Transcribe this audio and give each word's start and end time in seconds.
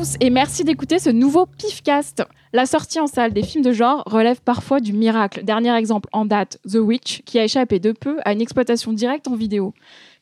tous 0.00 0.16
et 0.20 0.30
merci 0.30 0.64
d'écouter 0.64 0.98
ce 0.98 1.10
nouveau 1.10 1.44
Pifcast. 1.44 2.22
La 2.54 2.64
sortie 2.64 3.00
en 3.00 3.06
salle 3.06 3.34
des 3.34 3.42
films 3.42 3.62
de 3.62 3.72
genre 3.72 4.02
relève 4.06 4.40
parfois 4.40 4.80
du 4.80 4.94
miracle. 4.94 5.44
Dernier 5.44 5.76
exemple 5.76 6.08
en 6.12 6.24
date, 6.24 6.58
The 6.66 6.76
Witch, 6.76 7.20
qui 7.26 7.38
a 7.38 7.44
échappé 7.44 7.80
de 7.80 7.92
peu 7.92 8.16
à 8.24 8.32
une 8.32 8.40
exploitation 8.40 8.94
directe 8.94 9.28
en 9.28 9.36
vidéo. 9.36 9.74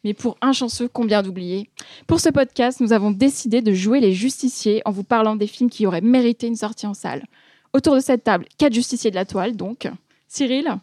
Mais 0.03 0.15
pour 0.15 0.37
un 0.43 0.53
chanceux, 0.53 0.89
combien 0.89 1.23
d'oubliés 1.23 1.71
Pour 2.09 2.19
ce 2.19 2.29
podcast, 2.29 2.81
nous 2.81 2.93
avons 2.93 3.13
décidé 3.13 3.63
de 3.63 3.73
jouer 3.73 4.01
les 4.01 4.15
justiciers 4.15 4.83
en 4.85 4.91
vous 4.91 5.05
parlant 5.05 5.37
des 5.37 5.47
films 5.47 5.71
qui 5.71 5.87
auraient 5.87 6.01
mérité 6.01 6.49
une 6.49 6.57
sortie 6.57 6.89
en 6.89 6.95
salle. 6.95 7.25
Autour 7.73 7.95
de 7.95 8.01
cette 8.01 8.25
table, 8.25 8.47
quatre 8.59 8.75
justiciers 8.75 9.11
de 9.11 9.17
la 9.17 9.27
toile, 9.27 9.55
donc. 9.55 9.89
Cyril? 10.27 10.75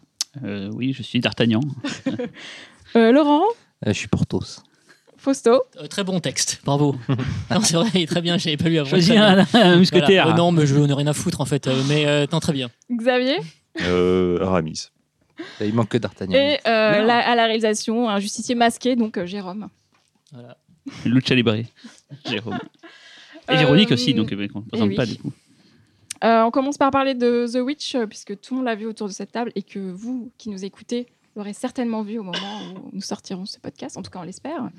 Euh, 0.42 0.70
oui, 0.72 0.94
je 0.94 1.02
suis 1.02 1.20
D'Artagnan. 1.20 1.60
Euh, 2.94 3.12
Laurent? 3.12 3.42
Euh, 3.84 3.88
je 3.88 3.98
suis 3.98 4.08
Portos. 4.08 4.62
Fausto 5.26 5.64
Euh, 5.80 5.88
très 5.88 6.04
bon 6.04 6.20
texte, 6.20 6.60
bravo. 6.64 6.94
non, 7.50 7.60
c'est 7.60 7.74
vrai, 7.76 7.88
il 7.94 8.02
est 8.02 8.06
très 8.06 8.22
bien, 8.22 8.38
j'avais 8.38 8.56
pas 8.56 8.68
lu 8.68 8.78
avant. 8.78 8.88
Choisis 8.88 9.08
Très 9.08 9.16
bien. 9.18 9.46
un, 9.54 9.60
un 9.72 9.76
mousquetaire. 9.76 10.24
Voilà. 10.26 10.32
Euh, 10.34 10.36
non, 10.36 10.52
mais 10.52 10.66
je 10.66 10.76
n'ai 10.76 10.92
rien 10.92 11.06
à 11.08 11.12
foutre 11.12 11.40
en 11.40 11.44
fait. 11.44 11.66
euh, 11.66 11.82
mais 11.88 12.06
euh, 12.06 12.26
non, 12.32 12.38
très 12.38 12.52
bien. 12.52 12.70
Xavier 12.92 13.38
Euh, 13.80 14.40
Aramis. 14.44 14.88
Il 15.60 15.74
manque 15.74 15.88
que 15.88 15.98
d'Artagnan. 15.98 16.34
Et 16.38 16.58
euh, 16.66 17.02
la- 17.02 17.28
à 17.28 17.34
la 17.34 17.44
réalisation, 17.46 18.08
un 18.08 18.20
justicier 18.20 18.54
masqué, 18.54 18.94
donc 18.94 19.18
euh, 19.18 19.26
Jérôme. 19.26 19.68
Voilà. 20.32 20.56
Lucha 21.04 21.34
Libre. 21.34 21.56
Jérôme. 22.30 22.58
Et 23.48 23.52
Euh, 23.52 23.56
Véronique 23.56 23.90
aussi, 23.90 24.14
donc 24.14 24.28
on 24.32 24.36
ne 24.36 24.44
eh 24.44 24.48
présente 24.70 24.88
oui. 24.90 24.94
pas 24.94 25.06
du 25.06 25.16
coup. 25.18 25.32
Euh, 26.24 26.42
on 26.44 26.50
commence 26.52 26.78
par 26.78 26.90
parler 26.92 27.14
de 27.14 27.46
The 27.52 27.56
Witch, 27.64 27.96
puisque 28.08 28.40
tout 28.40 28.54
le 28.54 28.58
monde 28.58 28.66
l'a 28.66 28.76
vu 28.76 28.86
autour 28.86 29.08
de 29.08 29.12
cette 29.12 29.32
table 29.32 29.50
et 29.56 29.62
que 29.62 29.78
vous, 29.78 30.30
qui 30.38 30.48
nous 30.50 30.64
écoutez, 30.64 31.06
l'aurez 31.36 31.52
certainement 31.52 32.02
vu 32.02 32.18
au 32.18 32.22
moment 32.22 32.60
où 32.74 32.90
nous 32.92 33.02
sortirons 33.02 33.44
ce 33.44 33.58
podcast. 33.58 33.96
En 33.98 34.02
tout 34.02 34.10
cas, 34.10 34.20
on 34.20 34.22
l'espère. 34.22 34.70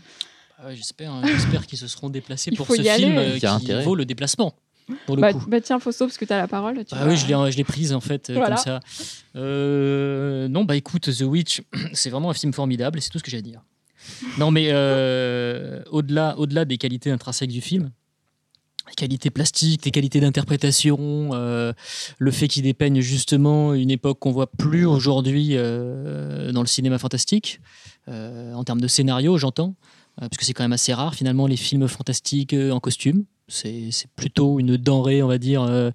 Ah 0.60 0.68
ouais, 0.68 0.76
J'espère 0.76 1.12
hein, 1.14 1.22
j'espère 1.26 1.66
qu'ils 1.68 1.78
se 1.78 1.88
seront 1.88 2.10
déplacés 2.10 2.50
Il 2.52 2.58
pour 2.58 2.68
faut 2.68 2.76
ce 2.76 2.82
y 2.82 2.90
aller. 2.90 3.04
film 3.06 3.18
euh, 3.18 3.36
a 3.36 3.40
qui 3.40 3.46
intérêt. 3.48 3.84
vaut 3.84 3.96
le 3.96 4.06
déplacement. 4.06 4.56
Pour 5.06 5.16
le 5.18 5.22
Bah, 5.22 5.34
coup. 5.34 5.44
bah 5.48 5.60
tiens, 5.62 5.80
Fausto, 5.80 6.06
parce 6.06 6.18
que 6.18 6.26
tu 6.26 6.32
as 6.34 6.38
la 6.38 6.48
parole. 6.48 6.78
tu 6.78 6.86
Ah 6.96 7.04
vas- 7.06 7.12
oui, 7.12 7.18
je 7.18 7.28
l'ai, 7.28 7.52
je 7.52 7.58
l'ai 7.58 7.64
prise 7.66 7.94
en 7.94 8.00
fait, 8.00 8.30
euh, 8.30 8.36
Voilà. 8.36 8.56
comme 8.56 8.64
ça. 8.64 8.80
Euh, 9.36 10.48
non, 10.48 10.64
bah 10.64 10.76
écoute, 10.76 11.10
The 11.16 11.22
Witch, 11.24 11.62
c'est 11.94 12.10
vraiment 12.10 12.30
un 12.30 12.34
film 12.34 12.54
formidable, 12.54 12.98
et 12.98 13.02
c'est 13.02 13.10
tout 13.10 13.20
ce 13.20 13.24
que 13.24 13.30
j'ai 13.32 13.38
à 13.38 13.42
dire. 13.42 13.62
Non, 14.38 14.52
mais 14.52 14.68
euh, 14.72 15.84
au-delà, 15.92 16.38
au-delà 16.38 16.64
des 16.66 16.78
qualités 16.78 17.12
intrinsèques 17.12 17.52
du 17.52 17.62
film, 17.62 17.92
les 18.88 18.96
qualités 18.96 19.30
plastiques, 19.30 19.84
les 19.84 19.92
qualités 19.92 20.22
d'interprétation, 20.22 21.32
euh, 21.34 21.74
le 22.18 22.32
fait 22.32 22.48
qu'il 22.48 22.64
dépeigne 22.64 23.02
justement 23.02 23.74
une 23.74 23.92
époque 23.92 24.20
qu'on 24.20 24.32
voit 24.32 24.50
plus 24.50 24.86
aujourd'hui 24.86 25.52
euh, 25.58 26.52
dans 26.54 26.62
le 26.62 26.68
cinéma 26.68 26.98
fantastique, 26.98 27.60
euh, 28.08 28.54
en 28.54 28.64
termes 28.64 28.80
de 28.80 28.88
scénario, 28.88 29.38
j'entends, 29.38 29.76
euh, 29.76 29.97
parce 30.22 30.38
que 30.38 30.46
c'est 30.46 30.54
quand 30.54 30.64
même 30.64 30.74
assez 30.74 30.94
rare 30.94 31.14
finalement 31.14 31.48
les 31.48 31.58
films 31.58 31.88
fantastiques 31.88 32.54
euh, 32.54 32.72
en 32.72 32.80
costume. 32.80 33.26
C'est, 33.50 33.92
plutôt 34.18 34.60
une 34.60 34.76
denrée, 34.76 35.24
on 35.24 35.28
va 35.28 35.38
dire, 35.38 35.62
euh, 35.62 35.90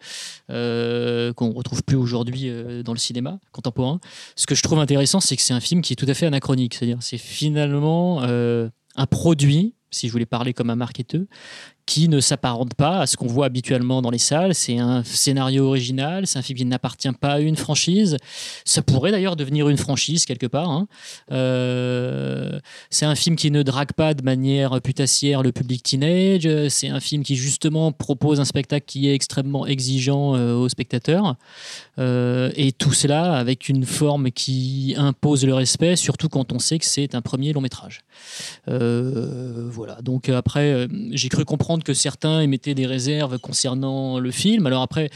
euh, 0.50 1.34
qu'on 1.34 1.52
retrouve 1.52 1.82
plus 1.82 1.96
aujourd'hui 1.96 2.48
euh, 2.48 2.82
dans 2.82 2.94
le 2.94 2.98
cinéma 2.98 3.40
contemporain. 3.50 4.00
Ce 4.36 4.46
que 4.46 4.54
je 4.54 4.62
trouve 4.62 4.78
intéressant, 4.78 5.20
c'est 5.20 5.36
que 5.36 5.42
c'est 5.42 5.52
un 5.52 5.60
film 5.60 5.82
qui 5.82 5.92
est 5.92 5.96
tout 5.96 6.06
à 6.08 6.14
fait 6.14 6.24
anachronique. 6.24 6.74
C'est-à-dire, 6.74 6.96
c'est 7.00 7.18
finalement 7.18 8.22
euh, 8.22 8.70
un 8.96 9.06
produit, 9.06 9.74
si 9.90 10.06
je 10.06 10.12
voulais 10.12 10.24
parler 10.24 10.54
comme 10.54 10.70
un 10.70 10.76
marketeur, 10.76 11.24
qui 11.86 12.08
ne 12.08 12.20
s'apparente 12.20 12.74
pas 12.74 13.00
à 13.00 13.06
ce 13.06 13.16
qu'on 13.16 13.26
voit 13.26 13.46
habituellement 13.46 14.02
dans 14.02 14.10
les 14.10 14.18
salles. 14.18 14.54
C'est 14.54 14.78
un 14.78 15.02
scénario 15.04 15.66
original, 15.66 16.26
c'est 16.26 16.38
un 16.38 16.42
film 16.42 16.58
qui 16.58 16.64
n'appartient 16.64 17.10
pas 17.12 17.32
à 17.32 17.40
une 17.40 17.56
franchise. 17.56 18.16
Ça 18.64 18.82
pourrait 18.82 19.10
d'ailleurs 19.10 19.36
devenir 19.36 19.68
une 19.68 19.76
franchise 19.76 20.24
quelque 20.24 20.46
part. 20.46 20.70
hein. 20.70 20.86
Euh, 21.32 22.60
c'est 22.90 23.06
un 23.06 23.14
film 23.14 23.36
qui 23.36 23.50
ne 23.50 23.62
drague 23.62 23.92
pas 23.92 24.14
de 24.14 24.22
manière 24.22 24.80
putassière 24.80 25.42
le 25.42 25.52
public 25.52 25.82
teenage. 25.82 26.48
C'est 26.68 26.88
un 26.88 27.00
film 27.00 27.22
qui 27.22 27.36
justement 27.36 27.92
propose 27.92 28.40
un 28.40 28.44
spectacle 28.44 28.86
qui 28.86 29.08
est 29.08 29.14
extrêmement 29.14 29.66
exigeant 29.66 30.36
euh, 30.36 30.54
aux 30.54 30.68
spectateurs. 30.68 31.36
Euh, 31.98 32.50
et 32.56 32.72
tout 32.72 32.92
cela 32.92 33.34
avec 33.34 33.68
une 33.68 33.84
forme 33.84 34.30
qui 34.30 34.94
impose 34.96 35.44
le 35.44 35.54
respect, 35.54 35.96
surtout 35.96 36.28
quand 36.28 36.52
on 36.52 36.58
sait 36.58 36.78
que 36.78 36.84
c'est 36.84 37.14
un 37.14 37.22
premier 37.22 37.52
long 37.52 37.60
métrage. 37.60 38.02
Euh, 38.68 39.68
voilà. 39.70 40.00
Donc 40.02 40.28
après, 40.28 40.86
j'ai 41.10 41.28
cru 41.28 41.44
comprendre 41.44 41.71
que 41.80 41.94
certains 41.94 42.40
émettaient 42.40 42.74
des 42.74 42.86
réserves 42.86 43.38
concernant 43.38 44.18
le 44.18 44.30
film. 44.30 44.66
Alors 44.66 44.82
après. 44.82 45.10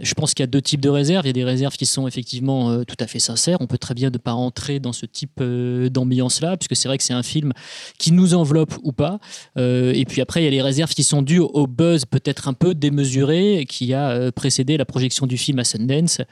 Je 0.00 0.14
pense 0.14 0.32
qu'il 0.32 0.42
y 0.42 0.44
a 0.44 0.46
deux 0.46 0.62
types 0.62 0.80
de 0.80 0.88
réserves. 0.88 1.26
Il 1.26 1.28
y 1.28 1.30
a 1.30 1.34
des 1.34 1.44
réserves 1.44 1.76
qui 1.76 1.84
sont 1.84 2.08
effectivement 2.08 2.70
euh, 2.70 2.84
tout 2.84 2.96
à 3.00 3.06
fait 3.06 3.18
sincères. 3.18 3.58
On 3.60 3.66
peut 3.66 3.78
très 3.78 3.94
bien 3.94 4.10
ne 4.10 4.16
pas 4.16 4.32
rentrer 4.32 4.80
dans 4.80 4.92
ce 4.92 5.04
type 5.04 5.40
euh, 5.40 5.90
d'ambiance-là, 5.90 6.56
puisque 6.56 6.74
c'est 6.74 6.88
vrai 6.88 6.96
que 6.96 7.04
c'est 7.04 7.12
un 7.12 7.22
film 7.22 7.52
qui 7.98 8.12
nous 8.12 8.34
enveloppe 8.34 8.74
ou 8.82 8.92
pas. 8.92 9.18
Euh, 9.58 9.92
et 9.94 10.06
puis 10.06 10.22
après, 10.22 10.40
il 10.40 10.44
y 10.44 10.48
a 10.48 10.50
les 10.50 10.62
réserves 10.62 10.94
qui 10.94 11.04
sont 11.04 11.20
dues 11.20 11.40
au 11.40 11.66
buzz 11.66 12.06
peut-être 12.06 12.48
un 12.48 12.54
peu 12.54 12.74
démesuré 12.74 13.66
qui 13.68 13.92
a 13.92 14.32
précédé 14.32 14.76
la 14.76 14.86
projection 14.86 15.26
du 15.26 15.36
film 15.36 15.58
à 15.58 15.64
Sundance. 15.64 16.22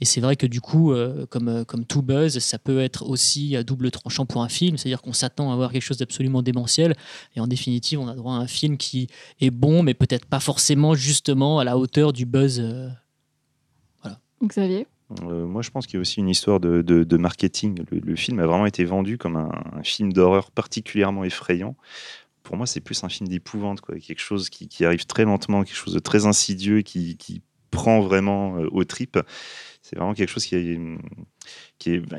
Et 0.00 0.04
c'est 0.04 0.20
vrai 0.20 0.36
que 0.36 0.46
du 0.46 0.60
coup, 0.60 0.94
comme, 1.30 1.64
comme 1.66 1.84
tout 1.84 2.02
buzz, 2.02 2.38
ça 2.38 2.58
peut 2.58 2.80
être 2.80 3.08
aussi 3.08 3.56
à 3.56 3.62
double 3.62 3.90
tranchant 3.90 4.26
pour 4.26 4.42
un 4.42 4.48
film. 4.48 4.78
C'est-à-dire 4.78 5.02
qu'on 5.02 5.12
s'attend 5.12 5.52
à 5.52 5.56
voir 5.56 5.72
quelque 5.72 5.82
chose 5.82 5.98
d'absolument 5.98 6.42
démentiel. 6.42 6.94
Et 7.36 7.40
en 7.40 7.46
définitive, 7.46 8.00
on 8.00 8.08
a 8.08 8.14
droit 8.14 8.34
à 8.34 8.38
un 8.38 8.46
film 8.46 8.76
qui 8.76 9.08
est 9.40 9.50
bon, 9.50 9.82
mais 9.82 9.94
peut-être 9.94 10.26
pas 10.26 10.40
forcément 10.40 10.94
justement 10.94 11.58
à 11.58 11.64
la 11.64 11.76
hauteur 11.76 12.12
du 12.12 12.24
buzz. 12.24 12.62
Xavier 14.42 14.86
Euh, 15.22 15.46
moi, 15.46 15.62
je 15.62 15.70
pense 15.70 15.86
qu'il 15.86 15.94
y 15.94 15.96
a 15.98 16.00
aussi 16.00 16.20
une 16.20 16.28
histoire 16.28 16.60
de, 16.60 17.16
marketing. 17.16 17.82
Le, 17.90 18.16
film 18.16 18.38
a 18.40 18.46
vraiment 18.46 18.66
été 18.66 18.84
vendu 18.84 19.18
comme 19.18 19.36
un, 19.36 19.82
film 19.82 20.12
d'horreur 20.12 20.50
particulièrement 20.50 21.24
effrayant. 21.24 21.76
Pour 22.42 22.56
moi, 22.56 22.66
c'est 22.66 22.80
plus 22.80 23.02
un 23.04 23.08
film 23.08 23.28
d'épouvante, 23.28 23.80
quoi. 23.80 23.98
Quelque 23.98 24.20
chose 24.20 24.48
qui, 24.48 24.84
arrive 24.84 25.06
très 25.06 25.24
lentement, 25.24 25.64
quelque 25.64 25.76
chose 25.76 25.94
de 25.94 25.98
très 25.98 26.26
insidieux, 26.26 26.82
qui, 26.82 27.16
qui 27.16 27.42
prend 27.70 28.00
vraiment 28.00 28.56
euh, 28.56 28.68
aux 28.70 28.84
tripes. 28.84 29.18
C'est 29.82 29.96
vraiment 29.96 30.14
quelque 30.14 30.30
chose 30.30 30.44
qui 30.44 30.56
est, 30.56 30.80
qui 31.78 31.92
est. 31.92 31.98
ben, 31.98 32.18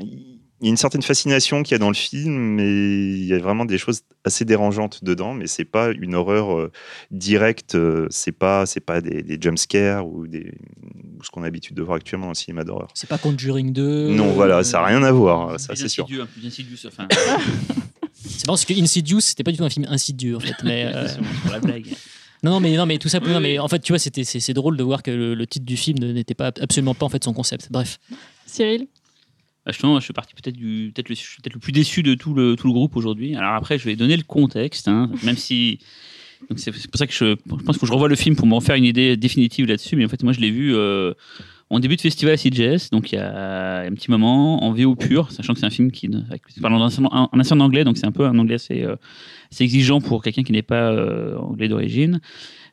Il 0.60 0.66
y 0.66 0.68
a 0.68 0.70
une 0.70 0.76
certaine 0.76 1.02
fascination 1.02 1.62
qu'il 1.62 1.72
y 1.72 1.76
a 1.76 1.78
dans 1.78 1.88
le 1.88 1.94
film, 1.94 2.32
mais 2.34 2.68
il 2.68 3.24
y 3.24 3.32
a 3.32 3.38
vraiment 3.38 3.64
des 3.64 3.78
choses 3.78 4.02
assez 4.24 4.44
dérangeantes 4.44 5.02
dedans. 5.04 5.32
Mais 5.34 5.46
c'est 5.46 5.64
pas 5.64 5.90
une 5.90 6.14
horreur 6.14 6.54
euh, 6.56 6.70
directe. 7.10 7.74
euh, 7.76 8.06
C'est 8.10 8.32
pas, 8.32 8.66
c'est 8.66 8.80
pas 8.80 9.00
des, 9.00 9.22
des 9.22 9.38
jump 9.40 9.58
scares 9.58 10.06
ou 10.06 10.26
des 10.26 10.52
ou 11.18 11.24
ce 11.24 11.30
qu'on 11.30 11.42
a 11.42 11.46
l'habitude 11.46 11.76
de 11.76 11.82
voir 11.82 11.96
actuellement 11.96 12.26
dans 12.26 12.32
le 12.32 12.36
cinéma 12.36 12.64
d'horreur. 12.64 12.88
C'est 12.94 13.08
pas 13.08 13.18
Conjuring 13.18 13.72
2. 13.72 14.10
Non, 14.14 14.32
voilà, 14.32 14.62
ça 14.64 14.78
n'a 14.80 14.86
rien 14.86 15.02
à 15.02 15.12
voir, 15.12 15.58
ça 15.60 15.74
c'est 15.76 15.88
sûr. 15.88 16.04
insidieux, 16.04 16.22
un 16.22 16.26
peu 16.26 16.32
plus 16.40 16.46
insidieux, 16.46 16.76
enfin, 16.86 17.06
C'est 18.12 18.46
marrant 18.46 18.56
parce 18.56 18.64
que 18.66 18.78
Insidious, 18.80 19.20
c'était 19.20 19.42
pas 19.42 19.50
du 19.50 19.56
tout 19.58 19.64
un 19.64 19.70
film 19.70 19.86
insidieux 19.88 20.36
en 20.36 20.40
fait. 20.40 20.54
Mais, 20.62 20.84
euh, 20.86 21.08
c'est 21.08 21.20
pour 21.42 21.52
la 21.52 21.60
blague. 21.60 21.86
Non, 22.42 22.52
non, 22.52 22.60
mais, 22.60 22.74
non, 22.74 22.86
mais 22.86 22.96
tout 22.96 23.10
ça, 23.10 23.18
Oui, 23.22 23.30
non, 23.34 23.38
mais 23.40 23.58
en 23.58 23.68
fait, 23.68 23.80
tu 23.80 23.92
vois, 23.92 23.98
c'était, 23.98 24.24
c'est, 24.24 24.40
c'est 24.40 24.54
drôle 24.54 24.78
de 24.78 24.82
voir 24.82 25.02
que 25.02 25.10
le, 25.10 25.34
le 25.34 25.46
titre 25.46 25.66
du 25.66 25.76
film 25.76 25.98
n'était 25.98 26.32
pas 26.32 26.46
absolument 26.58 26.94
pas 26.94 27.04
en 27.04 27.10
fait 27.10 27.22
son 27.22 27.34
concept. 27.34 27.68
Bref. 27.70 27.98
Cyril? 28.46 28.86
Je 29.72 30.00
suis 30.00 30.12
parti 30.12 30.34
peut-être 30.34 30.56
le, 30.58 30.90
peut-être 30.90 31.54
le 31.54 31.60
plus 31.60 31.72
déçu 31.72 32.02
de 32.02 32.14
tout 32.14 32.34
le, 32.34 32.56
tout 32.56 32.66
le 32.66 32.72
groupe 32.72 32.96
aujourd'hui. 32.96 33.34
Alors 33.36 33.54
après, 33.54 33.78
je 33.78 33.84
vais 33.84 33.96
donner 33.96 34.16
le 34.16 34.22
contexte, 34.22 34.88
hein, 34.88 35.10
même 35.22 35.36
si. 35.36 35.78
C'est 36.56 36.72
pour 36.72 36.98
ça 36.98 37.06
que 37.06 37.12
je, 37.12 37.36
je 37.36 37.64
pense 37.64 37.76
que 37.76 37.84
je 37.84 37.92
revoie 37.92 38.08
le 38.08 38.16
film 38.16 38.34
pour 38.34 38.46
m'en 38.46 38.60
faire 38.60 38.74
une 38.74 38.86
idée 38.86 39.14
définitive 39.16 39.66
là-dessus. 39.66 39.94
Mais 39.96 40.06
en 40.06 40.08
fait, 40.08 40.22
moi, 40.22 40.32
je 40.32 40.40
l'ai 40.40 40.50
vu 40.50 40.74
euh, 40.74 41.12
en 41.70 41.78
début 41.78 41.96
de 41.96 42.00
festival 42.00 42.34
à 42.34 42.36
CJS, 42.36 42.90
donc 42.90 43.12
il 43.12 43.14
y 43.14 43.18
a 43.18 43.82
un 43.82 43.92
petit 43.92 44.10
moment, 44.10 44.64
en 44.64 44.72
VO 44.72 44.96
pur, 44.96 45.30
sachant 45.30 45.54
que 45.54 45.60
c'est 45.60 45.66
un 45.66 45.70
film 45.70 45.92
qui 45.92 46.08
un, 46.08 47.28
un 47.32 47.40
accent 47.40 47.60
anglais, 47.60 47.84
donc 47.84 47.96
c'est 47.96 48.06
un 48.06 48.12
peu 48.12 48.24
un 48.24 48.36
anglais 48.38 48.56
assez, 48.56 48.82
euh, 48.82 48.96
exigeant 49.60 50.00
pour 50.00 50.22
quelqu'un 50.22 50.42
qui 50.42 50.52
n'est 50.52 50.62
pas 50.62 50.90
euh, 50.90 51.36
anglais 51.36 51.68
d'origine. 51.68 52.20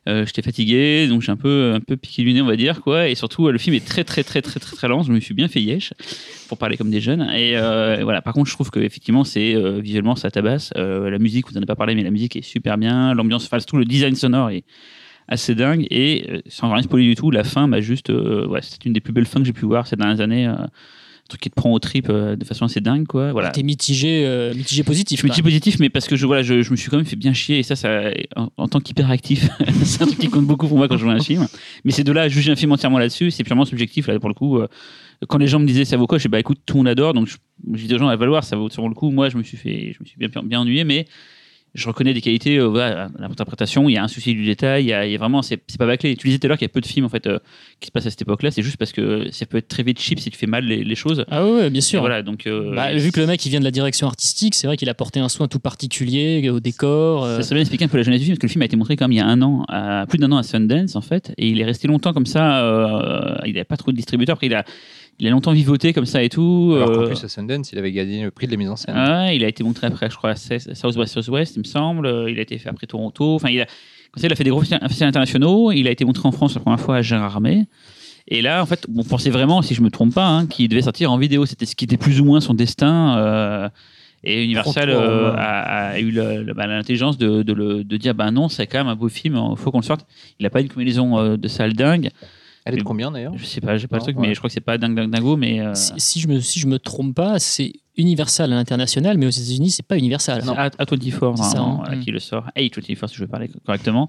Euh, 0.08 0.24
J'étais 0.24 0.42
fatigué, 0.42 1.06
donc 1.06 1.22
j'ai 1.22 1.30
un 1.30 1.36
peu, 1.36 1.74
un 1.74 1.80
peu 1.80 1.96
piqué 1.96 2.22
du 2.22 2.32
nez, 2.32 2.40
on 2.40 2.46
va 2.46 2.56
dire, 2.56 2.80
quoi. 2.80 3.08
Et 3.08 3.14
surtout, 3.14 3.46
euh, 3.46 3.52
le 3.52 3.58
film 3.58 3.76
est 3.76 3.86
très, 3.86 4.04
très, 4.04 4.24
très, 4.24 4.40
très, 4.40 4.58
très, 4.58 4.74
très 4.74 4.88
lent. 4.88 5.02
Je 5.02 5.12
me 5.12 5.20
suis 5.20 5.34
bien 5.34 5.48
fait 5.48 5.60
yesh, 5.60 5.92
pour 6.48 6.56
parler 6.56 6.76
comme 6.76 6.90
des 6.90 7.00
jeunes. 7.00 7.28
Et 7.34 7.56
euh, 7.56 8.00
voilà. 8.02 8.22
Par 8.22 8.32
contre, 8.32 8.48
je 8.48 8.54
trouve 8.54 8.70
que 8.70 8.80
effectivement, 8.80 9.24
c'est 9.24 9.54
visuellement, 9.80 10.16
ça 10.16 10.30
tabasse. 10.30 10.72
La 10.74 11.18
musique, 11.18 11.46
vous 11.48 11.54
en 11.54 11.58
avez 11.58 11.66
pas 11.66 11.76
parlé, 11.76 11.94
mais 11.94 12.02
la 12.02 12.10
musique 12.10 12.36
est 12.36 12.42
super 12.42 12.78
bien. 12.78 13.14
L'ambiance, 13.14 13.44
enfin, 13.44 13.58
tout 13.58 13.76
le 13.76 13.84
design 13.84 14.14
sonore 14.14 14.50
est 14.50 14.64
assez 15.28 15.54
dingue. 15.54 15.86
Et 15.90 16.42
sans 16.46 16.72
rien 16.72 16.82
spoiler 16.82 17.06
du 17.06 17.14
tout, 17.14 17.30
la 17.30 17.44
fin 17.44 17.66
m'a 17.66 17.80
juste, 17.80 18.10
c'est 18.62 18.84
une 18.86 18.92
des 18.94 19.00
plus 19.00 19.12
belles 19.12 19.26
fins 19.26 19.40
que 19.40 19.46
j'ai 19.46 19.52
pu 19.52 19.66
voir 19.66 19.86
ces 19.86 19.96
dernières 19.96 20.20
années. 20.20 20.50
Truc 21.28 21.40
qui 21.42 21.50
te 21.50 21.54
prend 21.54 21.72
au 21.72 21.78
trip 21.78 22.06
euh, 22.08 22.36
de 22.36 22.44
façon 22.44 22.64
assez 22.64 22.80
dingue, 22.80 23.06
quoi. 23.06 23.32
Voilà. 23.32 23.50
T'es 23.50 23.62
mitigé, 23.62 24.24
euh, 24.26 24.54
mitigé 24.54 24.82
positif. 24.82 25.20
Je 25.20 25.26
dis 25.26 25.40
quoi. 25.40 25.42
positif, 25.42 25.78
mais 25.78 25.90
parce 25.90 26.06
que 26.08 26.16
je, 26.16 26.26
voilà, 26.26 26.42
je, 26.42 26.62
je 26.62 26.70
me 26.70 26.76
suis 26.76 26.90
quand 26.90 26.96
même 26.96 27.06
fait 27.06 27.16
bien 27.16 27.32
chier. 27.34 27.58
Et 27.58 27.62
ça, 27.62 27.76
ça 27.76 28.10
en, 28.36 28.48
en 28.56 28.68
tant 28.68 28.80
qu'hyperactif, 28.80 29.48
c'est 29.84 30.02
un 30.02 30.06
truc 30.06 30.18
qui 30.18 30.28
compte 30.28 30.46
beaucoup 30.46 30.66
pour 30.68 30.78
moi 30.78 30.88
quand 30.88 30.96
je 30.96 31.04
vois 31.04 31.12
un 31.14 31.20
film. 31.20 31.46
Mais 31.84 31.92
c'est 31.92 32.04
de 32.04 32.12
là 32.12 32.22
à 32.22 32.28
juger 32.28 32.50
un 32.52 32.56
film 32.56 32.72
entièrement 32.72 32.98
là-dessus. 32.98 33.30
C'est 33.30 33.44
purement 33.44 33.64
subjectif, 33.64 34.06
là, 34.08 34.18
pour 34.18 34.28
le 34.28 34.34
coup. 34.34 34.58
euh, 34.58 34.66
quand 35.28 35.38
les 35.38 35.48
gens 35.48 35.58
me 35.58 35.66
disaient 35.66 35.84
ça 35.84 35.96
vaut 35.96 36.06
quoi, 36.06 36.18
je 36.18 36.22
dis 36.22 36.28
bah 36.28 36.38
écoute, 36.40 36.58
tout 36.64 36.76
monde 36.76 36.88
adore. 36.88 37.12
Donc 37.12 37.26
je, 37.26 37.36
je 37.74 37.84
dis 37.86 37.94
aux 37.94 37.98
gens, 37.98 38.08
à 38.08 38.16
valoir, 38.16 38.44
ça 38.44 38.56
vaut 38.56 38.70
sûrement 38.70 38.88
le 38.88 38.94
coup. 38.94 39.10
Moi, 39.10 39.28
je 39.28 39.36
me 39.36 39.42
suis 39.42 39.56
fait, 39.56 39.92
je 39.92 39.98
me 40.00 40.06
suis 40.06 40.16
bien, 40.18 40.28
bien 40.44 40.60
ennuyé, 40.60 40.84
mais 40.84 41.06
je 41.78 41.88
reconnais 41.88 42.12
des 42.12 42.20
qualités, 42.20 42.58
euh, 42.58 42.64
voilà, 42.66 43.04
à 43.04 43.08
l'interprétation, 43.20 43.88
il 43.88 43.92
y 43.94 43.96
a 43.96 44.02
un 44.02 44.08
souci 44.08 44.34
du 44.34 44.44
détail, 44.44 44.84
il 44.84 44.88
y 44.88 44.92
a, 44.92 45.06
il 45.06 45.12
y 45.12 45.14
a 45.14 45.18
vraiment, 45.18 45.42
c'est 45.42 45.56
pas 45.78 45.86
bâclé. 45.86 46.16
Tu 46.16 46.26
disais 46.28 46.38
tout 46.38 46.46
à 46.46 46.48
l'heure 46.48 46.58
qu'il 46.58 46.66
y 46.66 46.70
a 46.70 46.72
peu 46.72 46.80
de 46.80 46.86
films 46.86 47.06
en 47.06 47.08
fait 47.08 47.26
euh, 47.26 47.38
qui 47.80 47.86
se 47.86 47.92
passent 47.92 48.06
à 48.06 48.10
cette 48.10 48.22
époque-là, 48.22 48.50
c'est 48.50 48.62
juste 48.62 48.76
parce 48.76 48.92
que 48.92 49.30
ça 49.30 49.46
peut 49.46 49.56
être 49.58 49.68
très 49.68 49.82
vite 49.82 50.00
cheap 50.00 50.18
si 50.20 50.30
tu 50.30 50.36
fais 50.36 50.46
mal 50.46 50.64
les, 50.64 50.82
les 50.84 50.94
choses. 50.94 51.24
Ah 51.30 51.46
ouais, 51.46 51.70
bien 51.70 51.78
Et 51.78 51.82
sûr. 51.82 52.00
Voilà, 52.00 52.22
donc. 52.22 52.46
euh, 52.46 52.74
Bah, 52.74 52.92
vu 52.94 53.12
que 53.12 53.20
le 53.20 53.26
mec 53.26 53.44
il 53.46 53.50
vient 53.50 53.60
de 53.60 53.64
la 53.64 53.70
direction 53.70 54.06
artistique, 54.06 54.54
c'est 54.54 54.66
vrai 54.66 54.76
qu'il 54.76 54.88
a 54.88 54.94
porté 54.94 55.20
un 55.20 55.28
soin 55.28 55.46
tout 55.48 55.60
particulier 55.60 56.48
au 56.50 56.60
décor. 56.60 57.24
euh, 57.24 57.36
Ça 57.36 57.42
serait 57.44 57.54
bien 57.56 57.60
expliquer 57.62 57.84
un 57.84 57.88
peu 57.88 57.96
la 57.98 58.02
jeunesse 58.02 58.20
du 58.20 58.24
film, 58.26 58.34
parce 58.36 58.40
que 58.40 58.46
le 58.46 58.52
film 58.52 58.62
a 58.62 58.66
été 58.66 58.76
montré 58.76 58.96
quand 58.96 59.04
même 59.06 59.12
il 59.12 59.18
y 59.18 59.20
a 59.20 59.26
un 59.26 59.40
an, 59.42 59.64
à, 59.68 60.04
plus 60.08 60.18
d'un 60.18 60.30
an 60.32 60.36
à 60.38 60.42
Sundance 60.42 60.96
en 60.96 61.00
fait, 61.00 61.32
et 61.38 61.48
il 61.48 61.60
est 61.60 61.64
resté 61.64 61.86
longtemps 61.88 62.12
comme 62.12 62.26
ça. 62.26 62.62
euh, 62.64 63.36
il 63.46 63.52
n'avait 63.54 63.64
pas 63.64 63.76
trop 63.76 63.90
de 63.92 63.96
distributeurs. 63.96 64.34
Après, 64.34 64.46
il 64.46 64.54
a, 64.54 64.64
il 65.20 65.26
a 65.26 65.30
longtemps 65.30 65.52
vivoté 65.52 65.92
comme 65.92 66.06
ça 66.06 66.22
et 66.22 66.28
tout. 66.28 66.72
Alors 66.76 66.92
qu'en 66.92 67.02
euh, 67.02 67.06
plus, 67.06 67.24
à 67.24 67.28
Sundance, 67.28 67.72
il 67.72 67.78
avait 67.78 67.92
gagné 67.92 68.22
le 68.24 68.30
prix 68.30 68.46
de 68.46 68.52
la 68.52 68.56
mise 68.58 68.68
en 68.70 68.76
scène. 68.76 68.94
il 69.34 69.44
a 69.44 69.48
été 69.48 69.64
montré 69.64 69.86
après, 69.86 70.08
je 70.10 70.16
crois, 70.16 70.30
à 70.30 70.36
South 70.36 70.96
West 70.96 71.14
Southwest, 71.14 71.56
il 71.56 71.60
me 71.60 71.64
semble. 71.64 72.06
euh, 72.06 72.30
Il 72.30 72.38
a 72.38 72.42
été 72.42 72.56
fait 72.58 72.68
après 72.68 72.86
Toronto. 72.86 73.34
Enfin, 73.34 73.48
il 73.50 73.60
a, 73.60 73.66
ça, 74.16 74.26
il 74.26 74.32
a 74.32 74.36
fait 74.36 74.44
des 74.44 74.50
gros 74.50 74.60
festivals 74.60 75.08
internationaux. 75.08 75.72
Il 75.72 75.86
a 75.88 75.90
été 75.90 76.04
montré 76.04 76.26
en 76.28 76.32
France 76.32 76.54
la 76.54 76.60
première 76.60 76.80
fois 76.80 76.96
à 76.96 77.02
Gérard 77.02 77.34
Armé. 77.34 77.66
Et 78.28 78.42
là, 78.42 78.62
en 78.62 78.66
fait, 78.66 78.86
on 78.94 79.02
pensait 79.04 79.30
vraiment, 79.30 79.62
si 79.62 79.74
je 79.74 79.80
me 79.82 79.90
trompe 79.90 80.14
pas, 80.14 80.26
hein, 80.26 80.46
qu'il 80.46 80.68
devait 80.68 80.82
sortir 80.82 81.10
en 81.10 81.18
vidéo. 81.18 81.46
C'était 81.46 81.66
ce 81.66 81.74
qui 81.74 81.84
était 81.86 81.96
plus 81.96 82.20
ou 82.20 82.24
moins 82.24 82.40
son 82.40 82.54
destin. 82.54 83.16
euh, 83.18 83.68
et 84.24 84.42
Universal 84.44 84.90
euh, 84.90 85.32
a, 85.36 85.90
a 85.90 86.00
eu 86.00 86.12
bah, 86.54 86.66
l'intelligence 86.66 87.16
de, 87.18 87.42
de, 87.42 87.52
le- 87.52 87.84
de 87.84 87.96
dire 87.96 88.14
bah 88.14 88.30
non, 88.32 88.48
c'est 88.48 88.66
quand 88.66 88.78
même 88.78 88.88
un 88.88 88.96
beau 88.96 89.08
film, 89.08 89.40
il 89.52 89.56
faut 89.56 89.70
qu'on 89.70 89.78
le 89.78 89.84
sorte. 89.84 90.06
Il 90.38 90.42
n'a 90.42 90.50
pas 90.50 90.60
une 90.60 90.68
combinaison 90.68 91.36
de 91.36 91.48
salle 91.48 91.72
dingue. 91.74 92.10
Elle 92.68 92.74
est 92.74 92.78
de 92.78 92.82
combien 92.84 93.10
d'ailleurs 93.10 93.32
Je 93.36 93.44
sais 93.44 93.60
pas, 93.60 93.76
j'ai 93.76 93.86
pas 93.88 93.96
le 93.96 94.00
Non, 94.00 94.04
truc, 94.04 94.18
ouais. 94.18 94.28
mais 94.28 94.34
je 94.34 94.38
crois 94.40 94.48
que 94.48 94.54
c'est 94.54 94.60
pas 94.60 94.78
dingue, 94.78 94.94
dingue, 94.94 95.10
dingo. 95.10 95.36
Mais 95.36 95.60
euh, 95.60 95.74
si, 95.74 95.92
si 95.96 96.20
je 96.20 96.28
me 96.28 96.40
si 96.40 96.60
je 96.60 96.66
me 96.66 96.78
trompe 96.78 97.14
pas, 97.14 97.38
c'est 97.38 97.72
Universal 97.96 98.52
à 98.52 98.56
l'international, 98.56 99.18
mais 99.18 99.26
aux 99.26 99.30
États-Unis 99.30 99.70
c'est 99.70 99.84
pas 99.84 99.96
Universal. 99.98 100.42
c'est 100.44 100.50
à, 100.50 100.52
à 100.52 100.70
24 100.84 101.36
C'est 101.36 101.42
ça, 101.42 101.58
hein. 101.60 101.76
voilà, 101.80 101.96
Mm. 101.96 102.00
qui 102.00 102.10
le 102.12 102.20
sort. 102.20 102.44
A24 102.56 103.08
si 103.08 103.14
je 103.16 103.20
veux 103.20 103.26
parler 103.26 103.50
correctement. 103.66 104.08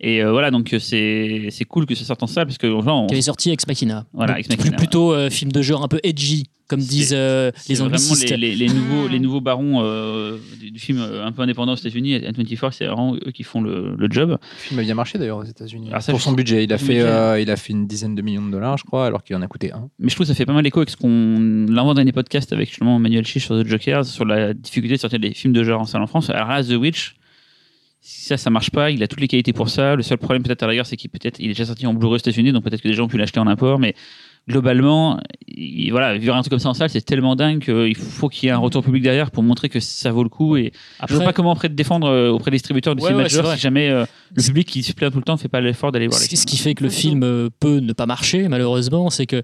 Et 0.00 0.22
euh, 0.22 0.30
voilà, 0.30 0.50
donc 0.50 0.74
c'est 0.78 1.48
c'est 1.50 1.64
cool 1.66 1.84
que 1.86 1.94
ça 1.94 2.04
sorte 2.04 2.22
en 2.22 2.26
salle 2.26 2.46
parce 2.46 2.56
que 2.58 2.66
genre, 2.68 2.86
on- 3.02 3.06
Qui 3.06 3.14
avait 3.14 3.22
sorti 3.22 3.50
Ex 3.50 3.66
Machina. 3.66 4.06
Voilà, 4.14 4.32
Donc, 4.34 4.40
Ex 4.40 4.48
Machina, 4.48 4.68
plus- 4.70 4.76
Plutôt 4.86 5.12
euh, 5.12 5.28
film 5.30 5.52
de 5.52 5.60
genre 5.62 5.82
un 5.82 5.88
peu 5.88 6.00
edgy, 6.02 6.44
comme 6.68 6.80
disent 6.80 7.12
euh, 7.14 7.50
c'est 7.56 7.70
les 7.74 7.74
vraiment 7.78 7.94
anglicistes. 7.94 8.30
les, 8.30 8.36
les- 8.36 8.56
les 8.56 8.68
nouveaux, 8.68 9.08
les 9.08 9.18
nouveaux 9.20 9.40
barons 9.40 9.82
euh, 9.84 10.36
du, 10.60 10.70
du 10.72 10.78
film 10.80 10.98
euh, 11.00 11.24
un 11.24 11.32
peu 11.32 11.42
indépendant 11.42 11.72
aux 11.72 11.76
États-Unis. 11.76 12.18
A24, 12.18 12.72
c'est 12.72 12.86
vraiment 12.86 13.14
eux 13.14 13.30
qui 13.32 13.42
font 13.44 13.60
le, 13.60 13.94
le 13.96 14.08
job. 14.10 14.30
Le 14.30 14.38
film 14.58 14.80
a 14.80 14.82
bien 14.82 14.94
marché 14.94 15.18
d'ailleurs 15.18 15.38
aux 15.38 15.44
États-Unis. 15.44 15.90
Pour 16.08 16.20
son 16.20 16.32
budget, 16.32 16.64
il 16.64 16.72
a, 16.72 16.78
fait, 16.78 17.00
euh, 17.00 17.40
il 17.40 17.50
a 17.50 17.56
fait 17.56 17.72
une 17.72 17.86
dizaine 17.86 18.14
de 18.14 18.22
millions 18.22 18.44
de 18.44 18.50
dollars, 18.50 18.78
je 18.78 18.84
crois, 18.84 19.06
alors 19.06 19.22
qu'il 19.22 19.36
en 19.36 19.42
a 19.42 19.46
coûté 19.46 19.72
un. 19.72 19.88
Mais 19.98 20.08
je 20.08 20.14
trouve 20.14 20.26
que 20.26 20.32
ça 20.32 20.34
fait 20.34 20.46
pas 20.46 20.52
mal 20.54 20.66
écho 20.66 20.80
avec 20.80 20.90
ce 20.90 20.96
qu'on 20.96 21.66
l'a 21.68 21.82
dans 21.94 22.02
les 22.02 22.12
podcasts 22.12 22.52
avec 22.52 22.68
justement 22.68 22.98
Manuel 22.98 23.24
Chiche 23.26 23.44
sur 23.46 23.62
The 23.62 23.66
Jokers, 23.66 24.04
sur 24.04 24.24
la 24.24 24.52
difficulté 24.54 24.96
de 24.96 25.00
sortir 25.00 25.20
des 25.20 25.32
films 25.34 25.52
de 25.52 25.62
genre 25.62 25.80
en 25.80 25.84
salle 25.84 26.02
en 26.02 26.06
France. 26.06 26.30
Alors 26.30 26.48
là, 26.48 26.64
The 26.64 26.72
Witch, 26.72 27.14
si 28.00 28.24
ça, 28.24 28.36
ça 28.36 28.50
marche 28.50 28.70
pas, 28.70 28.90
il 28.90 29.02
a 29.02 29.08
toutes 29.08 29.20
les 29.20 29.28
qualités 29.28 29.52
pour 29.52 29.68
ça. 29.68 29.94
Le 29.96 30.02
seul 30.02 30.18
problème 30.18 30.42
peut-être 30.42 30.62
à 30.62 30.66
l'ailleurs, 30.66 30.86
c'est 30.86 30.96
qu'il 30.96 31.10
peut-être 31.10 31.38
il 31.40 31.46
est 31.46 31.48
déjà 31.48 31.64
sorti 31.64 31.86
en 31.86 31.94
Blu-ray 31.94 32.14
aux 32.14 32.18
États-Unis, 32.18 32.52
donc 32.52 32.64
peut-être 32.64 32.82
que 32.82 32.88
des 32.88 32.94
gens 32.94 33.04
ont 33.04 33.08
pu 33.08 33.18
l'acheter 33.18 33.40
en 33.40 33.46
import, 33.46 33.78
mais 33.78 33.94
globalement, 34.48 35.18
il- 35.48 35.90
voilà, 35.90 36.16
vivre 36.16 36.34
un 36.34 36.40
truc 36.40 36.50
comme 36.50 36.58
ça 36.60 36.68
en 36.68 36.74
salle, 36.74 36.88
c'est 36.90 37.00
tellement 37.04 37.34
dingue 37.34 37.64
qu'il 37.64 37.96
faut 37.96 38.28
qu'il 38.28 38.46
y 38.46 38.48
ait 38.48 38.52
un 38.52 38.58
retour 38.58 38.82
public 38.84 39.02
derrière 39.02 39.30
pour 39.30 39.42
montrer 39.42 39.68
que 39.68 39.80
ça 39.80 40.12
vaut 40.12 40.22
le 40.22 40.28
coup. 40.28 40.56
Et 40.56 40.72
je 40.72 41.12
vois 41.14 41.22
Après, 41.22 41.24
pas 41.24 41.32
comment 41.32 41.50
après 41.52 41.68
te 41.68 41.74
défendre 41.74 42.06
euh, 42.08 42.30
auprès 42.30 42.50
des 42.50 42.56
distributeurs 42.56 42.94
de 42.94 43.00
Ouais, 43.00 43.08
cinéma 43.08 43.24
ouais, 43.24 43.54
si 43.56 43.60
jamais 43.60 43.88
euh, 43.90 44.04
le 44.34 44.42
public 44.42 44.68
qui 44.68 44.82
se 44.84 44.92
plaint 44.92 45.10
tout 45.12 45.18
le 45.18 45.24
temps 45.24 45.36
fait 45.36 45.48
pas 45.48 45.60
l'effort 45.60 45.90
d'aller 45.92 46.06
voir 46.06 46.20
les 46.20 46.36
ce, 46.36 46.46
qui 46.46 46.56
fait 46.56 46.74
que 46.74 46.84
le 46.84 46.90
film 46.90 47.22
euh, 47.24 47.48
peut 47.58 47.78
ne 47.80 47.92
pas 47.92 48.06
marcher, 48.06 48.46
malheureusement, 48.48 49.10
c'est 49.10 49.26
que 49.26 49.42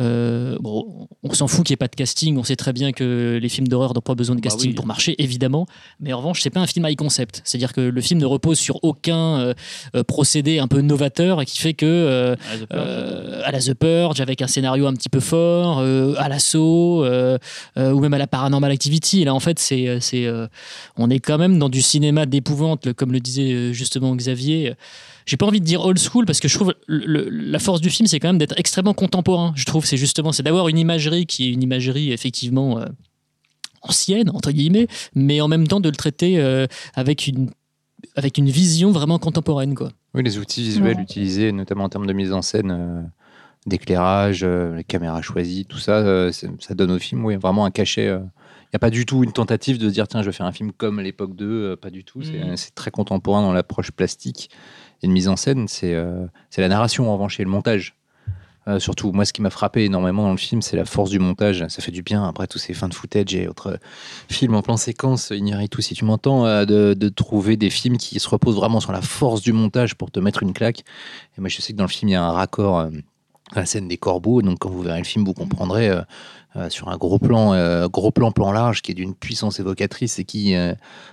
euh, 0.00 0.56
bon, 0.60 1.06
on 1.22 1.32
s'en 1.34 1.46
fout 1.46 1.64
qu'il 1.64 1.72
n'y 1.72 1.74
ait 1.74 1.76
pas 1.76 1.88
de 1.88 1.94
casting. 1.94 2.36
On 2.38 2.42
sait 2.44 2.56
très 2.56 2.72
bien 2.72 2.90
que 2.92 3.38
les 3.40 3.48
films 3.48 3.68
d'horreur 3.68 3.94
n'ont 3.94 4.00
pas 4.00 4.14
besoin 4.14 4.34
de 4.34 4.40
Bah 4.40 4.48
casting 4.48 4.70
oui. 4.70 4.74
pour 4.74 4.86
marcher, 4.86 5.14
évidemment. 5.22 5.66
Mais 6.00 6.12
en 6.12 6.18
revanche, 6.18 6.40
c'est 6.40 6.50
pas 6.50 6.60
un 6.60 6.66
film 6.66 6.86
high 6.88 6.96
concept. 6.96 7.42
C'est-à-dire 7.44 7.72
que 7.72 7.80
le 7.82 8.00
film 8.00 8.18
ne 8.18 8.26
repose 8.26 8.58
sur 8.58 8.82
aucun 8.82 9.38
euh, 9.94 10.02
procédé 10.08 10.58
un 10.58 10.68
peu 10.68 10.80
novateur 10.80 11.40
et 11.42 11.46
qui 11.46 11.58
fait 11.58 11.74
que 11.74 12.34
à 12.70 13.50
la 13.52 13.58
The 13.60 13.74
Purge 13.74 14.20
avec 14.20 14.39
un 14.42 14.46
scénario 14.46 14.86
un 14.86 14.94
petit 14.94 15.08
peu 15.08 15.20
fort, 15.20 15.78
euh, 15.80 16.14
à 16.18 16.28
l'assaut 16.28 17.04
euh, 17.04 17.38
euh, 17.76 17.92
ou 17.92 18.00
même 18.00 18.14
à 18.14 18.18
la 18.18 18.26
Paranormal 18.26 18.70
Activity. 18.70 19.22
Et 19.22 19.24
là, 19.24 19.34
en 19.34 19.40
fait, 19.40 19.58
c'est, 19.58 19.98
c'est, 20.00 20.26
euh, 20.26 20.46
on 20.96 21.10
est 21.10 21.18
quand 21.20 21.38
même 21.38 21.58
dans 21.58 21.68
du 21.68 21.82
cinéma 21.82 22.26
d'épouvante, 22.26 22.86
le- 22.86 22.94
comme 22.94 23.12
le 23.12 23.20
disait 23.20 23.72
justement 23.72 24.14
Xavier. 24.16 24.74
J'ai 25.26 25.36
pas 25.36 25.46
envie 25.46 25.60
de 25.60 25.66
dire 25.66 25.82
old 25.84 25.98
school 25.98 26.24
parce 26.26 26.40
que 26.40 26.48
je 26.48 26.54
trouve 26.56 26.74
le- 26.86 27.04
le- 27.06 27.28
la 27.28 27.58
force 27.58 27.80
du 27.80 27.90
film, 27.90 28.06
c'est 28.06 28.18
quand 28.18 28.28
même 28.28 28.38
d'être 28.38 28.58
extrêmement 28.58 28.94
contemporain. 28.94 29.52
Je 29.54 29.64
trouve, 29.64 29.84
c'est 29.84 29.96
justement, 29.96 30.32
c'est 30.32 30.42
d'avoir 30.42 30.68
une 30.68 30.78
imagerie 30.78 31.26
qui 31.26 31.46
est 31.48 31.52
une 31.52 31.62
imagerie 31.62 32.12
effectivement 32.12 32.78
euh, 32.80 32.86
ancienne 33.82 34.30
entre 34.30 34.50
guillemets, 34.52 34.88
mais 35.14 35.40
en 35.40 35.48
même 35.48 35.66
temps 35.66 35.80
de 35.80 35.88
le 35.88 35.96
traiter 35.96 36.38
euh, 36.40 36.66
avec 36.94 37.26
une 37.26 37.50
avec 38.16 38.38
une 38.38 38.48
vision 38.48 38.90
vraiment 38.92 39.18
contemporaine, 39.18 39.74
quoi. 39.74 39.90
Oui, 40.14 40.22
les 40.24 40.38
outils 40.38 40.62
visuels 40.62 40.96
Ouais. 40.96 41.02
utilisés, 41.02 41.52
notamment 41.52 41.84
en 41.84 41.88
termes 41.90 42.06
de 42.06 42.12
mise 42.14 42.32
en 42.32 42.40
scène, 42.42 42.70
euh, 42.70 43.02
d'éclairage, 43.66 44.40
euh, 44.42 44.74
les 44.76 44.84
caméras 44.84 45.22
choisies, 45.22 45.66
tout 45.66 45.78
ça, 45.78 45.98
euh, 45.98 46.32
ça 46.32 46.74
donne 46.74 46.90
au 46.90 46.98
film 46.98 47.24
oui, 47.24 47.36
vraiment 47.36 47.64
un 47.64 47.70
cachet. 47.70 48.06
Il 48.06 48.74
n'y 48.74 48.76
a 48.76 48.78
pas 48.78 48.90
du 48.90 49.04
tout 49.04 49.24
une 49.24 49.32
tentative 49.32 49.78
de 49.78 49.90
dire 49.90 50.06
tiens, 50.06 50.22
je 50.22 50.26
vais 50.26 50.32
faire 50.32 50.46
un 50.46 50.52
film 50.52 50.70
comme 50.70 51.00
l'époque 51.00 51.34
2, 51.34 51.44
euh, 51.44 51.76
pas 51.76 51.90
du 51.90 52.04
tout. 52.04 52.22
C'est 52.22 52.38
Mhm. 52.38 52.56
c'est 52.56 52.72
très 52.74 52.92
contemporain 52.92 53.42
dans 53.42 53.52
l'approche 53.52 53.90
plastique 53.90 54.48
et 55.02 55.08
de 55.08 55.12
mise 55.12 55.26
en 55.26 55.34
scène. 55.34 55.66
C'est 55.66 55.92
euh, 55.92 56.26
la 56.56 56.68
narration 56.68 57.10
en 57.10 57.14
revanche 57.14 57.40
et 57.40 57.44
le 57.44 57.50
montage. 57.50 57.96
Euh, 58.68 58.78
surtout, 58.78 59.10
moi, 59.10 59.24
ce 59.24 59.32
qui 59.32 59.42
m'a 59.42 59.50
frappé 59.50 59.84
énormément 59.84 60.22
dans 60.22 60.30
le 60.30 60.36
film, 60.36 60.62
c'est 60.62 60.76
la 60.76 60.84
force 60.84 61.10
du 61.10 61.18
montage. 61.18 61.66
Ça 61.68 61.82
fait 61.82 61.90
du 61.90 62.02
bien 62.02 62.22
après 62.22 62.46
tous 62.46 62.58
ces 62.58 62.74
fins 62.74 62.88
de 62.88 62.94
footage 62.94 63.34
et 63.34 63.48
autres 63.48 63.78
films 64.28 64.54
en 64.54 64.62
plan 64.62 64.76
séquence. 64.76 65.32
tout 65.70 65.80
si 65.80 65.94
tu 65.94 66.04
m'entends, 66.04 66.46
euh, 66.46 66.64
de, 66.64 66.94
de 66.94 67.08
trouver 67.08 67.56
des 67.56 67.70
films 67.70 67.96
qui 67.96 68.20
se 68.20 68.28
reposent 68.28 68.56
vraiment 68.56 68.78
sur 68.78 68.92
la 68.92 69.02
force 69.02 69.40
du 69.40 69.52
montage 69.52 69.96
pour 69.96 70.12
te 70.12 70.20
mettre 70.20 70.44
une 70.44 70.52
claque. 70.52 70.84
Et 71.36 71.40
moi, 71.40 71.48
je 71.48 71.60
sais 71.60 71.72
que 71.72 71.78
dans 71.78 71.84
le 71.84 71.88
film, 71.90 72.10
il 72.10 72.12
y 72.12 72.14
a 72.16 72.22
un 72.22 72.32
raccord 72.32 72.78
euh, 72.78 72.90
la 73.54 73.66
scène 73.66 73.88
des 73.88 73.96
corbeaux. 73.96 74.42
Donc, 74.42 74.58
quand 74.60 74.70
vous 74.70 74.82
verrez 74.82 74.98
le 74.98 75.04
film, 75.04 75.24
vous 75.24 75.34
comprendrez 75.34 75.88
euh, 75.88 76.02
euh, 76.56 76.70
sur 76.70 76.88
un 76.88 76.96
gros 76.96 77.18
plan, 77.18 77.52
euh, 77.52 77.88
gros 77.88 78.10
plan, 78.10 78.32
plan 78.32 78.52
large, 78.52 78.82
qui 78.82 78.92
est 78.92 78.94
d'une 78.94 79.14
puissance 79.14 79.60
évocatrice 79.60 80.18
et 80.18 80.24
qui, 80.24 80.54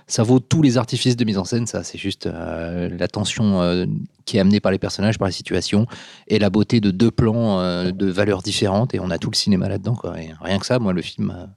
ça 0.06 0.22
vaut 0.22 0.40
tous 0.40 0.62
les 0.62 0.78
artifices 0.78 1.16
de 1.16 1.24
mise 1.24 1.38
en 1.38 1.44
scène. 1.44 1.66
Ça, 1.66 1.82
c'est 1.82 1.98
juste 1.98 2.26
la 2.26 3.08
tension 3.08 3.86
qui 4.24 4.36
est 4.36 4.40
amenée 4.40 4.60
par 4.60 4.72
les 4.72 4.78
personnages, 4.78 5.18
par 5.18 5.28
la 5.28 5.32
situation, 5.32 5.86
et 6.26 6.38
la 6.38 6.50
beauté 6.50 6.80
de 6.80 6.90
deux 6.90 7.10
plans 7.10 7.84
de 7.84 8.06
valeurs 8.06 8.42
différentes. 8.42 8.94
Et 8.94 9.00
on 9.00 9.10
a 9.10 9.18
tout 9.18 9.30
le 9.30 9.36
cinéma 9.36 9.68
là-dedans. 9.68 9.94
quoi. 9.94 10.14
Rien 10.40 10.58
que 10.58 10.66
ça, 10.66 10.78
moi, 10.78 10.92
le 10.92 11.02
film 11.02 11.48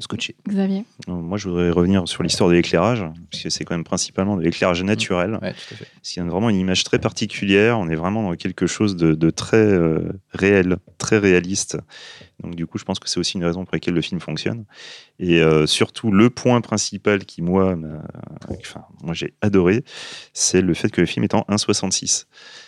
scotché. 0.00 0.36
Xavier. 0.48 0.84
Euh, 1.08 1.12
Moi, 1.12 1.38
je 1.38 1.48
voudrais 1.48 1.70
revenir 1.70 2.06
sur 2.08 2.22
l'histoire 2.22 2.48
de 2.50 2.54
l'éclairage, 2.54 3.04
parce 3.30 3.42
que 3.42 3.50
c'est 3.50 3.64
quand 3.64 3.74
même 3.74 3.84
principalement 3.84 4.36
de 4.36 4.42
l'éclairage 4.42 4.82
naturel. 4.82 5.38
Ouais, 5.42 5.52
tout 5.52 5.74
à 5.74 5.76
fait. 5.76 5.86
Parce 5.94 6.12
qu'il 6.12 6.22
y 6.22 6.26
a 6.26 6.28
vraiment 6.28 6.50
une 6.50 6.56
image 6.56 6.84
très 6.84 6.98
particulière. 6.98 7.78
On 7.78 7.88
est 7.88 7.94
vraiment 7.94 8.22
dans 8.22 8.34
quelque 8.36 8.66
chose 8.66 8.96
de, 8.96 9.14
de 9.14 9.30
très 9.30 9.56
euh, 9.56 10.12
réel, 10.32 10.76
très 10.98 11.18
réaliste. 11.18 11.78
Donc, 12.42 12.54
du 12.54 12.66
coup, 12.66 12.78
je 12.78 12.84
pense 12.84 12.98
que 12.98 13.08
c'est 13.08 13.18
aussi 13.18 13.38
une 13.38 13.44
raison 13.44 13.64
pour 13.64 13.74
laquelle 13.74 13.94
le 13.94 14.02
film 14.02 14.20
fonctionne. 14.20 14.64
Et 15.18 15.40
euh, 15.40 15.66
surtout, 15.66 16.10
le 16.10 16.28
point 16.30 16.60
principal 16.60 17.24
qui, 17.24 17.40
moi, 17.42 17.76
enfin, 18.50 18.84
moi 19.02 19.14
j'ai 19.14 19.34
adoré, 19.40 19.84
c'est 20.32 20.60
le 20.60 20.74
fait 20.74 20.90
que 20.90 21.00
le 21.00 21.06
film 21.06 21.24
est 21.24 21.34
en 21.34 21.40
1,66. 21.48 22.26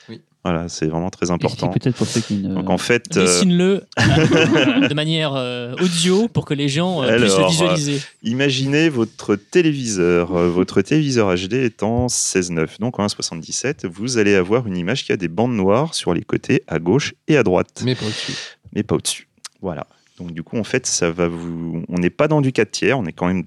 Oui. 0.09 0.21
Voilà, 0.45 0.69
c'est 0.69 0.87
vraiment 0.87 1.11
très 1.11 1.31
important. 1.31 1.69
peut-être 1.69 1.97
pour 1.97 2.07
ceux 2.07 2.21
qui 2.21 2.38
ne. 2.38 2.55
Donc, 2.55 2.71
en 2.71 2.79
fait, 2.79 3.17
euh, 3.17 3.25
Dessine-le 3.27 3.83
de 4.88 4.95
manière 4.95 5.35
euh, 5.35 5.75
audio 5.81 6.29
pour 6.29 6.45
que 6.47 6.55
les 6.55 6.69
gens 6.69 7.03
euh, 7.03 7.19
puissent 7.19 7.33
le 7.33 7.37
Alors, 7.37 7.50
visualiser. 7.50 8.00
Imaginez 8.23 8.88
votre 8.88 9.35
téléviseur. 9.37 10.33
Votre 10.33 10.81
téléviseur 10.81 11.35
HD 11.35 11.55
est 11.55 11.83
en 11.83 12.07
16.9, 12.07 12.79
donc 12.81 12.99
en 12.99 13.07
1.77. 13.07 13.87
Vous 13.87 14.17
allez 14.17 14.35
avoir 14.35 14.67
une 14.67 14.77
image 14.77 15.05
qui 15.05 15.12
a 15.12 15.17
des 15.17 15.29
bandes 15.29 15.55
noires 15.55 15.95
sur 15.95 16.15
les 16.15 16.23
côtés, 16.23 16.62
à 16.67 16.79
gauche 16.79 17.15
et 17.27 17.37
à 17.37 17.43
droite, 17.43 17.83
Mais 17.85 17.95
pas 17.95 18.07
au-dessus. 18.07 18.33
mais 18.73 18.83
pas 18.83 18.95
au-dessus. 18.95 19.29
Voilà. 19.61 19.87
Donc 20.19 20.33
du 20.33 20.43
coup, 20.43 20.57
en 20.57 20.65
fait, 20.65 20.87
ça 20.87 21.11
va 21.11 21.29
vous. 21.29 21.83
On 21.88 21.99
n'est 21.99 22.11
pas 22.11 22.29
dans 22.29 22.41
du 22.41 22.53
4 22.53 22.71
tiers, 22.71 22.99
on 22.99 23.05
est 23.07 23.12
quand 23.12 23.27
même 23.27 23.45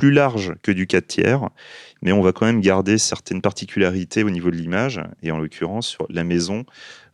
plus 0.00 0.10
large 0.10 0.54
que 0.62 0.72
du 0.72 0.86
4 0.86 1.06
tiers, 1.06 1.48
mais 2.02 2.12
on 2.12 2.22
va 2.22 2.32
quand 2.32 2.46
même 2.46 2.60
garder 2.60 2.96
certaines 2.98 3.42
particularités 3.42 4.22
au 4.24 4.30
niveau 4.30 4.50
de 4.50 4.56
l'image. 4.56 5.00
Et 5.22 5.30
en 5.30 5.38
l'occurrence, 5.38 5.86
sur 5.88 6.06
la 6.08 6.24
maison 6.24 6.64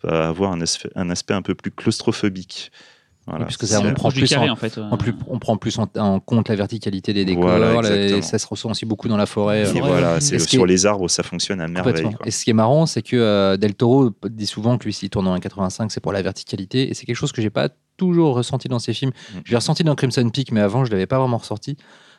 va 0.05 0.29
avoir 0.29 0.53
un 0.53 0.61
aspect, 0.61 0.91
un 0.95 1.11
aspect 1.11 1.35
un 1.35 1.43
peu 1.43 1.55
plus 1.55 1.71
claustrophobique. 1.73 2.71
Voilà. 3.29 3.47
puisque 3.47 3.67
ça, 3.67 3.81
on 3.81 3.93
prend 3.93 4.13
plus 4.13 4.29
carré 4.29 4.49
en- 4.49 4.53
en 4.53 4.57
fait. 4.57 4.79
En 4.79 4.97
plus, 4.97 5.13
on 5.27 5.41
prend 5.41 5.57
plus 5.57 5.77
en, 5.81 5.89
en 5.97 6.21
compte 6.21 6.49
la 6.49 6.55
verticalité 6.55 7.13
des 7.13 7.25
décors. 7.25 7.43
Voilà, 7.43 7.73
la- 7.73 7.81
exactement. 7.97 8.23
ça 8.23 8.39
se 8.39 8.47
ressent 8.47 8.71
aussi 8.71 8.87
beaucoup 8.87 9.09
dans 9.09 9.17
la 9.17 9.27
forêt. 9.27 9.63
Et 9.63 9.67
euh, 9.67 9.81
voilà, 9.83 10.21
c'est 10.21 10.37
Et 10.37 10.39
sur 10.39 10.63
est- 10.63 10.69
les 10.69 10.87
arbres, 10.87 11.09
ça 11.11 11.25
fonctionne 11.25 11.61
à 11.61 11.67
merveille. 11.67 12.05
Quoi. 12.05 12.25
Et 12.25 12.31
ce 12.31 12.45
qui 12.45 12.51
est 12.51 12.53
marrant, 12.53 12.87
c'est 12.87 13.03
que 13.03 13.17
euh, 13.17 13.57
Del 13.57 13.75
Toro 13.75 14.13
dit 14.31 14.47
souvent 14.47 14.79
que 14.79 14.85
lui, 14.85 14.93
s'il 14.93 15.11
tourne 15.11 15.27
en 15.27 15.35
1,85, 15.37 15.91
c'est 15.91 15.99
pour 15.99 16.13
la 16.13 16.23
verticalité. 16.23 16.89
Et 16.89 16.95
c'est 16.95 17.05
quelque 17.05 17.17
chose 17.17 17.33
que 17.33 17.43
j'ai 17.43 17.51
pas 17.51 17.69
toujours 17.97 18.37
ressenti 18.37 18.69
dans 18.69 18.79
ses 18.79 18.93
films. 18.93 19.11
Mm. 19.11 19.39
Je 19.45 19.51
l'ai 19.51 19.57
ressenti 19.57 19.83
dans 19.83 19.97
Crimson 19.97 20.31
Peak, 20.31 20.53
mais 20.53 20.61
avant, 20.61 20.85
je 20.85 20.93
l'avais 20.93 21.07
pas 21.07 21.19
vraiment 21.19 21.39
ressenti. 21.39 21.77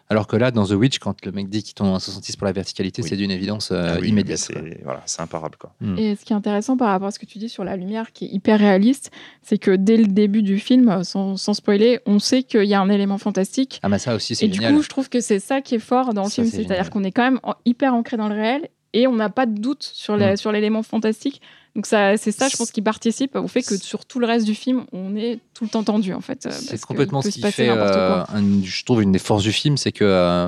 Alors 0.09 0.25
que 0.27 0.37
là, 0.37 0.51
dans 0.51 0.65
The 0.65 0.71
Witch, 0.71 0.99
quand 0.99 1.25
le 1.25 1.31
mec 1.33 1.49
dit 1.49 1.63
qu'il 1.63 1.73
tourne 1.73 1.89
en 1.89 1.99
66 1.99 2.37
pour 2.37 2.45
la 2.45 2.53
verticalité, 2.53 3.01
Oui. 3.01 3.09
c'est 3.09 3.17
d'une 3.17 3.29
évidence 3.31 3.71
euh, 3.71 3.95
Ah 3.95 3.97
oui, 3.99 4.09
immédiate. 4.09 4.37
C'est 4.39 4.81
voilà, 4.83 5.01
c'est 5.05 5.21
imparable. 5.21 5.57
Quoi. 5.59 5.73
Et 5.97 6.15
ce 6.15 6.23
qui 6.23 6.31
est 6.31 6.35
intéressant 6.35 6.77
par 6.77 6.87
rapport 6.89 7.09
à 7.09 7.11
ce 7.11 7.19
que 7.19 7.25
tu 7.25 7.39
dis 7.39 7.49
sur 7.49 7.63
la 7.65 7.75
lumière, 7.75 8.13
qui 8.13 8.25
est 8.25 8.29
hyper 8.29 8.57
réaliste, 8.59 9.11
c'est 9.41 9.57
que 9.57 9.71
dès 9.71 9.97
le 9.97 10.05
début 10.05 10.43
du 10.43 10.59
film, 10.59 10.87
euh, 10.87 11.03
sans, 11.03 11.35
sans 11.35 11.53
spoiler, 11.53 11.99
on 12.05 12.19
sait 12.19 12.43
qu'il 12.43 12.63
y 12.63 12.73
a 12.73 12.79
un 12.79 12.89
élément 12.89 13.17
fantastique. 13.17 13.79
Ah, 13.83 13.89
bah 13.89 13.99
ça 13.99 14.15
aussi, 14.15 14.35
c'est 14.35 14.45
Et 14.45 14.49
du 14.49 14.61
coup, 14.61 14.81
je 14.81 14.87
trouve 14.89 15.09
que 15.09 15.19
c'est 15.19 15.39
ça 15.39 15.59
qui 15.61 15.75
est 15.75 15.79
fort 15.79 16.13
dans 16.13 16.23
le 16.23 16.29
Ça, 16.29 16.35
film. 16.35 16.47
c'est 16.47 16.63
C'est-à-dire 16.63 16.89
qu'on 16.89 17.03
est 17.03 17.11
quand 17.11 17.23
même 17.23 17.39
hyper 17.65 17.93
ancré 17.93 18.15
dans 18.15 18.29
le 18.29 18.35
réel 18.35 18.69
et 18.93 19.07
on 19.07 19.15
n'a 19.15 19.29
pas 19.29 19.45
de 19.45 19.59
doute 19.59 19.83
sur 19.83 20.15
Mm. 20.15 20.37
sur 20.37 20.51
l'élément 20.53 20.83
fantastique. 20.83 21.41
Donc 21.77 21.85
ça, 21.85 22.17
c'est 22.17 22.31
ça, 22.31 22.49
je 22.49 22.57
pense, 22.57 22.71
qui 22.71 22.81
participe 22.81 23.35
au 23.35 23.47
fait 23.47 23.61
que 23.61 23.77
sur 23.77 24.05
tout 24.05 24.17
le 24.19 24.25
reste 24.27 24.45
du 24.47 24.55
film, 24.55 24.85
on 24.91 25.15
est 25.15 25.39
tout 25.53 25.63
le 25.63 25.69
temps 25.69 25.83
tendu, 25.83 26.11
en 26.13 26.21
fait. 26.21 26.45
euh, 26.47 26.51
C'est 26.51 26.81
complètement 26.81 27.21
ce 27.21 27.29
qui 27.29 27.39
fait, 27.39 27.69
euh, 27.69 28.23
un- 28.27 28.63
je 28.63 28.83
trouve, 28.83 29.03
une 29.03 29.11
des 29.11 29.19
forces 29.19 29.43
du 29.43 29.51
film, 29.51 29.77
c'est 29.77 29.91
que 29.91 30.03
euh, 30.03 30.47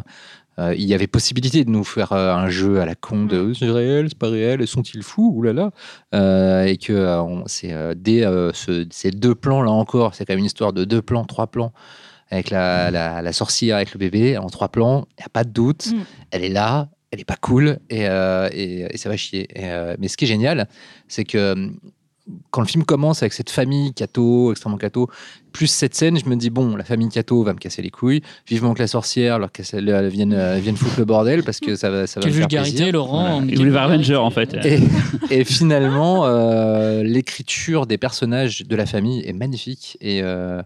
euh, 0.57 0.73
il 0.75 0.83
y 0.85 0.93
avait 0.95 1.05
possibilité 1.07 1.63
de 1.63 1.69
nous 1.69 1.83
faire 1.83 2.11
un 2.13 2.49
jeu 2.49 2.81
à 2.81 2.85
la 2.87 2.95
con 2.95 3.25
de 3.25 3.39
Mm. 3.43 3.53
c'est 3.55 3.69
réel, 3.69 4.05
c'est 4.09 4.17
pas 4.17 4.29
réel, 4.29 4.67
sont-ils 4.67 5.03
fous, 5.03 5.31
oulala, 5.35 5.69
euh, 6.15 6.63
et 6.65 6.77
que 6.77 7.21
c'est 7.45 7.73
dès 7.95 8.23
ce- 8.53 8.87
ces 8.89 9.11
deux 9.11 9.35
plans 9.35 9.61
là 9.61 9.69
encore, 9.71 10.15
c'est 10.15 10.25
quand 10.25 10.33
même 10.33 10.39
une 10.39 10.45
histoire 10.45 10.73
de 10.73 10.83
deux 10.83 11.01
plans, 11.03 11.25
trois 11.25 11.45
plans. 11.47 11.71
Avec 12.31 12.51
la, 12.51 12.91
la, 12.91 13.23
la 13.23 13.33
sorcière, 13.33 13.75
avec 13.77 13.91
le 13.93 13.97
bébé, 13.97 14.37
en 14.37 14.47
trois 14.49 14.67
plans, 14.69 15.07
il 15.17 15.21
n'y 15.21 15.25
a 15.25 15.29
pas 15.29 15.43
de 15.43 15.49
doute. 15.49 15.87
Mm. 15.87 15.99
Elle 16.31 16.43
est 16.43 16.49
là, 16.49 16.89
elle 17.11 17.19
est 17.19 17.25
pas 17.25 17.37
cool, 17.37 17.79
et, 17.89 18.07
euh, 18.07 18.49
et, 18.51 18.85
et 18.93 18.97
ça 18.97 19.09
va 19.09 19.17
chier. 19.17 19.47
Et, 19.55 19.69
euh, 19.71 19.95
mais 19.99 20.07
ce 20.07 20.17
qui 20.17 20.25
est 20.25 20.27
génial, 20.27 20.67
c'est 21.07 21.25
que 21.25 21.53
hum, 21.53 21.79
quand 22.51 22.61
le 22.61 22.67
film 22.67 22.83
commence 22.83 23.23
avec 23.23 23.33
cette 23.33 23.49
famille 23.49 23.93
Cato, 23.93 24.51
extrêmement 24.51 24.77
Cato, 24.77 25.09
plus 25.51 25.67
cette 25.67 25.95
scène, 25.95 26.19
je 26.19 26.29
me 26.29 26.35
dis 26.35 26.49
bon, 26.49 26.75
la 26.75 26.83
famille 26.83 27.09
Cato 27.09 27.43
va 27.43 27.53
me 27.53 27.57
casser 27.57 27.81
les 27.81 27.89
couilles. 27.89 28.21
Vivement 28.47 28.73
que 28.73 28.79
la 28.79 28.87
sorcière 28.87 29.39
leur 29.39 29.51
casse, 29.51 29.73
elle 29.73 30.07
vienne, 30.09 30.33
euh, 30.33 30.59
vienne 30.61 30.77
foutre 30.77 30.99
le 30.99 31.05
bordel 31.05 31.43
parce 31.43 31.59
que 31.59 31.75
ça 31.75 31.89
va, 31.89 32.07
ça 32.07 32.19
va 32.19 32.25
Quelle 32.25 32.33
me 32.33 32.37
faire 32.37 32.47
vulgarité, 32.47 32.77
plaisir. 32.77 32.93
Laurent. 32.93 33.43
Il 33.47 33.57
voulait 33.57 33.71
voir 33.71 33.85
Avenger 33.85 34.17
en 34.17 34.29
fait. 34.29 34.53
Et, 34.63 34.79
et 35.31 35.43
finalement, 35.43 36.25
euh, 36.25 37.03
l'écriture 37.03 37.87
des 37.87 37.97
personnages 37.97 38.65
de 38.65 38.75
la 38.75 38.85
famille 38.85 39.23
est 39.25 39.33
magnifique. 39.33 39.97
Et, 40.01 40.21
euh, 40.21 40.61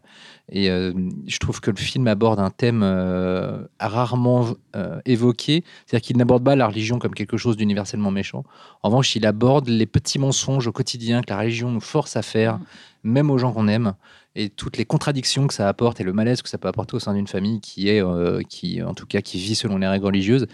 et 0.49 0.69
euh, 0.69 0.93
je 1.25 1.37
trouve 1.39 1.61
que 1.61 1.71
le 1.71 1.77
film 1.77 2.07
aborde 2.07 2.39
un 2.39 2.49
thème 2.49 2.81
euh, 2.83 3.63
rarement 3.79 4.53
euh, 4.75 4.99
évoqué. 5.05 5.63
C'est-à-dire 5.85 6.05
qu'il 6.05 6.17
n'aborde 6.17 6.43
pas 6.43 6.55
la 6.55 6.67
religion 6.67 6.99
comme 6.99 7.13
quelque 7.13 7.37
chose 7.37 7.55
d'universellement 7.55 8.11
méchant. 8.11 8.43
En 8.81 8.89
revanche, 8.89 9.15
il 9.15 9.25
aborde 9.25 9.69
les 9.69 9.85
petits 9.85 10.19
mensonges 10.19 10.67
au 10.67 10.71
quotidien 10.71 11.21
que 11.21 11.29
la 11.29 11.39
religion 11.39 11.71
nous 11.71 11.79
force 11.79 12.17
à 12.17 12.21
faire, 12.21 12.59
même 13.03 13.31
aux 13.31 13.37
gens 13.37 13.53
qu'on 13.53 13.67
aime, 13.67 13.93
et 14.35 14.49
toutes 14.49 14.77
les 14.77 14.85
contradictions 14.85 15.47
que 15.47 15.53
ça 15.53 15.67
apporte 15.67 16.01
et 16.01 16.03
le 16.03 16.13
malaise 16.13 16.41
que 16.41 16.49
ça 16.49 16.57
peut 16.57 16.67
apporter 16.67 16.95
au 16.95 16.99
sein 16.99 17.13
d'une 17.13 17.27
famille 17.27 17.61
qui 17.61 17.87
est, 17.87 18.03
euh, 18.03 18.41
qui, 18.47 18.81
en 18.81 18.93
tout 18.93 19.05
cas, 19.05 19.21
qui 19.21 19.37
vit 19.37 19.55
selon 19.55 19.77
les 19.77 19.87
règles 19.87 20.05
religieuses. 20.05 20.47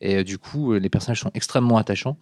Et 0.00 0.16
euh, 0.16 0.24
du 0.24 0.38
coup, 0.38 0.74
les 0.74 0.88
personnages 0.88 1.20
sont 1.20 1.30
extrêmement 1.34 1.76
attachants. 1.76 2.16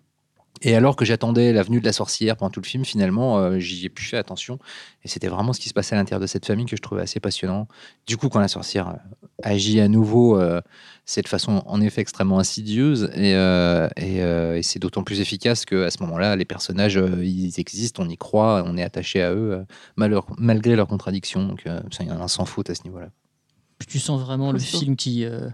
Et 0.63 0.75
alors 0.77 0.97
que 0.97 1.05
j'attendais 1.05 1.53
la 1.53 1.63
venue 1.63 1.81
de 1.81 1.85
la 1.85 1.93
sorcière 1.93 2.37
pendant 2.37 2.49
tout 2.51 2.61
le 2.61 2.67
film, 2.67 2.85
finalement, 2.85 3.39
euh, 3.39 3.59
j'y 3.59 3.85
ai 3.85 3.89
plus 3.89 4.05
fait 4.07 4.17
attention. 4.17 4.59
Et 5.05 5.09
c'était 5.09 5.29
vraiment 5.29 5.53
ce 5.53 5.61
qui 5.61 5.69
se 5.69 5.75
passait 5.75 5.95
à 5.95 5.99
l'intérieur 5.99 6.21
de 6.21 6.27
cette 6.27 6.47
famille 6.47 6.65
que 6.65 6.77
je 6.77 6.81
trouvais 6.81 7.03
assez 7.03 7.21
passionnant. 7.21 7.69
Du 8.07 8.17
coup, 8.17 8.29
quand 8.29 8.39
la 8.41 8.49
sorcière 8.49 8.89
euh, 8.89 9.27
agit 9.43 9.81
à 9.81 9.89
nouveau, 9.89 10.39
euh, 10.39 10.61
c'est 11.05 11.23
de 11.23 11.29
façon 11.29 11.63
en 11.67 11.81
effet 11.81 12.01
extrêmement 12.01 12.39
insidieuse. 12.39 13.11
Et, 13.15 13.35
euh, 13.35 13.89
et, 13.97 14.23
euh, 14.23 14.57
et 14.57 14.63
c'est 14.63 14.79
d'autant 14.79 15.03
plus 15.03 15.21
efficace 15.21 15.67
qu'à 15.67 15.91
ce 15.91 16.03
moment-là, 16.05 16.37
les 16.37 16.45
personnages, 16.47 16.97
euh, 16.97 17.23
ils 17.23 17.59
existent, 17.61 18.03
on 18.05 18.09
y 18.09 18.17
croit, 18.17 18.63
on 18.65 18.77
est 18.77 18.83
attaché 18.85 19.23
à 19.23 19.33
eux, 19.35 19.53
euh, 19.53 19.65
malheur- 19.97 20.27
malgré 20.39 20.77
leurs 20.77 20.89
contradictions. 20.89 21.47
Donc, 21.47 21.67
euh, 21.67 21.81
ça, 21.91 22.05
il 22.05 22.09
y 22.09 22.13
en 22.13 22.21
a 22.21 22.25
un 22.25 22.29
sans 22.29 22.45
faute 22.47 22.71
à 22.71 22.75
ce 22.75 22.85
niveau-là. 22.85 23.09
tu 23.89 23.99
sens 23.99 24.21
vraiment 24.21 24.53
le 24.53 24.59
film 24.61 24.97
qui, 24.97 25.25
euh, 25.25 25.51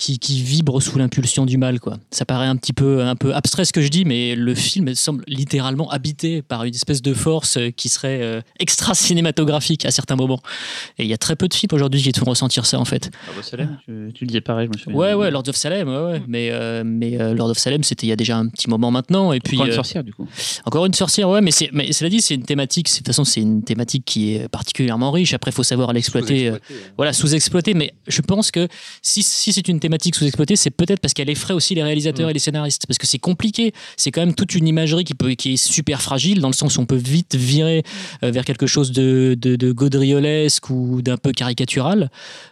qui, 0.00 0.18
qui 0.18 0.40
vibre 0.42 0.80
sous 0.82 0.98
l'impulsion 0.98 1.44
du 1.44 1.58
mal. 1.58 1.78
Quoi. 1.78 1.98
Ça 2.10 2.24
paraît 2.24 2.46
un 2.46 2.56
petit 2.56 2.72
peu, 2.72 3.02
un 3.02 3.16
peu 3.16 3.34
abstrait 3.34 3.66
ce 3.66 3.72
que 3.72 3.82
je 3.82 3.88
dis, 3.88 4.06
mais 4.06 4.34
le 4.34 4.54
film 4.54 4.94
semble 4.94 5.22
littéralement 5.28 5.90
habité 5.90 6.40
par 6.40 6.64
une 6.64 6.74
espèce 6.74 7.02
de 7.02 7.12
force 7.12 7.58
euh, 7.58 7.70
qui 7.70 7.90
serait 7.90 8.20
euh, 8.22 8.40
extra 8.58 8.94
cinématographique 8.94 9.84
à 9.84 9.90
certains 9.90 10.16
moments. 10.16 10.40
Et 10.98 11.04
il 11.04 11.08
y 11.08 11.12
a 11.12 11.18
très 11.18 11.36
peu 11.36 11.48
de 11.48 11.54
films 11.54 11.68
aujourd'hui 11.74 12.00
qui 12.02 12.10
te 12.12 12.18
font 12.18 12.24
ressentir 12.30 12.64
ça 12.64 12.80
en 12.80 12.86
fait. 12.86 13.10
Bravo, 13.26 13.42
Salem, 13.42 13.76
tu, 13.84 14.10
tu 14.14 14.24
le 14.24 14.28
disais 14.28 14.40
pareil, 14.40 14.68
je 14.72 14.78
me 14.78 14.82
souviens. 14.82 14.98
Ouais, 14.98 15.12
ouais, 15.12 15.30
Lord 15.30 15.44
of 15.48 15.54
Salem, 15.56 15.86
ouais, 15.88 16.12
ouais. 16.12 16.22
mais, 16.26 16.48
euh, 16.50 16.82
mais 16.84 17.20
euh, 17.20 17.34
Lord 17.34 17.50
of 17.50 17.58
Salem, 17.58 17.84
c'était 17.84 18.06
il 18.06 18.10
y 18.10 18.12
a 18.12 18.16
déjà 18.16 18.38
un 18.38 18.48
petit 18.48 18.70
moment 18.70 18.90
maintenant. 18.90 19.34
Et 19.34 19.40
puis, 19.40 19.58
Encore 19.58 19.66
une 19.66 19.74
sorcière 19.74 20.02
du 20.02 20.14
coup. 20.14 20.26
encore 20.64 20.86
une 20.86 20.94
sorcière, 20.94 21.28
ouais, 21.28 21.42
mais, 21.42 21.50
mais 21.72 21.92
cela 21.92 22.08
dit, 22.08 22.22
c'est 22.22 22.34
une 22.34 22.44
thématique, 22.44 22.90
de 22.90 22.96
toute 22.96 23.06
façon, 23.06 23.24
c'est 23.24 23.42
une 23.42 23.62
thématique 23.62 24.04
qui 24.06 24.34
est 24.34 24.48
particulièrement 24.48 25.10
riche. 25.10 25.34
Après, 25.34 25.50
il 25.50 25.54
faut 25.54 25.62
savoir 25.62 25.92
l'exploiter. 25.92 26.48
euh, 26.48 26.58
voilà, 26.96 27.12
sous-exploité. 27.12 27.74
Mais 27.74 27.92
je 28.08 28.22
pense 28.22 28.50
que 28.50 28.66
si, 29.02 29.22
si 29.22 29.52
c'est 29.52 29.68
une 29.68 29.78
thématique 29.78 29.89
sous-exploitée, 30.14 30.56
c'est 30.56 30.70
peut-être 30.70 31.00
parce 31.00 31.14
qu'elle 31.14 31.30
effraie 31.30 31.54
aussi 31.54 31.74
les 31.74 31.82
réalisateurs 31.82 32.26
Mm. 32.26 32.30
et 32.30 32.32
les 32.34 32.38
scénaristes. 32.38 32.86
Parce 32.86 32.98
que 32.98 33.06
c'est 33.06 33.18
compliqué. 33.18 33.72
C'est 33.96 34.10
quand 34.10 34.20
même 34.20 34.34
toute 34.34 34.54
une 34.54 34.66
imagerie 34.66 35.04
qui, 35.04 35.14
peut, 35.14 35.30
qui 35.32 35.54
est 35.54 35.56
super 35.56 36.02
fragile, 36.02 36.40
dans 36.40 36.48
le 36.48 36.54
sens 36.54 36.76
où 36.76 36.80
on 36.80 36.86
peut 36.86 36.96
vite 36.96 37.34
virer 37.34 37.82
euh, 38.22 38.30
vers 38.30 38.44
quelque 38.44 38.66
chose 38.66 38.92
de, 38.92 39.36
de, 39.40 39.56
de 39.56 39.72
gaudriolesque 39.72 40.70
ou 40.70 41.02
d'un 41.02 41.16
peu 41.16 41.32
caricatural. 41.32 42.10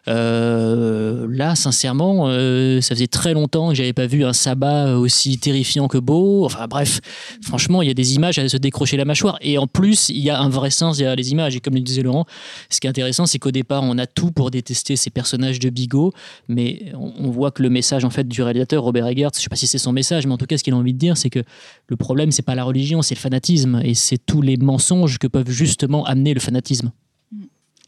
Euh, 0.09 1.27
là, 1.31 1.55
sincèrement, 1.55 2.27
euh, 2.29 2.81
ça 2.81 2.95
faisait 2.95 3.07
très 3.07 3.35
longtemps 3.35 3.71
que 3.71 3.75
j'avais 3.75 3.93
pas 3.93 4.07
vu 4.07 4.25
un 4.25 4.33
sabbat 4.33 4.97
aussi 4.97 5.39
terrifiant 5.39 5.89
que 5.89 5.99
beau. 5.99 6.45
Enfin 6.45 6.67
bref, 6.69 7.01
franchement, 7.43 7.83
il 7.83 7.89
y 7.89 7.91
a 7.91 7.95
des 7.95 8.15
images 8.15 8.39
à 8.39 8.49
se 8.49 8.57
décrocher 8.57 8.97
la 8.97 9.05
mâchoire. 9.05 9.39
Et 9.41 9.59
en 9.59 9.67
plus, 9.67 10.09
il 10.09 10.19
y 10.19 10.31
a 10.31 10.41
un 10.41 10.49
vrai 10.49 10.71
sens 10.71 10.99
derrière 10.99 11.17
les 11.17 11.31
images. 11.31 11.57
Et 11.57 11.61
comme 11.61 11.75
le 11.75 11.81
disait 11.81 12.03
Laurent, 12.03 12.27
ce 12.71 12.81
qui 12.81 12.87
est 12.87 12.91
intéressant, 12.91 13.27
c'est 13.27 13.39
qu'au 13.39 13.51
départ, 13.51 13.83
on 13.83 13.99
a 13.99 14.07
tout 14.07 14.31
pour 14.31 14.51
détester 14.51 14.97
ces 14.97 15.11
personnages 15.11 15.59
de 15.59 15.71
bigot, 15.71 16.13
mais 16.49 16.93
on, 16.95 17.13
on 17.19 17.28
voit 17.31 17.51
que 17.51 17.63
le 17.63 17.71
message 17.71 18.05
en 18.05 18.11
fait 18.11 18.27
du 18.27 18.43
réalisateur 18.43 18.83
Robert 18.83 19.07
Eggers, 19.07 19.29
je 19.35 19.41
sais 19.41 19.49
pas 19.49 19.57
si 19.57 19.67
c'est 19.67 19.79
son 19.79 19.93
message, 19.93 20.27
mais 20.27 20.33
en 20.33 20.39
tout 20.39 20.47
cas, 20.47 20.59
ce 20.59 20.65
qu'il 20.65 20.75
a 20.75 20.77
envie 20.77 20.95
de 20.95 20.99
dire, 20.99 21.17
c'est 21.17 21.31
que 21.31 21.43
le 21.89 21.97
problème, 21.97 22.31
c'est 22.31 22.43
pas 22.43 22.55
la 22.55 22.65
religion, 22.65 23.03
c'est 23.03 23.15
le 23.15 23.21
fanatisme, 23.21 23.81
et 23.85 23.95
c'est 23.95 24.19
tous 24.19 24.43
les 24.43 24.57
mensonges 24.57 25.19
que 25.19 25.27
peuvent 25.27 25.51
justement 25.51 26.05
amener 26.05 26.35
le 26.35 26.41
fanatisme. 26.41 26.93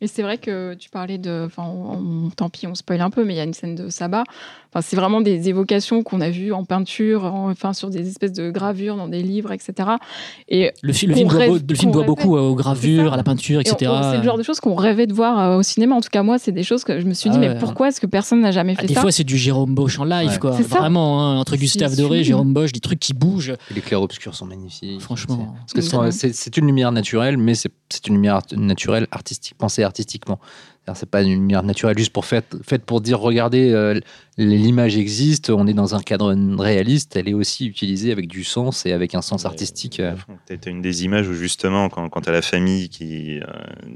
Et 0.02 0.06
c'est 0.06 0.22
vrai 0.22 0.38
que 0.38 0.74
tu 0.74 0.88
parlais 0.88 1.18
de. 1.18 1.44
Enfin, 1.46 1.62
on- 1.64 2.26
on- 2.26 2.30
tant 2.30 2.48
pis, 2.48 2.66
on 2.66 2.74
spoil 2.74 3.00
un 3.02 3.10
peu, 3.10 3.24
mais 3.24 3.34
il 3.34 3.36
y 3.36 3.40
a 3.40 3.44
une 3.44 3.52
scène 3.54 3.74
de 3.74 3.88
sabbat. 3.90 4.24
Enfin, 4.72 4.80
c'est 4.82 4.94
vraiment 4.96 5.20
des 5.20 5.48
évocations 5.48 6.02
qu'on 6.04 6.20
a 6.20 6.30
vues 6.30 6.52
en 6.52 6.64
peinture, 6.64 7.24
en- 7.24 7.50
enfin, 7.50 7.72
sur 7.72 7.90
des 7.90 8.08
espèces 8.08 8.32
de 8.32 8.50
gravures 8.50 8.96
dans 8.96 9.08
des 9.08 9.22
livres, 9.22 9.50
etc. 9.52 9.90
Et, 10.48 10.70
Le, 10.82 10.92
fi- 10.92 11.06
le 11.06 11.12
Qu'on 11.14 11.18
film, 11.18 11.28
doit, 11.28 11.38
rêve- 11.38 11.64
le 11.68 11.74
film 11.74 11.90
doit 11.92 12.04
beaucoup 12.04 12.36
aux 12.36 12.54
gravures, 12.54 13.12
à 13.12 13.16
la 13.16 13.22
peinture, 13.24 13.60
etc. 13.60 13.90
c'est 14.12 14.18
le 14.18 14.22
genre 14.22 14.38
de 14.38 14.42
choses 14.44 14.60
qu'on 14.60 14.74
rêvait 14.76 15.06
de 15.08 15.12
voir 15.12 15.38
euh, 15.38 15.56
au 15.58 15.62
cinéma. 15.62 15.96
En 15.96 16.00
tout 16.00 16.08
cas, 16.10 16.22
moi, 16.22 16.38
c'est 16.38 16.52
des 16.52 16.62
choses 16.62 16.84
que 16.84 17.00
je 17.00 17.04
me 17.06 17.14
suis 17.14 17.28
dit, 17.30 17.36
Ah 17.36 17.40
mais 17.40 17.58
pourquoi 17.58 17.88
est-ce 17.88 18.00
que 18.00 18.06
personne 18.06 18.40
n'a 18.40 18.52
jamais 18.52 18.74
Ah, 18.78 18.82
fait 18.82 18.86
des 18.86 18.94
ça 18.94 19.00
fois, 19.02 19.10
c'est 19.12 19.24
du 19.24 19.36
Jérôme 19.36 19.74
Bosch 19.74 19.98
en 19.98 20.04
live, 20.04 20.30
Ouais. 20.30 20.38
quoi. 20.38 20.52
Vraiment, 20.52 21.20
hein, 21.20 21.38
entre 21.38 21.56
Gustave 21.56 21.96
Doré, 21.96 22.08
sublime. 22.18 22.24
Jérôme 22.24 22.52
Bosch, 22.54 22.72
des 22.72 22.80
trucs 22.80 23.00
qui 23.00 23.12
bougent. 23.12 23.54
Et 23.70 23.74
les 23.74 23.80
clairs-obscurs 23.80 24.34
sont 24.36 24.46
magnifiques. 24.46 25.00
Franchement. 25.00 25.54
C'est- 25.66 25.74
Parce 25.90 26.10
que 26.10 26.30
c'est- 26.32 26.56
une 26.56 26.66
lumière 26.66 26.92
naturelle, 26.92 27.36
mais 27.38 27.54
c'est 27.54 27.70
une 28.06 28.14
lumière 28.14 28.36
art- 28.36 28.42
naturelle 28.56 29.06
artistique, 29.10 29.54
pensée 29.58 29.82
artistiquement. 29.90 30.38
C'est 30.94 31.08
pas 31.08 31.22
une 31.22 31.30
lumière 31.30 31.62
naturelle 31.62 31.96
juste 31.96 32.12
pour 32.12 32.24
faite, 32.24 32.56
faite 32.66 32.84
pour 32.84 33.00
dire 33.00 33.20
regardez, 33.20 33.70
euh, 33.70 34.00
l'image 34.38 34.96
existe, 34.96 35.50
on 35.50 35.68
est 35.68 35.72
dans 35.74 35.94
un 35.94 36.00
cadre 36.00 36.34
réaliste. 36.58 37.14
Elle 37.14 37.28
est 37.28 37.32
aussi 37.34 37.66
utilisée 37.66 38.10
avec 38.10 38.26
du 38.26 38.42
sens 38.42 38.86
et 38.86 38.92
avec 38.92 39.14
un 39.14 39.22
sens 39.22 39.44
artistique. 39.44 40.00
as 40.00 40.68
une 40.68 40.82
des 40.82 41.04
images 41.04 41.28
où 41.28 41.34
justement, 41.34 41.88
quand, 41.90 42.08
quand 42.08 42.22
tu 42.22 42.28
as 42.28 42.32
la 42.32 42.42
famille 42.42 42.88
qui, 42.88 43.38
euh, 43.38 43.44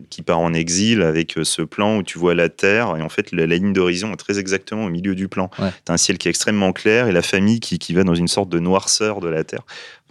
qui 0.09 0.23
part 0.23 0.39
en 0.39 0.55
exil 0.55 1.03
avec 1.03 1.37
euh, 1.37 1.43
ce 1.43 1.63
plan 1.63 1.97
où 1.97 2.03
tu 2.05 2.17
vois 2.17 2.35
la 2.37 2.49
Terre, 2.49 2.97
et 2.97 3.03
en 3.03 3.09
fait 3.09 3.33
la, 3.33 3.47
la 3.47 3.57
ligne 3.57 3.73
d'horizon 3.73 4.13
est 4.13 4.17
très 4.17 4.39
exactement 4.39 4.85
au 4.85 4.91
milieu 4.91 5.17
du 5.17 5.27
plan. 5.27 5.51
Ouais. 5.59 5.71
Tu 5.85 5.91
as 5.91 5.95
un 5.95 5.99
ciel 5.99 6.17
qui 6.19 6.29
est 6.29 6.31
extrêmement 6.31 6.73
clair 6.73 7.09
et 7.09 7.13
la 7.13 7.23
famille 7.23 7.59
qui, 7.59 7.81
qui 7.81 7.93
va 7.93 8.05
dans 8.05 8.15
une 8.15 8.29
sorte 8.29 8.51
de 8.51 8.61
noirceur 8.61 9.19
de 9.19 9.29
la 9.29 9.43
Terre. 9.43 9.63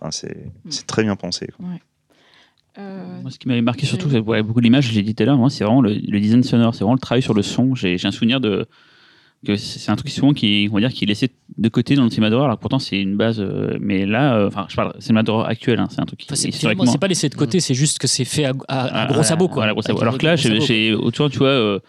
Enfin, 0.01 0.11
c'est 0.11 0.35
Mm. 0.65 0.69
c'est 0.71 0.87
très 0.87 1.03
bien 1.03 1.15
pensé. 1.15 1.47
quoi. 1.55 1.65
Euh, 2.77 3.21
Moi, 3.21 3.31
ce 3.31 3.39
qui 3.39 3.47
m'avait 3.47 3.61
marqué 3.61 3.85
surtout, 3.85 4.09
c'est 4.09 4.19
ouais, 4.19 4.41
beaucoup 4.43 4.61
d'images, 4.61 4.87
je 4.89 4.93
l'ai 4.93 5.03
dit 5.03 5.13
tout 5.15 5.23
à 5.23 5.25
l'heure, 5.27 5.37
moi, 5.37 5.49
c'est 5.49 5.63
vraiment 5.63 5.81
le, 5.81 5.93
le 5.93 6.19
design 6.19 6.43
sonore, 6.43 6.73
c'est 6.73 6.79
vraiment 6.83 6.93
le 6.95 6.99
travail 6.99 7.21
sur 7.21 7.33
le 7.33 7.41
son. 7.41 7.75
J'ai 7.75 7.97
j'ai 7.97 8.07
un 8.07 8.11
souvenir 8.11 8.39
de. 8.41 8.65
que 9.45 9.55
C'est 9.57 9.91
un 9.91 9.95
truc 9.95 10.09
souvent 10.09 10.33
qui, 10.33 10.67
on 10.71 10.75
va 10.75 10.79
dire, 10.79 10.91
qui 10.93 11.03
est 11.03 11.07
laissé 11.07 11.29
de 11.57 11.69
côté 11.69 11.95
dans 11.95 12.03
le 12.05 12.09
cinéma 12.09 12.29
d'horreur, 12.29 12.45
alors 12.45 12.57
pourtant 12.57 12.79
c'est 12.79 12.99
une 12.99 13.15
base. 13.17 13.39
euh, 13.39 13.77
mais 13.79 14.05
là, 14.05 14.35
euh, 14.37 14.47
enfin, 14.47 14.65
je 14.69 14.75
parle 14.75 14.93
cinéma 14.99 15.21
d'horreur 15.23 15.47
actuel, 15.47 15.79
hein, 15.79 15.87
c'est 15.91 16.01
un 16.01 16.05
truc 16.05 16.19
qui 16.19 16.27
Enfin, 16.29 16.35
c'est 16.35 16.49
historiquement. 16.49 16.91
pas 16.97 17.07
laissé 17.07 17.29
de 17.29 17.35
côté, 17.35 17.59
c'est 17.59 17.73
juste 17.75 17.99
que 17.99 18.07
c'est 18.07 18.25
fait 18.25 18.45
à, 18.45 18.53
à- 18.67 19.01
à 19.03 19.05
gros 19.07 19.23
sabot, 19.23 19.47
quoi. 19.49 19.71
Gros 19.71 19.81
sabot. 19.81 20.01
Alors 20.01 20.17
que 20.17 20.25
là, 20.25 20.35
j'ai 20.35 20.93
autant, 20.93 21.29
tu 21.29 21.37
vois, 21.39 21.47
euh, 21.49 21.79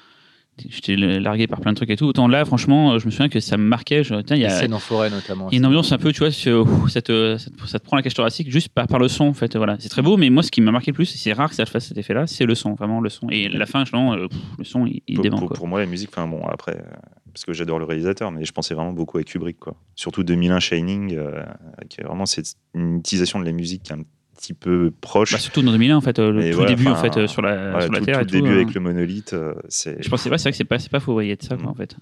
j'étais 0.58 0.96
largué 0.96 1.46
par 1.46 1.60
plein 1.60 1.72
de 1.72 1.76
trucs 1.76 1.90
et 1.90 1.96
tout. 1.96 2.06
Autant 2.06 2.28
là, 2.28 2.44
franchement, 2.44 2.92
euh, 2.92 2.98
je 2.98 3.06
me 3.06 3.10
souviens 3.10 3.28
que 3.28 3.40
ça 3.40 3.56
me 3.56 3.64
marquait. 3.64 4.04
Je, 4.04 4.14
tiens, 4.22 4.36
il 4.36 4.42
y 4.42 4.46
a, 4.46 4.50
scènes 4.50 4.74
en 4.74 4.78
forêt 4.78 5.10
notamment. 5.10 5.50
une 5.50 5.66
ambiance 5.66 5.92
un 5.92 5.98
peu, 5.98 6.12
tu 6.12 6.20
vois, 6.20 6.28
ouh, 6.28 6.88
ça, 6.88 7.02
te, 7.02 7.36
ça, 7.38 7.50
te, 7.50 7.66
ça 7.66 7.78
te 7.78 7.84
prend 7.84 7.96
la 7.96 8.02
cage 8.02 8.14
thoracique 8.14 8.50
juste 8.50 8.68
par, 8.68 8.86
par 8.86 8.98
le 8.98 9.08
son, 9.08 9.24
en 9.26 9.34
fait. 9.34 9.56
Voilà. 9.56 9.76
C'est 9.80 9.88
très 9.88 10.02
beau, 10.02 10.16
mais 10.16 10.30
moi, 10.30 10.42
ce 10.42 10.50
qui 10.50 10.60
m'a 10.60 10.70
marqué 10.72 10.90
le 10.90 10.94
plus, 10.94 11.14
et 11.14 11.18
c'est 11.18 11.32
rare 11.32 11.48
que 11.50 11.56
ça 11.56 11.66
fasse 11.66 11.86
cet 11.88 11.98
effet-là, 11.98 12.26
c'est 12.26 12.46
le 12.46 12.54
son, 12.54 12.74
vraiment 12.74 13.00
le 13.00 13.10
son. 13.10 13.28
Et 13.30 13.48
la 13.48 13.66
fin, 13.66 13.84
je, 13.84 13.94
non, 13.94 14.14
euh, 14.14 14.26
le 14.58 14.64
son, 14.64 14.86
il, 14.86 15.02
il 15.06 15.16
Pour, 15.16 15.22
dément, 15.22 15.46
pour- 15.46 15.66
moi, 15.68 15.80
la 15.80 15.86
musique, 15.86 16.10
enfin 16.12 16.26
bon, 16.26 16.44
après, 16.46 16.76
euh, 16.76 16.96
parce 17.32 17.44
que 17.44 17.52
j'adore 17.52 17.78
le 17.78 17.84
réalisateur, 17.84 18.30
mais 18.30 18.44
je 18.44 18.52
pensais 18.52 18.74
vraiment 18.74 18.92
beaucoup 18.92 19.18
à 19.18 19.22
Kubrick, 19.24 19.58
quoi. 19.58 19.74
Surtout 19.96 20.22
2001 20.22 20.60
Shining, 20.60 21.14
euh, 21.16 21.42
qui 21.88 22.00
est 22.00 22.04
vraiment 22.04 22.26
c'est 22.26 22.44
une 22.74 22.98
utilisation 22.98 23.40
de 23.40 23.44
la 23.44 23.52
musique 23.52 23.82
qui 23.82 23.92
est 23.92 23.96
un 23.96 24.02
petit 24.44 24.54
peu 24.54 24.92
proche. 25.00 25.32
Bah, 25.32 25.38
surtout 25.38 25.62
dans 25.62 25.72
2001, 25.72 25.96
en 25.96 26.00
fait, 26.00 26.18
euh, 26.18 26.30
le 26.32 26.50
tout 26.50 26.56
voilà, 26.56 26.74
début, 26.74 26.86
en 26.88 26.96
fait, 26.96 27.16
euh, 27.16 27.26
sur 27.26 27.42
la, 27.42 27.70
Voilà, 27.70 27.80
sur 27.84 27.92
la 27.92 27.98
tout, 28.00 28.04
Terre 28.04 28.16
tout 28.18 28.22
et 28.22 28.26
tout. 28.26 28.32
début 28.36 28.48
euh, 28.50 28.54
avec 28.62 28.74
le 28.74 28.80
monolithe, 28.80 29.32
euh, 29.32 29.54
c'est. 29.68 30.02
Je 30.02 30.08
pensais 30.08 30.28
pas, 30.30 30.38
c'est 30.38 30.44
vrai 30.44 30.50
que 30.52 30.56
c'est 30.56 30.64
pas, 30.64 30.78
c'est 30.78 30.90
pas 30.90 31.00
de 31.36 31.42
ça, 31.42 31.56
quoi, 31.56 31.66
Mm. 31.66 31.68
en 31.68 31.74
fait. 31.74 31.96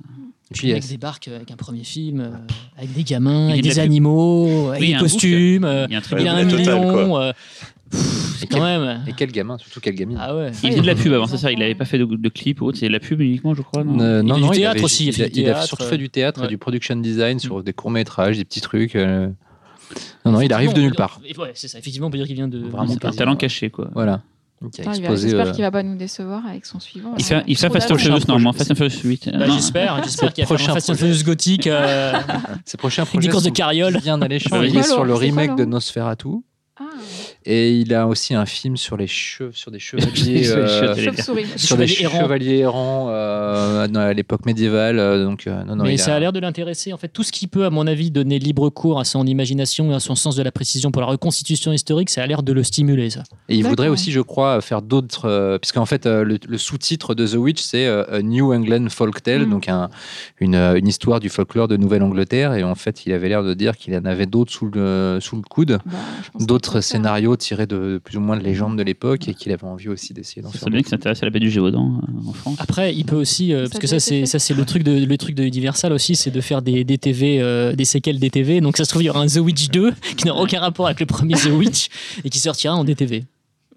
Puis 0.53 0.67
le 0.67 0.69
il 0.69 0.69
y 0.71 0.73
a- 0.73 0.77
mec 0.81 0.89
débarque 0.89 1.29
avec 1.29 1.51
un 1.51 1.57
premier 1.57 1.85
film, 1.85 2.21
euh, 2.21 2.31
avec 2.77 2.93
des 2.93 3.05
gamins, 3.05 3.49
Il 3.49 3.53
avec 3.53 3.63
des 3.63 3.79
animaux, 3.79 4.69
avec 4.71 4.83
il 4.83 4.93
des 4.95 4.99
costumes. 4.99 5.65
euh, 5.65 5.87
Il 5.89 5.93
y 5.93 6.29
a 6.29 6.35
un 6.35 6.41
il 6.41 6.47
million. 6.47 7.19
euh, 7.19 7.33
pff, 7.91 8.43
Et 8.43 8.47
quand 8.49 8.59
quel- 8.59 8.63
même. 8.81 9.01
Et 9.07 9.13
quel 9.17 9.31
gamin, 9.33 9.57
surtout 9.57 9.81
quelle 9.81 9.95
gamine. 9.95 10.19
Ah 10.21 10.37
ouais. 10.37 10.51
Il 10.63 10.71
faisait 10.71 10.81
de 10.83 10.87
la 10.87 10.93
il 10.93 10.99
pub 10.99 11.13
avant, 11.15 11.27
c'est 11.27 11.39
ça. 11.39 11.53
Il 11.53 11.59
n'avait 11.59 11.75
pas 11.75 11.85
fait 11.87 11.97
de, 11.99 12.05
de 12.05 12.29
clip 12.29 12.61
ou 12.61 12.67
autre. 12.67 12.77
C'est 12.79 12.89
de 12.89 12.93
la 12.93 13.01
pub 13.01 13.21
uniquement, 13.23 13.55
je 13.55 13.63
crois. 13.63 13.83
Non 13.85 13.99
Euh, 14.01 14.21
Il 14.23 14.27
non, 14.27 14.39
non, 14.39 14.49
du 14.51 14.57
il 14.57 14.61
théâtre 14.61 14.77
avait- 14.77 14.85
aussi, 14.85 15.05
il 15.05 15.09
Il, 15.09 15.13
fait 15.15 15.23
a, 15.23 15.27
il 15.29 15.33
théâtre, 15.33 15.63
surtout 15.65 15.85
euh, 15.85 15.89
fait 15.89 15.99
du 15.99 16.11
théâtre 16.11 16.41
ouais. 16.41 16.47
et 16.47 16.49
du 16.51 16.59
production 16.59 16.97
design 16.97 17.39
sur 17.39 17.63
des 17.63 17.73
courts 17.73 17.91
métrages, 17.91 18.37
des 18.37 18.45
petits 18.45 18.61
trucs. 18.61 18.95
euh. 18.97 19.29
Non, 20.25 20.33
non, 20.33 20.41
il 20.41 20.53
arrive 20.53 20.73
de 20.73 20.81
nulle 20.81 20.95
part. 20.95 21.21
Ouais, 21.39 21.53
c'est 21.55 21.69
ça. 21.69 21.79
Effectivement, 21.79 22.09
on 22.09 22.11
peut 22.11 22.19
dire 22.19 22.27
qu'il 22.27 22.37
vient 22.37 22.49
de. 22.49 22.59
Vraiment 22.59 22.87
C'est 22.93 23.05
un 23.05 23.11
talent 23.11 23.37
caché, 23.37 23.71
quoi. 23.71 23.89
Voilà. 23.95 24.21
Ah. 24.25 24.29
J'espère 24.77 25.47
euh, 25.49 25.51
qu'il 25.53 25.63
va 25.63 25.71
pas 25.73 25.83
nous 25.83 25.97
décevoir 25.97 26.47
avec 26.47 26.67
son 26.67 26.79
suivant. 26.79 27.15
Il 27.19 27.25
fait, 27.25 27.43
il 27.49 27.57
fait 27.59 27.69
Fast 27.69 27.91
and. 27.91 27.97
Furious 27.97 28.11
projet. 28.13 28.25
normalement, 28.29 28.53
Fast 28.53 28.71
and 28.71 28.75
Furious 28.77 29.01
8. 29.03 29.31
Bah, 29.37 29.47
j'espère, 29.51 30.03
j'espère 30.05 30.33
qu'il 30.33 30.45
va 30.45 30.47
faire 30.49 30.57
prochain 30.57 30.71
un 30.71 30.75
Fast 30.75 30.91
and 30.91 30.93
projet. 30.95 31.07
Furious 31.09 31.25
gothique. 31.25 31.67
euh, 31.67 32.13
Avec 32.15 32.79
projets 32.79 33.03
des 33.19 33.29
courses 33.29 33.43
de 33.43 33.51
carriole. 33.51 33.99
bien. 34.01 34.21
Il 34.21 34.33
est 34.33 34.49
Voilà, 34.49 34.83
sur 34.85 35.05
le 35.05 35.15
c'est 35.15 35.21
remake 35.21 35.57
de 35.57 35.65
Nosferatu. 35.65 36.29
Ah, 36.79 36.85
Et 37.45 37.73
il 37.73 37.93
a 37.95 38.07
aussi 38.07 38.35
un 38.35 38.47
film 38.47 38.77
sur 38.77 38.97
les 38.97 39.07
cheveux, 39.07 39.51
sur 39.53 39.71
des 39.71 39.79
chevaliers, 39.81 40.45
Sur 40.45 40.57
les 40.57 40.63
euh, 40.63 40.77
sur 41.57 41.77
des 41.77 41.87
Chevaliers 41.87 42.03
errants. 42.03 42.21
chevaliers 42.21 42.59
errants 42.59 43.07
euh, 43.11 43.87
à 43.95 44.13
l'époque 44.13 44.47
médiévale. 44.47 44.99
euh, 44.99 45.25
Donc 45.25 45.47
euh, 45.47 45.65
non, 45.65 45.77
non, 45.77 45.85
mais 45.85 45.95
il 45.95 45.99
ça 45.99 46.15
a 46.15 46.21
l'air 46.21 46.33
de 46.33 46.41
l'intéresser. 46.41 46.93
En 46.93 46.97
fait, 46.99 47.09
tout 47.09 47.23
ce 47.23 47.33
qui 47.33 47.47
peut, 47.47 47.65
à 47.65 47.71
mon 47.71 47.87
avis, 47.87 48.11
donner 48.11 48.39
libre 48.39 48.69
cours 48.71 49.01
à 49.01 49.05
son 49.05 49.27
imagination 49.27 49.91
et 49.91 49.95
à 49.95 50.01
son 50.01 50.15
sens 50.15 50.37
de 50.37 50.43
la 50.43 50.53
précision 50.53 50.91
pour 50.91 51.03
la 51.03 51.09
reconstitution 51.09 51.73
historique, 51.73 52.11
ça 52.11 52.23
a 52.23 52.27
l'air 52.27 52.43
de 52.43 52.53
le 52.53 52.63
stimuler, 52.63 53.11
ça. 53.11 53.23
Et 53.49 53.57
il 53.57 53.65
voudrait 53.65 53.89
aussi, 53.89 54.13
je 54.13 54.21
crois, 54.21 54.61
faire 54.61 54.83
d'autres. 54.83 55.27
euh, 55.29 55.59
puisqu'en 55.59 55.87
fait, 55.87 56.07
euh, 56.07 56.25
le, 56.25 56.39
le 56.49 56.59
sous-titre 56.59 57.15
de 57.15 57.27
The 57.27 57.35
Witch, 57.35 57.61
c'est 57.61 57.87
euh, 57.87 58.05
A 58.19 58.23
New 58.23 58.53
England 58.53 58.87
Folktale, 58.91 59.47
Mm. 59.47 59.51
donc 59.51 59.69
un- 59.69 59.89
une, 60.41 60.55
une 60.55 60.87
histoire 60.89 61.19
du 61.21 61.29
folklore 61.29 61.69
de 61.69 61.77
Nouvelle-Angleterre. 61.77 62.55
Et 62.55 62.63
en 62.65 62.75
fait, 62.75 63.07
il 63.07 63.13
avait 63.13 63.29
l'air 63.29 63.43
de 63.43 63.55
dire 63.55 63.77
qu'il 63.77 63.95
en 63.97 64.05
avait 64.05 64.27
d'autres 64.27 64.53
sous 64.53 64.67
le, 64.73 65.19
sous 65.21 65.37
le 65.37 65.43
coude, 65.43 65.79
Bah, 65.85 65.93
d'autres 66.41 66.75
que 66.81 66.81
c'est 67.33 67.53
tirés 67.53 67.67
de 67.67 68.01
plus 68.03 68.17
ou 68.17 68.21
moins 68.21 68.37
de 68.37 68.43
légendes 68.43 68.77
de 68.77 68.83
l'époque 68.83 69.29
et 69.29 69.35
qu'il 69.35 69.53
avait 69.53 69.65
envie 69.65 69.89
aussi 69.89 70.15
d'essayer 70.15 70.43
d'en 70.43 70.51
faire. 70.51 70.61
serait 70.61 70.71
bien 70.71 70.81
qu'il 70.81 70.89
s'intéresse 70.89 71.23
à 71.23 71.27
la 71.27 71.31
bête 71.31 71.43
du 71.43 71.51
Gévaudan 71.51 72.01
euh, 72.03 72.29
en 72.29 72.33
France. 72.33 72.57
Après, 72.59 72.95
il 72.95 73.05
peut 73.05 73.17
aussi, 73.17 73.53
euh, 73.53 73.67
parce 73.69 73.79
que 73.79 73.87
ça, 73.87 74.01
c'est 74.01 74.27
ça, 74.27 74.39
c'est 74.39 74.55
le 74.55 74.65
truc 74.65 74.83
de 74.83 75.05
le 75.05 75.19
truc 75.19 75.35
de 75.35 75.45
Universal 75.45 75.93
aussi, 75.93 76.15
c'est 76.15 76.31
de 76.31 76.41
faire 76.41 76.63
des, 76.63 76.85
des 76.85 76.99
TV, 76.99 77.41
euh, 77.41 77.75
des 77.75 77.85
séquelles 77.85 78.19
des 78.19 78.31
TV. 78.31 78.61
Donc 78.61 78.77
ça 78.77 78.85
se 78.85 78.91
trouve, 78.91 79.03
il 79.03 79.07
y 79.07 79.11
aura 79.11 79.21
un 79.21 79.27
The 79.27 79.39
Witch 79.39 79.69
2 79.71 79.93
qui 80.17 80.27
n'a 80.27 80.35
aucun 80.35 80.61
rapport 80.61 80.87
avec 80.87 81.01
le 81.01 81.07
premier 81.07 81.35
The 81.35 81.51
Witch 81.53 81.89
et 82.25 82.31
qui 82.31 82.39
sortira 82.39 82.75
en 82.75 82.85
DTV. 82.85 83.25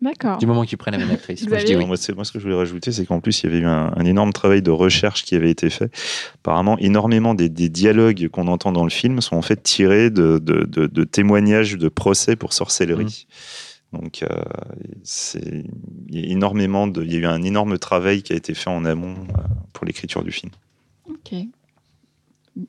D'accord. 0.02 0.38
Du 0.38 0.46
moment 0.46 0.64
qu'ils 0.66 0.78
prennent 0.78 0.94
la 0.94 1.00
même 1.00 1.12
actrice. 1.12 1.44
Vous 1.44 1.50
Moi, 1.50 1.58
je 1.60 1.64
avez- 1.64 1.74
dis 1.74 1.80
oui. 1.80 1.86
Moi, 1.86 1.98
c'est- 1.98 2.14
moi, 2.14 2.26
ce 2.26 2.32
que 2.32 2.40
je 2.40 2.44
voulais 2.44 2.56
rajouter, 2.58 2.92
c'est 2.92 3.06
qu'en 3.06 3.20
plus, 3.22 3.42
il 3.42 3.46
y 3.46 3.50
avait 3.50 3.60
eu 3.62 3.66
un, 3.66 3.94
un 3.96 4.06
énorme 4.06 4.34
travail 4.34 4.62
de 4.62 4.72
recherche 4.72 5.24
qui 5.24 5.36
avait 5.36 5.50
été 5.52 5.70
fait. 5.70 5.92
Apparemment, 6.36 6.78
énormément 6.80 7.34
des, 7.34 7.50
des 7.50 7.70
dialogues 7.70 8.28
qu'on 8.30 8.48
entend 8.48 8.72
dans 8.72 8.84
le 8.84 8.90
film 8.90 9.22
sont 9.22 9.36
en 9.36 9.42
fait 9.42 9.64
tirés 9.64 10.10
de, 10.10 10.38
de- 10.38 10.64
de- 10.66 10.88
de 10.88 11.04
témoignages 11.04 11.78
de 11.78 11.88
procès 11.90 12.36
pour 12.36 12.54
sorcellerie. 12.54 13.28
Donc, 13.94 14.24
euh, 14.24 14.28
c'est 15.04 15.64
il 16.10 16.20
y 16.20 16.24
a 16.28 16.32
énormément 16.32 16.88
de, 16.88 17.04
il 17.04 17.14
y 17.14 17.16
a 17.16 17.20
eu 17.20 17.26
un 17.26 17.42
énorme 17.44 17.78
travail 17.78 18.22
qui 18.24 18.34
a 18.34 18.36
été 18.36 18.54
fait 18.54 18.70
en 18.70 18.84
amont 18.84 19.16
euh, 19.16 19.42
pour 19.74 19.86
l'écriture 19.86 20.24
du 20.24 20.32
film. 20.32 20.52
Ok. 21.10 21.34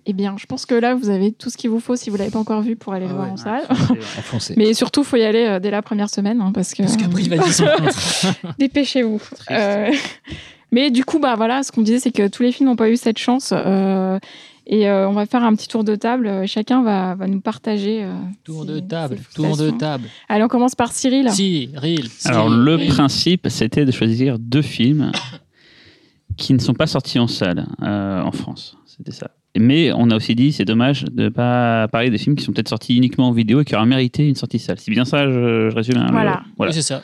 Eh 0.04 0.12
bien, 0.12 0.34
je 0.36 0.46
pense 0.46 0.66
que 0.66 0.74
là, 0.74 0.94
vous 0.96 1.10
avez 1.10 1.30
tout 1.32 1.48
ce 1.48 1.56
qu'il 1.56 1.70
vous 1.70 1.78
faut 1.78 1.94
si 1.94 2.10
vous 2.10 2.16
l'avez 2.16 2.30
pas 2.30 2.40
encore 2.40 2.60
vu 2.62 2.74
pour 2.74 2.92
aller 2.92 3.06
le 3.06 3.12
Ah 3.12 3.14
voir 3.14 3.26
ouais. 3.26 3.32
en 3.32 3.36
salle. 3.36 3.62
Enfoncé. 3.70 4.54
Mais 4.56 4.74
surtout, 4.74 5.04
faut 5.04 5.16
y 5.16 5.22
aller 5.22 5.46
euh, 5.46 5.60
dès 5.60 5.70
la 5.70 5.80
première 5.82 6.10
semaine 6.10 6.40
hein, 6.40 6.50
parce 6.52 6.74
que. 6.74 6.82
Parce 6.82 6.96
qu'après, 6.96 7.22
il 7.22 7.30
va 7.30 7.36
dire 7.38 7.52
son 7.52 7.64
contrat. 7.66 8.52
Dépêchez-vous. 8.58 9.22
Euh, 9.52 9.92
mais 10.72 10.90
du 10.90 11.04
coup, 11.04 11.20
bah 11.20 11.34
voilà, 11.36 11.62
ce 11.62 11.70
qu'on 11.70 11.82
disait, 11.82 12.00
c'est 12.00 12.10
que 12.10 12.26
tous 12.26 12.42
les 12.42 12.50
films 12.50 12.68
n'ont 12.68 12.76
pas 12.76 12.90
eu 12.90 12.96
cette 12.96 13.18
chance. 13.18 13.52
euh, 13.52 14.18
et 14.68 14.88
euh, 14.88 15.08
on 15.08 15.12
va 15.12 15.26
faire 15.26 15.44
un 15.44 15.54
petit 15.54 15.68
tour 15.68 15.84
de 15.84 15.94
table. 15.94 16.26
euh, 16.26 16.44
Chacun 16.48 16.82
va, 16.82 17.14
va 17.14 17.28
nous 17.28 17.40
partager. 17.40 18.02
euh, 18.02 18.12
Tour 18.42 18.64
ses- 18.64 18.72
de 18.72 18.80
table, 18.80 19.18
tour 19.36 19.56
de 19.56 19.70
table. 19.70 20.08
Allez, 20.28 20.42
on 20.42 20.48
commence 20.48 20.74
par 20.74 20.90
Cyril. 20.90 21.30
Cyril. 21.30 22.08
Alors, 22.24 22.48
Cyril. 22.48 22.58
le 22.64 22.86
principe, 22.88 23.46
c'était 23.48 23.84
de 23.84 23.92
choisir 23.92 24.40
deux 24.40 24.62
films 24.62 25.12
qui 26.36 26.52
ne 26.52 26.58
sont 26.58 26.74
pas 26.74 26.88
sortis 26.88 27.20
en 27.20 27.28
salle 27.28 27.66
euh, 27.82 28.20
en 28.22 28.32
France. 28.32 28.76
C'était 28.86 29.12
ça. 29.12 29.30
Mais 29.58 29.92
on 29.92 30.10
a 30.10 30.16
aussi 30.16 30.34
dit, 30.34 30.52
c'est 30.52 30.64
dommage 30.64 31.04
de 31.04 31.24
ne 31.24 31.28
pas 31.28 31.88
parler 31.88 32.10
des 32.10 32.18
films 32.18 32.36
qui 32.36 32.44
sont 32.44 32.52
peut-être 32.52 32.68
sortis 32.68 32.96
uniquement 32.96 33.28
en 33.28 33.32
vidéo 33.32 33.60
et 33.60 33.64
qui 33.64 33.74
auraient 33.74 33.86
mérité 33.86 34.26
une 34.26 34.34
sortie 34.34 34.58
salle. 34.58 34.78
C'est 34.78 34.90
bien 34.90 35.04
ça, 35.04 35.26
je, 35.30 35.68
je 35.70 35.74
résume. 35.74 35.96
hein, 35.98 36.06
le- 36.06 36.12
Voilà. 36.12 36.42
voilà. 36.56 36.70
Oui, 36.70 36.74
c'est 36.74 36.82
ça. 36.82 37.02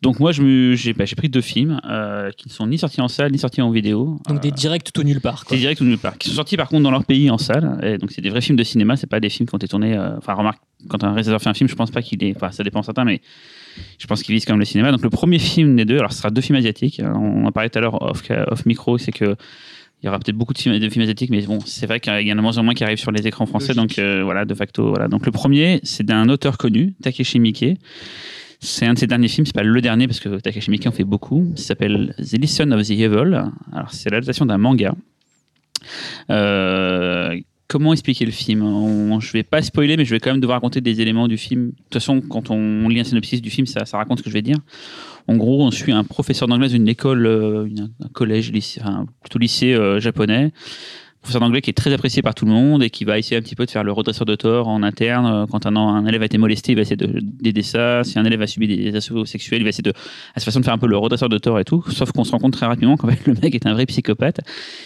Donc 0.00 0.18
moi, 0.18 0.32
j'ai 0.32 0.92
bah, 0.94 1.04
pris 1.16 1.28
deux 1.28 1.40
films 1.40 1.80
euh, 1.88 2.30
qui 2.36 2.48
ne 2.48 2.52
sont 2.52 2.66
ni 2.66 2.76
sortis 2.76 3.00
en 3.00 3.06
salle 3.06 3.30
ni 3.30 3.38
sortis 3.38 3.62
en 3.62 3.70
vidéo. 3.70 4.18
Donc 4.28 4.40
des 4.40 4.48
Euh, 4.48 4.50
directs 4.50 4.92
tout 4.92 5.04
nulle 5.04 5.20
part. 5.20 5.44
quoi. 5.44 5.56
c'est 5.56 5.60
direct 5.60 5.80
ou 5.80 5.84
nulle 5.84 5.96
part. 5.98 6.18
Qui 6.18 6.28
sont 6.28 6.34
sortis 6.34 6.56
par 6.56 6.68
contre 6.68 6.82
dans 6.82 6.90
leur 6.90 7.04
pays 7.04 7.30
en 7.30 7.38
salle. 7.38 7.78
Et 7.84 7.98
donc 7.98 8.10
c'est 8.10 8.20
des 8.20 8.28
vrais 8.30 8.40
films 8.40 8.56
de 8.58 8.64
cinéma, 8.64 8.96
c'est 8.96 9.06
pas 9.06 9.20
des 9.20 9.28
films 9.28 9.48
qui 9.48 9.54
ont 9.54 9.58
été 9.58 9.68
tournés. 9.68 9.96
euh, 9.96 10.16
Enfin, 10.18 10.34
remarque, 10.34 10.60
quand 10.88 11.04
un 11.04 11.10
réalisateur 11.12 11.40
fait 11.40 11.50
un 11.50 11.54
film, 11.54 11.68
je 11.68 11.76
pense 11.76 11.92
pas 11.92 12.02
qu'il 12.02 12.22
est. 12.24 12.34
Enfin, 12.34 12.50
ça 12.50 12.64
dépend 12.64 12.82
certains, 12.82 13.04
mais 13.04 13.20
je 13.98 14.06
pense 14.08 14.24
qu'il 14.24 14.34
vise 14.34 14.44
quand 14.44 14.54
même 14.54 14.58
le 14.60 14.64
cinéma. 14.64 14.90
Donc 14.90 15.02
le 15.02 15.10
premier 15.10 15.38
film 15.38 15.76
des 15.76 15.84
deux, 15.84 15.98
alors 15.98 16.10
ce 16.12 16.18
sera 16.18 16.30
deux 16.30 16.40
films 16.42 16.58
asiatiques. 16.58 17.00
On 17.04 17.44
en 17.46 17.52
parlait 17.52 17.70
tout 17.70 17.78
à 17.78 17.82
l'heure 17.82 18.02
off, 18.02 18.24
off 18.48 18.66
micro, 18.66 18.98
c'est 18.98 19.12
que. 19.12 19.36
Il 20.02 20.06
y 20.06 20.08
aura 20.08 20.18
peut-être 20.18 20.36
beaucoup 20.36 20.52
de 20.52 20.58
films, 20.58 20.78
de 20.78 20.88
films 20.88 21.02
asiatiques, 21.04 21.30
mais 21.30 21.42
bon, 21.42 21.60
c'est 21.64 21.86
vrai 21.86 22.00
qu'il 22.00 22.26
y 22.26 22.32
en 22.32 22.38
a 22.38 22.42
moins 22.42 22.58
en 22.58 22.64
moins 22.64 22.74
qui 22.74 22.82
arrivent 22.82 22.98
sur 22.98 23.12
les 23.12 23.24
écrans 23.26 23.46
français, 23.46 23.72
Logique. 23.72 23.96
donc 23.96 23.98
euh, 24.00 24.22
voilà, 24.24 24.44
de 24.44 24.54
facto. 24.54 24.88
Voilà. 24.88 25.06
Donc 25.06 25.24
le 25.26 25.30
premier, 25.32 25.78
c'est 25.84 26.04
d'un 26.04 26.28
auteur 26.28 26.58
connu, 26.58 26.94
Takeshi 27.02 27.38
Miike. 27.38 27.78
C'est 28.58 28.86
un 28.86 28.94
de 28.94 28.98
ses 28.98 29.06
derniers 29.06 29.28
films, 29.28 29.46
c'est 29.46 29.54
pas 29.54 29.62
le 29.62 29.80
dernier 29.80 30.06
parce 30.08 30.20
que 30.20 30.40
Takeshi 30.40 30.70
Miike 30.70 30.86
en 30.86 30.92
fait 30.92 31.04
beaucoup. 31.04 31.52
Ça 31.56 31.68
s'appelle 31.68 32.14
The 32.18 32.32
Listen 32.32 32.72
of 32.72 32.86
the 32.86 32.90
Evil. 32.90 33.42
Alors 33.72 33.92
c'est 33.92 34.10
l'adaptation 34.10 34.44
d'un 34.46 34.58
manga. 34.58 34.94
Euh, 36.30 37.38
comment 37.72 37.94
expliquer 37.94 38.26
le 38.26 38.30
film? 38.32 38.62
On- 38.62 39.18
Je 39.18 39.32
vais 39.32 39.42
pas 39.42 39.62
spoiler, 39.62 39.96
mais 39.96 40.04
je 40.04 40.10
vais 40.10 40.20
quand 40.20 40.30
même 40.30 40.40
devoir 40.40 40.56
raconter 40.56 40.80
des 40.82 41.00
éléments 41.00 41.26
du 41.26 41.38
film. 41.38 41.68
De 41.70 41.76
toute 41.76 41.94
façon, 41.94 42.20
quand 42.20 42.50
on 42.50 42.88
lit 42.88 43.00
un 43.00 43.04
synopsis 43.04 43.40
du 43.40 43.50
film, 43.50 43.66
ça, 43.66 43.84
raconte 43.96 44.18
ce 44.18 44.22
que 44.22 44.28
je 44.30 44.34
vais 44.34 44.42
dire. 44.42 44.58
En 45.28 45.36
gros, 45.36 45.64
on 45.64 45.70
suit 45.70 45.92
un 45.92 46.04
professeur 46.04 46.48
d'anglais 46.48 46.68
d'une 46.68 46.88
école, 46.88 47.26
euh, 47.26 47.66
un 48.00 48.08
collège, 48.08 48.52
lycée, 48.52 48.80
plutôt 49.22 49.38
lycée 49.38 49.72
euh, 49.72 50.00
japonais. 50.00 50.52
Professeur 51.22 51.40
d'anglais 51.40 51.60
qui 51.60 51.70
est 51.70 51.74
très 51.74 51.92
apprécié 51.92 52.20
par 52.20 52.34
tout 52.34 52.44
le 52.46 52.50
monde 52.50 52.82
et 52.82 52.90
qui 52.90 53.04
va 53.04 53.16
essayer 53.16 53.36
un 53.36 53.42
petit 53.42 53.54
peu 53.54 53.64
de 53.64 53.70
faire 53.70 53.84
le 53.84 53.92
redresseur 53.92 54.24
de 54.24 54.34
tort 54.34 54.66
en 54.66 54.82
interne. 54.82 55.24
Euh, 55.26 55.46
Quand 55.46 55.66
un, 55.66 55.76
un 55.76 56.04
élève 56.04 56.20
a 56.22 56.24
été 56.24 56.36
molesté, 56.36 56.72
il 56.72 56.74
va 56.74 56.82
essayer 56.82 56.96
de- 56.96 57.20
d'aider 57.22 57.62
ça. 57.62 58.02
Si 58.02 58.18
un 58.18 58.24
élève 58.24 58.42
a 58.42 58.48
subi 58.48 58.66
des 58.66 58.94
assauts 58.96 59.24
sexuels, 59.24 59.60
il 59.60 59.62
va 59.64 59.68
essayer 59.68 59.84
de, 59.84 59.92
à 60.34 60.40
sa 60.40 60.46
façon 60.46 60.58
de 60.58 60.64
faire 60.64 60.74
un 60.74 60.78
peu 60.78 60.88
le 60.88 60.96
redresseur 60.96 61.28
de 61.28 61.38
tort 61.38 61.60
et 61.60 61.64
tout. 61.64 61.84
Sauf 61.90 62.10
qu'on 62.10 62.24
se 62.24 62.32
rend 62.32 62.38
compte 62.38 62.54
très 62.54 62.66
rapidement 62.66 62.96
qu'en 62.96 63.06
fait, 63.08 63.24
le 63.26 63.34
mec 63.40 63.54
est 63.54 63.66
un 63.66 63.72
vrai 63.72 63.86
psychopathe 63.86 64.40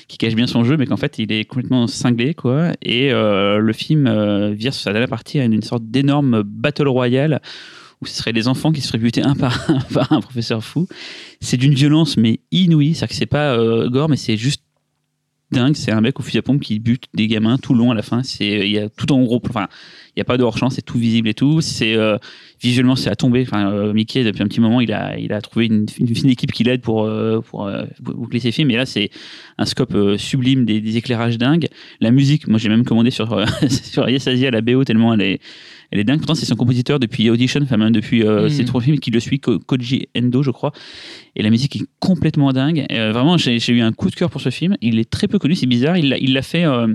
qui 0.08 0.18
cache 0.18 0.34
bien 0.34 0.46
son 0.46 0.62
jeu, 0.62 0.76
mais 0.76 0.84
qu'en 0.84 0.98
fait, 0.98 1.18
il 1.18 1.32
est 1.32 1.46
complètement 1.46 1.86
cinglé, 1.86 2.34
quoi. 2.34 2.72
Et 2.82 3.12
euh, 3.12 3.56
le 3.56 3.72
film 3.72 4.06
euh, 4.06 4.50
vire 4.52 4.74
sur 4.74 4.82
sa 4.82 4.92
dernière 4.92 5.08
partie 5.08 5.40
à 5.40 5.44
une 5.44 5.62
sorte 5.62 5.84
d'énorme 5.86 6.42
battle 6.42 6.88
royale 6.88 7.40
où 8.02 8.06
ce 8.06 8.14
seraient 8.14 8.32
les 8.32 8.46
enfants 8.46 8.72
qui 8.72 8.82
se 8.82 8.88
feraient 8.88 8.98
buter 8.98 9.22
un 9.22 9.34
par 9.34 9.70
un 9.70 9.78
par 9.94 10.12
un 10.12 10.20
professeur 10.20 10.62
fou. 10.62 10.86
C'est 11.40 11.56
d'une 11.56 11.72
violence, 11.72 12.18
mais 12.18 12.40
inouïe. 12.52 12.94
C'est-à-dire 12.94 13.08
que 13.08 13.14
c'est 13.14 13.24
pas 13.24 13.56
gore, 13.88 14.10
mais 14.10 14.16
c'est 14.16 14.36
juste 14.36 14.60
dingue. 15.50 15.76
C'est 15.76 15.92
un 15.92 16.00
mec 16.00 16.18
au 16.18 16.22
fusil 16.22 16.38
à 16.38 16.42
pompe 16.42 16.60
qui 16.60 16.78
bute 16.78 17.04
des 17.14 17.26
gamins 17.28 17.58
tout 17.58 17.74
long 17.74 17.90
à 17.90 17.94
la 17.94 18.02
fin. 18.02 18.22
C'est, 18.22 18.46
il 18.46 18.70
y 18.70 18.78
a 18.78 18.88
tout 18.88 19.10
en 19.12 19.22
gros, 19.22 19.40
enfin, 19.48 19.68
il 20.14 20.20
y 20.20 20.22
a 20.22 20.24
pas 20.24 20.36
de 20.36 20.42
hors-champ, 20.42 20.70
c'est 20.70 20.82
tout 20.82 20.98
visible 20.98 21.28
et 21.28 21.34
tout. 21.34 21.60
C'est 21.60 21.94
euh, 21.94 22.18
visuellement, 22.60 22.96
c'est 22.96 23.10
à 23.10 23.16
tomber. 23.16 23.42
Enfin, 23.42 23.70
euh, 23.70 23.92
Mickey 23.92 24.24
depuis 24.24 24.42
un 24.42 24.48
petit 24.48 24.60
moment, 24.60 24.80
il 24.80 24.92
a, 24.92 25.18
il 25.18 25.32
a 25.32 25.40
trouvé 25.40 25.66
une, 25.66 25.86
une 25.98 26.14
fine 26.14 26.30
équipe 26.30 26.52
qui 26.52 26.64
l'aide 26.64 26.80
pour 26.80 27.04
euh, 27.04 27.40
boucler 28.00 28.40
ses 28.40 28.52
films. 28.52 28.70
Et 28.70 28.76
là, 28.76 28.86
c'est 28.86 29.10
un 29.58 29.66
scope 29.66 29.96
sublime, 30.16 30.64
des, 30.64 30.96
éclairages 30.96 31.38
dingues. 31.38 31.68
La 32.00 32.10
musique, 32.10 32.48
moi, 32.48 32.58
j'ai 32.58 32.68
même 32.68 32.84
commandé 32.84 33.10
sur 33.10 33.44
sur 33.68 34.08
Yes 34.08 34.26
Asia 34.26 34.50
la 34.50 34.60
BO 34.60 34.84
tellement 34.84 35.14
elle 35.14 35.22
est 35.22 35.40
elle 35.90 35.98
est 36.00 36.04
dingue. 36.04 36.18
Pourtant, 36.18 36.34
c'est 36.34 36.46
son 36.46 36.56
compositeur 36.56 36.98
depuis 36.98 37.30
Audition, 37.30 37.60
enfin 37.62 37.76
même 37.76 37.92
depuis 37.92 38.22
euh, 38.22 38.48
ces 38.48 38.64
trois 38.64 38.80
films 38.80 38.98
qui 38.98 39.10
le 39.10 39.20
suit, 39.20 39.38
Ko- 39.40 39.58
Koji 39.58 40.08
Endo, 40.16 40.42
je 40.42 40.50
crois. 40.50 40.72
Et 41.36 41.42
la 41.42 41.50
musique 41.50 41.76
est 41.76 41.84
complètement 42.00 42.52
dingue. 42.52 42.86
Euh, 42.90 43.12
vraiment, 43.12 43.36
j'ai 43.38 43.58
eu 43.72 43.80
un 43.80 43.92
coup 43.92 44.10
de 44.10 44.14
cœur 44.14 44.30
pour 44.30 44.40
ce 44.40 44.50
film. 44.50 44.76
Il 44.80 44.98
est 44.98 45.08
très 45.08 45.28
peu 45.28 45.38
connu, 45.38 45.54
c'est 45.54 45.66
bizarre. 45.66 45.96
Il 45.96 46.08
l'a 46.08 46.18
il 46.18 46.32
l'a 46.32 46.42
fait 46.42 46.64
euh, 46.64 46.88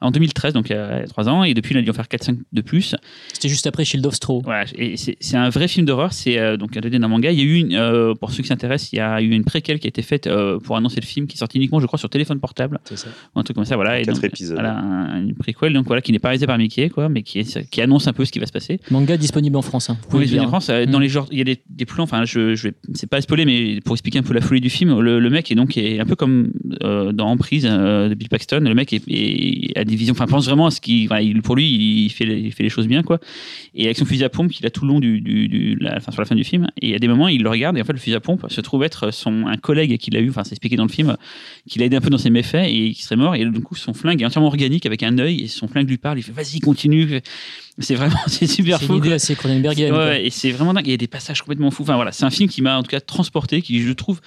en 0.00 0.10
2013, 0.10 0.52
donc 0.54 0.70
il 0.70 0.74
y 0.74 0.76
a 0.76 1.04
trois 1.08 1.28
ans, 1.28 1.44
et 1.44 1.54
depuis, 1.54 1.74
il 1.74 1.78
a 1.78 1.82
dû 1.82 1.90
en 1.90 1.92
faire 1.92 2.06
4-5 2.06 2.38
de 2.52 2.60
plus. 2.60 2.94
C'était 3.32 3.48
juste 3.48 3.66
après 3.66 3.84
Shield 3.84 4.04
of 4.06 4.14
Straw. 4.14 4.42
Voilà, 4.44 4.64
et 4.76 4.96
c'est 4.96 5.36
un 5.36 5.48
vrai 5.48 5.66
film 5.68 5.86
d'horreur. 5.86 6.12
C'est 6.12 6.38
euh, 6.38 6.56
donc 6.56 6.76
adapté 6.76 6.98
d'un 6.98 7.08
manga. 7.08 7.30
Il 7.32 7.38
y 7.38 7.42
a 7.42 7.44
eu, 7.44 7.54
une, 7.56 7.74
euh, 7.74 8.14
pour 8.14 8.30
ceux 8.30 8.42
qui 8.42 8.48
s'intéressent, 8.48 8.92
il 8.92 8.96
y 8.96 9.00
a 9.00 9.20
eu 9.20 9.30
une 9.30 9.44
préquelle 9.44 9.78
qui 9.78 9.86
a 9.86 9.90
été 9.90 10.02
faite 10.02 10.26
euh, 10.26 10.58
pour 10.58 10.76
annoncer 10.76 11.00
le 11.00 11.06
film, 11.06 11.26
qui 11.26 11.34
est 11.36 11.38
sorti 11.38 11.56
uniquement, 11.58 11.80
je 11.80 11.86
crois, 11.86 11.98
sur 11.98 12.08
téléphone 12.10 12.38
portable, 12.40 12.78
C'est 12.84 12.96
ça. 12.96 13.08
ou 13.34 13.40
un 13.40 13.42
truc 13.42 13.54
comme 13.56 13.64
ça. 13.64 13.74
Voilà, 13.76 13.98
et 14.00 14.04
Quatre 14.04 14.14
donc, 14.16 14.24
épisodes. 14.24 14.54
Voilà, 14.54 14.76
un- 14.78 15.22
une 15.26 15.34
préquelle, 15.34 15.72
donc 15.72 15.86
voilà, 15.86 16.00
qui 16.02 16.12
n'est 16.12 16.18
pas 16.18 16.28
réalisée 16.28 16.46
par 16.46 16.58
Mickey, 16.58 16.88
quoi, 16.90 17.08
mais 17.08 17.22
qui, 17.22 17.40
est- 17.40 17.68
qui 17.70 17.80
annonce 17.80 18.06
un 18.06 18.12
peu 18.12 18.24
ce 18.24 18.32
qui 18.32 18.38
va 18.38 18.46
se 18.46 18.52
passer. 18.52 18.80
Manga 18.90 19.16
disponible 19.16 19.56
en 19.56 19.62
France. 19.62 19.90
hein. 19.90 19.98
Vous 20.02 20.08
pouvez 20.10 20.24
lire. 20.26 20.42
en 20.44 20.48
France, 20.48 20.68
euh, 20.70 20.86
dans 20.86 20.98
Mm. 20.98 21.02
les 21.02 21.08
genres, 21.08 21.26
il 21.32 21.38
y 21.38 21.40
a 21.40 21.44
des, 21.44 21.62
des 21.68 21.84
plans. 21.86 22.04
Enfin, 22.04 22.24
je, 22.24 22.54
je 22.54 22.68
vais, 22.68 22.74
c'est 22.94 23.08
pas 23.08 23.20
spoiler, 23.20 23.44
mais 23.44 23.80
pour 23.84 23.94
expliquer 23.94 24.18
un 24.20 24.22
peu 24.22 24.32
la 24.34 24.40
folie 24.40 24.60
du 24.60 24.70
film, 24.70 25.00
le, 25.00 25.18
le 25.20 25.30
mec 25.30 25.50
est 25.50 25.54
donc 25.54 25.76
est 25.76 25.98
un 26.00 26.04
peu 26.06 26.14
comme 26.16 26.52
euh, 26.82 27.12
dans 27.12 27.26
Emprise 27.28 27.66
euh, 27.68 28.08
de 28.08 28.14
Bill 28.14 28.28
Paxton. 28.28 28.60
Le 28.60 28.74
mec 28.74 28.92
est, 28.92 29.02
est- 29.08 29.76
a 29.78 29.84
division. 29.88 30.12
Enfin, 30.12 30.26
pense 30.26 30.46
vraiment 30.46 30.66
à 30.66 30.70
ce 30.70 30.80
qui, 30.80 31.06
voilà, 31.08 31.26
pour 31.42 31.56
lui, 31.56 31.66
il 32.04 32.10
fait, 32.10 32.24
les- 32.24 32.38
il 32.38 32.52
fait 32.52 32.62
les 32.62 32.68
choses 32.68 32.86
bien, 32.86 33.02
quoi. 33.02 33.18
Et 33.74 33.86
avec 33.86 33.96
son 33.98 34.04
fusil 34.04 34.22
à 34.24 34.28
pompe 34.28 34.52
qu'il 34.52 34.64
a 34.66 34.70
tout 34.70 34.82
le 34.84 34.88
long 34.92 35.00
du, 35.00 35.20
du, 35.20 35.48
du- 35.48 35.76
la, 35.80 35.96
enfin, 35.96 36.12
sur 36.12 36.20
la 36.20 36.26
fin 36.26 36.34
du 36.36 36.44
film. 36.44 36.68
Et 36.80 36.94
à 36.94 36.98
des 36.98 37.08
moments, 37.08 37.28
il 37.28 37.42
le 37.42 37.50
regarde 37.50 37.76
et 37.76 37.80
en 37.80 37.84
fait, 37.84 37.92
le 37.92 37.98
fusil 37.98 38.14
à 38.14 38.20
pompe 38.20 38.46
se 38.48 38.60
trouve 38.60 38.84
être 38.84 39.10
son 39.12 39.46
un 39.46 39.56
collègue 39.56 39.96
qu'il 39.98 40.16
a 40.16 40.20
eu. 40.20 40.28
Enfin, 40.30 40.44
c'est 40.44 40.52
expliqué 40.52 40.76
dans 40.76 40.84
le 40.86 40.90
film, 40.92 41.16
qu'il 41.68 41.82
a 41.82 41.86
aidé 41.86 41.96
un 41.96 42.00
peu 42.00 42.10
dans 42.10 42.18
ses 42.18 42.30
méfaits 42.30 42.66
et 42.68 42.92
qui 42.92 43.02
serait 43.02 43.16
mort. 43.16 43.34
Et 43.34 43.44
du 43.44 43.60
coup, 43.60 43.74
son 43.74 43.94
flingue 43.94 44.22
est 44.22 44.24
entièrement 44.24 44.48
organique 44.48 44.86
avec 44.86 45.02
un 45.02 45.18
œil 45.18 45.42
et 45.42 45.48
son 45.48 45.66
flingue 45.68 45.88
lui 45.88 45.98
parle. 45.98 46.18
Il 46.18 46.22
fait 46.22 46.32
vas-y, 46.32 46.60
continue. 46.60 47.20
C'est 47.78 47.94
vraiment, 47.94 48.16
c'est 48.26 48.46
super 48.46 48.78
C'est 48.78 48.86
fou. 48.86 49.00
quoi. 49.00 49.12
assez 49.12 49.34
Cronenbergienne. 49.34 49.92
Ouais, 49.94 50.26
et 50.26 50.30
c'est 50.30 50.50
vraiment 50.50 50.74
dingue. 50.74 50.86
Il 50.86 50.90
y 50.90 50.94
a 50.94 50.96
des 50.96 51.06
passages 51.06 51.40
complètement 51.42 51.70
fous. 51.70 51.82
Enfin 51.82 51.94
voilà, 51.96 52.12
c'est 52.12 52.24
un 52.24 52.30
film 52.30 52.48
qui 52.48 52.60
m'a 52.62 52.76
en 52.78 52.82
tout 52.82 52.90
cas 52.90 53.00
transporté, 53.00 53.62
qui 53.62 53.80
je 53.80 53.92
trouve 53.92 54.20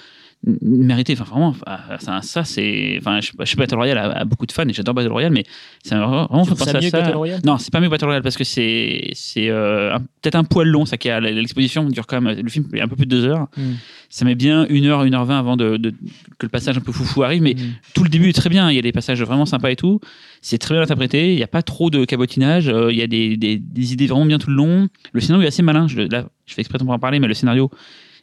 mérité. 0.62 1.12
Enfin 1.14 1.24
vraiment, 1.24 1.54
ça, 2.00 2.20
ça, 2.22 2.44
c'est. 2.44 2.96
Enfin, 2.98 3.20
je, 3.20 3.30
je 3.38 3.44
sais 3.44 3.56
Battle 3.56 3.76
Royale 3.76 3.98
a, 3.98 4.10
a 4.20 4.24
beaucoup 4.24 4.46
de 4.46 4.52
fans 4.52 4.66
et 4.68 4.72
j'adore 4.72 4.94
Battle 4.94 5.12
Royale, 5.12 5.32
mais 5.32 5.44
ça 5.84 5.96
m'a 5.96 6.06
vraiment 6.06 6.44
fait 6.44 6.50
penser 6.54 6.76
à 6.76 6.80
ça. 6.80 7.00
Battle 7.00 7.16
Royale? 7.16 7.40
Non, 7.44 7.58
c'est 7.58 7.72
pas 7.72 7.80
mieux 7.80 7.86
que 7.86 7.90
Battle 7.92 8.06
Royale 8.06 8.22
parce 8.22 8.36
que 8.36 8.44
c'est 8.44 9.10
c'est 9.14 9.48
euh, 9.50 9.96
peut-être 10.20 10.34
un 10.36 10.44
poil 10.44 10.68
long. 10.68 10.84
Ça 10.86 10.96
qui 10.96 11.08
l'exposition 11.08 11.84
dure 11.88 12.06
quand 12.06 12.20
même. 12.20 12.40
Le 12.40 12.48
film 12.48 12.66
est 12.74 12.80
un 12.80 12.88
peu 12.88 12.96
plus 12.96 13.06
de 13.06 13.10
deux 13.10 13.24
heures. 13.26 13.48
Mm. 13.56 13.62
Ça 14.10 14.24
met 14.26 14.34
bien 14.34 14.66
une 14.68 14.84
heure, 14.86 15.04
une 15.04 15.14
heure 15.14 15.24
vingt 15.24 15.38
avant 15.38 15.56
de, 15.56 15.78
de- 15.78 15.90
que 15.90 16.44
le 16.44 16.48
passage 16.50 16.76
un 16.76 16.80
peu 16.80 16.92
foufou 16.92 17.22
arrive, 17.22 17.42
mais 17.42 17.54
Mm. 17.54 17.58
tout 17.94 18.02
le 18.04 18.08
début 18.10 18.28
est 18.28 18.32
très 18.34 18.50
bien. 18.50 18.70
Il 18.70 18.74
y 18.76 18.78
a 18.78 18.82
des 18.82 18.92
passages 18.92 19.22
vraiment 19.22 19.46
sympas 19.46 19.70
et 19.70 19.76
tout. 19.76 20.00
C'est 20.40 20.58
très 20.58 20.74
bien 20.74 20.82
interprété. 20.82 21.32
Il 21.32 21.36
n'y 21.36 21.42
a 21.42 21.46
pas 21.48 21.62
trop 21.62 21.88
de 21.90 22.04
cabotinage. 22.04 22.68
Euh, 22.68 22.90
il 22.92 22.98
y 22.98 23.02
a 23.02 23.06
des, 23.06 23.36
des- 23.36 23.58
des 23.58 23.92
idées 23.92 24.06
vraiment 24.06 24.26
bien 24.26 24.38
tout 24.38 24.50
le 24.50 24.56
long. 24.56 24.88
Le 25.12 25.20
scénario 25.20 25.44
est 25.44 25.48
assez 25.48 25.62
malin. 25.62 25.86
Je, 25.88 26.00
là, 26.02 26.26
je 26.46 26.54
fais 26.54 26.60
exprès 26.62 26.78
de 26.78 26.84
pas 26.84 26.92
en 26.92 26.98
parler, 26.98 27.20
mais 27.20 27.28
le 27.28 27.34
scénario 27.34 27.70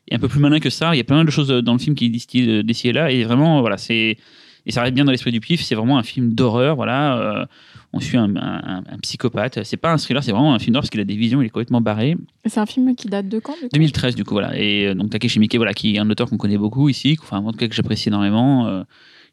est 0.10 0.16
un 0.16 0.20
peu 0.20 0.28
plus 0.28 0.40
malin 0.40 0.60
que 0.60 0.70
ça. 0.70 0.94
Il 0.94 0.98
y 0.98 1.02
a 1.02 1.04
plein 1.04 1.24
de 1.24 1.32
choses 1.32 1.48
dans 1.50 1.74
le 1.74 1.80
film 1.80 1.96
qui 1.96 2.10
distillent 2.10 2.50
euh, 2.50 2.64
d'ici 2.64 2.90
et 2.90 2.94
là. 2.94 3.12
Et 3.12 3.24
vraiment, 3.24 3.62
voilà, 3.62 3.78
c'est. 3.78 4.18
Et 4.66 4.72
ça 4.72 4.82
reste 4.84 4.94
bien 4.94 5.06
dans 5.06 5.12
l'esprit 5.12 5.32
du 5.32 5.40
pif. 5.40 5.62
C'est 5.62 5.74
vraiment 5.76 5.98
un 5.98 6.04
film 6.04 6.34
d'horreur. 6.34 6.76
Voilà. 6.76 7.18
Euh, 7.18 7.46
on 7.94 8.00
suit 8.00 8.18
un, 8.18 8.36
un- 8.36 8.84
un 8.88 8.98
psychopathe. 9.02 9.64
C'est 9.64 9.78
pas 9.78 9.92
un 9.92 9.98
thriller, 9.98 10.24
c'est 10.24 10.32
vraiment 10.32 10.54
un 10.54 10.60
film 10.60 10.74
d'horreur 10.74 10.84
parce 10.84 10.90
qu'il 10.92 11.00
a 11.00 11.06
des 11.06 11.16
visions. 11.16 11.42
Il 11.42 11.46
est 11.46 11.50
complètement 11.50 11.82
barré. 11.82 12.16
C'est 12.46 12.60
un 12.60 12.66
film 12.68 12.94
qui 12.96 13.08
date 13.08 13.28
de 13.30 13.40
quand 13.40 13.54
du 13.54 13.62
coup? 13.62 13.70
2013 13.74 14.16
du 14.16 14.24
coup 14.26 14.34
voilà 14.36 14.56
et 14.60 14.88
euh, 14.88 14.94
donc 14.94 15.10
Takeshi 15.10 15.40
Miike 15.40 15.56
voilà 15.56 15.74
qui 15.74 15.96
est 15.96 16.00
un 16.00 16.10
auteur 16.10 16.30
qu'on 16.30 16.38
connaît 16.38 16.58
beaucoup 16.58 16.88
ici 16.90 17.18
enfin 17.22 17.38
en 17.40 17.52
tout 17.52 17.58
cas 17.58 17.68
que 17.68 17.74
j'apprécie 17.76 18.10
énormément 18.10 18.68
euh, 18.68 18.84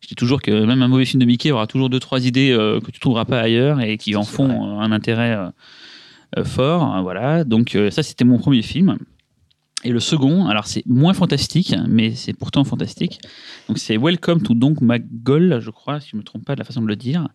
je 0.01 0.09
dis 0.09 0.15
toujours 0.15 0.41
que 0.43 0.51
même 0.65 0.81
un 0.83 0.89
mauvais 0.89 1.05
film 1.05 1.21
de 1.21 1.27
Miike 1.27 1.49
aura 1.53 1.67
toujours 1.67 1.89
deux 1.91 2.01
trois 2.01 2.27
idées 2.27 2.51
euh, 2.53 2.81
que 2.81 2.91
tu 2.91 2.99
trouveras 3.01 3.25
pas 3.27 3.41
ailleurs 3.41 3.81
et 3.81 3.97
qui 3.99 4.17
en 4.17 4.23
font 4.25 4.49
euh, 4.79 4.81
un 4.81 4.91
intérêt 4.93 5.33
euh, 5.37 5.49
euh, 6.39 6.45
fort 6.45 6.83
hein, 6.83 7.03
voilà 7.03 7.45
donc 7.45 7.75
euh, 7.75 7.91
ça 7.91 8.03
c'était 8.03 8.25
mon 8.25 8.39
premier 8.39 8.63
film 8.63 8.97
et 9.87 9.91
le 9.91 10.01
second, 10.01 10.47
alors 10.47 10.67
c'est 10.67 10.85
moins 10.87 11.15
fantastique, 11.15 11.75
mais 11.89 12.15
c'est 12.15 12.33
pourtant 12.33 12.65
fantastique. 12.65 13.21
Donc 13.69 13.79
c'est 13.79 13.97
Welcome 13.97 14.43
to 14.43 14.55
Donk 14.55 14.81
McGoll, 14.81 15.61
je 15.61 15.71
crois, 15.71 16.01
si 16.01 16.11
je 16.11 16.17
ne 16.17 16.21
me 16.21 16.25
trompe 16.25 16.45
pas 16.45 16.55
de 16.55 16.59
la 16.61 16.65
façon 16.65 16.83
de 16.83 16.89
le 16.89 16.97
dire. 16.97 17.29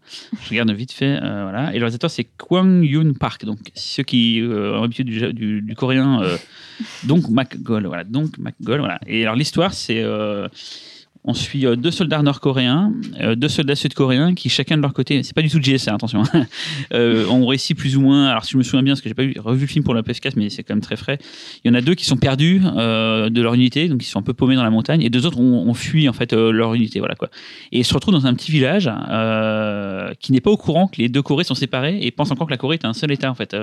Je 0.44 0.50
regarde 0.50 0.70
vite 0.72 0.92
fait, 0.92 1.18
euh, 1.22 1.44
voilà. 1.44 1.70
Et 1.72 1.76
le 1.80 1.86
réalisateur 1.86 2.12
c'est 2.12 2.26
Kwang 2.38 2.84
Yoon 2.84 3.14
Park. 3.14 3.46
Donc 3.46 3.60
ceux 3.74 4.04
qui 4.04 4.42
euh, 4.42 4.78
ont 4.78 4.82
l'habitude 4.82 5.08
du, 5.08 5.62
du- 5.62 5.76
coréen, 5.76 6.22
euh, 6.22 6.38
McGoll, 7.30 7.86
voilà. 7.88 8.04
McGoll, 8.38 8.80
voilà. 8.80 9.00
Et 9.08 9.24
alors 9.24 9.36
l'histoire 9.36 9.74
c'est 9.74 10.02
euh, 10.04 10.48
on 11.24 11.34
suit 11.34 11.66
euh, 11.66 11.76
deux 11.76 11.92
soldats 11.92 12.22
nord-coréens, 12.22 12.94
euh, 13.20 13.36
deux 13.36 13.48
soldats 13.48 13.76
sud-coréens 13.76 14.34
qui 14.34 14.50
chacun 14.50 14.78
de 14.78 14.82
leur 14.82 14.94
côté, 14.94 15.22
c'est 15.22 15.36
pas 15.36 15.44
du 15.44 15.50
tout 15.50 15.60
GSA, 15.60 15.94
attention, 15.94 16.24
euh, 16.94 17.28
ont 17.28 17.46
réussi 17.46 17.76
plus 17.76 17.96
ou 17.96 18.02
moins. 18.02 18.28
Alors 18.28 18.44
si 18.44 18.54
je 18.54 18.58
me 18.58 18.64
souviens 18.64 18.82
bien, 18.82 18.94
parce 18.94 19.02
que 19.02 19.10
j'ai 19.10 19.14
pas 19.16 19.24
vu, 19.24 19.36
revu 19.38 19.62
le 19.62 19.68
film 19.68 19.84
pour 19.84 19.94
la 19.94 20.02
PS4, 20.02 20.34
mais 20.36 20.50
c'est 20.50 20.64
quand 20.64 20.74
même 20.74 20.82
très 20.82 20.96
frais. 20.96 21.20
Il 21.64 21.68
y 21.68 21.72
en 21.72 21.76
a 21.76 21.82
deux 21.82 21.94
qui 21.94 22.06
sont 22.06 22.18
perdus 22.18 22.62
euh, 22.76 23.30
de 23.30 23.42
leur 23.42 23.54
unité, 23.54 23.88
donc 23.88 24.04
ils 24.04 24.08
sont 24.08 24.20
un 24.20 24.24
peu 24.24 24.34
paumés 24.34 24.56
dans 24.56 24.64
la 24.64 24.72
montagne, 24.72 25.04
et 25.04 25.10
deux 25.10 25.26
autres 25.26 25.40
ont, 25.40 25.74
fui 25.74 26.10
en 26.10 26.14
fait 26.14 26.34
leur 26.34 26.74
unité, 26.74 27.00
voilà 27.00 27.16
quoi. 27.16 27.30
Et 27.72 27.80
ils 27.80 27.86
se 27.86 27.94
retrouvent 27.94 28.14
dans 28.14 28.26
un 28.26 28.34
petit 28.34 28.52
village 28.52 28.92
qui 30.20 30.32
n'est 30.32 30.42
pas 30.42 30.52
au 30.52 30.58
courant 30.58 30.88
que 30.88 30.98
les 30.98 31.08
deux 31.08 31.22
Corées 31.22 31.46
sont 31.46 31.56
séparées 31.56 32.00
et 32.02 32.12
pense 32.12 32.30
encore 32.32 32.48
que 32.48 32.52
la 32.52 32.58
Corée 32.58 32.76
est 32.76 32.86
un 32.86 32.94
seul 32.94 33.12
État 33.12 33.32
en 33.32 33.36
fait. 33.36 33.56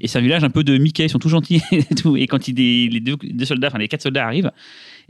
Et 0.00 0.08
c'est 0.08 0.18
un 0.18 0.22
village 0.22 0.44
un 0.44 0.50
peu 0.50 0.64
de 0.64 0.76
Mickey, 0.76 1.06
ils 1.06 1.08
sont 1.08 1.18
tout 1.18 1.30
gentils 1.30 1.62
et 1.72 1.94
tout. 1.94 2.16
Et 2.16 2.26
quand 2.26 2.46
les 2.46 3.00
deux, 3.00 3.16
deux 3.22 3.44
soldats, 3.44 3.68
enfin 3.68 3.78
les 3.78 3.88
quatre 3.88 4.02
soldats 4.02 4.26
arrivent 4.26 4.52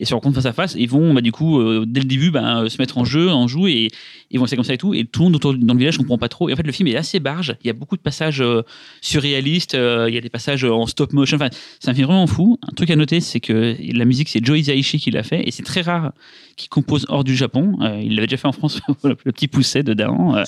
et 0.01 0.05
se 0.07 0.15
rencontrent 0.15 0.35
face 0.37 0.47
à 0.47 0.53
face, 0.53 0.75
ils 0.77 0.89
vont 0.89 1.15
bah, 1.15 1.21
du 1.21 1.31
coup 1.31 1.61
euh, 1.61 1.85
dès 1.87 2.01
le 2.01 2.07
début 2.07 2.31
bah, 2.33 2.65
se 2.69 2.79
mettre 2.81 2.99
en 2.99 3.05
jeu, 3.05 3.31
en 3.31 3.47
joue 3.47 3.69
et 3.69 3.89
ils 4.33 4.39
vont 4.39 4.47
essayer 4.47 4.57
comme 4.57 4.65
ça 4.65 4.75
et 4.75 4.79
tout. 4.79 4.95
Et 4.95 5.05
tout 5.05 5.21
le 5.21 5.25
monde 5.27 5.37
autour 5.37 5.55
dans 5.55 5.75
le 5.75 5.79
village 5.79 5.99
comprend 5.99 6.19
pas 6.19 6.29
trop. 6.29 6.49
Et 6.49 6.53
en 6.53 6.57
fait 6.57 6.67
le 6.67 6.73
film 6.73 6.89
est 6.89 6.97
assez 6.97 7.21
barge. 7.21 7.55
Il 7.63 7.67
y 7.67 7.71
a 7.71 7.75
beaucoup 7.75 7.97
de 7.97 8.01
passages 8.03 8.41
euh, 8.41 8.63
surréalistes, 9.01 9.75
euh, 9.75 10.07
il 10.09 10.15
y 10.15 10.19
a 10.19 10.21
des 10.21 10.29
passages 10.29 10.65
en 10.65 10.87
stop 10.87 11.13
motion. 11.13 11.37
Enfin, 11.37 11.49
c'est 11.81 11.91
un 11.91 11.95
film 11.95 12.07
vraiment 12.07 12.27
fou. 12.27 12.59
Un 12.69 12.73
truc 12.75 12.91
à 12.91 12.97
noter, 12.97 13.21
c'est 13.21 13.41
que 13.41 13.77
la 13.93 14.05
musique 14.05 14.29
c'est 14.29 14.45
Joe 14.45 14.59
Hisaishi 14.59 14.99
qui 14.99 15.11
l'a 15.11 15.23
fait 15.23 15.47
et 15.47 15.51
c'est 15.51 15.63
très 15.63 15.81
rare 15.83 16.13
qu'il 16.57 16.69
compose 16.69 17.07
hors 17.09 17.25
du 17.25 17.35
Japon. 17.37 17.77
Euh, 17.83 18.01
il 18.03 18.15
l'avait 18.15 18.27
déjà 18.27 18.37
fait 18.37 18.49
en 18.49 18.53
France, 18.53 18.81
le 19.05 19.15
petit 19.15 19.49
pousset 19.49 19.83
de 19.83 19.95
Dahan. 19.95 20.37
Euh, 20.37 20.45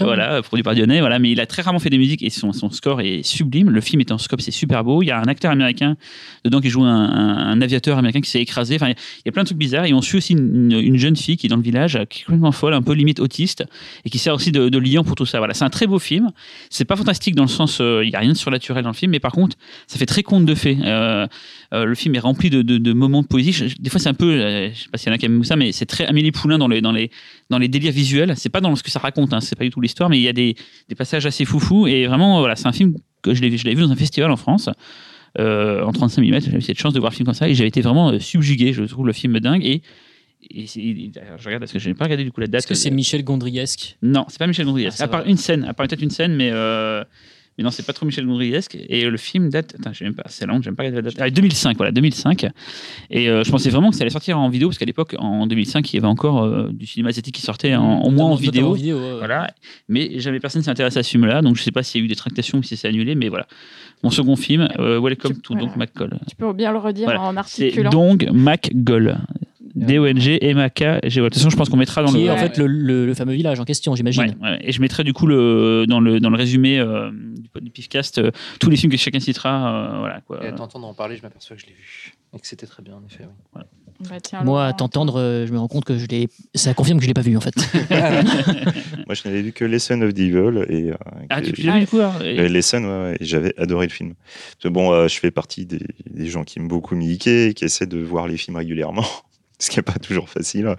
voilà, 0.00 0.42
produit 0.42 0.62
par 0.62 0.74
Dionnet, 0.74 1.00
voilà, 1.00 1.18
mais 1.18 1.30
il 1.30 1.40
a 1.40 1.46
très 1.46 1.62
rarement 1.62 1.78
fait 1.80 1.90
des 1.90 1.98
musiques 1.98 2.22
et 2.22 2.30
son, 2.30 2.52
son 2.52 2.70
score 2.70 3.00
est 3.00 3.22
sublime. 3.22 3.70
Le 3.70 3.80
film 3.80 4.00
est 4.00 4.12
en 4.12 4.18
scope, 4.18 4.40
c'est 4.40 4.50
super 4.50 4.84
beau. 4.84 5.02
Il 5.02 5.06
y 5.06 5.10
a 5.10 5.18
un 5.18 5.24
acteur 5.24 5.50
américain 5.50 5.96
dedans 6.44 6.60
qui 6.60 6.70
joue 6.70 6.84
un, 6.84 6.88
un- 6.88 7.36
un 7.48 7.60
aviateur 7.60 7.98
américain 7.98 8.20
qui 8.20 8.30
s'est 8.30 8.40
écrasé. 8.40 8.76
Enfin, 8.76 8.92
il 9.18 9.22
y 9.26 9.28
a 9.28 9.32
plein 9.32 9.42
de 9.42 9.46
trucs 9.46 9.58
bizarres. 9.58 9.84
Et 9.84 9.92
on 9.92 10.02
suit 10.02 10.18
aussi 10.18 10.32
une, 10.32 10.72
une 10.72 10.96
jeune 10.96 11.16
fille 11.16 11.36
qui 11.36 11.46
est 11.46 11.50
dans 11.50 11.56
le 11.56 11.62
village, 11.62 11.98
qui 12.10 12.22
est 12.22 12.24
complètement 12.24 12.52
folle, 12.52 12.74
un 12.74 12.82
peu 12.82 12.92
limite 12.92 13.20
autiste, 13.20 13.64
et 14.04 14.10
qui 14.10 14.18
sert 14.18 14.34
aussi 14.34 14.52
de, 14.52 14.68
de 14.68 14.78
liant 14.78 15.04
pour 15.04 15.16
tout 15.16 15.26
ça. 15.26 15.38
Voilà, 15.38 15.54
c'est 15.54 15.64
un 15.64 15.70
très 15.70 15.86
beau 15.86 15.98
film. 15.98 16.30
C'est 16.70 16.84
pas 16.84 16.96
fantastique 16.96 17.34
dans 17.34 17.44
le 17.44 17.48
sens, 17.48 17.78
euh, 17.80 18.02
il 18.04 18.10
y 18.10 18.16
a 18.16 18.18
rien 18.18 18.32
de 18.32 18.36
surnaturel 18.36 18.82
dans 18.82 18.90
le 18.90 18.94
film, 18.94 19.12
mais 19.12 19.20
par 19.20 19.32
contre, 19.32 19.56
ça 19.86 19.98
fait 19.98 20.06
très 20.06 20.22
conte 20.22 20.44
de 20.44 20.54
fées. 20.54 20.78
Euh, 20.84 21.26
euh, 21.74 21.84
le 21.84 21.94
film 21.94 22.14
est 22.14 22.20
rempli 22.20 22.50
de, 22.50 22.92
moments 22.92 23.22
de 23.22 23.26
poésie. 23.26 23.74
Des 23.78 23.90
fois, 23.90 24.00
c'est 24.00 24.08
un 24.08 24.14
peu, 24.14 24.32
euh, 24.32 24.70
je 24.72 24.82
sais 24.82 24.88
pas 24.90 24.98
s'il 24.98 25.08
y 25.08 25.12
en 25.12 25.14
a 25.14 25.18
qui 25.18 25.26
aiment 25.26 25.44
ça, 25.44 25.56
mais 25.56 25.72
c'est 25.72 25.86
très 25.86 26.06
Amélie 26.06 26.32
Poulain 26.32 26.58
dans 26.58 26.68
les, 26.68 26.80
dans 26.80 26.92
les, 26.92 27.10
dans 27.50 27.58
les 27.58 27.68
délires 27.68 27.92
visuels. 27.92 28.34
C'est 28.36 28.48
pas 28.48 28.60
dans 28.60 28.74
ce 28.76 28.82
que 28.82 28.90
ça 28.90 28.98
raconte, 28.98 29.32
hein, 29.32 29.40
c'est 29.40 29.56
pas 29.56 29.64
du 29.64 29.70
tout 29.70 29.80
l'histoire, 29.80 30.08
mais 30.08 30.18
il 30.18 30.22
y 30.22 30.28
a 30.28 30.32
des, 30.32 30.56
passages 30.96 31.26
assez 31.26 31.44
foufous. 31.44 31.86
Et 31.86 32.06
vraiment, 32.06 32.40
voilà, 32.40 32.56
c'est 32.56 32.66
un 32.66 32.72
film 32.72 32.94
que 33.22 33.34
je 33.34 33.42
l'ai 33.42 33.74
vu 33.74 33.82
dans 33.82 33.90
un 33.90 33.96
festival 33.96 34.30
en 34.30 34.36
France. 34.36 34.70
Euh, 35.38 35.82
en 35.82 35.92
35 35.92 36.22
mm, 36.22 36.40
j'avais 36.40 36.58
eu 36.58 36.60
cette 36.60 36.78
chance 36.78 36.92
de 36.92 37.00
voir 37.00 37.10
le 37.10 37.16
film 37.16 37.26
comme 37.26 37.34
ça 37.34 37.48
et 37.48 37.54
j'avais 37.54 37.68
été 37.68 37.80
vraiment 37.80 38.10
euh, 38.10 38.18
subjugué. 38.18 38.72
Je 38.72 38.82
trouve 38.84 39.06
le 39.06 39.12
film 39.12 39.38
dingue 39.40 39.64
et, 39.64 39.82
je 40.48 41.44
regarde 41.44 41.60
parce 41.60 41.72
que 41.72 41.78
je 41.78 41.88
n'ai 41.88 41.94
pas 41.94 42.04
regardé 42.04 42.24
du 42.24 42.30
coup 42.30 42.40
la 42.40 42.46
date. 42.46 42.60
Est-ce 42.60 42.66
que 42.66 42.74
c'est 42.74 42.90
Michel 42.90 43.24
Gondriesque 43.24 43.96
Non, 44.02 44.26
c'est 44.28 44.38
pas 44.38 44.46
Michel 44.46 44.66
Gondry. 44.66 44.86
Ah, 44.86 45.02
à 45.02 45.08
part 45.08 45.26
une 45.26 45.36
scène, 45.36 45.64
à 45.64 45.74
part 45.74 45.88
peut-être 45.88 46.02
une 46.02 46.10
scène, 46.10 46.36
mais 46.36 46.50
euh, 46.52 47.02
mais 47.58 47.64
non, 47.64 47.70
c'est 47.70 47.84
pas 47.86 47.92
trop 47.92 48.04
Michel 48.06 48.26
Gondryesque. 48.26 48.76
Et 48.88 49.04
le 49.08 49.16
film 49.16 49.48
date, 49.50 49.74
attends, 49.78 49.92
même 50.00 50.14
pas, 50.14 50.24
c'est 50.26 50.46
long, 50.46 50.60
j'aime 50.62 50.76
pas 50.76 50.82
regarder 50.84 51.02
la 51.02 51.10
date. 51.10 51.14
Ah, 51.20 51.30
2005, 51.30 51.76
voilà, 51.76 51.92
2005. 51.92 52.46
Et 53.10 53.28
euh, 53.28 53.44
je 53.44 53.50
pensais 53.50 53.70
vraiment 53.70 53.90
que 53.90 53.96
ça 53.96 54.02
allait 54.02 54.10
sortir 54.10 54.38
en 54.38 54.48
vidéo 54.48 54.68
parce 54.68 54.78
qu'à 54.78 54.84
l'époque, 54.84 55.14
en 55.18 55.46
2005, 55.46 55.92
il 55.92 55.96
y 55.96 55.98
avait 55.98 56.06
encore 56.06 56.42
euh, 56.42 56.68
du 56.72 56.86
cinéma 56.86 57.08
asiatique 57.10 57.34
qui 57.34 57.42
sortait 57.42 57.74
en, 57.74 58.00
au 58.02 58.10
moins 58.10 58.26
en 58.26 58.34
vidéo. 58.34 58.74
ouais. 58.74 58.92
Voilà, 59.18 59.50
mais 59.88 60.18
jamais 60.18 60.40
personne 60.40 60.62
s'est 60.62 60.70
intéressé 60.70 60.98
à 60.98 61.02
ce 61.02 61.10
film-là, 61.10 61.42
donc 61.42 61.56
je 61.56 61.62
sais 61.62 61.72
pas 61.72 61.82
s'il 61.82 62.00
y 62.00 62.02
a 62.02 62.04
eu 62.04 62.08
des 62.08 62.16
tractations 62.16 62.58
ou 62.58 62.62
si 62.62 62.76
c'est 62.76 62.88
annulé, 62.88 63.14
mais 63.14 63.28
voilà. 63.28 63.46
Mon 64.02 64.10
second 64.10 64.36
film, 64.36 64.68
euh, 64.78 65.00
Welcome 65.00 65.40
to 65.40 65.54
Voilà. 65.54 65.66
Donk 65.68 65.76
McCall. 65.76 66.18
Tu 66.28 66.36
peux 66.36 66.52
bien 66.52 66.70
le 66.72 66.78
redire 66.78 67.04
Voilà. 67.06 67.22
en 67.22 67.32
C'est 67.46 67.64
articulant. 67.64 67.90
Dong 67.90 68.28
McGoll. 68.32 69.16
D-O-N-G, 69.76 70.38
M-A-K, 70.42 71.00
G. 71.04 71.20
De 71.20 71.24
toute 71.28 71.34
façon, 71.34 71.50
je 71.50 71.56
pense 71.56 71.68
qu'on 71.68 71.76
mettra 71.76 72.02
dans 72.02 72.08
Qui 72.12 72.18
le. 72.18 72.24
est 72.24 72.30
en 72.30 72.36
fait 72.38 72.56
le, 72.58 72.66
le- 72.66 73.06
le 73.06 73.14
fameux 73.14 73.34
village 73.34 73.60
en 73.60 73.64
question, 73.64 73.94
j'imagine. 73.94 74.36
Ouais, 74.40 74.48
ouais. 74.50 74.58
Et 74.62 74.72
je 74.72 74.80
mettrai 74.80 75.04
du 75.04 75.12
coup 75.12 75.26
le, 75.26 75.84
dans, 75.88 76.00
le, 76.00 76.18
dans 76.20 76.30
le 76.30 76.36
résumé 76.36 76.78
euh, 76.78 77.10
du, 77.10 77.60
du 77.60 77.70
Pifcast 77.70 78.18
euh, 78.18 78.30
tous 78.60 78.70
les 78.70 78.76
films 78.76 78.90
que 78.92 78.98
chacun 78.98 79.20
citera. 79.20 79.94
euh, 79.94 79.98
voilà, 79.98 80.20
quoi. 80.22 80.42
Et 80.44 80.48
à 80.48 80.52
t'entendre 80.52 80.86
en 80.86 80.94
parler, 80.94 81.16
je 81.16 81.22
m'aperçois 81.22 81.56
que 81.56 81.62
je 81.62 81.66
l'ai 81.66 81.72
vu. 81.74 82.12
Et 82.34 82.38
que 82.40 82.46
c'était 82.46 82.66
très 82.66 82.82
bien, 82.82 82.94
en 82.94 83.06
effet. 83.06 83.24
oui. 83.54 83.62
Bah, 84.10 84.20
tiens, 84.22 84.42
Moi, 84.44 84.66
à 84.66 84.72
t'entendre, 84.74 85.18
euh, 85.18 85.46
je 85.46 85.52
me 85.54 85.58
rends 85.58 85.68
compte 85.68 85.86
que 85.86 85.96
je 85.96 86.06
l'ai. 86.06 86.28
Ça 86.54 86.74
confirme 86.74 86.98
que 86.98 87.04
je 87.04 87.08
l'ai 87.08 87.14
pas 87.14 87.22
vu 87.22 87.34
en 87.34 87.40
fait. 87.40 87.54
Moi, 89.06 89.14
je 89.14 89.22
n'avais 89.26 89.40
vu 89.42 89.52
que 89.52 89.64
Lesson 89.64 90.00
of 90.02 90.12
the 90.12 90.18
Evil 90.18 90.64
et, 90.68 90.90
euh, 90.90 90.94
Ah, 91.30 91.40
tu, 91.40 91.52
l'as 91.62 91.74
vu 91.74 91.80
du 91.80 91.86
coup 91.86 91.98
alors 91.98 92.20
Et- 92.22 92.38
Euh, 92.38 92.48
Lesson, 92.48 92.82
ouais, 92.84 92.88
ouais, 93.10 93.16
et 93.20 93.24
j'avais 93.24 93.54
adoré 93.58 93.86
le 93.86 93.92
film. 93.92 94.14
Parce 94.14 94.64
que 94.64 94.68
bon, 94.68 94.92
euh, 94.92 95.08
je 95.08 95.18
fais 95.18 95.30
partie 95.30 95.64
des, 95.64 95.80
des 96.10 96.26
gens 96.26 96.44
qui 96.44 96.58
aiment 96.58 96.68
beaucoup 96.68 96.94
Mickey 96.94 97.48
et 97.50 97.54
qui 97.54 97.64
essaient 97.64 97.86
de 97.86 97.98
voir 97.98 98.28
les 98.28 98.36
films 98.36 98.56
régulièrement, 98.56 99.04
ce 99.58 99.70
qui 99.70 99.78
n'est 99.78 99.82
pas 99.82 99.98
toujours 99.98 100.28
facile. 100.28 100.76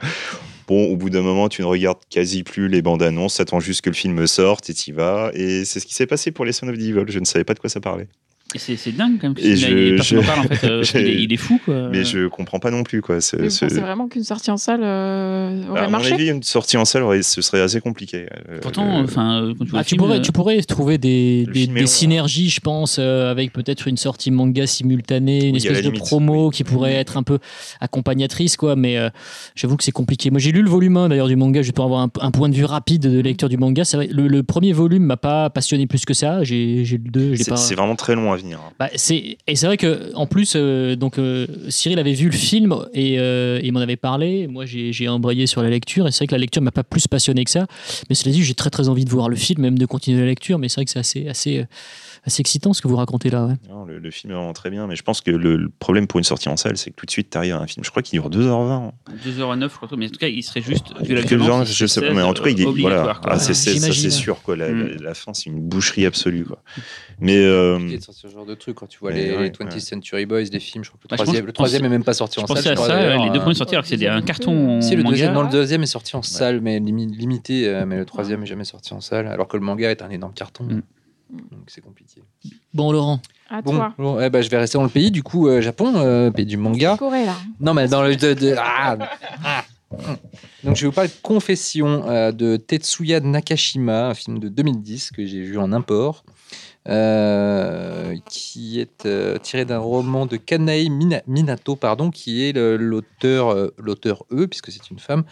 Bon, 0.67 0.85
au 0.87 0.97
bout 0.97 1.09
d'un 1.09 1.21
moment, 1.21 1.47
tu 1.47 1.61
ne 1.61 1.67
regardes 1.67 1.99
quasi 2.09 2.43
plus 2.43 2.67
les 2.67 2.81
bandes 2.81 3.01
annonces, 3.01 3.35
t'attends 3.35 3.61
juste 3.61 3.81
que 3.81 3.89
le 3.89 3.95
film 3.95 4.27
sorte 4.27 4.69
et 4.69 4.73
t'y 4.73 4.91
vas. 4.91 5.31
Et 5.33 5.63
c'est 5.63 5.79
ce 5.79 5.85
qui 5.85 5.93
s'est 5.93 6.07
passé 6.07 6.31
pour 6.31 6.43
Lesson 6.43 6.67
of 6.67 6.77
the 6.77 6.81
Evil. 6.81 7.05
Je 7.07 7.19
ne 7.19 7.25
savais 7.25 7.45
pas 7.45 7.53
de 7.53 7.59
quoi 7.59 7.69
ça 7.69 7.79
parlait. 7.79 8.09
C'est 8.55 8.75
c'est 8.77 8.91
dingue 8.91 9.17
quand 9.19 9.27
même. 9.29 9.35
Et 9.39 9.49
parce 9.49 9.59
qu'il 9.59 9.65
a- 9.65 9.69
je- 9.69 9.95
personne 9.95 10.21
je- 10.21 10.21
n'en 10.21 10.33
parle 10.33 10.39
en 10.39 10.43
fait. 10.55 10.67
euh, 10.67 10.83
il 11.19 11.33
est 11.33 11.37
fou 11.37 11.59
quoi. 11.63 11.89
Mais 11.89 12.03
je 12.03 12.27
comprends 12.27 12.59
pas 12.59 12.71
non 12.71 12.83
plus, 12.83 13.01
quoi. 13.01 13.19
C'est- 13.21 13.47
vraiment 13.79 14.07
qu'une 14.07 14.23
sortie 14.23 14.51
en 14.51 14.57
salle 14.57 14.81
euh, 14.83 15.67
aurait 15.69 15.81
à 15.81 15.85
mon 15.85 15.91
marché 15.91 16.13
avis, 16.13 16.29
une 16.29 16.43
sortie 16.43 16.77
en 16.77 16.85
salle, 16.85 17.03
aurait- 17.03 17.21
ce 17.23 17.41
serait 17.41 17.61
assez 17.61 17.81
compliqué. 17.81 18.27
Pourtant, 18.61 18.99
euh, 18.99 19.03
enfin, 19.03 19.53
quand 19.71 19.83
tu 19.83 19.95
Ah, 19.95 19.97
pourrais, 19.97 20.17
euh, 20.17 20.21
tu 20.21 20.31
pourrais 20.31 20.61
trouver 20.63 20.97
des, 20.97 21.45
long, 21.45 21.85
synergies, 21.85 22.49
je 22.49 22.59
pense, 22.61 22.97
euh, 22.99 23.29
avec 23.31 23.51
peut-être 23.53 23.87
une 23.87 23.97
sortie 23.97 24.31
manga 24.31 24.65
simultanée, 24.67 25.45
une 25.47 25.51
Oui, 25.55 25.57
espèce 25.57 25.77
de 25.79 25.89
limite, 25.89 26.01
promo 26.03 26.47
oui. 26.47 26.55
qui 26.55 26.63
pourrait 26.63 26.93
être 26.93 27.17
un 27.17 27.23
peu 27.23 27.39
accompagnatrice, 27.81 28.57
quoi. 28.57 28.75
Mais 28.75 28.97
euh, 28.97 29.09
j'avoue 29.55 29.77
que 29.77 29.83
c'est 29.83 29.91
compliqué. 29.91 30.29
Moi, 30.31 30.39
j'ai 30.39 30.51
lu 30.51 30.61
le 30.61 30.69
volume 30.69 30.97
1 30.97 31.09
d'ailleurs 31.09 31.27
du 31.27 31.35
manga, 31.35 31.61
juste 31.61 31.75
pour 31.75 31.85
avoir 31.85 32.01
un, 32.01 32.09
un 32.21 32.31
point 32.31 32.49
de 32.49 32.55
vue 32.55 32.65
rapide 32.65 33.01
de 33.01 33.19
lecture 33.19 33.49
du 33.49 33.57
manga. 33.57 33.83
Vrai, 33.93 34.07
le, 34.11 34.27
le 34.27 34.43
premier 34.43 34.73
volume 34.73 35.03
m'a 35.03 35.17
pas 35.17 35.49
passionné 35.49 35.87
plus 35.87 36.05
que 36.05 36.13
ça. 36.13 36.43
J'ai 36.43 36.83
j'ai 36.85 36.97
lu 36.97 37.03
le 37.05 37.11
2, 37.11 37.33
j'ai 37.35 37.43
C'est 37.43 37.51
pas. 37.51 37.57
c'est 37.57 37.75
vraiment 37.75 37.95
très 37.95 38.15
long 38.15 38.31
hein. 38.45 38.59
Bah, 38.79 38.89
c'est 38.95 39.37
et 39.47 39.55
c'est 39.55 39.65
vrai 39.65 39.77
que 39.77 40.13
en 40.15 40.27
plus 40.27 40.53
euh, 40.55 40.95
donc 40.95 41.17
euh, 41.17 41.47
Cyril 41.69 41.99
avait 41.99 42.13
vu 42.13 42.27
le 42.27 42.35
film 42.37 42.75
et 42.93 43.19
euh, 43.19 43.59
il 43.63 43.71
m'en 43.73 43.79
avait 43.79 43.95
parlé. 43.95 44.47
Moi 44.47 44.65
j'ai 44.65 45.07
embrayé 45.07 45.47
sur 45.47 45.61
la 45.61 45.69
lecture 45.69 46.07
et 46.07 46.11
c'est 46.11 46.19
vrai 46.19 46.27
que 46.27 46.35
la 46.35 46.39
lecture 46.39 46.61
m'a 46.61 46.71
pas 46.71 46.83
plus 46.83 47.07
passionné 47.07 47.43
que 47.43 47.51
ça. 47.51 47.67
Mais 48.09 48.15
cela 48.15 48.31
dit 48.31 48.43
j'ai 48.43 48.53
très 48.53 48.69
très 48.69 48.89
envie 48.89 49.05
de 49.05 49.09
voir 49.09 49.29
le 49.29 49.35
film, 49.35 49.61
même 49.61 49.77
de 49.77 49.85
continuer 49.85 50.19
la 50.19 50.27
lecture. 50.27 50.59
Mais 50.59 50.69
c'est 50.69 50.75
vrai 50.75 50.85
que 50.85 50.91
c'est 50.91 50.99
assez 50.99 51.27
assez 51.27 51.59
euh, 51.59 51.65
assez 52.27 52.41
excitant 52.41 52.73
ce 52.73 52.81
que 52.81 52.87
vous 52.87 52.95
racontez 52.97 53.29
là. 53.29 53.45
ouais. 53.45 53.53
Non, 53.69 53.85
le, 53.85 53.97
le 53.99 54.11
film 54.11 54.31
est 54.31 54.35
vraiment 54.35 54.53
très 54.53 54.69
bien, 54.69 54.85
mais 54.85 54.95
je 54.95 55.01
pense 55.03 55.21
que 55.21 55.31
le, 55.31 55.55
le 55.55 55.69
problème 55.79 56.05
pour 56.07 56.19
une 56.19 56.23
sortie 56.23 56.49
en 56.49 56.57
salle, 56.57 56.77
c'est 56.77 56.91
que 56.91 56.95
tout 56.95 57.05
de 57.05 57.11
suite, 57.11 57.29
tu 57.31 57.37
arrives 57.37 57.55
à 57.55 57.59
un 57.59 57.67
film. 57.67 57.83
Je 57.83 57.89
crois 57.89 58.03
qu'il 58.03 58.19
dure 58.19 58.29
2h20. 58.29 58.91
2h09, 59.25 59.69
je 59.71 59.75
crois, 59.75 59.87
mais 59.97 60.05
en 60.05 60.09
tout 60.09 60.19
cas, 60.19 60.27
il 60.27 60.43
serait 60.43 60.61
juste. 60.61 60.85
vu 61.03 61.15
la 61.15 61.21
violence, 61.21 61.71
je 61.73 61.85
sais 61.85 62.01
pas, 62.01 62.07
16, 62.07 62.15
mais 62.15 62.21
en 62.21 62.33
tout 62.33 62.43
cas, 62.43 62.49
il 62.51 62.61
est. 62.61 62.65
obligatoire, 62.65 63.21
Voilà. 63.23 63.37
Ah, 63.37 63.39
c'est, 63.39 63.53
sûr, 64.11 64.41
quoi. 64.43 64.55
La, 64.55 64.69
Mm. 64.69 64.87
la- 64.87 64.95
la 65.01 65.13
fin, 65.13 65.33
c'est 65.33 65.45
une 65.45 65.61
boucherie 65.61 66.05
absolue, 66.05 66.45
quoi. 66.45 66.61
Mais. 67.19 67.37
euh, 67.37 67.79
de 67.79 67.99
sortir 68.01 68.13
ce 68.13 68.27
genre 68.33 68.45
de 68.45 68.53
truc 68.55 68.75
quand 68.75 68.87
tu 68.87 68.99
vois 68.99 69.11
les, 69.11 69.31
ouais, 69.35 69.43
les 69.43 69.49
20th 69.49 69.73
ouais. 69.73 69.79
Century 69.79 70.25
Boys, 70.25 70.43
les 70.51 70.59
films. 70.59 70.83
Je 70.83 70.89
crois 70.89 70.99
que 71.01 71.07
le 71.07 71.09
Bah, 71.09 71.15
je 71.17 71.23
troisième, 71.23 71.43
pense- 71.43 71.47
le 71.47 71.53
troisième 71.53 71.81
je 71.81 71.85
est 71.85 71.89
même 71.89 72.03
pas 72.03 72.13
sorti 72.13 72.35
Je 72.39 72.43
en 72.43 72.47
salle. 72.47 72.55
pensais 72.57 72.69
à 72.69 72.75
je 72.75 72.79
ça, 72.81 73.25
les 73.25 73.29
deux 73.31 73.39
premiers 73.39 73.55
sortis, 73.55 73.75
alors 73.75 73.83
que 73.83 73.89
c'est 73.89 73.97
des- 73.97 74.07
un 74.07 74.21
carton. 74.21 74.81
Si 74.81 74.95
le 74.95 75.03
manga. 75.03 75.11
deuxième, 75.15 75.33
non, 75.33 75.43
le 75.43 75.49
deuxième 75.49 75.83
est 75.83 75.85
sorti 75.87 76.15
en 76.15 76.21
salle, 76.21 76.59
mais 76.61 76.79
limi- 76.79 77.07
limité, 77.15 77.67
euh, 77.69 77.85
mais 77.85 77.97
le 77.97 78.05
troisième 78.05 78.43
est 78.43 78.47
jamais 78.47 78.65
sorti 78.65 78.93
en 78.93 79.01
salle, 79.01 79.27
alors 79.27 79.47
que 79.47 79.55
le 79.57 79.63
manga 79.63 79.89
est 79.89 80.01
un 80.01 80.09
énorme 80.09 80.33
carton. 80.33 80.67
Donc 81.29 81.63
c'est 81.67 81.81
compliqué. 81.81 82.21
Bon 82.73 82.91
Laurent, 82.91 83.19
À 83.49 83.61
Bon, 83.61 83.71
toi. 83.73 83.93
bon, 83.97 84.19
eh 84.21 84.29
ben, 84.29 84.41
je 84.41 84.49
vais 84.49 84.57
rester 84.57 84.77
dans 84.77 84.83
le 84.83 84.89
pays, 84.89 85.11
du 85.11 85.23
coup, 85.23 85.47
euh, 85.47 85.61
Japon, 85.61 85.93
euh, 85.95 86.31
pays 86.31 86.45
du 86.45 86.57
manga. 86.57 86.95
Corée, 86.97 87.25
là. 87.25 87.35
Non, 87.59 87.73
mais 87.73 87.87
dans 87.87 88.01
le. 88.03 88.15
de- 88.15 88.33
de- 88.33 88.55
ah, 88.57 88.97
ah. 89.43 89.63
Donc, 90.63 90.75
je 90.75 90.81
vais 90.81 90.87
vous 90.87 90.93
parler 90.93 91.09
de 91.09 91.15
Confession 91.21 92.09
euh, 92.09 92.31
de 92.31 92.57
Tetsuya 92.57 93.19
Nakashima, 93.21 94.07
un 94.09 94.13
film 94.13 94.39
de 94.39 94.49
2010 94.49 95.11
que 95.11 95.25
j'ai 95.25 95.41
vu 95.41 95.57
en 95.57 95.71
import, 95.71 96.23
euh, 96.89 98.15
qui 98.29 98.79
est 98.79 99.05
euh, 99.05 99.37
tiré 99.37 99.65
d'un 99.65 99.79
roman 99.79 100.25
de 100.25 100.37
Kanae 100.37 100.89
Mina- 100.89 101.21
Minato, 101.27 101.75
pardon, 101.75 102.09
qui 102.11 102.43
est 102.47 102.53
le- 102.53 102.77
l'auteur, 102.77 103.49
euh, 103.53 103.73
l'auteur 103.77 104.23
E, 104.31 104.47
puisque 104.47 104.71
c'est 104.71 104.89
une 104.91 104.99
femme, 104.99 105.23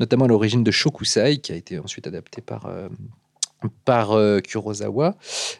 notamment 0.00 0.24
à 0.24 0.28
l'origine 0.28 0.62
de 0.64 0.70
Shokusai, 0.70 1.38
qui 1.38 1.52
a 1.52 1.56
été 1.56 1.78
ensuite 1.78 2.06
adapté 2.06 2.40
par. 2.42 2.66
Par 3.84 4.12
euh, 4.12 4.40
Kurosawa. 4.40 5.16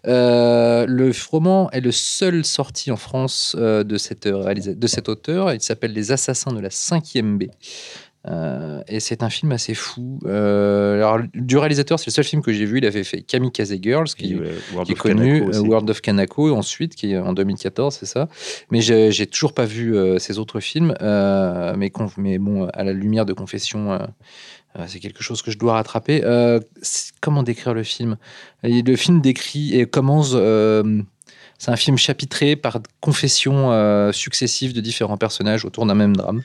Euh, 0.07 0.87
le 0.89 1.13
roman 1.31 1.71
est 1.71 1.81
le 1.81 1.93
seul 1.93 2.45
sorti 2.45 2.91
en 2.91 2.97
France 2.97 3.57
euh, 3.59 3.85
de, 3.85 3.97
cette 3.97 4.29
de 4.29 4.87
cet 4.87 5.09
auteur. 5.09 5.53
Il 5.53 5.61
s'appelle 5.61 5.93
Les 5.93 6.13
Assassins 6.13 6.53
de 6.53 6.61
la 6.61 6.69
5e 6.69 7.39
B. 7.39 7.45
Et 8.87 9.01
c'est 9.01 9.25
un 9.25 9.31
film 9.31 9.51
assez 9.51 9.75
fou. 9.75 10.21
Alors, 10.25 11.19
du 11.35 11.59
réalisateur, 11.59 11.99
c'est 11.99 12.07
le 12.07 12.13
seul 12.13 12.25
film 12.25 12.41
que 12.41 12.53
j'ai 12.53 12.67
vu. 12.67 12.79
Il 12.79 12.87
avait 12.87 13.03
fait 13.03 13.23
Kamikaze 13.23 13.75
Girls, 13.83 14.07
qui, 14.07 14.37
qui 14.85 14.93
est 14.93 14.95
connu. 14.95 15.43
World 15.43 15.91
of 15.91 16.01
Kanako, 16.01 16.55
ensuite, 16.55 16.95
qui 16.95 17.13
est 17.13 17.19
en 17.19 17.33
2014, 17.33 17.97
c'est 17.99 18.07
ça. 18.07 18.29
Mais 18.71 18.81
j'ai 18.81 19.27
toujours 19.27 19.55
pas 19.55 19.65
vu 19.65 19.97
ces 20.21 20.39
autres 20.39 20.61
films. 20.61 20.95
mais, 21.01 21.93
mais 22.17 22.39
bon, 22.39 22.69
à 22.73 22.85
la 22.85 22.93
lumière 22.93 23.27
de 23.27 23.33
Confession, 23.33 23.99
c'est 24.87 25.01
quelque 25.01 25.23
chose 25.23 25.43
que 25.43 25.51
je 25.51 25.59
dois 25.59 25.75
rattraper. 25.75 26.23
Euh, 26.25 26.61
comment 27.21 27.43
décrire 27.43 27.75
le 27.75 27.83
film? 27.83 28.17
Le 28.63 28.97
film 28.97 29.21
décrit 29.21 29.79
et 29.79 29.87
commence. 29.87 30.33
euh, 30.35 31.03
c'est 31.59 31.71
un 31.71 31.77
film 31.77 31.97
chapitré 31.97 32.57
par 32.57 32.81
confessions 33.01 33.71
euh, 33.71 34.11
successives 34.11 34.73
de 34.73 34.81
différents 34.81 35.17
personnages 35.17 35.65
autour 35.65 35.87
d'un 35.87 35.95
même 35.95 36.17
drame. 36.17 36.43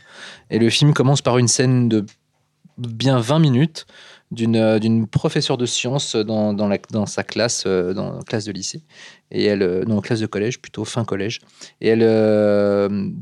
Et 0.52 0.60
le 0.60 0.70
film 0.70 0.94
commence 0.94 1.24
par 1.24 1.40
une 1.40 1.48
scène 1.48 1.90
de 1.90 2.06
bien 2.78 3.20
20 3.20 3.40
minutes 3.40 3.88
d'une 4.32 4.58
euh, 4.58 4.80
d'une 4.80 5.08
professeure 5.08 5.58
de 5.58 5.66
sciences 5.66 6.16
dans, 6.16 7.06
sa 7.06 7.24
classe, 7.24 7.63
euh, 7.66 7.94
dans 7.94 8.18
la 8.18 8.24
classe 8.24 8.46
de 8.46 8.52
lycée, 8.52 8.82
et 9.32 9.46
elle, 9.46 9.62
euh, 9.62 9.86
non, 9.86 10.02
classe 10.02 10.20
de 10.20 10.26
collège, 10.26 10.60
plutôt 10.60 10.84
fin 10.84 11.06
collège. 11.06 11.40
Et 11.80 11.88
elle, 11.88 12.02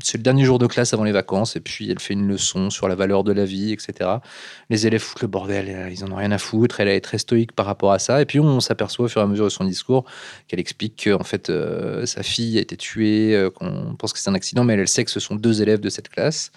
c'est 0.02 0.18
le 0.18 0.22
dernier 0.22 0.44
jour 0.44 0.58
de 0.58 0.66
classe 0.66 0.92
avant 0.94 1.04
les 1.04 1.12
vacances, 1.12 1.54
et 1.56 1.60
puis 1.60 1.90
elle 1.90 2.00
fait 2.00 2.14
une 2.14 2.26
leçon 2.26 2.70
sur 2.70 2.88
la 2.88 2.94
valeur 2.96 3.22
de 3.22 3.32
la 3.32 3.44
vie, 3.44 3.72
etc. 3.72 4.10
Les 4.68 4.86
élèves 4.86 5.00
foutent 5.00 5.22
le 5.22 5.28
bordel, 5.28 5.88
ils 5.92 6.04
en 6.04 6.10
ont 6.10 6.16
rien 6.16 6.32
à 6.32 6.38
foutre, 6.38 6.80
elle 6.80 6.88
est 6.88 7.00
très 7.00 7.18
stoïque 7.18 7.52
par 7.52 7.66
rapport 7.66 7.92
à 7.92 7.98
ça, 7.98 8.20
et 8.20 8.24
puis 8.24 8.40
on 8.40 8.60
s'aperçoit 8.60 9.04
au 9.04 9.08
fur 9.08 9.20
et 9.20 9.24
à 9.24 9.26
mesure 9.26 9.44
de 9.44 9.50
son 9.50 9.64
discours 9.64 10.04
qu'elle 10.48 10.60
explique 10.60 11.04
que 11.04 11.10
en 11.10 11.24
fait, 11.24 11.52
sa 12.04 12.22
fille 12.22 12.58
a 12.58 12.60
été 12.60 12.76
tuée, 12.76 13.48
qu'on 13.54 13.94
pense 13.96 14.12
que 14.12 14.18
c'est 14.18 14.30
un 14.30 14.34
accident, 14.34 14.64
mais 14.64 14.74
elle, 14.74 14.80
elle 14.80 14.88
sait 14.88 15.04
que 15.04 15.10
ce 15.10 15.20
sont 15.20 15.36
deux 15.36 15.62
élèves 15.62 15.80
de 15.80 15.88
cette 15.88 16.08
classe. 16.08 16.50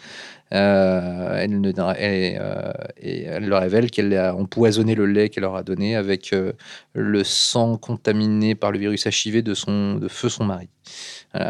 Euh, 0.54 1.30
euh, 1.40 2.74
elle 3.02 3.48
leur 3.48 3.62
révèle 3.62 3.92
qu'elle 3.92 4.16
a 4.16 4.36
empoisonné 4.36 4.96
le 4.96 5.06
lait 5.06 5.30
qu'elle 5.30 5.44
leur 5.44 5.56
a 5.56 5.64
donné 5.64 5.96
avec 5.96 6.34
euh, 6.34 6.54
le 6.94 7.24
sang 7.24 7.78
contaminé 7.78 8.56
par 8.56 8.72
le 8.72 8.80
virus 8.80 9.06
HIV 9.06 9.44
de, 9.44 9.54
son, 9.54 9.96
de 9.96 10.08
feu 10.08 10.30
son 10.30 10.46
mari. 10.46 10.70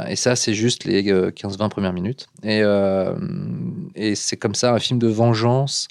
Et 0.10 0.18
ça, 0.18 0.36
c'est 0.36 0.54
juste 0.54 0.84
les 0.84 1.10
euh, 1.10 1.32
15-20 1.32 1.70
premières 1.70 1.94
minutes. 1.94 2.28
Et, 2.44 2.62
c'est 4.16 4.38
comme 4.38 4.56
ça 4.56 4.74
un 4.74 4.80
film 4.80 5.00
de 5.00 5.08
vengeance 5.08 5.88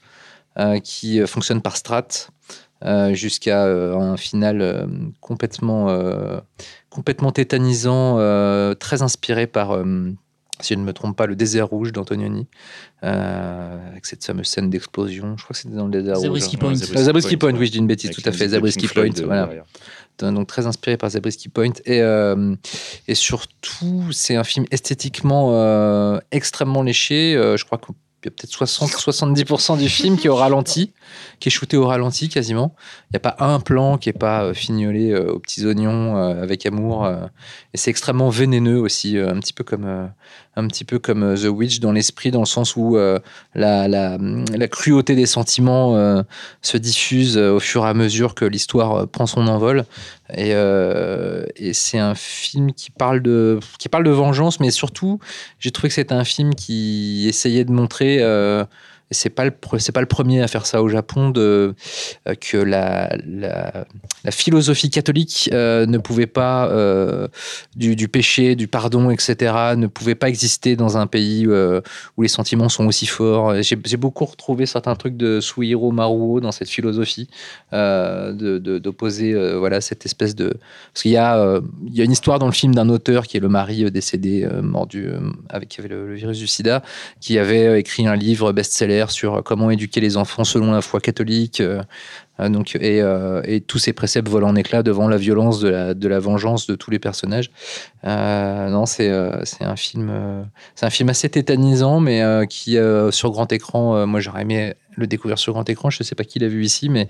qui 0.82 1.24
fonctionne 1.26 1.62
par 1.62 1.76
strates 1.76 2.30
jusqu'à 3.12 3.64
un 3.64 4.16
final 4.16 4.88
complètement, 5.20 5.86
complètement 6.90 7.32
tétanisant, 7.32 8.16
très 8.78 9.02
inspiré 9.02 9.46
par, 9.46 9.78
si 10.60 10.74
je 10.74 10.78
ne 10.78 10.84
me 10.84 10.92
trompe 10.92 11.16
pas, 11.16 11.26
le 11.26 11.36
désert 11.36 11.68
rouge 11.68 11.92
d'Antonioni, 11.92 12.46
euh, 13.04 13.90
avec 13.90 14.06
cette 14.06 14.24
fameuse 14.24 14.46
scène 14.48 14.70
d'explosion. 14.70 15.36
Je 15.36 15.44
crois 15.44 15.54
que 15.54 15.60
c'était 15.60 15.76
dans 15.76 15.86
le 15.86 15.90
désert 15.92 16.16
Zabriskie 16.16 16.56
rouge. 16.56 16.74
hein. 16.74 16.78
Point. 16.88 16.96
Euh, 17.00 17.04
Zabriskie 17.04 17.36
Point, 17.36 17.52
oui, 17.52 17.58
ouais. 17.60 17.66
je 17.66 17.72
dis 17.72 17.78
une 17.78 17.86
bêtise, 17.86 18.10
Avec 18.10 18.22
tout 18.22 18.28
à 18.28 18.32
fait. 18.32 18.48
Pink 18.60 18.92
Point, 18.92 19.04
euh, 19.22 19.26
voilà 19.26 19.46
derrière. 19.46 20.32
donc 20.32 20.46
très 20.48 20.66
inspiré 20.66 20.96
par 20.96 21.10
Zabriskie 21.10 21.48
Point 21.48 21.72
et 21.86 22.00
euh, 22.02 22.54
et 23.06 23.14
surtout 23.14 24.04
c'est 24.12 24.34
un 24.36 24.44
film 24.44 24.66
esthétiquement 24.70 25.50
euh, 25.52 26.18
extrêmement 26.32 26.82
léché 26.82 27.36
Euh, 27.36 27.56
je 27.56 27.64
crois 27.64 27.78
qu'il 27.78 27.94
y 28.24 28.28
a 28.28 28.30
peut-être 28.32 28.50
60 28.50 28.90
70% 28.90 29.78
du 29.78 29.88
film 29.88 30.16
qui 30.18 30.26
est 30.26 30.30
au 30.30 30.34
ralenti 30.34 30.92
qui 31.38 31.48
est 31.48 31.52
shooté 31.52 31.76
au 31.76 31.86
ralenti 31.86 32.28
quasiment 32.28 32.74
il 33.04 33.12
n'y 33.12 33.16
a 33.18 33.20
pas 33.20 33.36
un 33.38 33.60
plan 33.60 33.96
qui 33.96 34.08
est 34.08 34.12
pas 34.18 34.52
fignolé 34.54 35.12
euh, 35.12 35.34
aux 35.34 35.38
petits 35.38 35.64
oignons 35.64 36.16
euh, 36.16 36.42
avec 36.42 36.66
amour 36.66 37.04
euh, 37.04 37.26
et 37.74 37.76
c'est 37.76 37.90
extrêmement 37.90 38.28
vénéneux 38.28 38.80
aussi 38.80 39.16
euh, 39.18 39.30
un 39.30 39.38
petit 39.38 39.52
peu 39.52 39.62
comme 39.62 39.84
euh, 39.84 40.06
un 40.58 40.66
petit 40.66 40.84
peu 40.84 40.98
comme 40.98 41.22
euh, 41.22 41.36
The 41.36 41.46
Witch 41.46 41.78
dans 41.78 41.92
l'esprit 41.92 42.30
dans 42.30 42.40
le 42.40 42.46
sens 42.46 42.74
où 42.76 42.96
euh, 42.96 43.20
la, 43.54 43.86
la, 43.86 44.18
cruauté 44.68 45.14
des 45.14 45.26
sentiments 45.26 45.96
euh, 45.96 46.22
se 46.62 46.76
diffuse 46.76 47.38
au 47.38 47.60
fur 47.60 47.86
et 47.86 47.88
à 47.88 47.94
mesure 47.94 48.34
que 48.34 48.44
l'histoire 48.44 49.06
prend 49.08 49.26
son 49.26 49.46
envol. 49.46 49.84
Et, 50.34 50.50
et 50.50 51.72
c'est 51.72 51.98
un 51.98 52.14
film 52.14 52.72
qui 52.74 52.90
parle 52.90 53.22
de 53.22 53.60
qui 53.78 53.88
parle 53.88 54.04
de 54.04 54.10
vengeance 54.10 54.60
mais 54.60 54.70
surtout 54.70 55.20
j'ai 55.58 55.70
trouvé 55.70 55.88
que 55.88 55.94
c'était 55.94 56.14
un 56.14 56.24
film 56.24 56.54
qui 56.54 57.26
essayait 57.26 57.64
de 57.64 57.72
montrer 57.72 58.18
et 59.10 59.14
c'est 59.14 59.30
pas 59.30 59.44
le 59.44 59.50
pas 59.50 60.00
le 60.00 60.06
premier 60.06 60.42
à 60.42 60.48
faire 60.48 60.66
ça 60.66 60.82
au 60.82 60.88
Japon 60.88 61.30
de 61.30 61.74
euh, 62.28 62.34
que 62.34 62.56
la, 62.56 63.16
la, 63.26 63.86
philosophie 64.30 64.90
catholique 64.90 65.50
euh, 65.52 65.86
ne 65.86 65.98
pouvait 65.98 66.26
pas 66.26 66.68
euh, 66.68 67.28
du, 67.76 67.96
du 67.96 68.08
péché 68.08 68.54
du 68.54 68.68
pardon 68.68 69.10
etc 69.10 69.74
ne 69.76 69.86
pouvait 69.86 70.14
pas 70.14 70.28
exister 70.28 70.76
dans 70.76 70.96
un 70.96 71.06
pays 71.06 71.46
où 71.46 72.22
les 72.22 72.28
sentiments 72.28 72.68
sont 72.68 72.86
aussi 72.86 73.06
forts. 73.06 73.54
J'ai 73.62 73.96
beaucoup 73.96 74.24
retrouvé 74.24 74.66
certains 74.66 74.94
trucs 74.94 75.16
de 75.16 75.40
Suihiro 75.40 75.90
Maruo 75.90 76.40
dans 76.40 76.52
cette 76.52 76.68
philosophie 76.68 77.28
de- 77.72 78.58
d'opposer 78.78 79.34
voilà 79.58 79.80
cette 79.80 80.04
espèce 80.06 80.34
de 80.34 80.56
parce 80.92 81.02
qu'il 81.02 81.12
y 81.12 81.16
a 81.16 81.60
y 81.90 82.00
a 82.00 82.04
une 82.04 82.12
histoire 82.12 82.38
dans 82.38 82.46
le 82.46 82.52
film 82.52 82.74
d'un 82.74 82.88
auteur 82.88 83.26
qui 83.26 83.36
est 83.36 83.40
le 83.40 83.48
mari 83.48 83.90
décédé 83.90 84.46
mort 84.62 84.86
du 84.86 85.08
euh, 85.08 85.30
avec 85.48 85.68
qui 85.68 85.80
avait 85.80 85.88
le, 85.88 86.14
virus 86.14 86.38
du 86.38 86.46
sida 86.46 86.82
qui 87.20 87.38
avait 87.38 87.78
écrit 87.80 88.06
un 88.06 88.16
livre 88.16 88.52
best-seller 88.52 88.97
sur 89.06 89.42
comment 89.44 89.70
éduquer 89.70 90.00
les 90.00 90.16
enfants 90.16 90.44
selon 90.44 90.72
la 90.72 90.80
foi 90.82 91.00
catholique 91.00 91.60
euh, 91.60 91.82
euh, 92.40 92.48
donc 92.48 92.74
et, 92.76 93.00
euh, 93.02 93.40
et 93.44 93.60
tous 93.60 93.78
ces 93.78 93.92
préceptes 93.92 94.28
volent 94.28 94.48
en 94.48 94.56
éclats 94.56 94.82
devant 94.82 95.08
la 95.08 95.16
violence 95.16 95.60
de 95.60 95.68
la 95.68 95.94
de 95.94 96.08
la 96.08 96.18
vengeance 96.18 96.66
de 96.66 96.74
tous 96.74 96.90
les 96.90 96.98
personnages 96.98 97.50
Euh, 98.04 98.68
non 98.68 98.86
c'est 98.86 99.08
euh, 99.10 99.44
c'est 99.44 99.64
un 99.64 99.76
film 99.76 100.08
euh, 100.10 100.42
c'est 100.74 100.86
un 100.86 100.90
film 100.90 101.08
assez 101.08 101.28
tétanisant 101.28 101.98
mais 102.00 102.22
euh, 102.22 102.44
qui 102.46 102.78
euh, 102.78 103.10
sur 103.10 103.30
grand 103.30 103.52
écran 103.52 103.96
euh, 103.96 104.06
moi 104.06 104.20
j'aurais 104.20 104.42
aimé 104.42 104.74
le 104.96 105.06
découvrir 105.06 105.38
sur 105.38 105.52
grand 105.52 105.68
écran 105.68 105.90
je 105.90 106.02
sais 106.02 106.14
pas 106.14 106.24
qui 106.24 106.38
l'a 106.38 106.48
vu 106.48 106.64
ici 106.64 106.88
mais 106.88 107.08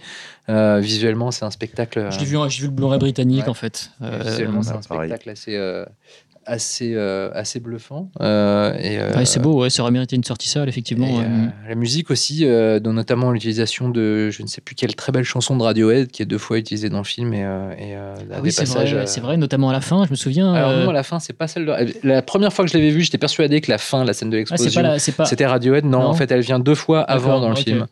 euh, 0.49 0.79
visuellement 0.81 1.31
c'est 1.31 1.45
un 1.45 1.51
spectacle 1.51 1.99
euh, 1.99 2.11
je 2.11 2.19
l'ai 2.21 2.25
vu, 2.25 2.37
j'ai 2.49 2.61
vu 2.63 2.67
le 2.69 2.73
Blu-ray 2.73 2.99
britannique 2.99 3.45
Ouais. 3.45 3.49
en 3.51 3.55
fait. 3.55 3.91
Euh, 4.03 4.23
Visuellement, 4.25 4.63
c'est 4.63 4.73
un 4.73 4.81
pareil. 4.81 5.09
spectacle 5.11 5.31
assez, 5.31 5.55
euh, 5.57 5.85
assez, 6.49 6.95
euh, 6.95 7.31
assez 7.35 7.61
bluffant. 7.61 8.11
Euh, 8.21 8.73
et, 8.81 8.99
euh, 8.99 9.15
ouais, 9.15 9.25
c'est 9.25 9.39
beau, 9.41 9.61
ouais, 9.61 9.71
ça 9.71 9.83
aurait 9.83 9.93
mérité 9.93 10.17
une 10.17 10.25
sortie 10.25 10.49
salle 10.49 10.69
effectivement. 10.69 11.07
et, 11.07 11.25
euh, 11.25 11.47
la 11.69 11.75
musique 11.75 12.11
aussi, 12.11 12.45
dont 12.81 12.93
notamment 12.93 13.31
l'utilisation 13.31 13.89
de 13.91 14.31
je 14.31 14.43
ne 14.43 14.49
sais 14.49 14.61
plus 14.61 14.75
quelle 14.75 14.97
très 14.97 15.13
belle 15.13 15.25
chanson 15.25 15.57
de 15.57 15.63
Radiohead 15.63 16.09
qui 16.11 16.23
est 16.23 16.27
deux 16.27 16.39
fois 16.39 16.59
utilisée 16.59 16.89
dans 16.89 16.99
le 16.99 17.05
film 17.05 17.35
et, 17.35 17.41
et 17.43 17.95
Ah 17.97 18.15
oui, 18.43 18.51
c'est 18.51 18.67
vrai, 18.67 19.07
c'est 19.07 19.21
vrai, 19.21 19.37
notamment 19.37 19.69
à 19.71 19.73
la 19.73 19.81
fin, 19.81 20.05
je 20.07 20.11
me 20.11 20.17
souviens. 20.17 20.53
Alors 20.55 20.73
non, 20.73 20.91
à 20.91 20.93
la 20.93 21.03
fin, 21.03 21.19
c'est 21.21 21.33
pas 21.35 21.47
celle 21.47 21.67
de. 21.67 21.75
La 22.03 22.23
première 22.23 22.53
fois 22.53 22.65
que 22.65 22.71
je 22.71 22.77
l'avais 22.77 22.91
vue, 22.91 23.03
j'étais 23.03 23.19
persuadé 23.19 23.61
que 23.61 23.71
la 23.71 23.79
fin, 23.79 24.05
la 24.05 24.13
scène 24.15 24.31
de 24.31 24.37
ah, 24.39 24.45
c'est 24.47 24.53
l'explosion, 24.65 24.83
pas 24.83 24.89
la- 24.89 24.99
c'est 24.99 25.13
pas. 25.13 25.25
c'était 25.27 25.47
Radiohead. 25.47 25.85
Non, 25.85 26.01
Non. 26.01 26.07
en 26.07 26.15
fait, 26.15 26.31
elle 26.33 26.41
vient 26.41 26.59
deux 26.59 26.75
fois 26.75 27.03
avant 27.03 27.41
dans 27.41 27.51
le 27.51 27.57
film. 27.57 27.87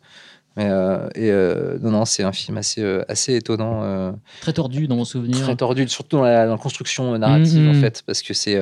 Mais, 0.57 0.67
euh, 0.69 1.07
et 1.13 1.29
euh, 1.31 1.77
non, 1.81 1.91
non, 1.91 2.05
c'est 2.05 2.23
un 2.23 2.31
film 2.31 2.57
assez, 2.57 2.81
euh, 2.81 3.03
assez 3.07 3.35
étonnant, 3.35 4.13
Très 4.41 4.53
tordu 4.53 4.87
dans 4.87 4.95
mon 4.95 5.05
souvenir. 5.05 5.39
très 5.43 5.55
tordu, 5.55 5.87
surtout 5.87 6.17
dans 6.17 6.23
la, 6.23 6.45
dans 6.47 6.53
la 6.53 6.57
construction 6.57 7.15
narrative 7.17 7.61
Mhm. 7.61 7.69
en 7.69 7.79
fait, 7.79 8.01
parce 8.05 8.23
que 8.23 8.33
c'est 8.33 8.59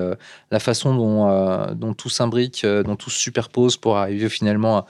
la 0.52 0.60
façon 0.60 0.94
dont, 0.94 1.74
dont 1.74 1.94
tout 1.94 2.10
s'imbrique, 2.10 2.66
dont 2.66 2.96
tout 2.98 3.10
se 3.10 3.20
superpose 3.20 3.78
pour 3.78 3.98
arriver 3.98 4.28
finalement 4.30 4.78
à 4.80 4.86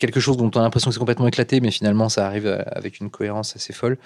quelque 0.00 0.18
chose 0.18 0.36
dont 0.36 0.50
on 0.54 0.58
a 0.58 0.62
l'impression 0.62 0.90
que 0.90 0.94
c'est 0.94 0.98
complètement 0.98 1.28
éclaté, 1.28 1.60
mais 1.60 1.70
finalement 1.70 2.08
ça 2.08 2.26
arrive 2.26 2.46
euh, 2.46 2.58
avec 2.72 2.98
une 3.00 3.10
cohérence 3.10 3.54
assez 3.54 3.72
folle. 3.72 3.98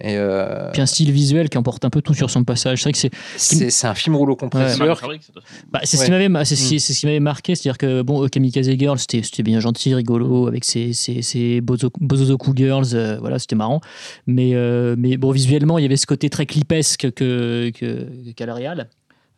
Et 0.00 0.16
euh, 0.16 0.70
Puis 0.72 0.82
un 0.82 0.86
style 0.86 1.12
visuel 1.12 1.48
qui 1.48 1.58
emporte 1.58 1.84
un 1.84 1.90
peu 1.90 2.02
tout 2.02 2.14
sur 2.14 2.28
son 2.30 2.42
passage. 2.42 2.78
C'est 2.82 2.90
vrai 2.90 2.92
que 2.92 3.70
c'est 3.70 3.86
un 3.86 3.94
film 3.94 4.16
rouleau 4.16 4.34
compresseur. 4.34 5.00
Bah, 5.70 5.80
c'est 5.84 5.96
ce 5.96 6.04
qui 6.06 6.10
Ouais. 6.10 6.28
m'avait 6.28 6.44
ce 6.44 6.54
qui- 6.54 6.74
Mm. 6.74 6.78
c'est 6.80 6.92
ce 6.94 6.98
qui 7.00 7.06
m'avait 7.06 7.20
marqué, 7.20 7.54
c'est-à-dire 7.54 7.78
que 7.78 8.02
bon, 8.02 8.24
euh, 8.24 8.28
Kamikaze 8.28 8.70
Girl, 8.78 8.98
c'était 8.98 9.22
c'était 9.22 9.42
bien 9.44 9.60
gentil, 9.60 9.94
rigolo, 9.94 10.48
avec 10.48 10.64
ses, 10.64 10.92
ses, 10.92 11.22
ses 11.22 11.60
Bozo- 11.60 11.90
Bozozoku 12.00 12.52
Girls, 12.56 12.86
euh, 12.94 13.18
voilà, 13.20 13.38
c'était 13.38 13.54
marrant. 13.54 13.80
Mais, 14.26 14.52
euh, 14.54 14.96
mais 14.98 15.16
bon, 15.18 15.30
visuellement, 15.30 15.78
il 15.78 15.82
y 15.82 15.84
avait 15.84 15.96
ce 15.96 16.06
côté 16.06 16.30
très 16.30 16.46
clipesque 16.46 17.10
que, 17.12 17.70
que, 17.74 18.08
qu'a 18.34 18.46
le 18.46 18.52
Real, 18.54 18.80
euh, 18.80 18.84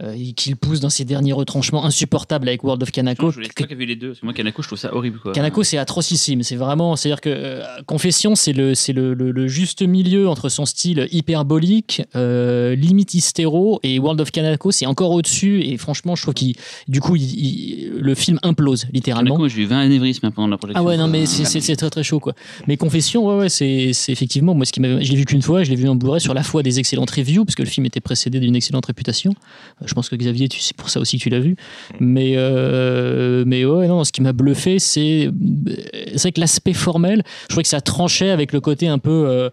et 0.02 0.32
qu'il 0.32 0.56
pousse 0.56 0.80
dans 0.80 0.90
ses 0.90 1.04
derniers 1.04 1.32
retranchements 1.32 1.84
insupportables 1.84 2.48
avec 2.48 2.64
World 2.64 2.82
of 2.82 2.90
Kanako. 2.90 3.30
Je 3.30 3.34
voulais 3.36 3.48
toi 3.54 3.66
avais 3.70 3.86
les 3.86 3.96
deux. 3.96 4.08
Parce 4.08 4.20
que 4.20 4.26
moi, 4.26 4.34
Kanako, 4.34 4.62
je 4.62 4.66
trouve 4.68 4.78
ça 4.78 4.94
horrible. 4.94 5.18
Quoi. 5.20 5.32
Kanako, 5.32 5.62
c'est 5.62 5.78
atrocissime. 5.78 6.42
C'est 6.42 6.56
vraiment, 6.56 6.96
c'est-à-dire 6.96 7.20
que 7.20 7.30
euh, 7.30 7.62
Confession, 7.86 8.34
c'est 8.34 8.52
le, 8.52 8.74
c'est 8.74 8.92
le, 8.92 9.14
le- 9.14 9.30
le 9.30 9.46
juste 9.48 9.82
milieu 9.82 10.28
entre 10.28 10.48
son 10.48 10.66
style 10.66 11.08
hyperbolique, 11.12 12.02
euh, 12.16 12.74
limite 12.74 13.14
hystéro, 13.14 13.80
et 13.82 13.98
World 13.98 14.20
of 14.20 14.30
Kanako, 14.32 14.70
c'est 14.72 14.86
encore 14.86 15.10
au-dessus. 15.12 15.62
Et 15.64 15.76
franchement, 15.78 16.14
je 16.16 16.22
trouve 16.22 16.34
qu'il, 16.34 16.54
du 16.88 17.00
coup, 17.00 17.16
il- 17.16 17.22
il- 17.22 17.90
le 17.90 18.14
film 18.14 18.38
implose 18.42 18.86
littéralement. 18.92 19.36
Kanako, 19.36 19.48
j'ai 19.48 19.62
eu 19.62 19.66
20 19.66 19.78
anévrismes 19.80 20.26
hein, 20.26 20.30
pendant 20.30 20.48
la 20.48 20.58
projection. 20.58 20.82
Ah 20.82 20.86
ouais, 20.86 20.96
non, 20.96 21.08
mais 21.08 21.26
c'est- 21.26 21.74
très 21.76 21.90
très 21.90 22.02
chaud 22.04 22.20
quoi. 22.20 22.34
Mais 22.68 22.76
Confession, 22.76 23.26
ouais, 23.26 23.36
ouais, 23.36 23.48
c'est 23.48 23.92
c'est 23.92 24.12
effectivement, 24.12 24.54
moi, 24.54 24.64
ce 24.66 24.72
qui 24.72 24.80
m'a- 24.80 25.00
je 25.00 25.10
l'ai 25.10 25.16
vu 25.16 25.24
qu'une 25.24 25.42
fois, 25.42 25.64
je 25.64 25.70
l'ai 25.70 25.76
vu 25.76 25.88
en 25.88 25.94
Blu-ray 25.96 26.20
sur 26.20 26.34
la 26.34 26.42
foi 26.42 26.62
des 26.62 26.78
excellentes 26.78 27.10
reviews, 27.10 27.44
parce 27.44 27.54
que 27.54 27.62
le 27.62 27.68
film 27.68 27.86
était 27.86 28.00
précédé 28.00 28.38
d'une 28.40 28.54
excellente 28.56 28.86
réputation. 28.86 29.34
Je 29.86 29.94
pense 29.94 30.08
que 30.08 30.16
Xavier, 30.16 30.48
tu- 30.48 30.60
c'est 30.60 30.76
pour 30.76 30.88
ça 30.90 31.00
aussi 31.00 31.18
que 31.18 31.22
tu 31.22 31.28
l'as 31.30 31.40
vu. 31.40 31.56
Mais, 32.00 32.34
euh, 32.36 33.44
mais 33.46 33.64
ouais, 33.64 33.86
non, 33.88 34.04
ce 34.04 34.12
qui 34.12 34.22
m'a 34.22 34.32
bluffé, 34.32 34.78
c'est 34.78 35.30
c'est 36.12 36.20
vrai 36.22 36.32
que 36.32 36.40
l'aspect 36.40 36.72
formel, 36.72 37.22
je 37.42 37.48
trouvais 37.48 37.62
que 37.62 37.68
ça 37.68 37.80
tranchait 37.80 38.30
avec 38.30 38.52
le 38.52 38.60
côté 38.60 38.88
un 38.88 38.98
peu, 38.98 39.24
euh, 39.28 39.50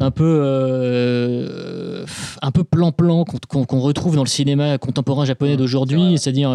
un 0.00 0.10
peu, 0.10 0.40
euh, 0.42 2.04
un 2.42 2.50
peu 2.50 2.64
plan-plan 2.64 3.24
qu'on 3.24 3.80
retrouve 3.80 4.16
dans 4.16 4.24
le 4.24 4.28
cinéma 4.28 4.78
contemporain 4.78 5.24
japonais 5.24 5.56
d'aujourd'hui, 5.56 6.18
c'est-à-dire, 6.18 6.50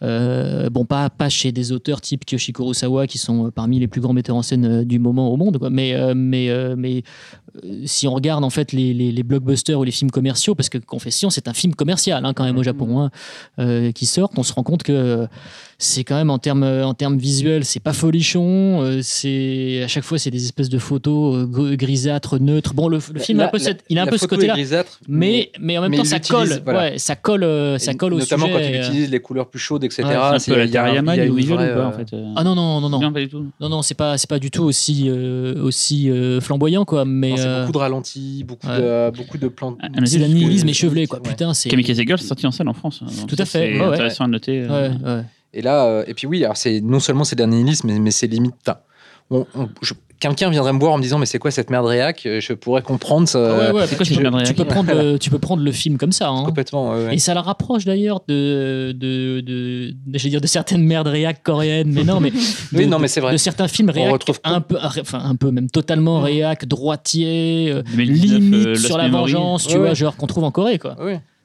bon, 0.00 0.84
pas, 0.84 1.10
pas 1.10 1.28
chez 1.28 1.52
des 1.52 1.72
auteurs 1.72 2.00
type 2.00 2.24
Kiyoshi 2.24 2.52
Kurosawa 2.52 3.06
qui 3.06 3.18
sont 3.18 3.50
parmi 3.50 3.78
les 3.78 3.88
plus 3.88 4.00
grands 4.00 4.12
metteurs 4.12 4.36
en 4.36 4.42
scène 4.42 4.84
du 4.84 4.98
moment 4.98 5.28
au 5.32 5.36
monde, 5.36 5.58
quoi. 5.58 5.70
mais, 5.70 5.94
mais, 6.14 6.50
mais 6.76 7.02
si 7.84 8.06
on 8.06 8.14
regarde 8.14 8.44
en 8.44 8.50
fait 8.50 8.72
les, 8.72 8.92
les, 8.92 9.12
les 9.12 9.22
blockbusters 9.22 9.78
ou 9.78 9.84
les 9.84 9.90
films 9.90 10.10
commerciaux, 10.10 10.54
parce 10.54 10.68
que 10.68 10.78
Confession 10.78 11.30
c'est 11.30 11.48
un 11.48 11.54
film 11.54 11.74
commercial 11.74 12.24
hein, 12.24 12.32
quand 12.34 12.44
même 12.46 12.58
au 12.58 12.62
Japon 12.62 13.00
hein, 13.00 13.10
euh, 13.58 13.92
qui 13.92 14.06
sort, 14.06 14.30
on 14.36 14.42
se 14.42 14.52
rend 14.52 14.62
compte 14.62 14.82
que 14.82 14.92
euh, 14.92 15.26
c'est 15.78 16.04
quand 16.04 16.16
même 16.16 16.30
en 16.30 16.38
termes 16.38 16.62
en 16.64 16.94
termes 16.94 17.18
visuels 17.18 17.64
c'est 17.64 17.80
pas 17.80 17.92
folichon, 17.92 18.80
euh, 18.82 19.00
c'est 19.02 19.82
à 19.84 19.88
chaque 19.88 20.04
fois 20.04 20.18
c'est 20.18 20.30
des 20.30 20.44
espèces 20.44 20.68
de 20.70 20.78
photos 20.78 21.36
euh, 21.36 21.46
gr- 21.46 21.76
grisâtres 21.76 22.38
neutres. 22.40 22.72
Bon 22.74 22.88
le, 22.88 22.98
le 23.12 23.20
film 23.20 23.40
a 23.40 23.44
un 23.44 23.48
peu, 23.48 23.58
cette- 23.58 23.84
il 23.90 23.98
a 23.98 24.02
un 24.02 24.06
peu 24.06 24.16
ce 24.18 24.26
côté-là. 24.26 24.54
Mais, 25.08 25.50
mais 25.60 25.76
en 25.76 25.82
même 25.82 25.90
mais 25.90 25.98
temps, 25.98 26.04
ça 26.04 26.18
colle, 26.20 26.60
voilà. 26.64 26.78
ouais, 26.92 26.98
ça 26.98 27.14
colle, 27.16 27.78
ça 27.78 27.94
colle 27.94 28.14
au 28.14 28.18
notamment 28.18 28.46
sujet. 28.46 28.58
quand 28.58 28.68
il 28.74 28.80
utilise 28.80 29.10
les 29.10 29.20
couleurs 29.20 29.48
plus 29.48 29.58
chaudes, 29.58 29.84
etc. 29.84 30.02
Ouais, 30.04 30.38
C'est 30.38 30.50
un 30.50 30.54
peu 30.54 30.58
la 30.60 30.64
il 30.66 30.70
y 30.72 30.76
a 30.76 30.82
un- 30.82 30.84
Teriyama 30.86 31.14
il 31.14 31.18
y 31.18 31.20
a 31.22 31.26
du 31.28 31.36
visuel 31.36 31.72
ou 31.72 31.74
pas, 31.78 31.86
en 31.88 31.92
fait 31.92 32.08
Ah 32.36 32.42
non 32.44 32.54
non 32.54 32.80
non 32.80 32.88
non 32.88 33.00
Non, 33.00 33.12
pas 33.12 33.20
du 33.20 33.28
tout. 33.28 33.44
non 33.60 33.68
non 33.68 33.82
c'est 33.82 33.94
pas 33.94 34.16
c'est 34.18 34.30
pas 34.30 34.38
du 34.38 34.50
tout 34.50 34.62
aussi 34.64 35.04
euh, 35.08 35.62
aussi 35.62 36.10
euh, 36.10 36.40
flamboyant 36.40 36.84
quoi. 36.84 37.04
Mais 37.04 37.34
c'est 37.36 37.44
euh, 37.46 37.60
beaucoup 37.60 37.72
de 37.72 37.78
ralentis, 37.78 38.44
beaucoup 38.46 38.66
ouais. 38.66 38.78
de 38.78 39.16
beaucoup 39.16 39.38
de 39.38 39.48
plans. 39.48 39.76
Ah, 39.82 39.88
c'est 40.04 40.18
échevelé 40.20 41.06
quoi. 41.06 41.22
Putain 41.22 41.52
c'est. 41.54 41.68
Kamikaze 41.68 41.98
Girl, 42.00 42.18
c'est 42.18 42.26
sorti 42.36 42.46
en 42.46 42.50
salle 42.52 42.68
en 42.68 42.74
France. 42.74 43.00
hein, 43.02 43.06
donc 43.18 43.26
Tout 43.28 43.36
à 43.38 43.44
fait, 43.44 43.72
C'est 43.74 43.80
ouais, 43.80 43.86
ouais. 43.86 43.94
intéressant 43.94 44.24
à 44.24 44.28
noter. 44.28 44.62
euh. 44.62 44.90
Ouais, 44.90 44.94
ouais. 45.04 45.22
Et 45.54 45.62
là, 45.62 45.86
euh, 45.86 46.04
et 46.06 46.14
puis 46.14 46.26
oui, 46.26 46.44
alors 46.44 46.56
c'est 46.56 46.80
non 46.80 47.00
seulement 47.00 47.24
c'est 47.24 47.36
dernier 47.36 47.56
nihilisme, 47.56 47.88
mais, 47.88 47.98
mais 47.98 48.10
c'est 48.10 48.26
limite. 48.26 48.54
on- 49.30 49.46
on- 49.54 49.68
je- 49.82 49.94
Quelqu'un 50.18 50.48
viendrait 50.48 50.72
me 50.72 50.78
voir 50.78 50.94
en 50.94 50.96
me 50.96 51.02
disant 51.02 51.18
mais 51.18 51.26
c'est 51.26 51.38
quoi 51.38 51.50
cette 51.50 51.68
merde 51.68 51.84
réac? 51.84 52.22
Euh, 52.24 52.40
Je 52.40 52.54
pourrais 52.54 52.80
comprendre 52.80 53.28
ça 53.28 53.38
Ah 53.38 53.58
ouais, 53.74 53.80
ouais, 53.80 53.86
c'est 53.86 53.96
quoi 53.96 54.06
tu, 54.06 54.14
cette 54.14 54.22
peux- 54.22 54.30
merde 54.30 54.42
tu 54.46 54.54
peux 54.54 54.62
réac 54.62 54.72
prendre 54.72 54.94
le, 54.94 55.18
tu 55.18 55.28
peux 55.28 55.38
prendre 55.38 55.62
le 55.62 55.72
film 55.72 55.98
comme 55.98 56.10
ça. 56.12 56.30
hein. 56.30 56.42
complètement. 56.46 56.90
ouais, 56.92 57.04
ouais. 57.08 57.14
Et 57.16 57.18
ça 57.18 57.34
la 57.34 57.42
rapproche 57.42 57.84
d'ailleurs 57.84 58.20
de, 58.26 58.92
de, 58.92 59.40
de, 59.42 59.94
de- 60.06 60.18
dire 60.18 60.40
de 60.40 60.46
certaines 60.46 60.82
merdes 60.84 61.08
réac 61.08 61.42
coréennes, 61.42 61.92
mais 61.92 62.02
non, 62.02 62.20
mais 62.20 62.30
de, 62.72 62.78
Oui, 62.78 62.86
non, 62.86 62.98
mais 62.98 63.08
c'est 63.08 63.20
vrai. 63.20 63.32
de 63.32 63.36
certains 63.36 63.68
films 63.68 63.90
réac 63.90 64.10
retrouve 64.10 64.40
un 64.44 64.62
peu, 64.62 64.78
enfin 64.80 65.20
un 65.22 65.36
peu 65.36 65.50
même 65.50 65.68
totalement 65.68 66.20
réac, 66.20 66.64
droitier, 66.66 67.74
2019, 67.94 68.40
limite 68.40 68.66
euh, 68.68 68.74
sur 68.74 68.96
la 68.96 69.08
vengeance, 69.08 69.66
tu 69.66 69.74
Ouais, 69.74 69.80
vois, 69.80 69.94
genre 69.94 70.16
qu'on 70.16 70.26
trouve 70.26 70.44
en 70.44 70.50
Corée 70.50 70.78
quoi. 70.78 70.96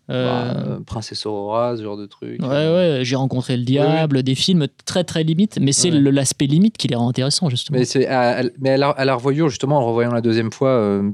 Euh, 0.09 0.75
Bah, 0.77 0.79
Princesse 0.85 1.25
Aurora, 1.25 1.77
ce 1.77 1.83
genre 1.83 1.95
de 1.95 2.05
truc. 2.05 2.41
Ouais, 2.41 2.47
ouais, 2.47 2.99
j'ai 3.03 3.15
rencontré 3.15 3.55
le 3.55 3.63
diable, 3.63 4.23
des 4.23 4.35
films 4.35 4.67
très 4.83 5.03
très 5.03 5.23
limites, 5.23 5.57
mais 5.61 5.71
c'est 5.71 5.89
Ouais. 5.91 5.99
le- 5.99 6.09
l'aspect 6.09 6.47
limite 6.47 6.75
qui 6.77 6.87
les 6.89 6.95
rend 6.95 7.07
intéressants 7.07 7.49
justement. 7.49 7.77
Mais, 7.79 7.85
c'est 7.85 8.07
à, 8.07 8.39
à- 8.39 8.43
mais 8.59 8.71
à, 8.71 8.77
la, 8.77 8.89
à 8.89 9.05
la 9.05 9.15
revoyure, 9.15 9.47
justement, 9.47 9.77
en 9.77 9.85
revoyant 9.85 10.11
la 10.11 10.19
deuxième 10.21 10.51
fois, 10.51 10.69
euh, 10.69 11.11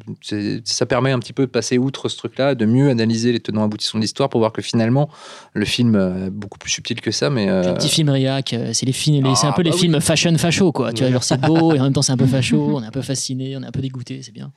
ça 0.63 0.86
permet 0.86 1.12
un 1.12 1.19
petit 1.19 1.34
peu 1.34 1.45
de 1.45 1.52
passer 1.52 1.78
outre 1.78 2.10
ce 2.10 2.17
truc-là, 2.17 2.56
de 2.56 2.65
mieux 2.65 2.89
analyser 2.89 3.32
les 3.32 3.39
tenants 3.39 3.63
aboutissants 3.65 3.97
de 4.00 4.02
l'histoire 4.04 4.30
pour 4.30 4.39
voir 4.39 4.52
que 4.52 4.62
finalement, 4.62 5.10
le 5.54 5.65
film 5.65 5.95
euh, 5.95 6.28
est 6.28 6.30
beaucoup 6.32 6.58
plus 6.58 6.71
subtil 6.71 7.00
que 7.02 7.12
ça. 7.12 7.30
Mais, 7.30 7.50
euh, 7.50 7.73
petit 7.73 7.89
film 7.89 8.10
réac, 8.10 8.56
c'est 8.73 8.86
les 8.86 8.93
films, 8.93 9.26
les- 9.26 9.36
c'est 9.36 9.45
un 9.47 9.52
Ah, 9.52 9.54
peu 9.56 9.62
les 9.62 9.69
bah 9.71 9.76
oui. 9.76 9.82
films 9.82 10.02
fashion 10.02 10.36
facho 10.38 10.71
quoi. 10.71 10.91
Tu 10.93 11.00
vois, 11.00 11.08
Ouais. 11.08 11.13
genre 11.13 11.23
c'est 11.23 11.39
beau 11.41 11.76
et 11.76 11.80
en 11.80 11.84
même 11.84 11.93
temps 11.93 12.02
c'est 12.02 12.13
un 12.13 12.17
peu 12.17 12.26
facho, 12.26 12.78
on 12.78 12.82
est 12.84 12.88
un 12.88 12.91
peu 12.91 13.02
fasciné, 13.02 13.56
on 13.58 13.62
est 13.63 13.67
un 13.67 13.71
peu 13.71 13.82
dégoûté, 13.82 14.21
c'est 14.23 14.34
bien. 14.34 14.52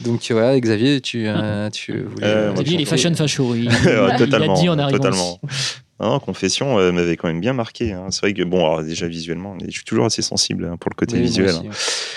donc 0.00 0.26
voilà, 0.30 0.58
Xavier, 0.60 1.00
tu, 1.00 1.24
euh, 1.26 1.70
tu 1.70 2.02
voulais. 2.02 2.50
Xavier, 2.54 2.74
il 2.74 2.80
est 2.82 2.84
fashion 2.84 3.14
facho. 3.14 3.54
Il, 3.54 3.68
il 3.84 4.16
totalement, 4.18 4.54
a 4.56 4.60
dit 4.60 4.68
en 4.68 4.78
arrivant 4.78 4.98
totalement. 4.98 5.40
ici. 5.50 5.74
Non, 6.00 6.20
Confession 6.20 6.78
euh, 6.78 6.92
m'avait 6.92 7.16
quand 7.16 7.26
même 7.26 7.40
bien 7.40 7.52
marqué. 7.54 7.92
hein. 7.92 8.06
C'est 8.10 8.20
vrai 8.20 8.32
que, 8.32 8.44
bon, 8.44 8.58
alors 8.64 8.84
déjà 8.84 9.08
visuellement, 9.08 9.56
je 9.66 9.68
suis 9.72 9.82
toujours 9.82 10.04
assez 10.06 10.22
sensible 10.22 10.64
hein, 10.70 10.76
pour 10.78 10.90
le 10.90 10.94
côté 10.94 11.16
oui, 11.16 11.22
visuel. 11.22 11.56
hein. 11.56 11.62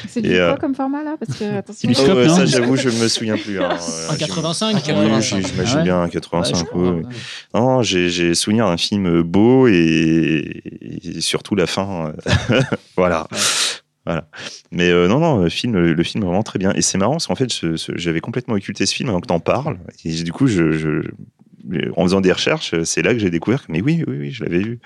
C'est 0.08 0.22
du 0.22 0.36
euh, 0.36 0.50
quoi 0.52 0.60
comme 0.60 0.76
format 0.76 1.04
là? 1.04 1.16
Parce 1.20 1.36
que 1.40 1.58
attention. 1.58 1.90
Oh, 1.92 2.28
ça, 2.30 2.46
j'avoue, 2.46 2.76
je 2.76 2.90
me 2.90 3.08
souviens 3.08 3.38
plus. 3.38 3.60
hein. 3.60 3.70
En 4.10 4.14
Euh, 4.14 4.18
85, 4.18 4.76
Ah, 4.78 4.82
tu 4.82 4.92
vois. 4.94 5.04
Oui, 5.06 5.12
Ouais, 5.14 5.22
j'imagine 5.22 5.78
ouais 5.80 5.84
bien, 5.84 6.04
Ouais, 6.04 6.10
85. 6.12 6.56
je 6.56 6.62
oui, 6.62 6.68
crois, 6.68 6.82
oui. 6.92 7.02
ouais. 7.02 7.10
Non, 7.56 7.82
j'ai 7.82 8.10
j'ai 8.10 8.36
souvenir 8.36 8.68
d'un 8.68 8.78
film 8.78 9.24
beau 9.24 9.68
et, 9.68 10.62
et 11.04 11.22
surtout 11.22 11.56
la 11.56 11.66
fin. 11.66 12.14
euh, 12.52 12.62
voilà. 12.98 13.28
Ouais. 13.32 13.38
Voilà. 14.06 14.28
Mais 14.72 14.90
euh, 14.90 15.08
non, 15.08 15.20
non, 15.20 15.38
le 15.38 15.50
film, 15.50 15.76
le 15.80 16.04
film 16.04 16.24
est 16.24 16.28
vraiment 16.28 16.44
très 16.44 16.60
bien. 16.60 16.72
Et 16.76 16.82
c'est 16.84 16.98
marrant 17.00 17.14
parce 17.14 17.26
qu'en 17.28 17.36
fait, 17.36 17.50
j'avais 17.96 18.20
complètement 18.20 18.54
occulté 18.56 18.86
ce 18.86 18.94
film 18.94 19.10
avant 19.10 19.22
que 19.22 19.28
t'en 19.28 19.40
parles. 19.40 19.78
Et 20.06 20.12
du 20.24 20.32
coup, 20.32 20.46
je, 20.48 20.72
je- 20.72 21.02
en 21.96 22.04
faisant 22.04 22.22
des 22.22 22.32
recherches, 22.32 22.74
c'est 22.84 23.02
là 23.02 23.14
que 23.14 23.20
j'ai 23.20 23.30
découvert 23.30 23.66
que, 23.66 23.72
mais 23.72 23.82
oui, 23.82 24.04
oui, 24.08 24.18
oui, 24.20 24.32
je 24.32 24.44
l'avais 24.44 24.60
vu. 24.60 24.80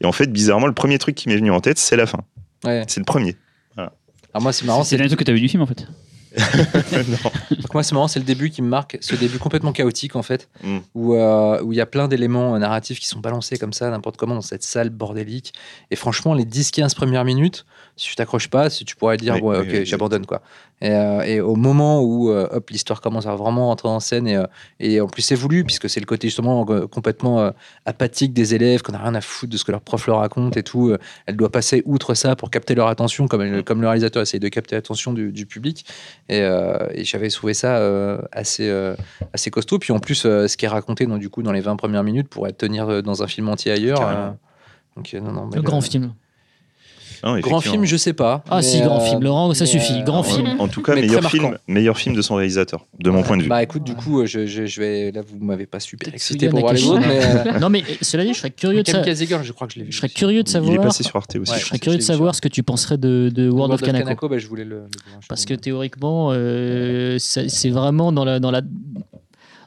Et 0.00 0.06
en 0.06 0.12
fait, 0.12 0.30
bizarrement, 0.32 0.66
le 0.66 0.74
premier 0.74 0.98
truc 0.98 1.14
qui 1.14 1.28
m'est 1.28 1.36
venu 1.36 1.50
en 1.50 1.60
tête, 1.60 1.78
c'est 1.78 1.96
la 1.96 2.06
fin. 2.06 2.20
Ouais. 2.64 2.84
C'est 2.88 3.00
le 3.00 3.04
premier. 3.04 3.36
Alors 3.76 4.42
moi, 4.42 4.52
c'est 4.52 4.66
marrant, 4.66 4.84
C'est 4.84 4.96
le 4.96 4.98
dernier 4.98 5.08
truc 5.08 5.20
que 5.20 5.24
tu 5.24 5.30
as 5.30 5.34
vu 5.34 5.40
du 5.40 5.48
film 5.48 5.62
en 5.62 5.66
fait. 5.66 5.86
Non. 6.38 7.30
Donc 7.56 7.72
moi, 7.74 7.82
c'est 7.82 7.94
marrant, 7.94 8.06
c'est 8.08 8.18
le 8.20 8.24
début 8.26 8.50
qui 8.50 8.60
me 8.60 8.68
marque, 8.68 8.98
ce 9.00 9.16
début 9.16 9.38
complètement 9.38 9.72
chaotique 9.72 10.14
en 10.16 10.22
fait, 10.22 10.48
Mm. 10.62 10.78
où 10.94 11.14
euh, 11.14 11.62
où 11.62 11.72
il 11.72 11.76
y 11.76 11.80
a 11.80 11.86
plein 11.86 12.06
d'éléments 12.08 12.54
euh, 12.54 12.58
narratifs 12.58 13.00
qui 13.00 13.08
sont 13.08 13.20
balancés 13.20 13.56
comme 13.56 13.72
ça, 13.72 13.88
n'importe 13.90 14.16
comment 14.18 14.34
dans 14.34 14.40
cette 14.42 14.62
salle 14.62 14.90
bordélique. 14.90 15.54
Et 15.90 15.96
franchement, 15.96 16.34
les 16.34 16.44
10-15 16.44 16.94
premières 16.94 17.24
minutes, 17.24 17.64
si 17.98 18.08
tu 18.08 18.14
t'accroches 18.16 18.48
pas, 18.48 18.70
si 18.70 18.84
tu 18.84 18.96
pourrais 18.96 19.16
dire, 19.18 19.34
Oui, 19.34 19.40
ouais, 19.42 19.56
oui, 19.58 19.62
ok, 19.66 19.68
oui, 19.80 19.86
j'abandonne 19.86 20.24
quoi. 20.26 20.40
Et, 20.80 20.90
euh, 20.92 21.22
et 21.22 21.40
au 21.40 21.56
moment 21.56 22.00
où 22.02 22.30
euh, 22.30 22.46
hop, 22.52 22.70
l'histoire 22.70 23.00
commence 23.00 23.26
à 23.26 23.34
vraiment 23.34 23.70
entrer 23.70 23.88
en 23.88 23.98
scène, 23.98 24.28
et, 24.28 24.36
euh, 24.36 24.44
et 24.78 25.00
en 25.00 25.08
plus 25.08 25.22
c'est 25.22 25.34
voulu, 25.34 25.64
puisque 25.64 25.90
c'est 25.90 25.98
le 25.98 26.06
côté 26.06 26.28
justement 26.28 26.64
euh, 26.70 26.86
complètement 26.86 27.40
euh, 27.40 27.50
apathique 27.84 28.32
des 28.32 28.54
élèves, 28.54 28.82
qu'on 28.82 28.92
n'a 28.92 28.98
rien 29.02 29.14
à 29.16 29.20
foutre 29.20 29.52
de 29.52 29.56
ce 29.56 29.64
que 29.64 29.72
leur 29.72 29.80
prof 29.80 30.06
leur 30.06 30.18
raconte 30.18 30.56
et 30.56 30.62
tout, 30.62 30.90
euh, 30.90 30.98
elle 31.26 31.36
doit 31.36 31.50
passer 31.50 31.82
outre 31.84 32.14
ça 32.14 32.36
pour 32.36 32.50
capter 32.50 32.76
leur 32.76 32.86
attention, 32.86 33.26
comme, 33.26 33.42
elle- 33.42 33.64
comme 33.64 33.80
le 33.80 33.88
réalisateur 33.88 34.22
essaye 34.22 34.38
de 34.40 34.48
capter 34.48 34.76
l'attention 34.76 35.12
du, 35.12 35.32
du 35.32 35.46
public. 35.46 35.84
Et, 36.28 36.40
euh, 36.42 36.78
et 36.92 37.04
j'avais 37.04 37.28
trouvé 37.28 37.54
ça 37.54 37.78
euh, 37.78 38.20
assez, 38.30 38.68
euh, 38.68 38.94
assez 39.32 39.50
costaud. 39.50 39.80
Puis 39.80 39.92
en 39.92 39.98
plus, 39.98 40.24
euh, 40.26 40.46
ce 40.46 40.56
qui 40.56 40.64
est 40.64 40.68
raconté 40.68 41.06
dans, 41.06 41.18
du 41.18 41.28
coup, 41.28 41.42
dans 41.42 41.52
les 41.52 41.60
20 41.60 41.74
premières 41.74 42.04
minutes 42.04 42.28
pourrait 42.28 42.52
tenir 42.52 43.02
dans 43.02 43.22
un 43.24 43.26
film 43.26 43.48
entier 43.48 43.72
ailleurs. 43.72 43.98
Carrément. 43.98 44.38
donc, 44.96 45.12
non, 45.14 45.32
non, 45.32 45.46
mais 45.46 45.56
Le 45.56 45.62
grand 45.62 45.80
film. 45.80 46.12
Non, 47.24 47.38
Grand 47.40 47.60
film, 47.60 47.84
je 47.84 47.96
sais 47.96 48.12
pas. 48.12 48.42
Ah 48.50 48.56
mais, 48.56 48.62
si, 48.62 48.80
grand 48.80 49.00
euh, 49.00 49.04
film. 49.04 49.22
Laurent, 49.22 49.52
ça 49.54 49.64
mais, 49.64 49.70
suffit. 49.70 49.94
euh, 50.00 50.02
Grand 50.04 50.18
En- 50.20 50.22
film. 50.22 50.48
En, 50.58 50.68
tout 50.68 50.82
cas, 50.82 50.94
Mais 50.94 51.02
meilleur 51.02 51.30
film, 51.30 51.58
meilleur 51.66 51.96
film 51.98 52.14
de 52.14 52.22
son 52.22 52.36
réalisateur, 52.36 52.86
de 52.98 53.10
mon 53.10 53.22
point 53.22 53.36
de 53.36 53.42
vue. 53.42 53.48
Bah 53.48 53.62
écoute, 53.62 53.84
du 53.84 53.94
coup, 53.94 54.20
euh, 54.20 54.26
je, 54.26 54.46
je, 54.46 54.66
je 54.66 54.80
vais. 54.80 55.10
Là, 55.12 55.22
vous 55.22 55.44
m'avez 55.44 55.66
pas 55.66 55.80
super 55.80 56.12
excité 56.14 56.48
pour 56.48 56.60
voir 56.60 56.72
les 56.72 56.84
autres, 56.86 57.00
mais. 57.06 57.20
euh, 57.54 57.58
Non 57.58 57.68
mais 57.70 57.82
euh, 57.82 57.94
cela 58.02 58.24
dit, 58.24 58.32
je 58.34 58.38
serais 58.38 58.50
curieux 58.50 58.82
de 58.82 58.88
savoir. 58.88 59.42
Je 59.44 59.52
crois 59.52 59.66
que 59.66 59.72
je 59.74 59.78
l'ai 59.80 59.84
vu. 59.86 59.92
Je 59.92 59.96
serais 59.98 60.08
curieux 60.08 60.42
de 60.42 60.48
Il 60.48 60.52
savoir. 60.52 60.74
est 60.74 60.78
passé 60.78 61.02
sur 61.02 61.16
Arte 61.16 61.36
aussi. 61.36 61.52
Ouais. 61.52 61.58
Je 61.58 61.64
serais 61.66 61.78
curieux 61.78 61.98
de 61.98 62.02
savoir 62.02 62.34
ce 62.34 62.40
que 62.40 62.48
tu 62.48 62.62
penserais 62.62 62.98
de, 62.98 63.30
de 63.34 63.48
World, 63.50 63.74
of 63.74 63.82
Kanako. 63.82 64.28
bah, 64.28 64.38
je 64.38 64.46
voulais 64.46 64.64
le. 64.64 64.76
le- 64.80 64.86
Parce 65.28 65.44
que 65.44 65.54
théoriquement, 65.54 66.30
euh, 66.32 67.16
c'est 67.18 67.70
vraiment 67.70 68.12
dans 68.12 68.24
la, 68.24 68.38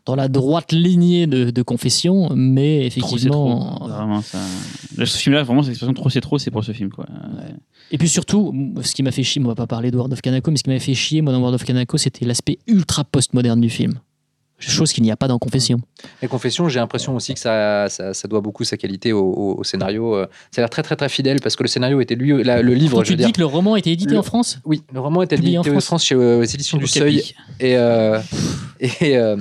dans 0.06 0.16
la. 0.16 0.28
droite 0.28 0.72
lignée 0.72 1.28
de, 1.28 1.52
de 1.52 1.62
Confession, 1.62 2.30
mais 2.36 2.90
Trop 2.90 3.18
c'est 3.18 3.30
trop. 3.30 3.48
effectivement. 3.48 3.88
Vraiment, 3.88 4.22
ça. 4.22 4.40
Ce 4.98 5.18
film-là, 5.18 5.44
vraiment, 5.44 5.62
cette 5.64 5.72
expression 5.72 5.94
trop 5.94 6.10
c'est 6.10 6.22
trop, 6.22 6.38
c'est 6.40 6.52
pour 6.52 6.64
ce 6.64 6.72
film, 6.72 6.90
quoi. 6.90 7.06
Et 7.92 7.98
puis 7.98 8.08
surtout, 8.08 8.54
ce 8.82 8.94
qui 8.94 9.04
m'a 9.04 9.12
fait 9.12 9.24
chier, 9.24 9.42
on 9.44 9.48
va 9.48 9.56
pas 9.56 9.68
parler 9.68 9.92
de 9.92 9.98
World 9.98 10.14
of 10.14 10.22
Kanako, 10.22 10.52
mais 10.52 10.58
ce 10.58 10.64
qui 10.64 10.70
m'a 10.70 10.80
fait 10.80 10.94
chier, 10.94 11.22
moi, 11.22 11.34
dans 11.34 11.40
World 11.40 11.56
of 11.56 11.66
Kanako, 11.66 11.98
c'était 11.98 12.26
l'aspect 12.26 12.60
ultra 12.68 13.04
post-moderne 13.04 13.60
du 13.62 13.70
film. 13.70 13.94
Chose 14.70 14.94
qu'il 14.94 15.04
n'y 15.04 15.12
a 15.12 15.16
pas 15.16 15.28
dans 15.28 15.40
Confession. 15.40 15.80
Les 16.22 16.28
confessions, 16.28 16.70
j'ai 16.70 16.80
l'impression 16.80 17.16
aussi 17.16 17.34
que 17.34 17.40
ça, 17.40 17.88
ça, 17.90 18.14
ça 18.14 18.28
doit 18.28 18.42
beaucoup 18.42 18.64
sa 18.64 18.78
qualité 18.78 19.12
au, 19.14 19.22
au- 19.24 19.56
au 19.60 19.64
scénario. 19.64 20.16
euh. 20.16 20.28
Ça 20.52 20.60
a 20.60 20.64
l'air 20.64 20.70
très 20.70 20.84
très 20.84 20.96
très 20.96 21.10
fidèle 21.10 21.40
parce 21.42 21.56
que 21.56 21.64
le 21.64 21.68
scénario 21.68 22.00
était 22.02 22.16
lui, 22.16 22.44
la- 22.44 22.62
le 22.62 22.74
livre, 22.74 22.98
Quand 22.98 23.04
je 23.04 23.06
tu 23.06 23.12
veux 23.14 23.18
dis 23.18 23.24
dire. 23.26 23.34
que 23.34 23.40
le 23.40 23.46
roman 23.46 23.74
a 23.74 23.80
été 23.80 23.92
édité 23.92 24.12
Le- 24.14 24.20
en 24.20 24.24
France 24.24 24.60
Oui, 24.66 24.84
le 24.94 25.00
roman 25.00 25.22
était 25.24 25.36
édité 25.36 25.58
en 25.58 25.64
France. 25.64 25.86
France 25.86 26.06
chez 26.06 26.16
euh, 26.16 26.42
les 26.42 26.54
éditions 26.56 26.78
du. 26.78 26.88
Seuil 26.88 27.24
et, 27.60 27.76
euh, 27.78 28.20
et, 28.80 29.18
euh, 29.18 29.36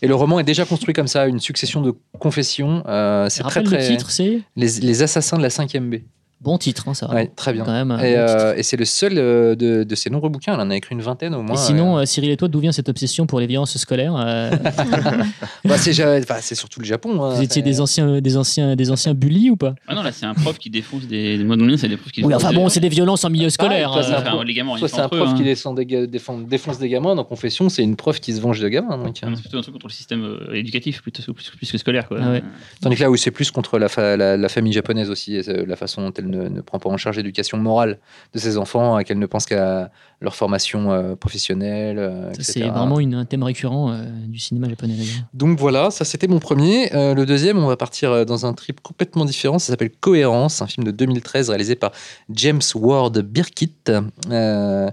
et 0.00 0.06
le 0.06 0.14
roman 0.14 0.38
est 0.40 0.44
déjà 0.44 0.64
construit 0.64 0.94
comme 0.94 1.08
ça, 1.08 1.26
une 1.26 1.40
succession 1.40 1.80
de 1.82 1.94
confessions. 2.18 2.82
c'est 3.28 3.42
très 3.42 3.62
très 3.62 3.78
le 3.88 3.96
titre, 3.96 4.10
c'est? 4.10 4.40
Les, 4.56 4.80
les 4.80 5.02
assassins 5.02 5.36
de 5.38 5.42
la 5.42 5.48
5e 5.50 5.88
B. 5.90 5.96
bon 6.42 6.58
titre, 6.58 6.88
hein, 6.88 6.94
ça. 6.94 7.08
Ouais, 7.12 7.26
très 7.34 7.52
bien. 7.52 7.64
Quand 7.64 7.72
même. 7.72 7.90
Et, 8.02 8.14
bon 8.14 8.20
euh, 8.20 8.54
et 8.56 8.62
c'est 8.62 8.76
le 8.76 8.84
seul 8.84 9.12
euh, 9.16 9.54
de, 9.54 9.84
de 9.84 9.94
ses 9.94 10.10
nombreux 10.10 10.28
bouquins. 10.28 10.54
Elle 10.54 10.60
en 10.60 10.70
a 10.70 10.76
écrit 10.76 10.94
une 10.94 11.00
vingtaine 11.02 11.34
au 11.34 11.42
moins. 11.42 11.54
Et 11.54 11.58
sinon, 11.58 11.96
euh. 11.98 12.02
euh, 12.02 12.04
Cyril 12.04 12.30
et 12.30 12.36
toi, 12.36 12.48
d'où 12.48 12.58
vient 12.60 12.72
cette 12.72 12.88
obsession 12.88 13.26
pour 13.26 13.40
les 13.40 13.46
violences 13.46 13.76
scolaires 13.78 14.14
euh, 14.16 14.50
Bah, 15.64 15.76
c'est 15.78 16.54
surtout 16.54 16.80
le 16.80 16.84
Japon. 16.86 17.22
hein. 17.22 17.34
Vous 17.34 17.42
étiez 17.42 17.62
des 17.62 17.80
anciens, 17.80 18.20
des 18.20 18.36
anciens, 18.36 18.76
des 18.76 18.90
anciens 18.90 19.14
bullies 19.14 19.50
ou 19.50 19.56
pas? 19.56 19.74
Ah 19.86 19.94
non, 19.94 20.02
là, 20.02 20.12
c'est 20.12 20.26
un 20.26 20.34
prof 20.34 20.58
qui 20.58 20.70
défonce 20.70 21.06
des. 21.06 21.38
Moi, 21.44 21.56
dans 21.56 21.76
c'est 21.76 21.88
des 21.88 21.96
profs 21.96 22.12
qui 22.12 22.24
Oui, 22.24 22.34
enfin 22.34 22.50
des- 22.50 22.56
bon, 22.56 22.68
c'est 22.68 22.80
des 22.80 22.88
violences 22.88 23.24
en 23.24 23.30
milieu 23.30 23.48
scolaire. 23.48 23.92
euh, 23.96 24.44
les 24.44 24.54
gamins, 24.54 24.76
Soit 24.76 24.88
c'est 24.88 25.00
un 25.00 25.06
eux, 25.06 25.08
prof 25.08 25.28
hein. 25.30 25.34
qui 25.36 25.42
descend 25.44 25.76
des 25.76 25.86
ga- 25.86 26.06
défend- 26.06 26.38
défonce 26.40 26.78
des 26.78 26.88
gamins. 26.88 27.14
Dans 27.14 27.24
Confession, 27.24 27.68
c'est 27.68 27.82
une 27.82 27.96
prof 27.96 28.20
qui 28.20 28.32
se 28.32 28.40
venge 28.40 28.60
de 28.60 28.68
gamins. 28.68 28.98
donc, 28.98 29.16
euh. 29.22 29.26
Ah 29.26 29.30
C'est 29.34 29.42
plutôt 29.42 29.58
un 29.58 29.62
truc 29.62 29.74
contre 29.74 29.86
le 29.86 29.92
système 29.92 30.24
euh, 30.24 30.54
éducatif, 30.54 31.02
plutôt 31.02 31.32
plus, 31.32 31.50
plus 31.50 31.70
que 31.72 31.78
scolaire, 31.78 32.08
quoi. 32.08 32.18
Ah 32.22 32.30
ouais. 32.30 32.42
Tandis 32.80 32.96
que 32.96 33.02
là 33.02 33.10
où 33.10 33.16
c'est 33.16 33.30
plus 33.30 33.50
contre 33.50 33.78
la, 33.78 33.88
fa- 33.88 34.16
la, 34.16 34.36
la 34.36 34.48
famille 34.48 34.72
japonaise 34.72 35.10
aussi, 35.10 35.40
la 35.46 35.76
façon 35.76 36.02
dont 36.02 36.12
elle 36.16 36.26
ne, 36.32 36.48
ne 36.48 36.60
prend 36.60 36.78
pas 36.78 36.90
en 36.90 36.96
charge 36.96 37.16
l'éducation 37.18 37.58
morale 37.58 37.98
de 38.34 38.38
ses 38.38 38.56
enfants, 38.58 38.98
qu'elle 39.04 39.18
ne 39.18 39.26
pense 39.26 39.46
qu'à 39.46 39.90
leur 40.20 40.34
formation 40.34 40.92
euh, 40.92 41.14
professionnelle, 41.16 41.98
euh. 41.98 42.30
C'est 42.40 42.60
vraiment 42.60 42.98
une- 43.00 43.14
un 43.14 43.24
thème 43.24 43.42
récurrent 43.42 43.92
euh, 43.92 44.04
du 44.26 44.38
cinéma 44.38 44.68
japonais. 44.68 44.94
Donc 45.34 45.58
voilà, 45.58 45.90
ça 45.90 46.04
c'était 46.04 46.28
mon 46.28 46.38
premier. 46.38 46.88
Le 46.92 47.24
deuxième, 47.24 47.58
on 47.58 47.66
va 47.66 47.76
partir 47.76 48.24
dans 48.26 48.46
un 48.46 48.52
trip 48.54 48.80
complètement 48.80 49.24
différent. 49.24 49.58
Ça 49.58 49.72
s'appelle 49.72 49.90
Cohérence, 50.00 50.62
un 50.62 50.66
film 50.66 50.84
de 50.84 50.90
2013 50.90 51.48
réalisé 51.50 51.74
par 51.76 51.92
James 52.30 52.60
Ward 52.74 53.18
Birkitt. 53.20 53.92
Euh, 54.30 54.90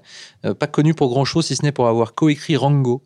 pas 0.59 0.67
connu 0.67 0.93
pour 0.93 1.09
grand 1.09 1.25
chose, 1.25 1.45
si 1.45 1.55
ce 1.55 1.63
n'est 1.63 1.71
pour 1.71 1.87
avoir 1.87 2.13
coécrit 2.13 2.57
Rango 2.57 3.03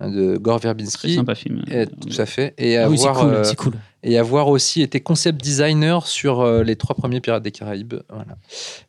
de 0.00 0.36
Gore 0.36 0.58
Verbinski. 0.60 1.16
sympa 1.16 1.34
film. 1.34 1.62
Et, 1.70 1.86
tout 1.86 2.20
à 2.20 2.26
fait. 2.26 2.54
Et 2.56 2.76
Ah 2.78 2.88
oui, 2.88 2.98
c'est 2.98 3.08
avoir, 3.08 3.24
cool, 3.24 3.34
euh, 3.34 3.44
c'est 3.44 3.56
cool. 3.56 3.72
Et 4.04 4.16
avoir 4.16 4.46
aussi 4.48 4.80
été 4.82 5.00
concept 5.00 5.42
designer 5.42 6.06
sur 6.06 6.40
euh, 6.40 6.62
les 6.62 6.76
trois 6.76 6.94
premiers 6.94 7.20
Pirates 7.20 7.42
des 7.42 7.50
Caraïbes. 7.50 7.94
Voilà. 8.08 8.36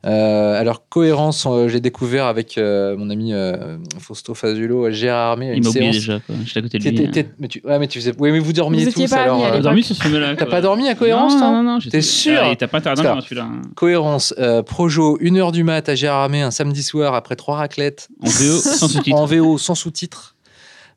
Euh, 0.06 0.60
alors, 0.60 0.88
cohérence, 0.88 1.48
euh, 1.50 1.68
j'ai 1.68 1.80
découvert 1.80 2.26
avec 2.28 2.58
euh, 2.58 2.96
mon 2.96 3.10
ami 3.10 3.34
euh, 3.34 3.78
Fausto 4.00 4.36
Fazulo, 4.36 4.92
Gérard 4.92 5.32
Armé, 5.32 5.54
Il 5.56 5.64
m'a 5.64 5.70
oublié 5.70 5.92
déjà, 5.92 6.20
quoi. 6.20 6.36
J'étais 6.46 6.60
à 6.60 6.62
côté 6.62 6.78
de 6.80 6.84
lui. 6.84 6.96
t'étais- 7.12 7.30
mais 7.40 7.48
tu, 7.48 7.62
ouais, 7.66 7.80
mais 7.80 7.88
tu 7.88 8.00
faisais, 8.00 8.14
oui, 8.20 8.32
mais 8.32 8.40
vous 8.40 8.54
dormiez 8.54 8.84
Vous 8.84 8.90
étiez 8.90 9.06
tous. 9.06 9.12
pas 9.16 9.24
alors, 9.24 9.44
à 9.46 9.54
euh, 9.56 9.60
dormi 9.62 9.82
sur 9.84 9.96
ce 9.96 10.02
film-là 10.04 10.36
T'as 10.36 10.46
pas 10.46 10.62
dormi 10.62 10.88
à 10.88 10.94
Cohérence, 10.96 11.34
Non, 11.34 11.40
toi 11.40 11.52
non, 11.52 11.64
non. 11.64 11.80
j'ai- 11.80 11.90
T'es 11.90 12.02
sûr 12.02 12.40
Ah, 12.44 12.52
et 12.52 12.56
T'as 12.56 12.68
pas 12.68 12.80
dormir 12.80 13.16
dans 13.16 13.22
celui-là. 13.22 13.44
hein. 13.52 13.62
Cohérence, 13.76 14.34
euh, 14.38 14.62
Projo, 14.62 15.18
1h 15.20 15.52
du 15.52 15.64
mat 15.64 15.90
à 15.90 15.96
Gérard 15.96 16.22
Armé 16.24 16.42
un 16.44 16.52
samedi 16.52 16.84
soir 16.84 17.16
après 17.16 17.36
trois 17.36 17.58
raclettes. 17.58 18.10
En 18.24 18.28
VO, 18.30 18.58
sans 18.60 18.88
sous-titres. 18.88 19.18
En 19.18 19.26
VO, 19.26 19.58
sans 19.58 19.76
sous-titres. 19.76 20.36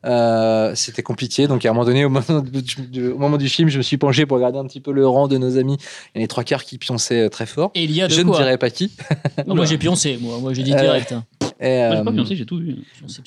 Euh, 0.05 0.71
C'était 0.75 1.03
compliqué, 1.03 1.47
donc 1.47 1.65
à 1.65 1.69
un 1.69 1.73
moment 1.73 1.85
donné, 1.85 2.03
au 2.05 2.09
moment, 2.09 2.41
du, 2.41 3.07
au 3.09 3.17
moment 3.17 3.37
du 3.37 3.47
film, 3.49 3.69
je 3.69 3.77
me 3.77 3.83
suis 3.83 3.97
penché 3.97 4.25
pour 4.25 4.37
regarder 4.37 4.59
un 4.59 4.65
petit 4.65 4.81
peu 4.81 4.91
le 4.91 5.07
rang 5.07 5.27
de 5.27 5.37
nos 5.37 5.57
amis. 5.57 5.77
Il 6.13 6.17
y 6.17 6.19
a 6.19 6.21
les 6.21 6.27
trois 6.27 6.43
quarts 6.43 6.63
qui 6.63 6.77
pionçaient 6.77 7.25
euh, 7.25 7.29
très 7.29 7.45
fort. 7.45 7.71
Et 7.75 7.83
il 7.83 7.91
y 7.91 8.01
a 8.01 8.07
de 8.07 8.13
Je 8.13 8.21
ne 8.21 8.31
dirais 8.33 8.57
pas 8.57 8.69
qui. 8.69 8.91
Moi 9.47 9.65
j'ai 9.65 9.77
pioncé, 9.77 10.17
moi, 10.21 10.37
moi 10.39 10.53
j'ai 10.53 10.63
dit 10.63 10.73
direct. 10.75 11.11
hein. 11.13 11.23
Et, 11.59 11.77
Moi, 11.77 11.95
j'ai 11.97 12.03
pas 12.03 12.11
euh, 12.11 12.25
j'ai 12.35 12.45
tout 12.45 12.57
vu. 12.59 12.75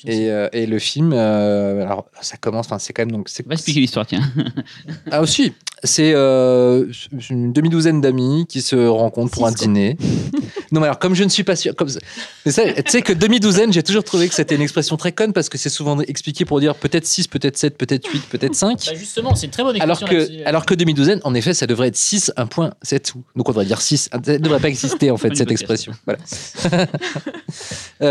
Et, 0.05 0.29
euh, 0.29 0.47
et 0.53 0.65
le 0.65 0.79
film, 0.79 1.11
euh, 1.13 1.81
alors 1.83 2.05
ça 2.21 2.37
commence, 2.37 2.67
enfin 2.67 2.79
c'est 2.79 2.93
quand 2.93 3.03
même 3.03 3.11
donc 3.11 3.29
c'est 3.29 3.45
Va 3.47 3.53
expliquer 3.53 3.79
l'histoire, 3.79 4.05
tiens. 4.05 4.21
ah 5.11 5.21
aussi, 5.21 5.53
c'est 5.83 6.11
euh, 6.13 6.85
une 7.29 7.53
demi-douzaine 7.53 8.01
d'amis 8.01 8.45
qui 8.47 8.61
se 8.61 8.75
rencontrent 8.75 9.31
pour 9.31 9.47
Six, 9.47 9.53
un 9.53 9.55
quoi. 9.55 9.65
dîner. 9.65 9.97
non 10.71 10.81
mais 10.81 10.87
alors 10.87 10.99
comme 10.99 11.13
je 11.15 11.23
ne 11.23 11.29
suis 11.29 11.43
pas 11.43 11.55
sûr, 11.55 11.75
comme 11.75 11.89
ça, 11.89 11.99
mais 12.45 12.51
ça, 12.51 12.63
tu 12.73 12.91
sais 12.91 13.01
que 13.01 13.13
demi-douzaine, 13.13 13.71
j'ai 13.71 13.83
toujours 13.83 14.03
trouvé 14.03 14.27
que 14.27 14.35
c'était 14.35 14.55
une 14.55 14.61
expression 14.61 14.97
très 14.97 15.11
conne 15.11 15.33
parce 15.33 15.49
que 15.49 15.57
c'est 15.57 15.69
souvent 15.69 15.99
expliqué 16.01 16.45
pour 16.45 16.59
dire 16.59 16.75
peut-être 16.75 17.05
6, 17.05 17.27
peut-être 17.27 17.57
7, 17.57 17.77
peut-être 17.77 18.07
8, 18.11 18.23
peut-être 18.29 18.55
5. 18.55 18.77
Bah, 18.85 18.93
justement, 18.95 19.35
c'est 19.35 19.45
une 19.45 19.51
très 19.51 19.63
bonne 19.63 19.79
Alors 19.81 19.97
expression 19.97 20.17
là-dessus. 20.17 20.43
que, 20.43 20.47
alors 20.49 20.65
que 20.65 20.73
demi-douzaine, 20.73 21.19
en 21.23 21.33
effet, 21.33 21.53
ça 21.53 21.67
devrait 21.67 21.87
être 21.89 21.95
6, 21.95 22.33
1 22.35 22.47
point, 22.47 22.71
7 22.81 23.07
sous. 23.07 23.23
Donc 23.35 23.47
on 23.47 23.51
devrait 23.51 23.65
dire 23.65 23.81
6. 23.81 24.09
Ça 24.11 24.17
ne 24.17 24.37
devrait 24.37 24.59
pas 24.59 24.69
exister, 24.69 25.11
en 25.11 25.17
fait, 25.17 25.35
cette 25.35 25.51
expression. 25.51 25.93
Voilà. 26.05 26.19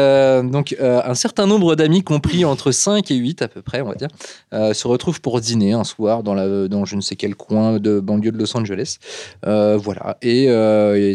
Euh, 0.06 0.42
donc, 0.42 0.76
euh, 0.80 1.00
un 1.04 1.14
certain 1.14 1.46
nombre 1.46 1.74
d'amis, 1.74 2.02
compris 2.02 2.44
entre 2.44 2.72
5 2.72 3.10
et 3.10 3.16
8 3.16 3.42
à 3.42 3.48
peu 3.48 3.62
près, 3.62 3.80
on 3.80 3.88
va 3.88 3.94
dire, 3.94 4.08
euh, 4.52 4.72
se 4.72 4.86
retrouvent 4.86 5.20
pour 5.20 5.40
dîner 5.40 5.72
un 5.72 5.84
soir 5.84 6.22
dans, 6.22 6.36
je 6.84 6.96
ne 6.96 7.00
sais 7.00 7.16
quel 7.16 7.34
coin 7.34 7.78
de 7.78 8.00
banlieue 8.00 8.32
de 8.32 8.38
Los 8.38 8.56
Angeles. 8.56 8.98
Voilà. 9.42 10.18
Et, 10.22 10.46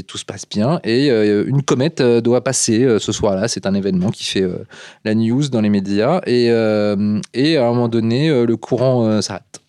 tout 0.08 0.18
se 0.18 0.26
passe 0.26 0.48
bien. 0.50 0.80
Et 0.84 1.08
une 1.10 1.64
comète 1.64 2.02
doit 2.02 2.44
passer 2.44 2.98
ce 3.00 3.12
soir-là. 3.12 3.48
C'est 3.48 3.66
un 3.66 3.74
événement 3.74 4.10
qui 4.10 4.26
fait 4.26 4.46
la 5.06 5.16
news 5.16 5.48
dans 5.50 5.62
les 5.62 5.70
médias. 5.70 6.22
Et, 6.26 6.50
à 6.52 6.94
un 6.94 7.70
moment 7.70 7.88
donné, 7.88 8.30
le 8.46 8.58
courant 8.58 9.22
s'arrête. 9.22 9.62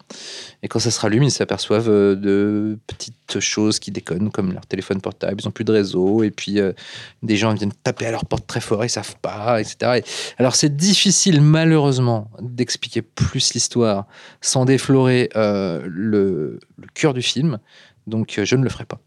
Et 0.62 0.68
quand 0.68 0.78
ça 0.78 0.92
se 0.92 1.00
rallume, 1.00 1.24
ils 1.24 1.30
s'aperçoivent 1.30 1.90
euh, 1.90 2.14
de 2.14 2.78
petites 2.86 3.40
choses 3.40 3.80
qui 3.80 3.90
déconnent, 3.90 4.30
comme 4.30 4.52
leur 4.52 4.64
téléphone 4.64 5.00
portable, 5.00 5.40
ils 5.40 5.44
n'ont 5.44 5.50
plus 5.50 5.64
de 5.64 5.72
réseau, 5.72 6.22
et 6.22 6.30
puis 6.30 6.60
euh, 6.60 6.72
des 7.22 7.36
gens 7.36 7.52
viennent 7.52 7.72
taper 7.72 8.06
à 8.06 8.12
leur 8.12 8.24
porte 8.26 8.46
très 8.46 8.60
fort, 8.60 8.84
ils 8.84 8.88
savent 8.88 9.16
pas, 9.20 9.60
etc. 9.60 9.98
Et 9.98 10.04
alors 10.38 10.54
c'est 10.54 10.76
difficile, 10.76 11.40
malheureusement, 11.40 12.30
d'expliquer 12.40 13.02
plus 13.02 13.54
l'histoire 13.54 14.06
sans 14.40 14.64
déflorer 14.64 15.30
euh, 15.34 15.82
le, 15.86 16.60
cœur 16.94 17.12
du 17.12 17.22
film, 17.22 17.58
donc 18.06 18.40
je 18.42 18.56
ne 18.56 18.62
le 18.62 18.70
ferai 18.70 18.84
pas. 18.84 19.00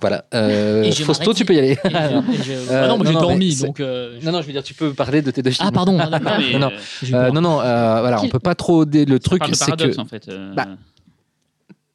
Voilà. 0.00 0.24
Euh, 0.34 0.90
Fausto, 0.92 1.32
tu 1.32 1.44
peux 1.44 1.54
y 1.54 1.58
aller. 1.58 1.78
Euh, 1.84 1.88
Ah 2.70 2.88
non, 2.88 2.96
moi 2.98 3.06
j'ai 3.06 3.12
non, 3.12 3.20
non, 3.20 3.20
dormi, 3.20 3.56
mais 3.60 3.66
donc. 3.66 3.80
euh, 3.80 4.18
non, 4.22 4.32
non, 4.32 4.42
je 4.42 4.46
veux 4.46 4.52
dire, 4.52 4.62
tu 4.62 4.74
peux 4.74 4.92
parler 4.92 5.22
de 5.22 5.30
tes 5.30 5.42
deux 5.42 5.50
films. 5.50 5.68
Ah, 5.68 5.72
pardon. 5.72 5.98
ah. 6.00 6.08
Non, 6.10 6.18
mais, 6.38 6.52
non, 6.52 6.58
non. 6.58 6.66
euh, 6.72 6.78
J'ai 7.02 7.14
Euh, 7.14 7.30
non, 7.30 7.60
euh, 7.60 8.00
voilà, 8.00 8.20
on 8.22 8.28
peut 8.28 8.38
pas 8.38 8.54
trop. 8.54 8.84
Le 8.84 9.18
truc, 9.18 9.42
c'est 9.52 9.76
que. 9.76 10.00
en 10.00 10.04
fait. 10.04 10.28
euh, 10.28 10.52
Bah, 10.54 10.66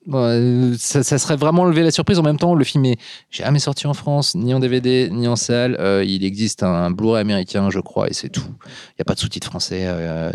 Euh, 0.09 0.73
ça, 0.79 1.03
serait 1.03 1.35
vraiment 1.35 1.65
lever 1.65 1.83
la 1.83 1.91
surprise. 1.91 2.17
En 2.17 2.23
même 2.23 2.37
temps, 2.37 2.55
le 2.55 2.63
film 2.63 2.85
est 2.85 2.97
jamais 3.29 3.59
sorti 3.59 3.85
en 3.85 3.93
France, 3.93 4.33
ni 4.35 4.53
en 4.53 4.59
DVD, 4.59 5.09
ni 5.11 5.27
en 5.27 5.35
salle. 5.35 5.77
Euh, 5.79 6.03
il 6.05 6.23
existe 6.23 6.63
un, 6.63 6.89
Blu-ray 6.91 7.21
américain, 7.21 7.69
je 7.69 7.79
crois, 7.79 8.09
et 8.09 8.13
c'est 8.13 8.29
tout. 8.29 8.41
Il 8.45 8.99
n'y 8.99 9.01
a 9.01 9.05
pas 9.05 9.13
de 9.13 9.19
sous-titres 9.19 9.47
français 9.47 9.85
euh, 9.85 10.31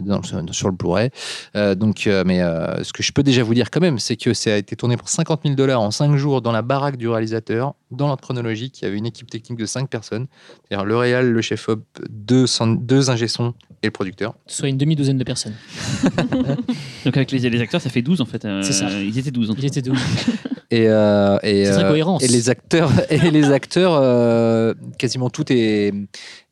sur 0.53 0.69
le 0.69 0.75
Blu-ray. 0.75 1.11
Donc, 1.55 2.09
mais 2.25 2.41
ce 2.83 2.93
que 2.93 3.03
je 3.03 3.13
peux 3.13 3.23
déjà 3.23 3.43
vous 3.43 3.55
dire 3.55 3.71
quand 3.71 3.81
même, 3.81 3.99
c'est 3.99 4.17
que 4.17 4.35
ça 4.35 4.55
a 4.55 4.57
été 4.57 4.77
tourné 4.77 4.97
pour 4.97 5.09
50 5.09 5.41
000 5.45 5.55
dollars 5.55 5.81
en 5.81 5.91
5 5.91 6.17
jours 6.17 6.43
dans 6.43 6.53
la 6.53 6.63
baraque 6.63 6.97
du 6.97 7.09
réalisateur, 7.09 7.75
dans 7.91 8.07
l'ordre 8.07 8.23
chronologique. 8.23 8.81
Il 8.81 8.85
y 8.85 8.89
avait 8.89 8.99
une 8.99 9.07
équipe 9.07 9.31
technique 9.31 9.59
de 9.59 9.67
5 9.67 9.89
personnes, 9.89 10.27
c'est-à-dire 10.69 10.85
le 10.85 10.97
réal, 10.97 11.31
le 11.31 11.43
chef-op, 11.43 11.85
deux, 12.11 12.47
deux 12.81 13.11
ingé-sons 13.11 13.55
et 13.83 13.87
le 13.89 13.91
producteur. 13.93 14.35
Soit 14.47 14.69
une 14.69 14.77
demi-douzaine 14.79 15.19
de 15.19 15.25
personnes. 15.25 15.55
Donc 17.05 17.17
avec 17.17 17.31
les, 17.31 17.39
les 17.51 17.61
acteurs, 17.61 17.81
ça 17.81 17.91
fait 17.91 18.03
12 18.03 18.21
en 18.21 18.25
fait. 18.27 18.45
euh, 18.45 18.63
C'est 18.63 18.73
ça. 18.73 18.89
Ils 18.91 19.17
étaient 19.19 19.31
12 19.31 19.51
en 19.51 19.55
fait. 19.55 19.63
Ils 19.63 19.67
étaient 19.67 19.83
deux. 19.83 19.93
Et, 20.73 20.89
euh, 20.89 21.39
et, 21.45 21.65
C'est 21.65 21.73
très 21.75 21.85
euh, 21.85 21.89
cohérence. 21.91 22.25
et 22.25 22.27
les 22.27 22.51
acteurs, 22.51 22.91
et 23.09 23.31
les 23.31 23.53
acteurs 23.53 23.93
euh, 23.95 24.75
quasiment 24.99 25.31
tout 25.31 25.45
est. 25.53 25.95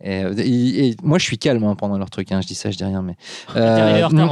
et, 0.03 0.21
et- 0.39 0.89
et 0.89 0.97
moi, 1.03 1.19
je 1.19 1.25
suis 1.25 1.39
calme 1.39 1.65
hein, 1.65 1.75
pendant 1.77 1.97
leur 1.99 2.11
truc. 2.11 2.31
hein, 2.33 2.41
je 2.43 2.47
dis 2.47 2.55
ça, 2.55 2.71
je 2.71 2.77
dis 2.77 2.85
rien, 2.85 3.03
mais. 3.03 3.15
Euh, 3.57 4.07
on, 4.13 4.27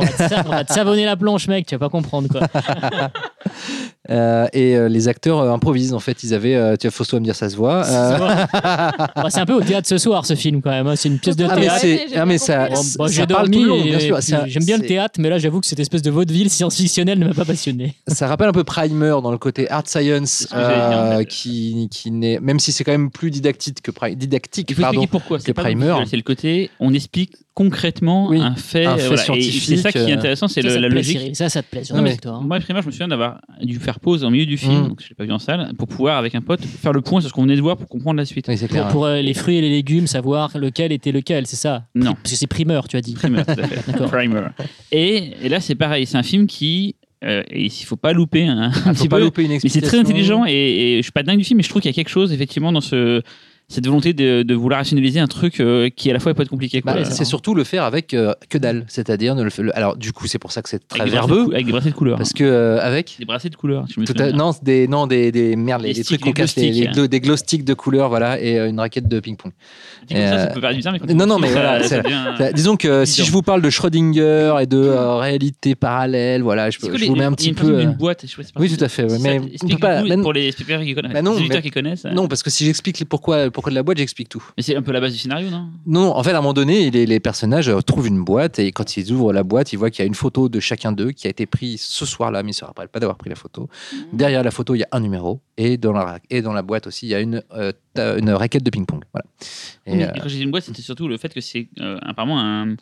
va 0.51 0.65
te, 0.65 0.73
savonner 0.73 1.05
la 1.05 1.17
planche, 1.17 1.49
mec, 1.49 1.67
tu 1.67 1.75
vas 1.75 1.79
pas 1.79 1.89
comprendre 1.89 2.29
quoi. 2.29 2.41
euh, 4.11 4.47
et 4.53 4.77
euh, 4.77 4.89
les 4.89 5.09
acteurs 5.09 5.39
euh, 5.41 5.53
improvisent. 5.53 5.95
En 5.95 6.01
fait, 6.01 6.23
ils 6.25 6.35
avaient. 6.35 6.55
euh, 6.57 6.77
tu 6.77 6.87
vois, 6.87 6.93
Fausto 6.93 7.17
va 7.17 7.21
me 7.21 7.25
dire, 7.25 7.37
ça 7.37 7.49
se 7.49 7.57
voit. 7.57 7.85
euh, 7.87 8.19
Bah, 8.19 9.27
c'est 9.31 9.41
un 9.41 9.47
peu 9.47 9.55
au 9.55 9.61
théâtre 9.63 9.89
ce 9.89 9.99
soir 9.99 10.27
ce 10.27 10.35
film 10.35 10.61
quand 10.63 10.71
même. 10.71 10.87
hein. 10.87 10.97
C'est 10.97 11.09
une 11.09 11.19
pièce 11.19 11.37
de 11.37 11.47
ah, 11.49 11.55
mais 11.57 11.63
théâtre. 11.67 11.85
ah, 12.17 12.27
mais 12.27 12.37
bien 12.37 12.39
ça. 12.39 12.69
Bon, 12.69 12.75
ça 12.77 12.97
bah, 12.99 13.07
j'ai 13.09 13.27
parle 13.27 13.49
dormi. 13.49 13.57
tout 13.59 13.63
le 13.63 13.69
long, 13.69 13.83
bien 13.83 13.99
sûr. 14.01 14.23
Ça- 14.23 14.47
J'aime 14.47 14.65
bien 14.65 14.79
le 14.79 14.87
théâtre, 14.87 15.21
mais 15.21 15.29
là 15.31 15.39
j'avoue 15.39 15.61
que 15.61 15.67
cette 15.67 15.81
espèce 15.81 16.03
de 16.03 16.11
vaudeville 16.11 16.51
science-fictionnelle 16.51 17.19
ne 17.19 17.27
m'a 17.29 17.35
pas 17.35 17.45
passionné. 17.45 17.95
Ça 18.09 18.27
rappelle 18.27 18.49
un 18.49 18.53
peu 18.53 18.65
Primer 18.65 19.15
dans 19.23 19.31
le 19.31 19.39
côté 19.39 19.71
art 19.71 19.87
science, 19.87 20.49
qui, 21.29 21.89
qui 21.91 22.11
n'est, 22.11 22.41
même 22.41 22.59
si 22.59 22.73
c'est 22.73 22.85
quand 22.85 22.93
même 22.93 23.11
plus 23.11 23.31
didactique 23.31 23.81
que 23.83 23.91
Pri- 23.91 24.17
didactique, 24.17 24.79
pardon. 24.81 25.07
pourquoi. 25.07 25.39
Que 25.53 25.61
C'est 25.61 25.65
pas 25.65 25.69
Primer. 25.71 25.87
visuel, 25.91 26.07
C'est 26.07 26.17
le 26.17 26.23
côté, 26.23 26.71
on 26.81 26.93
explique 26.95 27.33
concrètement 27.55 28.29
Oui, 28.29 28.41
un 28.41 28.55
fait. 28.55 28.87
un 28.87 28.97
fait 28.97 29.07
voilà, 29.09 29.23
et 29.23 29.25
scientifique, 29.25 29.63
C'est 29.63 29.77
ça 29.77 29.93
qui 29.93 29.99
est 29.99 30.11
euh, 30.13 30.17
intéressant, 30.17 30.49
c'est 30.49 30.63
la 30.63 30.71
plaît, 30.79 30.89
logique. 30.89 31.37
Ça, 31.37 31.49
ça 31.49 31.63
te 31.63 31.69
plaît. 31.71 31.85
sur 31.85 31.95
Non, 31.97 32.03
mais- 32.03 32.17
hein. 32.27 32.41
Moi, 32.43 32.59
Primer, 32.61 32.81
je 32.83 32.87
me 32.87 32.91
souviens 32.93 33.09
d'avoir 33.09 33.41
dû 33.63 33.77
faire 33.77 34.01
pause 34.01 34.25
en 34.25 34.31
milieu 34.31 34.47
du 34.47 34.57
film, 34.57 34.85
Mm. 34.85 34.89
donc 34.89 35.03
je 35.03 35.09
l'ai 35.11 35.15
pas 35.15 35.25
vu 35.25 35.33
en 35.33 35.39
salle, 35.39 35.73
pour 35.79 35.89
pouvoir 35.89 36.17
avec 36.19 36.35
un 36.35 36.41
pote 36.41 36.65
faire 36.65 36.93
le 36.93 37.01
point 37.03 37.21
sur 37.21 37.29
ce 37.31 37.35
qu'on 37.35 37.43
venait 37.43 37.57
de 37.57 37.61
voir 37.61 37.77
pour 37.77 37.89
comprendre 37.89 38.17
la 38.19 38.25
suite. 38.25 38.47
Oui, 38.49 38.57
c'est 38.57 38.69
clair. 38.69 38.85
Pour, 38.85 38.93
pour, 38.93 39.05
euh, 39.07 39.21
les 39.21 39.35
fruits 39.35 39.57
et 39.57 39.61
les 39.61 39.71
légumes, 39.71 40.07
savoir 40.07 40.57
lequel 40.57 40.93
était 40.93 41.13
lequel, 41.13 41.47
c'est 41.47 41.57
ça? 41.57 41.85
Non. 41.95 42.15
Parce 42.15 42.31
que 42.33 42.37
c'est 42.37 42.47
primeur, 42.47 42.89
tu 42.89 42.97
as 42.97 43.01
dit. 43.01 43.15
Primer, 43.15 43.45
tout 43.45 43.51
à 43.53 43.55
fait. 43.67 43.91
D'accord. 43.93 44.11
Primer. 44.11 44.43
Et, 44.91 45.33
et 45.43 45.49
là, 45.49 45.61
c'est 45.61 45.75
pareil. 45.75 46.07
C'est 46.07 46.17
un 46.19 46.23
film 46.23 46.47
qui. 46.47 46.97
euh, 47.25 47.43
et 47.51 47.65
il 47.67 47.71
faut 47.71 47.97
pas 47.97 48.13
louper 48.13 48.47
un, 48.49 48.59
un 48.59 48.73
Faut 48.73 48.91
petit 48.95 49.09
pas 49.09 49.17
peu. 49.19 49.23
louper 49.25 49.43
une 49.43 49.49
Mais 49.51 49.59
c'est 49.61 49.67
explication. 49.67 49.89
très 49.89 49.99
intelligent 50.11 50.45
et, 50.47 50.53
et 50.53 50.97
je 50.99 51.03
suis 51.03 51.13
pas 51.13 51.23
dingue 51.23 51.39
du 51.39 51.45
film, 51.45 51.59
mais 51.59 51.63
je 51.63 51.69
trouve 51.69 51.81
qu'il 51.83 51.89
y 51.91 51.95
a 51.95 51.95
quelque 51.95 52.09
chose 52.09 52.33
effectivement 52.33 52.73
dans 52.73 52.81
ce, 52.81 53.23
cette 53.73 53.87
volonté 53.87 54.13
de, 54.13 54.43
de 54.43 54.55
vouloir 54.55 54.79
rationaliser 54.79 55.19
un 55.19 55.27
truc 55.27 55.59
euh, 55.61 55.89
qui 55.89 56.11
à 56.11 56.13
la 56.13 56.21
fois 56.21 56.35
peut 56.35 56.43
être 56.43 56.49
compliqué. 56.51 56.83
Bah, 56.85 57.05
c'est 57.05 57.25
surtout 57.25 57.55
le 57.55 57.65
faire 57.65 57.85
avec 57.85 58.13
euh, 58.15 58.35
que 58.49 58.59
dalle, 58.59 58.85
c'est-à-dire 58.89 59.35
ne 59.35 59.43
le 59.43 59.51
alors 59.75 59.97
du 59.97 60.13
coup 60.13 60.27
c'est 60.27 60.39
pour 60.39 60.53
ça 60.53 60.63
que 60.63 60.69
c'est 60.69 60.87
très 60.87 61.01
avec 61.01 61.13
de 61.13 61.17
verbeux 61.19 61.49
avec 61.53 61.67
des 61.67 61.73
bracelets 61.73 61.91
de 61.91 61.97
couleur. 61.97 62.19
parce 62.19 62.33
que 62.33 62.45
euh, 62.45 62.79
avec 62.81 63.17
Des 63.19 63.25
bracelets 63.25 63.51
de 63.51 63.57
couleur. 63.57 63.87
Je 63.93 64.01
me 64.01 64.05
tout 64.07 64.15
à- 64.19 64.33
non 64.33 64.51
des 64.63 64.87
non 64.89 65.07
des, 65.07 65.33
des 65.33 65.57
merde 65.57 65.83
les, 65.83 65.95
trucs 66.05 66.21
qu'on 66.21 66.31
glow 66.31 66.45
les, 66.57 66.87
glow- 66.89 67.07
des 67.07 67.21
glow 67.21 67.37
sticks 67.37 67.65
de 67.65 67.75
couleur 67.75 68.09
voilà 68.09 68.41
et 68.41 68.59
une 68.59 68.79
raquette 68.79 69.09
de 69.09 69.21
ping 69.21 69.37
pong. 69.37 69.53
Ça, 70.11 70.39
ça 70.39 70.47
peut 70.49 70.61
bizarre, 70.75 70.95
mais 71.07 71.15
non, 71.15 71.27
non, 71.27 71.39
mais 71.39 71.51
voilà, 71.51 71.83
ça- 71.85 72.03
disons 72.53 72.77
que 72.77 73.05
si 73.05 73.25
je 73.25 73.33
vous 73.33 73.43
parle 73.43 73.63
de 73.63 73.71
Schrödinger 73.71 74.55
et 74.61 74.67
de 74.67 74.79
réalité 75.19 75.75
parallèle 75.75 76.43
voilà 76.43 76.71
je, 76.71 76.79
vous 76.81 77.17
mets 77.17 77.25
un 77.25 77.33
petit 77.33 77.53
peu 77.53 77.85
boîte. 77.87 78.25
oui 78.59 78.75
tout 78.75 78.85
à 78.85 78.89
fait 78.89 79.07
mais 79.23 79.41
pour 80.19 80.33
les 80.33 80.53
spectateurs 80.53 80.83
qui 80.83 80.95
connaissent. 80.95 82.03
Bah 82.05 82.13
non, 82.13 82.29
parce 82.29 82.43
que 82.43 82.51
si 82.51 82.65
j'explique 82.65 83.05
pourquoi 83.09 83.51
pourquoi 83.63 83.71
de 83.71 83.77
la 83.77 83.83
boîte 83.83 83.99
j'explique 83.99 84.29
tout. 84.29 84.43
Mais 84.57 84.63
c'est 84.63 84.75
un 84.75 84.83
peu 84.83 84.93
la 84.93 85.01
base 85.01 85.13
du 85.13 85.19
scénario, 85.19 85.49
non? 85.51 85.69
Non, 85.87 86.17
en 86.17 86.23
fait, 86.23 86.33
à 86.33 86.39
un 86.39 86.41
moment 86.41 86.53
donné, 86.53 86.91
les, 86.91 87.07
les 87.07 87.21
personnages 87.21 87.69
euh, 87.69 87.81
trouvent 87.81 88.09
une 88.09 88.25
boîte 88.25 88.59
et 88.59 88.73
quand 88.73 88.97
ils 88.97 89.13
ouvrent 89.13 89.33
la 89.33 89.45
boîte, 89.45 89.73
ils 89.73 89.77
voient 89.77 89.91
qu'il 89.91 90.03
y 90.03 90.05
a 90.05 90.07
une 90.07 90.15
photo 90.15 90.49
de 90.49 90.61
chacun 90.61 90.91
d'eux 90.93 91.13
qui 91.13 91.27
a 91.29 91.31
été 91.31 91.47
prise 91.47 91.81
ce 91.81 92.05
soir-là, 92.05 92.43
mais 92.43 92.51
ils 92.51 92.55
ne 92.55 92.57
se 92.57 92.65
rappellent 92.65 92.89
pas 92.89 93.01
d'avoir 93.01 93.17
pris 93.17 93.31
la 93.31 93.37
photo. 93.37 93.69
Derrière 94.13 94.43
la 94.43 94.51
photo, 94.51 94.75
il 94.75 94.81
y 94.81 94.85
a 94.85 94.89
un 94.93 95.01
numéro 95.01 95.41
et 95.57 95.77
dans 95.77 95.93
la, 95.93 96.19
et 96.29 96.43
dans 96.43 96.53
la 96.53 96.63
boîte 96.63 96.87
aussi, 96.89 97.07
il 97.07 97.11
y 97.11 97.15
a 97.15 97.21
une, 97.21 97.43
euh, 97.55 97.73
une 97.97 98.31
raquette 98.31 98.65
de 98.65 98.71
ping-pong. 98.71 99.05
Voilà. 99.13 99.27
Et, 99.87 99.97
Mais 99.97 100.05
euh, 100.05 100.13
Quand 100.21 100.29
j'ai 100.29 100.39
dit 100.39 100.43
une 100.43 100.51
boîte, 100.51 100.65
c'était 100.65 100.83
surtout 100.83 101.09
le 101.09 101.17
fait 101.17 101.33
que 101.33 101.41
c'est 101.41 101.69
euh, 101.81 101.99
apparemment 102.03 102.41
un. 102.41 102.77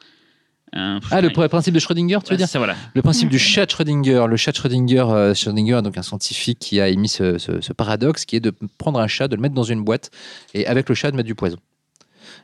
Un- 0.73 1.01
ah, 1.11 1.21
le 1.21 1.29
pr- 1.31 1.49
principe 1.49 1.75
de 1.75 1.81
Schrödinger, 1.81 2.19
tu 2.23 2.27
veux 2.27 2.31
Ouais, 2.33 2.37
dire 2.37 2.49
ça, 2.49 2.59
voilà. 2.59 2.77
Le 2.95 3.03
principe 3.03 3.29
du 3.29 3.39
chat 3.39 3.67
de 3.67 3.71
Schrödinger. 3.71 4.27
Le 4.29 4.37
chat 4.37 4.53
Schrödinger, 4.57 5.05
euh, 5.11 5.35
Schrödinger 5.35 5.79
est 5.79 5.83
donc 5.83 5.99
un 5.99 6.03
scientifique 6.03 6.59
qui 6.61 6.81
a 6.81 6.89
émis 6.89 7.09
ce, 7.09 7.39
ce- 7.39 7.61
ce 7.61 7.73
paradoxe 7.73 8.25
qui 8.25 8.37
est 8.37 8.41
de 8.41 8.53
prendre 8.79 9.01
un 9.01 9.07
chat, 9.09 9.27
de 9.29 9.35
le 9.37 9.43
mettre 9.43 9.55
dans 9.55 9.65
une 9.65 9.83
boîte 9.83 10.11
et 10.55 10.67
avec 10.67 10.89
le 10.89 10.95
chat 10.95 11.11
de 11.11 11.17
mettre 11.17 11.27
du 11.27 11.35
poison. 11.35 11.57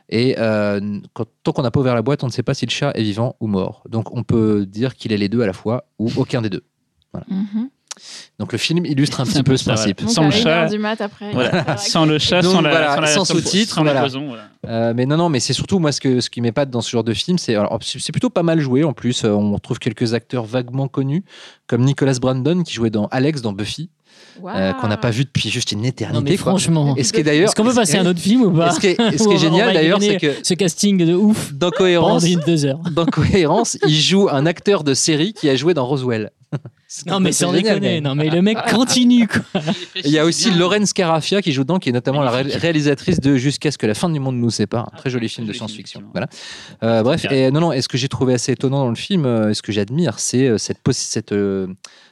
Et 0.09 0.35
euh, 0.39 0.99
quand- 1.13 1.27
tant 1.43 1.51
qu'on 1.53 1.61
n'a 1.61 1.71
pas 1.71 1.79
ouvert 1.79 1.95
la 1.95 2.01
boîte, 2.01 2.23
on 2.23 2.27
ne 2.27 2.31
sait 2.31 2.43
pas 2.43 2.53
si 2.53 2.65
le 2.65 2.71
chat 2.71 2.91
est 2.95 3.03
vivant 3.03 3.35
ou 3.39 3.47
mort. 3.47 3.83
Donc 3.89 4.13
on 4.15 4.23
peut 4.23 4.65
dire 4.65 4.95
qu'il 4.95 5.11
est 5.13 5.17
les 5.17 5.29
deux 5.29 5.41
à 5.41 5.45
la 5.47 5.53
fois 5.53 5.85
ou 5.99 6.09
aucun 6.17 6.41
des 6.41 6.49
deux. 6.49 6.63
Mhm. 7.29 7.69
Donc 8.39 8.51
le 8.51 8.57
film 8.59 8.85
illustre 8.85 9.19
un 9.19 9.25
petit 9.25 9.37
peu 9.37 9.43
peu 9.53 9.57
ce 9.57 9.65
ça, 9.65 9.73
principe. 9.73 10.01
Sans 10.07 10.25
le 10.25 10.29
1h 10.29 10.43
chat. 10.43 10.67
du 10.67 10.77
mat 10.77 11.01
après. 11.01 11.31
Voilà. 11.33 11.49
il 11.59 11.65
va 11.65 11.77
Sans 11.77 12.05
le 12.05 12.19
chat, 12.19 12.41
Donc 12.43 12.51
sans, 12.53 12.61
la, 12.61 12.69
voilà, 12.69 12.95
sans, 12.95 13.01
la- 13.01 13.07
sans 13.07 13.25
sous-titres, 13.25 13.73
sans 13.75 13.81
le 13.83 13.87
voilà. 13.89 14.01
poison. 14.01 14.27
Voilà. 14.27 14.43
Euh, 14.67 14.93
mais 14.95 15.07
non, 15.07 15.17
non, 15.17 15.29
mais 15.29 15.39
c'est 15.39 15.53
surtout 15.53 15.79
moi 15.79 15.91
ce, 15.91 15.99
que, 15.99 16.19
ce 16.19 16.29
qui 16.29 16.41
m'épate 16.41 16.69
dans 16.69 16.81
ce 16.81 16.91
genre 16.91 17.03
de 17.03 17.13
film, 17.13 17.39
c'est 17.39 17.55
alors, 17.55 17.79
c'est 17.81 18.11
plutôt 18.11 18.29
pas 18.29 18.43
mal 18.43 18.59
joué. 18.59 18.83
En 18.83 18.93
plus, 18.93 19.23
euh, 19.23 19.29
on 19.29 19.53
retrouve 19.53 19.79
quelques 19.79 20.13
acteurs 20.13 20.45
vaguement 20.45 20.87
connus, 20.87 21.23
comme 21.65 21.83
Nicholas 21.83 22.17
Brandon 22.21 22.61
qui 22.61 22.73
jouait 22.73 22.91
dans 22.91 23.07
Alex 23.07 23.41
dans 23.41 23.53
Buffy, 23.53 23.89
euh, 24.45 24.73
qu'on 24.73 24.87
n'a 24.87 24.97
pas 24.97 25.09
vu 25.09 25.25
depuis 25.25 25.49
juste 25.49 25.71
une 25.71 25.83
éternité. 25.83 26.19
Non, 26.19 26.29
mais 26.29 26.37
quoi. 26.37 26.51
franchement. 26.51 26.95
Et 26.95 27.03
ce 27.03 27.13
qui 27.13 27.21
est 27.21 27.23
d'ailleurs, 27.23 27.47
Est-ce 27.47 27.55
qu'on 27.55 27.63
peut 27.63 27.73
passer 27.73 27.97
à 27.97 28.01
un 28.01 28.05
autre 28.05 28.19
film 28.19 28.43
ou 28.43 28.51
pas 28.51 28.69
ce 28.71 28.79
qui 28.79 28.87
est, 28.87 29.17
ce 29.17 29.27
qui 29.27 29.37
génial 29.39 29.73
d'ailleurs, 29.73 29.99
c'est 30.01 30.17
que 30.17 30.33
Ce 30.43 30.53
casting 30.53 31.03
de 31.03 31.15
ouf 31.15 31.53
dans 31.53 31.71
Cohérence, 31.71 32.23
dans 32.91 33.05
Cohérence, 33.05 33.79
il 33.87 33.95
joue 33.95 34.27
un 34.29 34.45
acteur 34.45 34.83
de 34.83 34.93
série 34.93 35.33
qui 35.33 35.49
a 35.49 35.55
joué 35.55 35.73
dans 35.73 35.85
Roswell. 35.87 36.31
Non, 37.05 37.19
mais 37.19 37.31
sans 37.33 37.51
génial, 37.53 37.75
quand 37.75 37.79
déconner. 37.81 38.01
Non, 38.01 38.15
mais 38.15 38.29
le 38.29 38.41
mec 38.41 38.57
continue, 38.71 39.27
quoi. 39.27 39.41
Il 40.03 40.09
y 40.11 40.17
a 40.19 40.25
aussi 40.25 40.51
Lauren 40.51 40.85
Scarafia 40.85 41.41
qui 41.41 41.51
joue 41.51 41.63
dedans, 41.63 41.79
qui 41.79 41.89
est 41.89 41.91
notamment 41.93 42.21
la 42.21 42.31
ré- 42.31 42.43
réalisatrice 42.43 43.19
de 43.19 43.35
Jusqu'à 43.35 43.71
ce 43.71 43.77
que 43.77 43.85
la 43.85 43.93
fin 43.93 44.09
du 44.09 44.19
monde 44.19 44.37
nous 44.37 44.49
sépare, 44.49 44.89
un 44.93 44.97
très 44.97 45.09
joli 45.09 45.27
film 45.29 45.45
de 45.45 45.51
science-fiction. 45.53 46.03
Voilà. 46.13 46.27
Euh, 46.83 47.03
bref, 47.03 47.25
et 47.31 47.51
non, 47.51 47.59
non, 47.59 47.73
et 47.73 47.81
ce 47.81 47.87
que 47.89 47.97
j'ai 47.97 48.07
trouvé 48.07 48.33
assez 48.33 48.53
étonnant 48.53 48.79
dans 48.79 48.89
le 48.89 48.95
film, 48.95 49.25
euh, 49.25 49.49
et 49.49 49.53
ce 49.53 49.61
que 49.61 49.71
j'admire, 49.73 50.19
c'est 50.19 50.47
euh, 50.47 50.57
cette, 50.57 50.79
possi- 50.83 51.07
cette, 51.09 51.33
euh, 51.33 51.67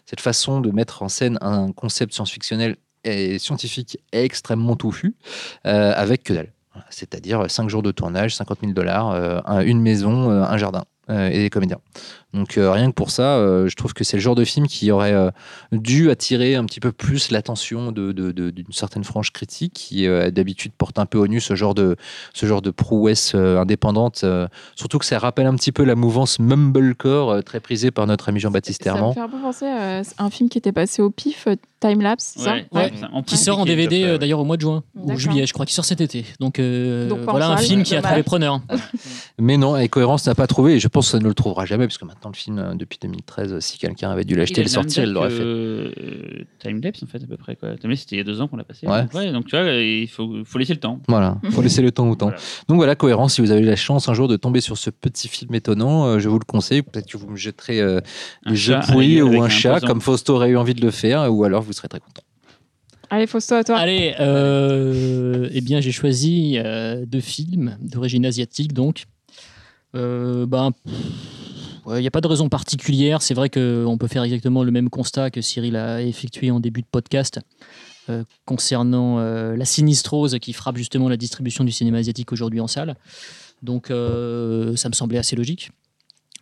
cette 0.06 0.20
façon 0.22 0.60
de 0.60 0.72
mettre 0.72 1.02
en 1.04 1.08
scène 1.10 1.38
un 1.42 1.72
concept 1.72 2.14
science-fictionnel 2.14 2.76
et 3.06 3.40
scientifique 3.40 3.98
extrêmement 4.12 4.76
touffu, 4.76 5.16
euh, 5.66 5.94
avec 5.96 6.24
que 6.24 6.34
dalle. 6.34 6.52
C'est-à-dire 6.90 7.50
5 7.50 7.70
jours 7.70 7.84
de 7.84 7.92
tournage, 7.92 8.36
50 8.36 8.60
000 8.62 8.74
dollars, 8.74 9.12
euh, 9.12 9.40
un- 9.46 9.62
une 9.62 9.80
maison, 9.82 10.30
euh, 10.30 10.44
un 10.44 10.58
jardin 10.58 10.84
euh, 11.10 11.30
et 11.30 11.38
des 11.38 11.50
comédiens. 11.50 11.78
Donc 12.36 12.58
euh, 12.58 12.72
rien 12.72 12.90
que 12.90 12.94
pour 12.94 13.12
ça, 13.12 13.38
euh, 13.38 13.68
je 13.68 13.76
trouve 13.76 13.94
que 13.94 14.04
c'est 14.04 14.18
le 14.18 14.22
genre 14.22 14.36
de 14.36 14.44
film 14.44 14.68
qui 14.68 14.92
aurait 14.92 15.14
euh, 15.14 15.32
dû 15.72 16.12
attirer 16.12 16.56
un 16.56 16.66
petit 16.66 16.80
peu 16.82 16.92
plus 16.92 17.32
l'attention 17.32 17.92
de- 17.92 18.12
de- 18.12 18.32
de- 18.32 18.50
d'une 18.52 18.72
certaine 18.72 19.04
frange 19.06 19.32
critique 19.32 19.74
qui 19.74 20.06
euh, 20.06 20.30
d'habitude 20.32 20.74
porte 20.78 21.00
un 21.00 21.06
peu 21.06 21.18
au 21.18 21.28
nu 21.28 21.40
ce 21.40 21.56
genre 21.56 21.74
de, 21.74 21.96
ce 22.34 22.46
genre 22.46 22.62
de 22.62 22.72
prouesse 22.72 23.32
euh, 23.36 23.58
indépendante. 23.60 24.22
euh, 24.26 24.48
surtout 24.76 25.00
que 25.00 25.06
ça 25.06 25.18
rappelle 25.18 25.46
un 25.48 25.56
petit 25.56 25.72
peu 25.72 25.84
la 25.86 25.96
mouvance 25.96 26.38
Mumblecore 26.40 27.32
euh, 27.32 27.42
très 27.42 27.60
prisée 27.62 27.90
par 27.92 28.06
notre 28.06 28.30
ami 28.30 28.40
Jean-Baptiste 28.40 28.84
Ça 28.84 28.92
me 28.94 28.98
Herman. 28.98 29.14
fait 29.14 29.20
un 29.22 29.30
peu 29.30 29.40
penser 29.40 29.66
à 29.66 30.02
un 30.18 30.30
film 30.30 30.50
qui 30.50 30.58
était 30.58 30.72
passé 30.74 31.02
au 31.02 31.10
pif, 31.10 31.48
euh, 31.48 31.56
Timelapse, 31.82 32.34
c'est 32.38 32.44
ça 32.44 32.56
Ouais, 32.72 32.92
Qui 33.28 33.38
sort 33.38 33.60
en 33.60 33.66
DVD 33.66 34.04
euh, 34.06 34.18
d'ailleurs 34.18 34.40
au 34.40 34.46
mois 34.46 34.56
de 34.58 34.62
juin 34.62 34.84
ou 34.96 35.16
juillet, 35.18 35.46
je 35.46 35.54
crois, 35.54 35.66
qui 35.66 35.74
sort 35.74 35.86
cet 35.86 36.02
été. 36.02 36.26
Donc, 36.40 36.58
euh, 36.58 37.10
voilà 37.28 37.50
un 37.50 37.58
film 37.58 37.84
qui 37.84 37.96
a 37.96 38.02
trouvé 38.02 38.24
preneur. 38.24 38.60
Mais 39.40 39.58
non, 39.58 39.78
et 39.78 39.88
Cohérence 39.90 40.26
n'a 40.26 40.34
pas 40.36 40.48
trouvé, 40.48 40.76
et 40.76 40.80
je 40.80 40.88
pense 40.88 41.06
que 41.08 41.12
ça 41.12 41.20
ne 41.20 41.26
le 41.26 41.34
trouvera 41.34 41.66
jamais, 41.66 41.86
puisque 41.86 42.04
maintenant 42.04 42.25
le 42.30 42.36
film, 42.36 42.58
euh, 42.60 42.74
depuis 42.76 42.98
2013, 43.02 43.60
si 43.60 43.78
quelqu'un 43.78 44.10
avait 44.12 44.24
dû 44.24 44.36
l'acheter 44.36 44.62
et 44.62 44.64
le 44.64 44.70
Il 44.70 44.74
sortir, 44.74 45.04
il 45.04 45.12
l'aurait 45.14 45.30
fait. 45.30 45.42
euh, 45.42 45.92
Timelapse, 46.60 47.04
en 47.04 47.08
fait, 47.08 47.24
à 47.24 47.28
peu 47.28 47.38
près. 47.38 47.56
Quoi. 47.56 47.76
Timelapse, 47.78 48.02
c'était 48.02 48.16
il 48.16 48.20
y 48.20 48.22
a 48.22 48.26
deux 48.26 48.42
ans 48.42 48.48
qu'on 48.48 48.58
l'a 48.58 48.64
passé. 48.64 48.88
Ouais. 48.88 49.04
Donc, 49.04 49.14
ouais, 49.14 49.32
donc 49.32 49.46
tu 49.46 49.56
vois, 49.58 49.66
il 49.72 50.08
faut, 50.08 50.44
faut 50.46 50.58
laisser 50.58 50.74
le 50.74 50.80
temps. 50.80 51.00
Voilà, 51.08 51.38
faut 51.52 51.62
laisser 51.62 51.82
le 51.82 51.92
temps 51.92 52.10
au 52.10 52.16
temps. 52.16 52.28
Voilà. 52.28 52.42
Donc 52.68 52.78
voilà, 52.78 52.96
Cohérence, 52.96 53.36
si 53.36 53.42
vous 53.42 53.52
avez 53.52 53.62
la 53.62 53.76
chance 53.76 54.10
un 54.10 54.14
jour 54.14 54.28
de 54.28 54.36
tomber 54.38 54.62
sur 54.62 54.78
ce 54.78 54.90
petit 54.90 55.28
film 55.28 55.54
étonnant, 55.56 56.06
euh, 56.06 56.20
je 56.20 56.30
vous 56.30 56.40
le 56.40 56.46
conseille. 56.46 56.82
Peut-être 56.82 57.08
que 57.08 57.18
vous 57.18 57.28
me 57.28 57.36
jetterez 57.38 57.80
euh, 57.82 58.00
Un 58.46 58.52
des 58.52 58.58
jeux 58.58 58.78
pourris 58.88 59.22
ou 59.22 59.42
un 59.42 59.46
un 59.46 59.50
chat, 59.50 59.72
poison. 59.72 59.88
comme 59.88 60.02
Fausto 60.02 60.34
aurait 60.36 60.50
eu 60.50 60.58
envie 60.58 60.74
de 60.76 60.82
le 60.82 60.92
faire, 60.92 61.34
ou 61.34 61.44
alors 61.44 61.62
vous 61.62 61.74
serez 61.74 61.88
très 61.88 62.00
content. 62.00 62.22
Allez, 63.12 63.28
Fausto, 63.28 63.54
à 63.54 63.64
toi. 63.64 63.78
Allez, 63.78 64.16
euh, 64.20 65.48
eh 65.54 65.62
bien, 65.62 65.80
j'ai 65.80 65.92
choisi 65.92 66.56
euh, 66.58 67.06
deux 67.06 67.20
films 67.20 67.78
d'origine 67.80 68.26
asiatique, 68.26 68.74
donc. 68.74 69.06
Euh, 69.96 70.46
ben, 70.48 70.72
il 71.90 72.00
n'y 72.02 72.08
a 72.08 72.12
pas 72.12 72.22
de 72.22 72.28
raison 72.28 72.50
particulière. 72.50 73.22
C'est 73.22 73.34
vrai 73.34 73.50
qu'on 73.50 73.98
peut 74.00 74.08
faire 74.08 74.24
exactement 74.24 74.64
le 74.64 74.72
même 74.72 74.90
constat 74.90 75.30
que 75.30 75.42
Cyril 75.42 75.76
a 75.76 76.02
effectué 76.02 76.52
en 76.52 76.60
début 76.60 76.82
de 76.82 76.88
podcast 76.92 77.40
euh, 78.10 78.24
concernant 78.46 79.18
euh, 79.18 79.56
la 79.56 79.66
sinistrose 79.66 80.38
qui 80.40 80.54
frappe 80.54 80.78
justement 80.78 81.10
la 81.10 81.18
distribution 81.18 81.64
du 81.64 81.72
cinéma 81.72 81.98
asiatique 81.98 82.32
aujourd'hui 82.32 82.60
en 82.60 82.68
salle. 82.68 82.96
Donc, 83.64 83.90
euh, 83.90 84.76
ça 84.76 84.90
me 84.90 84.94
semblait 84.94 85.18
assez 85.18 85.36
logique. 85.36 85.72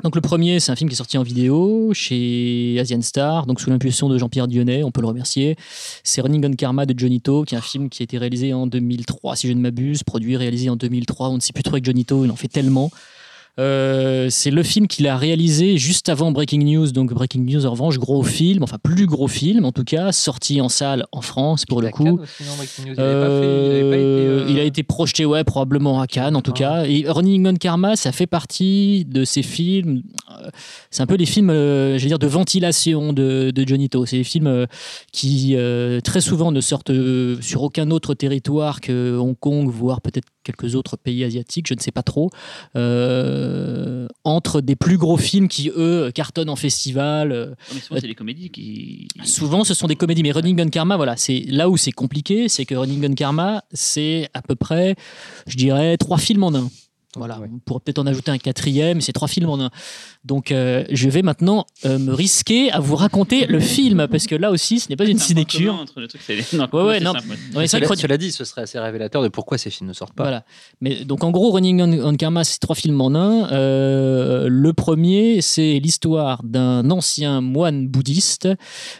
Donc 0.03 0.15
le 0.15 0.21
premier, 0.21 0.59
c'est 0.59 0.71
un 0.71 0.75
film 0.75 0.89
qui 0.89 0.95
est 0.95 0.97
sorti 0.97 1.19
en 1.19 1.23
vidéo 1.23 1.93
chez 1.93 2.77
Asian 2.79 3.01
Star, 3.01 3.45
donc 3.45 3.61
sous 3.61 3.69
l'impulsion 3.69 4.09
de 4.09 4.17
Jean-Pierre 4.17 4.47
Dionnet, 4.47 4.83
on 4.83 4.91
peut 4.91 5.01
le 5.01 5.07
remercier. 5.07 5.55
C'est 6.03 6.19
Running 6.19 6.43
on 6.47 6.53
Karma 6.53 6.87
de 6.87 6.97
Johnny 6.97 7.21
To, 7.21 7.43
qui 7.43 7.53
est 7.53 7.57
un 7.59 7.61
film 7.61 7.89
qui 7.89 8.01
a 8.01 8.05
été 8.05 8.17
réalisé 8.17 8.53
en 8.53 8.65
2003, 8.65 9.35
si 9.35 9.47
je 9.47 9.53
ne 9.53 9.61
m'abuse, 9.61 10.03
produit, 10.03 10.35
réalisé 10.35 10.69
en 10.69 10.75
2003, 10.75 11.29
on 11.29 11.35
ne 11.35 11.41
sait 11.41 11.53
plus 11.53 11.61
trop 11.61 11.75
avec 11.75 11.85
Johnny 11.85 12.05
To, 12.05 12.25
il 12.25 12.31
en 12.31 12.35
fait 12.35 12.47
tellement. 12.47 12.89
Euh, 13.59 14.29
c'est 14.31 14.49
le 14.49 14.63
film 14.63 14.87
qu'il 14.87 15.07
a 15.07 15.15
réalisé 15.15 15.77
juste 15.77 16.09
avant 16.09 16.31
Breaking 16.31 16.63
News, 16.65 16.91
donc 16.91 17.13
Breaking 17.13 17.41
News 17.41 17.65
en 17.67 17.71
revanche, 17.71 17.99
gros 17.99 18.23
film, 18.23 18.63
enfin 18.63 18.77
plus 18.81 19.05
gros 19.05 19.27
film 19.27 19.63
en 19.63 19.71
tout 19.71 19.83
cas, 19.83 20.11
sorti 20.11 20.59
en 20.59 20.69
salle 20.69 21.05
en 21.11 21.21
France 21.21 21.65
pour 21.65 21.81
le 21.81 21.89
coup. 21.89 22.19
Euh, 22.97 24.45
il 24.49 24.59
a 24.59 24.63
été 24.63 24.81
projeté, 24.83 25.25
ouais, 25.25 25.43
probablement 25.43 26.01
à 26.01 26.07
Cannes 26.07 26.35
en 26.35 26.41
tout 26.41 26.51
Ah. 26.55 26.59
cas. 26.59 26.85
Et 26.85 27.05
Running 27.07 27.45
on 27.47 27.53
Karma, 27.55 27.95
ça 27.95 28.11
fait 28.11 28.27
partie 28.27 29.05
de 29.05 29.23
ces 29.23 29.43
films. 29.43 30.01
euh, 30.31 30.49
C'est 30.89 31.03
un 31.03 31.07
peu 31.07 31.17
des 31.17 31.25
films, 31.25 31.49
euh, 31.51 31.97
je 31.97 32.03
veux 32.03 32.09
dire, 32.09 32.19
de 32.19 32.27
ventilation 32.27 33.13
de, 33.13 33.51
de 33.53 33.67
Johnny 33.67 33.89
To. 33.89 34.05
C'est 34.05 34.17
des 34.17 34.23
films 34.23 34.47
euh, 34.47 34.65
qui 35.11 35.53
euh, 35.55 35.99
très 36.01 36.21
souvent 36.21 36.51
ne 36.51 36.61
sortent 36.61 36.89
euh, 36.89 37.37
sur 37.41 37.61
aucun 37.63 37.91
autre 37.91 38.13
territoire 38.13 38.81
que 38.81 39.15
Hong 39.17 39.37
Kong, 39.39 39.69
voire 39.69 40.01
peut-être 40.01 40.27
quelques 40.43 40.75
autres 40.75 40.97
pays 40.97 41.23
asiatiques, 41.23 41.67
je 41.67 41.73
ne 41.73 41.79
sais 41.79 41.91
pas 41.91 42.03
trop. 42.03 42.29
Euh, 42.75 44.07
entre 44.23 44.61
des 44.61 44.75
plus 44.75 44.97
gros 44.97 45.17
films 45.17 45.47
qui 45.47 45.71
eux 45.75 46.11
cartonnent 46.13 46.49
en 46.49 46.55
festival. 46.55 47.31
euh, 47.31 47.53
Mais 47.73 47.79
souvent, 47.79 47.99
c'est 47.99 48.07
des 48.07 48.15
comédies 48.15 48.49
qui. 48.49 49.07
Souvent, 49.23 49.63
ce 49.63 49.73
sont 49.73 49.87
des 49.87 49.95
comédies, 49.95 50.23
mais 50.23 50.31
Running 50.31 50.55
Gun 50.55 50.69
Karma, 50.69 50.97
voilà, 50.97 51.17
c'est 51.17 51.43
là 51.47 51.69
où 51.69 51.77
c'est 51.77 51.91
compliqué, 51.91 52.49
c'est 52.49 52.65
que 52.65 52.75
Running 52.75 53.01
Gun 53.01 53.13
Karma, 53.15 53.63
c'est 53.71 54.29
à 54.33 54.41
peu 54.41 54.55
près, 54.55 54.95
je 55.47 55.57
dirais, 55.57 55.97
trois 55.97 56.17
films 56.17 56.43
en 56.43 56.53
un. 56.53 56.69
Voilà, 57.15 57.39
Ouais. 57.39 57.47
on 57.53 57.59
pourrait 57.59 57.79
peut-être 57.83 57.99
en 57.99 58.07
ajouter 58.07 58.31
un 58.31 58.37
quatrième, 58.37 58.99
c'est 59.01 59.13
trois 59.13 59.27
films 59.27 59.49
en 59.49 59.59
un. 59.61 59.69
Donc 60.25 60.51
euh, 60.51 60.83
je 60.91 61.09
vais 61.09 61.21
maintenant 61.21 61.65
euh, 61.85 61.99
me 61.99 62.13
risquer 62.13 62.71
à 62.71 62.79
vous 62.79 62.95
raconter 62.95 63.45
le 63.45 63.59
film, 63.59 64.07
parce 64.09 64.25
que 64.25 64.35
là 64.35 64.49
aussi, 64.51 64.79
ce 64.79 64.89
n'est 64.89 64.95
pas 64.95 65.05
une 65.05 65.19
sinécure. 65.19 65.73
entre 65.75 66.01
trucs, 66.07 66.21
c'est- 66.21 66.53
non, 66.57 66.67
Ouais, 66.73 66.81
ouais, 66.83 66.97
c'est 66.99 67.03
non. 67.03 67.13
ouais. 67.55 67.67
C'est 67.67 67.85
cela, 67.95 68.17
dit, 68.17 68.31
ce 68.31 68.43
serait 68.45 68.61
assez 68.63 68.79
révélateur 68.79 69.21
de 69.21 69.27
pourquoi 69.27 69.57
ces 69.57 69.69
films 69.69 69.89
ne 69.89 69.93
sortent 69.93 70.13
pas. 70.15 70.23
Voilà. 70.23 70.43
Mais 70.81 71.05
donc 71.05 71.23
en 71.23 71.31
gros, 71.31 71.51
Running 71.51 71.81
on, 71.81 72.07
on 72.09 72.15
Karma, 72.15 72.43
c'est 72.43 72.57
trois 72.59 72.75
films 72.75 72.99
en 73.01 73.13
un. 73.15 73.51
Euh, 73.51 74.47
le 74.49 74.73
premier, 74.73 75.41
c'est 75.41 75.79
l'histoire 75.79 76.41
d'un 76.43 76.89
ancien 76.89 77.41
moine 77.41 77.87
bouddhiste 77.87 78.47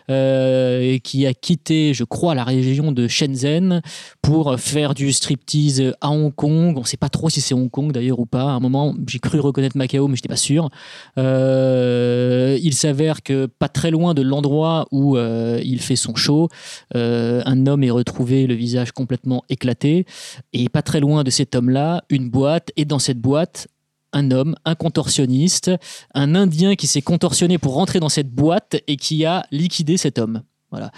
euh, 0.10 0.98
qui 1.00 1.26
a 1.26 1.34
quitté, 1.34 1.94
je 1.94 2.04
crois, 2.04 2.36
la 2.36 2.44
région 2.44 2.92
de 2.92 3.08
Shenzhen 3.08 3.82
pour 4.22 4.60
faire 4.60 4.94
du 4.94 5.12
striptease 5.14 5.94
à 6.02 6.10
Hong 6.12 6.34
Kong. 6.34 6.76
On 6.78 6.82
ne 6.82 6.86
sait 6.86 6.98
pas 6.98 7.10
trop 7.10 7.30
si 7.30 7.42
c'est 7.42 7.54
Hong 7.54 7.70
Kong 7.70 7.92
d'ailleurs 7.92 8.03
ou 8.12 8.26
pas. 8.26 8.44
À 8.44 8.56
un 8.56 8.60
moment, 8.60 8.96
j'ai 9.08 9.20
cru 9.20 9.40
reconnaître 9.40 9.78
Macao, 9.78 10.08
mais 10.08 10.16
je 10.16 10.20
n'étais 10.20 10.30
pas 10.30 10.36
sûr. 10.36 10.70
Euh, 11.18 12.58
il 12.62 12.74
s'avère 12.74 13.24
que 13.24 13.46
pas 13.46 13.70
très 13.70 13.92
loin 13.92 14.14
de 14.14 14.22
l'endroit 14.22 14.88
où 14.92 15.18
euh, 15.18 15.60
il 15.64 15.82
fait 15.82 15.96
son 15.96 16.16
show, 16.16 16.50
euh, 16.96 17.42
un 17.46 17.68
homme 17.68 17.84
est 17.84 17.92
retrouvé 17.92 18.48
le 18.48 18.54
visage 18.54 18.92
complètement 18.92 19.44
éclaté. 19.50 20.06
Et 20.54 20.70
pas 20.70 20.82
très 20.82 21.00
loin 21.00 21.24
de 21.24 21.30
cet 21.30 21.56
homme-là, 21.56 22.04
une 22.10 22.30
boîte, 22.30 22.72
et 22.76 22.86
dans 22.86 23.00
cette 23.00 23.20
boîte, 23.20 23.68
un 24.14 24.32
homme, 24.32 24.56
un 24.66 24.76
contorsionniste, 24.76 25.72
un 26.14 26.36
Indien 26.36 26.76
qui 26.76 26.88
s'est 26.88 27.02
contorsionné 27.02 27.58
pour 27.58 27.74
rentrer 27.74 28.00
dans 28.00 28.10
cette 28.10 28.30
boîte 28.30 28.78
et 28.88 28.96
qui 28.96 29.26
a 29.26 29.46
liquidé 29.52 29.98
cet 29.98 30.20
homme. 30.20 30.44
Voilà. 30.74 30.90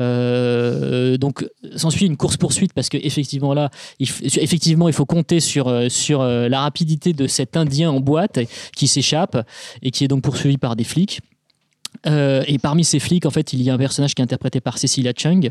Euh, 0.00 1.16
donc, 1.16 1.48
s'ensuit 1.74 2.04
une 2.04 2.18
course-poursuite 2.18 2.74
parce 2.74 2.90
qu'effectivement, 2.90 3.54
là, 3.54 3.70
il, 3.98 4.06
effectivement, 4.20 4.88
il 4.88 4.94
faut 4.94 5.06
compter 5.06 5.40
sur, 5.40 5.68
euh, 5.68 5.88
sur 5.88 6.20
euh, 6.20 6.50
la 6.50 6.60
rapidité 6.60 7.14
de 7.14 7.26
cet 7.26 7.56
Indien 7.56 7.90
en 7.90 8.00
boîte 8.00 8.40
qui 8.76 8.86
s'échappe 8.88 9.48
et 9.80 9.90
qui 9.90 10.04
est 10.04 10.08
donc 10.08 10.20
poursuivi 10.20 10.58
par 10.58 10.76
des 10.76 10.84
flics. 10.84 11.20
Euh, 12.06 12.44
et 12.46 12.58
parmi 12.58 12.84
ces 12.84 12.98
flics, 12.98 13.24
en 13.24 13.30
fait, 13.30 13.54
il 13.54 13.62
y 13.62 13.70
a 13.70 13.74
un 13.74 13.78
personnage 13.78 14.14
qui 14.14 14.20
est 14.20 14.24
interprété 14.24 14.60
par 14.60 14.76
Cecilia 14.76 15.14
Chung, 15.16 15.50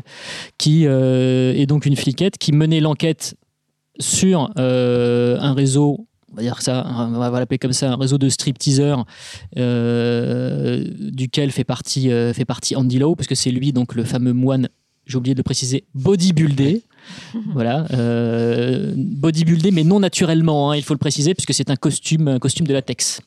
qui 0.58 0.84
est 0.84 1.66
donc 1.66 1.84
une 1.84 1.96
fliquette 1.96 2.38
qui 2.38 2.52
menait 2.52 2.80
l'enquête 2.80 3.34
sur 3.98 4.48
un 4.56 5.54
réseau, 5.54 6.06
on 6.32 6.36
va 6.36 6.42
dire 6.42 6.60
ça, 6.62 6.86
on 6.88 7.10
va 7.10 7.30
l'appeler 7.38 7.58
comme 7.58 7.72
ça, 7.72 7.92
un 7.92 7.96
réseau 7.96 8.18
de 8.18 8.28
stripteaseurs 8.28 9.04
euh, 9.58 10.84
duquel 10.98 11.50
fait 11.50 11.64
partie, 11.64 12.10
euh, 12.10 12.32
Andy 12.74 12.98
Lau, 12.98 13.14
parce 13.14 13.28
que 13.28 13.34
c'est 13.34 13.50
lui, 13.50 13.72
donc 13.72 13.94
le 13.94 14.04
fameux 14.04 14.32
moine, 14.32 14.68
j'ai 15.04 15.16
oublié 15.16 15.34
de 15.34 15.40
le 15.40 15.44
préciser, 15.44 15.84
bodybuildé. 15.94 16.82
voilà, 17.52 17.86
euh, 17.92 18.92
bodybuildé, 18.96 19.70
mais 19.70 19.84
non 19.84 20.00
naturellement, 20.00 20.70
hein, 20.70 20.76
il 20.76 20.82
faut 20.82 20.94
le 20.94 20.98
préciser, 20.98 21.34
puisque 21.34 21.54
c'est 21.54 21.70
un 21.70 21.76
costume, 21.76 22.28
un 22.28 22.38
costume 22.38 22.66
de 22.66 22.72
latex 22.72 23.20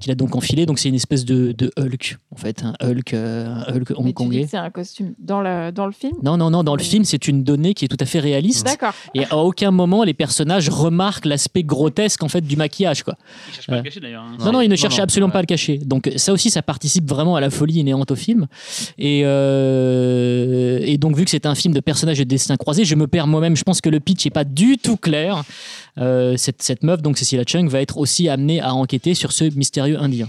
qu'il 0.00 0.10
a 0.12 0.14
donc 0.14 0.36
enfilé. 0.36 0.66
Donc 0.66 0.78
c'est 0.78 0.88
une 0.88 0.94
espèce 0.94 1.24
de, 1.24 1.52
de 1.52 1.70
Hulk, 1.78 2.18
en 2.32 2.36
fait, 2.36 2.62
un 2.64 2.74
Hulk, 2.82 3.14
euh, 3.14 3.46
un 3.66 3.74
Hulk 3.74 3.92
hongkongais. 3.96 4.46
c'est 4.50 4.56
un 4.56 4.70
costume 4.70 5.14
dans 5.18 5.40
le, 5.40 5.70
dans 5.72 5.86
le 5.86 5.92
film? 5.92 6.12
Non, 6.22 6.36
non, 6.36 6.50
non, 6.50 6.62
dans 6.62 6.76
le 6.76 6.82
film, 6.82 7.04
c'est 7.04 7.28
une 7.28 7.42
donnée 7.44 7.74
qui 7.74 7.84
est 7.84 7.88
tout 7.88 7.96
à 8.00 8.06
fait 8.06 8.20
réaliste. 8.20 8.64
D'accord. 8.64 8.94
Et 9.14 9.24
à 9.26 9.36
aucun 9.38 9.70
moment, 9.70 10.04
les 10.04 10.14
personnages 10.14 10.68
remarquent 10.68 11.24
l'aspect 11.26 11.64
grotesque 11.64 12.22
en 12.22 12.28
fait 12.28 12.42
du 12.42 12.56
maquillage. 12.56 13.02
Quoi. 13.02 13.14
Il 13.48 13.54
cherche 13.54 13.66
pas 13.66 13.72
à 13.74 13.76
le 13.78 13.82
cacher 13.82 14.00
d'ailleurs. 14.00 14.22
hein. 14.22 14.36
Non, 14.40 14.52
non, 14.52 14.60
il 14.60 14.68
ne 14.68 14.76
non. 14.76 15.02
absolument 15.02 15.30
pas 15.30 15.38
à 15.38 15.42
le 15.42 15.46
cacher. 15.46 15.78
Donc 15.78 16.10
ça 16.16 16.32
aussi, 16.32 16.50
ça 16.50 16.62
participe 16.62 17.08
vraiment 17.08 17.34
à 17.36 17.40
la 17.40 17.50
folie 17.50 17.80
inhérente 17.80 18.10
au 18.10 18.16
film. 18.16 18.46
Et, 18.98 19.22
euh, 19.24 20.78
et 20.82 20.98
donc, 20.98 21.16
vu 21.16 21.24
que 21.24 21.30
c'est 21.30 21.46
un 21.46 21.54
film 21.54 21.74
de 21.74 21.80
personnages 21.80 22.18
de 22.18 22.24
destin 22.24 22.56
croisé, 22.56 22.84
je 22.84 22.94
me 22.94 23.06
perds 23.08 23.26
moi-même. 23.26 23.56
Je 23.56 23.64
pense 23.64 23.80
que 23.80 23.88
le 23.88 24.00
pitch 24.00 24.24
n'est 24.24 24.30
pas 24.30 24.44
du 24.44 24.78
tout 24.78 24.96
clair. 24.96 25.42
Euh, 25.98 26.36
cette, 26.36 26.82
meuf, 26.82 27.02
donc 27.02 27.18
Cecilia 27.18 27.44
Chung, 27.46 27.68
va 27.68 27.80
être 27.80 27.98
aussi 27.98 28.28
amenée 28.28 28.60
à 28.60 28.74
enquêter 28.74 29.14
sur 29.14 29.32
ce 29.32 29.44
mystérieux 29.56 30.00
Indien. 30.00 30.28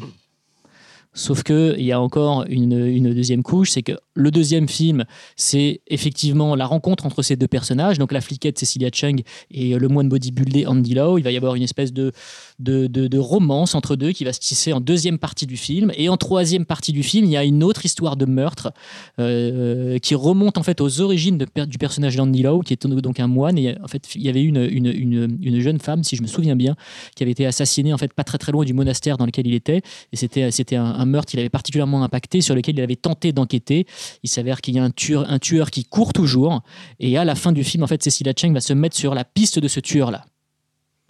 Sauf 1.14 1.42
que 1.42 1.76
il 1.78 1.86
y 1.86 1.92
a 1.92 2.00
encore 2.00 2.46
une, 2.48 2.86
une 2.86 3.14
deuxième 3.14 3.42
couche, 3.42 3.72
c'est 3.72 3.82
que 3.82 3.94
le 4.14 4.30
deuxième 4.30 4.70
film, 4.70 5.06
c'est 5.36 5.82
effectivement 5.88 6.56
la 6.56 6.68
rencontre 6.68 7.06
entre 7.06 7.24
ces 7.24 7.36
deux 7.36 7.48
personnages, 7.48 7.98
donc 7.98 8.12
la 8.12 8.22
fliquette 8.22 8.60
Cecilia 8.60 8.90
Chung 8.94 9.24
et 9.50 9.74
le 9.74 9.88
moine 9.88 10.08
bodybuildé 10.08 10.68
Andy 10.68 10.94
Lau. 10.94 11.18
Il 11.18 11.24
va 11.24 11.32
y 11.32 11.38
avoir 11.38 11.56
une 11.56 11.64
espèce 11.64 11.94
de, 11.94 12.12
de, 12.60 13.18
romance 13.18 13.76
entre 13.76 13.96
deux 13.96 14.12
qui 14.12 14.24
va 14.24 14.34
se 14.34 14.40
tisser 14.40 14.74
en 14.74 14.82
deuxième 14.82 15.18
partie 15.18 15.46
du 15.46 15.58
film. 15.58 15.92
Et 15.96 16.10
en 16.10 16.18
troisième 16.18 16.66
partie 16.66 16.92
du 16.92 17.04
film, 17.04 17.26
il 17.26 17.32
y 17.32 17.38
a 17.38 17.44
une 17.44 17.64
autre 17.64 17.86
histoire 17.86 18.18
de 18.18 18.26
meurtre 18.26 18.72
euh, 19.20 19.98
qui 20.00 20.16
remonte 20.16 20.58
en 20.58 20.64
fait 20.64 20.82
aux 20.82 21.02
origines 21.02 21.38
du 21.38 21.78
personnage 21.78 22.16
d'Andy 22.16 22.44
Lau, 22.44 22.62
qui 22.62 22.74
est 22.74 22.88
donc 22.88 23.20
un 23.20 23.28
moine. 23.28 23.58
Et 23.58 23.78
en 23.82 23.88
fait, 23.88 24.16
il 24.16 24.22
y 24.22 24.30
avait 24.30 24.44
une, 24.44 24.58
une, 24.58 24.88
une, 24.88 25.38
une 25.42 25.60
jeune 25.60 25.80
femme, 25.80 26.04
si 26.04 26.16
je 26.16 26.22
me 26.22 26.28
souviens 26.28 26.56
bien, 26.56 26.76
qui 27.16 27.24
avait 27.24 27.32
été 27.32 27.46
assassinée 27.46 27.94
en 27.94 27.98
fait 27.98 28.14
pas 28.14 28.24
très 28.24 28.38
très 28.38 28.52
loin 28.52 28.66
du 28.66 28.74
monastère 28.74 29.18
dans 29.18 29.26
lequel 29.26 29.48
il 29.48 29.54
était. 29.54 29.82
Et 30.12 30.16
c'était 30.16 30.76
un, 30.76 31.06
meurtre 31.06 31.30
qui 31.32 31.38
l'avait 31.38 31.50
particulièrement 31.50 32.04
impacté, 32.04 32.42
sur 32.42 32.56
lequel 32.56 32.78
il 32.78 32.82
avait 32.82 32.96
tenté 32.96 33.32
d'enquêter. 33.32 33.86
Il 34.24 34.30
s'avère 34.30 34.62
qu'il 34.62 34.76
y 34.76 34.80
a 34.80 34.84
un 34.84 34.92
tueur, 34.92 35.30
un 35.30 35.40
tueur 35.40 35.72
qui 35.72 35.86
court 35.86 36.14
toujours. 36.14 36.62
Et 37.00 37.18
à 37.18 37.26
la 37.26 37.36
fin 37.36 37.52
du 37.52 37.64
film, 37.64 37.84
en 37.84 37.88
fait, 37.88 38.04
Cecilia 38.04 38.34
Cheng 38.36 38.54
va 38.54 38.62
se 38.62 38.74
mettre 38.74 38.96
sur 38.96 39.16
la 39.16 39.24
piste 39.24 39.60
de 39.60 39.68
ce 39.68 39.80
tueur-là, 39.80 40.26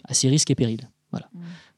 à 0.04 0.14
ses 0.14 0.28
risques 0.28 0.50
et 0.50 0.54
périls. 0.54 0.88
Voilà. 1.10 1.28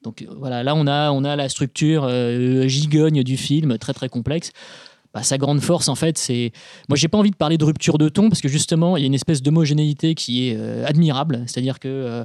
Donc 0.02 0.22
euh, 0.22 0.26
voilà, 0.36 0.62
là 0.62 0.74
on 0.74 0.86
a, 0.86 1.10
on 1.10 1.24
a 1.24 1.36
la 1.36 1.48
structure 1.48 2.04
euh, 2.04 2.66
gigogne 2.68 3.22
du 3.22 3.36
film, 3.36 3.78
très 3.78 3.92
très 3.92 4.08
complexe. 4.08 4.52
Bah, 5.14 5.22
sa 5.22 5.36
grande 5.36 5.60
force, 5.60 5.88
en 5.88 5.94
fait, 5.94 6.16
c'est. 6.16 6.52
Moi, 6.88 6.96
j'ai 6.96 7.06
pas 7.06 7.18
envie 7.18 7.30
de 7.30 7.36
parler 7.36 7.58
de 7.58 7.64
rupture 7.66 7.98
de 7.98 8.08
ton 8.08 8.30
parce 8.30 8.40
que 8.40 8.48
justement, 8.48 8.96
il 8.96 9.00
y 9.00 9.02
a 9.02 9.06
une 9.06 9.12
espèce 9.12 9.42
d'homogénéité 9.42 10.14
qui 10.14 10.48
est 10.48 10.56
euh, 10.56 10.86
admirable. 10.86 11.44
C'est-à-dire 11.46 11.78
que 11.78 12.24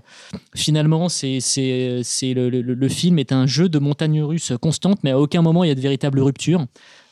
finalement, 0.55 1.09
c'est, 1.09 1.39
c'est, 1.41 2.33
le, 2.33 2.87
film 2.87 3.19
est 3.19 3.33
un 3.33 3.45
jeu 3.45 3.67
de 3.67 3.77
montagne 3.77 4.23
russe 4.23 4.53
constante, 4.61 4.99
mais 5.03 5.11
à 5.11 5.19
aucun 5.19 5.41
moment 5.41 5.65
il 5.65 5.67
y 5.67 5.71
a 5.71 5.75
de 5.75 5.81
véritable 5.81 6.21
rupture. 6.21 6.65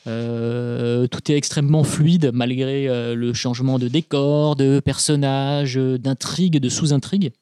Tout 0.06 0.10
est 0.12 1.36
extrêmement 1.36 1.84
fluide 1.84 2.30
malgré 2.32 2.86
le 3.14 3.32
changement 3.34 3.78
de 3.78 3.88
décor, 3.88 4.56
de 4.56 4.80
personnages, 4.80 5.76
d'intrigues, 5.76 6.58
de 6.58 6.70
sous-intrigues. 6.70 7.32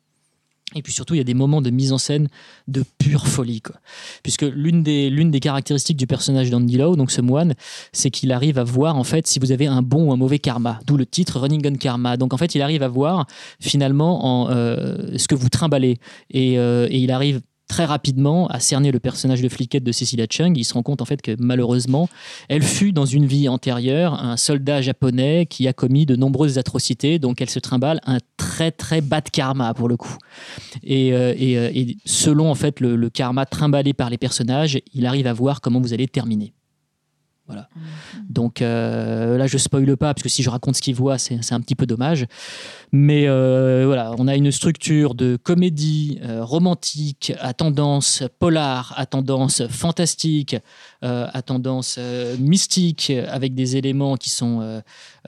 Et 0.75 0.83
puis 0.83 0.93
surtout, 0.93 1.15
il 1.15 1.19
y 1.19 1.21
a 1.21 1.25
des 1.25 1.35
moments 1.35 1.63
de 1.63 1.71
mise 1.71 1.93
en 1.93 1.99
scène 1.99 2.29
de 2.69 2.85
pure 2.99 3.27
folie. 3.27 3.63
Puisque 4.23 4.43
l'une 4.43 4.83
des, 4.83 5.41
caractéristiques 5.41 5.97
du 5.97 6.07
personnage 6.07 6.51
d'Andy 6.51 6.77
Lau, 6.77 6.97
donc 6.97 7.11
ce 7.11 7.21
moine, 7.21 7.55
c'est 7.93 8.11
qu'il 8.11 8.33
arrive 8.33 8.59
à 8.59 8.65
voir 8.65 8.97
en 8.97 9.05
fait 9.05 9.27
si 9.27 9.39
vous 9.39 9.53
avez 9.53 9.67
un 9.67 9.83
bon 9.83 10.09
ou 10.09 10.13
un 10.13 10.17
mauvais 10.17 10.39
karma. 10.39 10.81
D'où 10.87 10.97
le 10.97 11.07
titre 11.07 11.39
Running 11.41 11.67
on 11.67 11.77
Karma. 11.77 12.17
Donc 12.17 12.35
en 12.35 12.37
fait, 12.37 12.55
il 12.55 12.63
arrive 12.63 12.83
à 12.83 12.89
voir 12.89 13.27
finalement 13.61 14.45
en, 14.45 14.51
euh, 14.51 15.17
ce 15.17 15.29
que 15.29 15.35
vous 15.35 15.49
trimballez. 15.49 15.99
Et, 16.31 16.59
euh, 16.59 16.89
et 16.91 16.99
il 16.99 17.11
arrive 17.11 17.41
très 17.69 17.85
rapidement 17.85 18.47
à 18.49 18.61
cerner 18.61 18.93
le 18.93 19.01
personnage 19.01 19.43
de 19.43 19.49
fliquette 19.49 19.85
de 19.85 19.93
Cecilia 19.93 20.27
Chung. 20.31 20.57
Il 20.57 20.65
se 20.65 20.75
rend 20.75 20.83
compte 20.83 21.03
en 21.03 21.05
fait 21.05 21.23
que 21.23 21.35
malheureusement, 21.39 22.09
elle 22.49 22.63
fut 22.63 22.93
dans 22.93 23.07
une 23.07 23.27
vie 23.27 23.49
antérieure 23.49 24.15
un 24.15 24.37
soldat 24.37 24.83
japonais 24.83 25.47
qui 25.47 25.67
a 25.69 25.73
commis 25.73 26.07
de 26.07 26.17
nombreuses 26.17 26.59
atrocités, 26.59 27.19
donc 27.19 27.41
elle 27.41 27.51
se 27.51 27.59
trimballe 27.59 28.01
un 28.07 28.19
très 28.37 28.71
très 28.71 29.01
bas 29.01 29.21
de 29.21 29.31
karma 29.31 29.75
pour 29.75 29.89
le 29.89 29.97
coup. 29.97 30.17
Et, 30.83 31.13
euh, 31.13 31.35
euh, 31.41 31.85
selon 32.05 32.51
en 32.51 32.55
fait 32.55 32.81
le, 32.81 32.97
le 32.97 33.11
karma 33.11 33.47
trimballé 33.47 33.93
par 33.93 34.11
les 34.11 34.19
personnages, 34.19 34.79
il 34.93 35.07
arrive 35.07 35.27
à 35.27 35.33
voir 35.33 35.61
comment 35.61 35.81
vous 35.81 35.93
allez 35.93 36.09
terminer. 36.09 36.55
Voilà. 37.47 37.69
Donc 38.31 38.63
euh, 38.63 39.37
là, 39.37 39.47
je 39.47 39.59
spoile 39.59 39.97
pas 39.99 40.15
parce 40.15 40.23
que 40.23 40.31
si 40.31 40.43
je 40.43 40.49
raconte 40.49 40.77
ce 40.77 40.83
qu'il 40.83 40.95
voit, 40.95 41.19
c'est 41.19 41.53
un 41.53 41.61
petit 41.61 41.75
peu 41.75 41.85
dommage. 41.85 42.27
Mais 42.91 43.27
euh, 43.27 43.85
voilà, 43.87 44.15
on 44.19 44.29
a 44.29 44.35
une 44.35 44.51
structure 44.51 45.15
de 45.15 45.37
comédie 45.37 46.19
euh, 46.23 46.43
romantique 46.43 47.35
à 47.41 47.53
tendance 47.53 48.23
polar, 48.39 48.95
à 48.97 49.05
tendance 49.05 49.67
fantastique, 49.67 50.57
à 51.05 51.43
tendance 51.43 51.97
euh, 51.99 52.37
mystique, 52.39 53.13
avec 53.29 53.55
des 53.55 53.77
éléments 53.77 54.17
qui 54.17 54.31
sont 54.31 54.61
euh, 54.61 54.81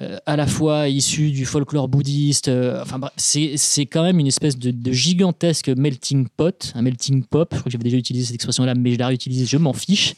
euh, 0.03 0.18
à 0.27 0.37
la 0.37 0.47
fois 0.47 0.89
issus 0.89 1.31
du 1.31 1.47
folklore 1.47 1.89
bouddhiste. 1.89 2.49
euh, 2.49 2.83
enfin, 2.83 3.01
c'est 3.16 3.87
quand 3.87 4.03
même 4.03 4.18
une 4.18 4.27
espèce 4.27 4.59
de, 4.59 4.93
gigantesque 4.93 5.68
melting 5.68 6.29
pot, 6.37 6.72
un 6.74 6.83
melting 6.83 7.24
pop. 7.24 7.49
Je 7.53 7.57
crois 7.59 7.64
que 7.64 7.70
j'avais 7.70 7.85
déjà 7.85 7.97
utilisé 7.97 8.27
cette 8.27 8.35
expression-là, 8.35 8.74
mais 8.74 8.93
je 8.93 8.99
la 8.99 9.07
réutilise, 9.07 9.49
je 9.49 9.57
m'en 9.57 9.72
fiche. 9.72 10.14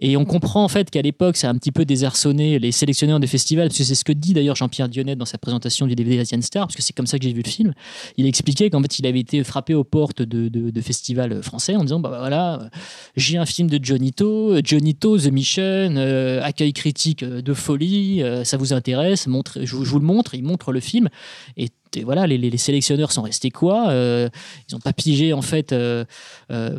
Et 0.00 0.16
on 0.16 0.24
comprend 0.24 0.64
en 0.64 0.68
fait 0.68 0.90
qu'à 0.90 1.02
l'époque, 1.02 1.36
ça 1.36 1.48
a 1.48 1.50
un 1.52 1.54
petit 1.56 1.70
peu 1.70 1.84
désarçonné 1.84 2.58
les 2.58 2.72
sélectionneurs 2.72 3.20
de 3.20 3.26
festivals, 3.26 3.68
parce 3.68 3.78
que 3.78 3.84
c'est 3.84 3.94
ce 3.94 4.04
que 4.04 4.12
dit 4.12 4.34
d'ailleurs 4.34 4.56
Jean-Pierre 4.56 4.88
Dionnet 4.88 5.14
dans 5.14 5.24
sa 5.24 5.38
présentation 5.38 5.86
du 5.86 5.94
DVD 5.94 6.18
Asian 6.20 6.42
Star, 6.42 6.66
parce 6.66 6.74
que 6.74 6.82
c'est 6.82 6.92
comme 6.92 7.06
ça 7.06 7.18
que 7.18 7.24
j'ai 7.24 7.32
vu 7.32 7.42
le 7.44 7.50
film. 7.50 7.72
Il 8.16 8.26
expliquait 8.26 8.68
qu'en 8.70 8.82
fait, 8.82 8.98
il 8.98 9.06
avait 9.06 9.20
été 9.20 9.44
frappé 9.44 9.74
aux 9.74 9.84
portes 9.84 10.22
de, 10.22 10.48
de- 10.48 10.80
festivals 10.80 11.42
français 11.42 11.76
en 11.76 11.82
disant 11.84 12.00
bah, 12.00 12.10
bah, 12.10 12.18
voilà, 12.18 12.60
euh, 12.60 12.68
j'ai 13.16 13.38
un 13.38 13.46
film 13.46 13.70
de 13.70 13.78
Johnny 13.82 14.12
To, 14.12 14.60
Johnny 14.62 14.83
To, 14.92 15.16
The 15.18 15.30
Mission, 15.32 15.62
euh, 15.96 16.42
accueil 16.42 16.74
critique 16.74 17.22
euh, 17.22 17.40
de 17.40 17.54
folie, 17.54 18.22
euh, 18.22 18.44
ça 18.44 18.58
vous 18.58 18.74
intéresse, 18.74 19.26
je, 19.64 19.74
vous- 19.76 19.84
le 19.98 20.04
montre, 20.04 20.34
il 20.34 20.42
montre 20.44 20.72
le 20.72 20.80
film. 20.80 21.08
Et 21.56 21.70
voilà, 22.02 22.26
les, 22.26 22.56
sélectionneurs 22.56 23.12
sont 23.12 23.22
restés 23.22 23.50
quoi 23.50 23.88
Euh, 23.90 24.28
Ils 24.68 24.74
n'ont 24.74 24.80
pas 24.80 24.92
pigé 24.92 25.32
en 25.32 25.42
fait 25.42 25.72
euh, 25.72 26.04
euh, 26.50 26.76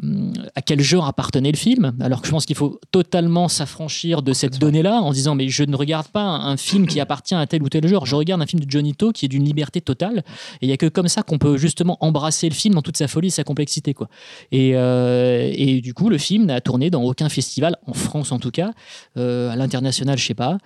à 0.55 0.61
quel 0.61 0.81
genre 0.81 1.05
appartenait 1.07 1.51
le 1.51 1.57
film. 1.57 1.93
Alors 2.01 2.21
que 2.21 2.27
je 2.27 2.31
pense 2.31 2.45
qu'il 2.45 2.55
faut 2.55 2.79
totalement 2.91 3.47
s'affranchir 3.47 4.21
de 4.21 4.33
cette 4.33 4.59
donnée-là 4.59 4.95
en 5.01 5.11
disant 5.11 5.35
mais 5.35 5.47
je 5.49 5.63
ne 5.63 5.75
regarde 5.75 6.07
pas 6.07 6.21
un, 6.23 6.51
un 6.51 6.57
film 6.57 6.87
qui 6.87 6.99
appartient 6.99 7.35
à 7.35 7.45
tel 7.47 7.63
ou 7.63 7.69
tel 7.69 7.87
genre. 7.87 8.05
Je 8.05 8.15
regarde 8.15 8.41
un 8.41 8.45
film 8.45 8.63
de 8.63 8.69
Johnny 8.69 8.93
To 8.95 9.11
qui 9.11 9.25
est 9.25 9.29
d'une 9.29 9.45
liberté 9.45 9.81
totale. 9.81 10.23
Et 10.61 10.65
il 10.65 10.69
y 10.69 10.73
a 10.73 10.77
que 10.77 10.87
comme 10.87 11.07
ça 11.07 11.23
qu'on 11.23 11.37
peut 11.37 11.57
justement 11.57 11.97
embrasser 12.01 12.49
le 12.49 12.55
film 12.55 12.73
dans 12.75 12.81
toute 12.81 12.97
sa 12.97 13.07
folie 13.07 13.27
et 13.27 13.31
sa 13.31 13.43
complexité 13.43 13.93
quoi. 13.93 14.09
Et, 14.51 14.69
et 14.71 15.81
du 15.81 15.93
coup, 15.93 16.09
le 16.09 16.17
film 16.17 16.45
n'a 16.45 16.61
tourné 16.61 16.89
dans 16.89 17.03
aucun 17.03 17.29
festival 17.29 17.77
en 17.85 17.93
France 17.93 18.31
en 18.31 18.39
tout 18.39 18.51
cas. 18.51 18.71
À 19.15 19.55
l'international, 19.55 20.17
je 20.17 20.25
sais 20.25 20.33
pas. 20.33 20.57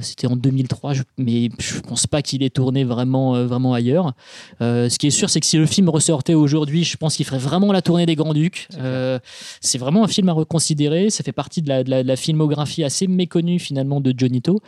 C'était 0.00 0.26
en 0.26 0.36
2003, 0.36 0.94
je- 0.94 1.02
mais 1.18 1.50
je 1.58 1.80
pense 1.80 2.06
pas 2.06 2.22
qu'il 2.22 2.42
ait 2.42 2.50
tourné 2.50 2.84
vraiment, 2.84 3.44
vraiment 3.44 3.74
ailleurs. 3.76 4.14
Euh, 4.60 4.88
ce 4.88 4.98
qui 4.98 5.06
est 5.06 5.10
sûr, 5.10 5.30
c'est 5.30 5.38
que 5.38 5.46
si 5.46 5.56
le 5.56 5.66
film 5.66 5.88
ressortait 5.88 6.34
aujourd'hui, 6.34 6.82
je 6.82 6.96
pense 6.96 7.14
qu'il 7.16 7.24
ferait 7.24 7.38
vraiment 7.38 7.70
la 7.72 7.82
tournée 7.82 8.06
des 8.06 8.16
Grands 8.16 8.34
Ducs. 8.34 8.66
Euh, 8.78 9.20
C'est 9.60 9.78
vraiment 9.78 10.02
un 10.02 10.08
film 10.08 10.28
à 10.28 10.32
reconsidérer. 10.32 11.10
Ça 11.10 11.22
fait 11.22 11.32
partie 11.32 11.62
de 11.62 11.68
la, 11.68 11.84
de 11.84 11.90
la- 11.90 12.02
de 12.02 12.08
la 12.08 12.16
filmographie 12.16 12.82
assez 12.82 13.06
méconnue 13.06 13.58
finalement 13.60 14.00
de 14.00 14.12
Johnny 14.16 14.42
To. 14.42 14.60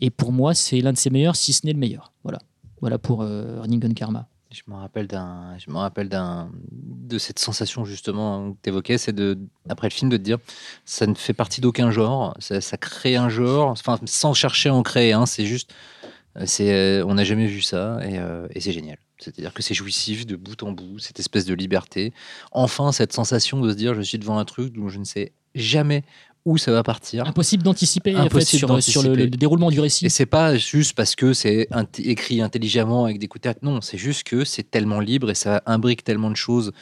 Et 0.00 0.10
pour 0.10 0.32
moi, 0.32 0.52
c'est 0.54 0.80
l'un 0.80 0.92
de 0.92 0.98
ses 0.98 1.08
meilleurs, 1.10 1.36
si 1.36 1.52
ce 1.54 1.64
n'est 1.66 1.72
le 1.72 1.78
meilleur. 1.78 2.12
Voilà. 2.24 2.38
Voilà 2.80 2.98
pour 2.98 3.22
euh, 3.22 3.60
Running 3.62 3.80
Gun 3.80 3.94
Karma. 3.94 4.26
Je 4.50 4.62
me 4.66 4.76
rappelle 4.76 5.06
d'un, 5.06 5.56
je 5.58 5.70
me 5.70 5.76
rappelle 5.76 6.08
d'un, 6.08 6.48
de 6.72 7.18
cette 7.18 7.38
sensation 7.38 7.84
justement 7.84 8.52
que 8.52 8.56
tu 8.62 8.70
évoquais, 8.70 8.96
c'est 8.96 9.12
de, 9.12 9.38
après 9.68 9.88
le 9.88 9.92
film, 9.92 10.08
de 10.10 10.16
te 10.16 10.22
dire, 10.22 10.38
ça 10.86 11.06
ne 11.06 11.12
fait 11.14 11.34
partie 11.34 11.60
d'aucun 11.60 11.90
genre, 11.90 12.34
ça, 12.38 12.62
ça 12.62 12.78
crée 12.78 13.16
un 13.16 13.28
genre, 13.28 13.68
enfin, 13.72 13.98
sans 14.06 14.32
chercher 14.32 14.70
à 14.70 14.74
en 14.74 14.82
créer 14.82 15.12
un, 15.12 15.26
c'est 15.26 15.44
juste, 15.44 15.70
euh, 15.72 15.97
c'est, 16.44 16.72
euh, 16.72 17.04
on 17.06 17.14
n'a 17.14 17.24
jamais 17.24 17.46
vu 17.46 17.60
ça 17.60 17.98
et, 18.04 18.18
euh, 18.18 18.46
et 18.54 18.60
c'est 18.60 18.72
génial. 18.72 18.98
C'est-à-dire 19.18 19.52
que 19.52 19.62
c'est 19.62 19.74
jouissif 19.74 20.26
de 20.26 20.36
bout 20.36 20.62
en 20.62 20.72
bout, 20.72 20.98
cette 21.00 21.18
espèce 21.18 21.44
de 21.44 21.54
liberté. 21.54 22.12
Enfin, 22.52 22.92
cette 22.92 23.12
sensation 23.12 23.60
de 23.60 23.70
se 23.70 23.76
dire, 23.76 23.94
je 23.94 24.02
suis 24.02 24.18
devant 24.18 24.38
un 24.38 24.44
truc 24.44 24.72
dont 24.72 24.88
je 24.88 24.98
ne 24.98 25.04
sais 25.04 25.32
jamais 25.56 26.04
où 26.44 26.56
ça 26.56 26.72
va 26.72 26.82
partir. 26.82 27.26
Impossible 27.26 27.62
d'anticiper 27.62 28.14
en 28.14 28.20
fait, 28.20 28.26
Impossible 28.26 28.80
sur, 28.80 28.82
sur 28.82 29.02
le, 29.02 29.14
le 29.14 29.26
déroulement 29.28 29.70
du 29.70 29.80
récit. 29.80 30.06
Et 30.06 30.08
c'est 30.08 30.26
pas 30.26 30.56
juste 30.56 30.94
parce 30.94 31.16
que 31.16 31.32
c'est 31.32 31.68
écrit 31.98 32.40
intelligemment 32.40 33.04
avec 33.04 33.18
des 33.18 33.26
coups 33.28 33.40
de 33.40 33.42
théâtre. 33.42 33.60
Non, 33.62 33.80
c'est 33.80 33.98
juste 33.98 34.22
que 34.22 34.44
c'est 34.44 34.70
tellement 34.70 35.00
libre 35.00 35.30
et 35.30 35.34
ça 35.34 35.62
imbrique 35.66 36.04
tellement 36.04 36.30
de 36.30 36.36
choses 36.36 36.72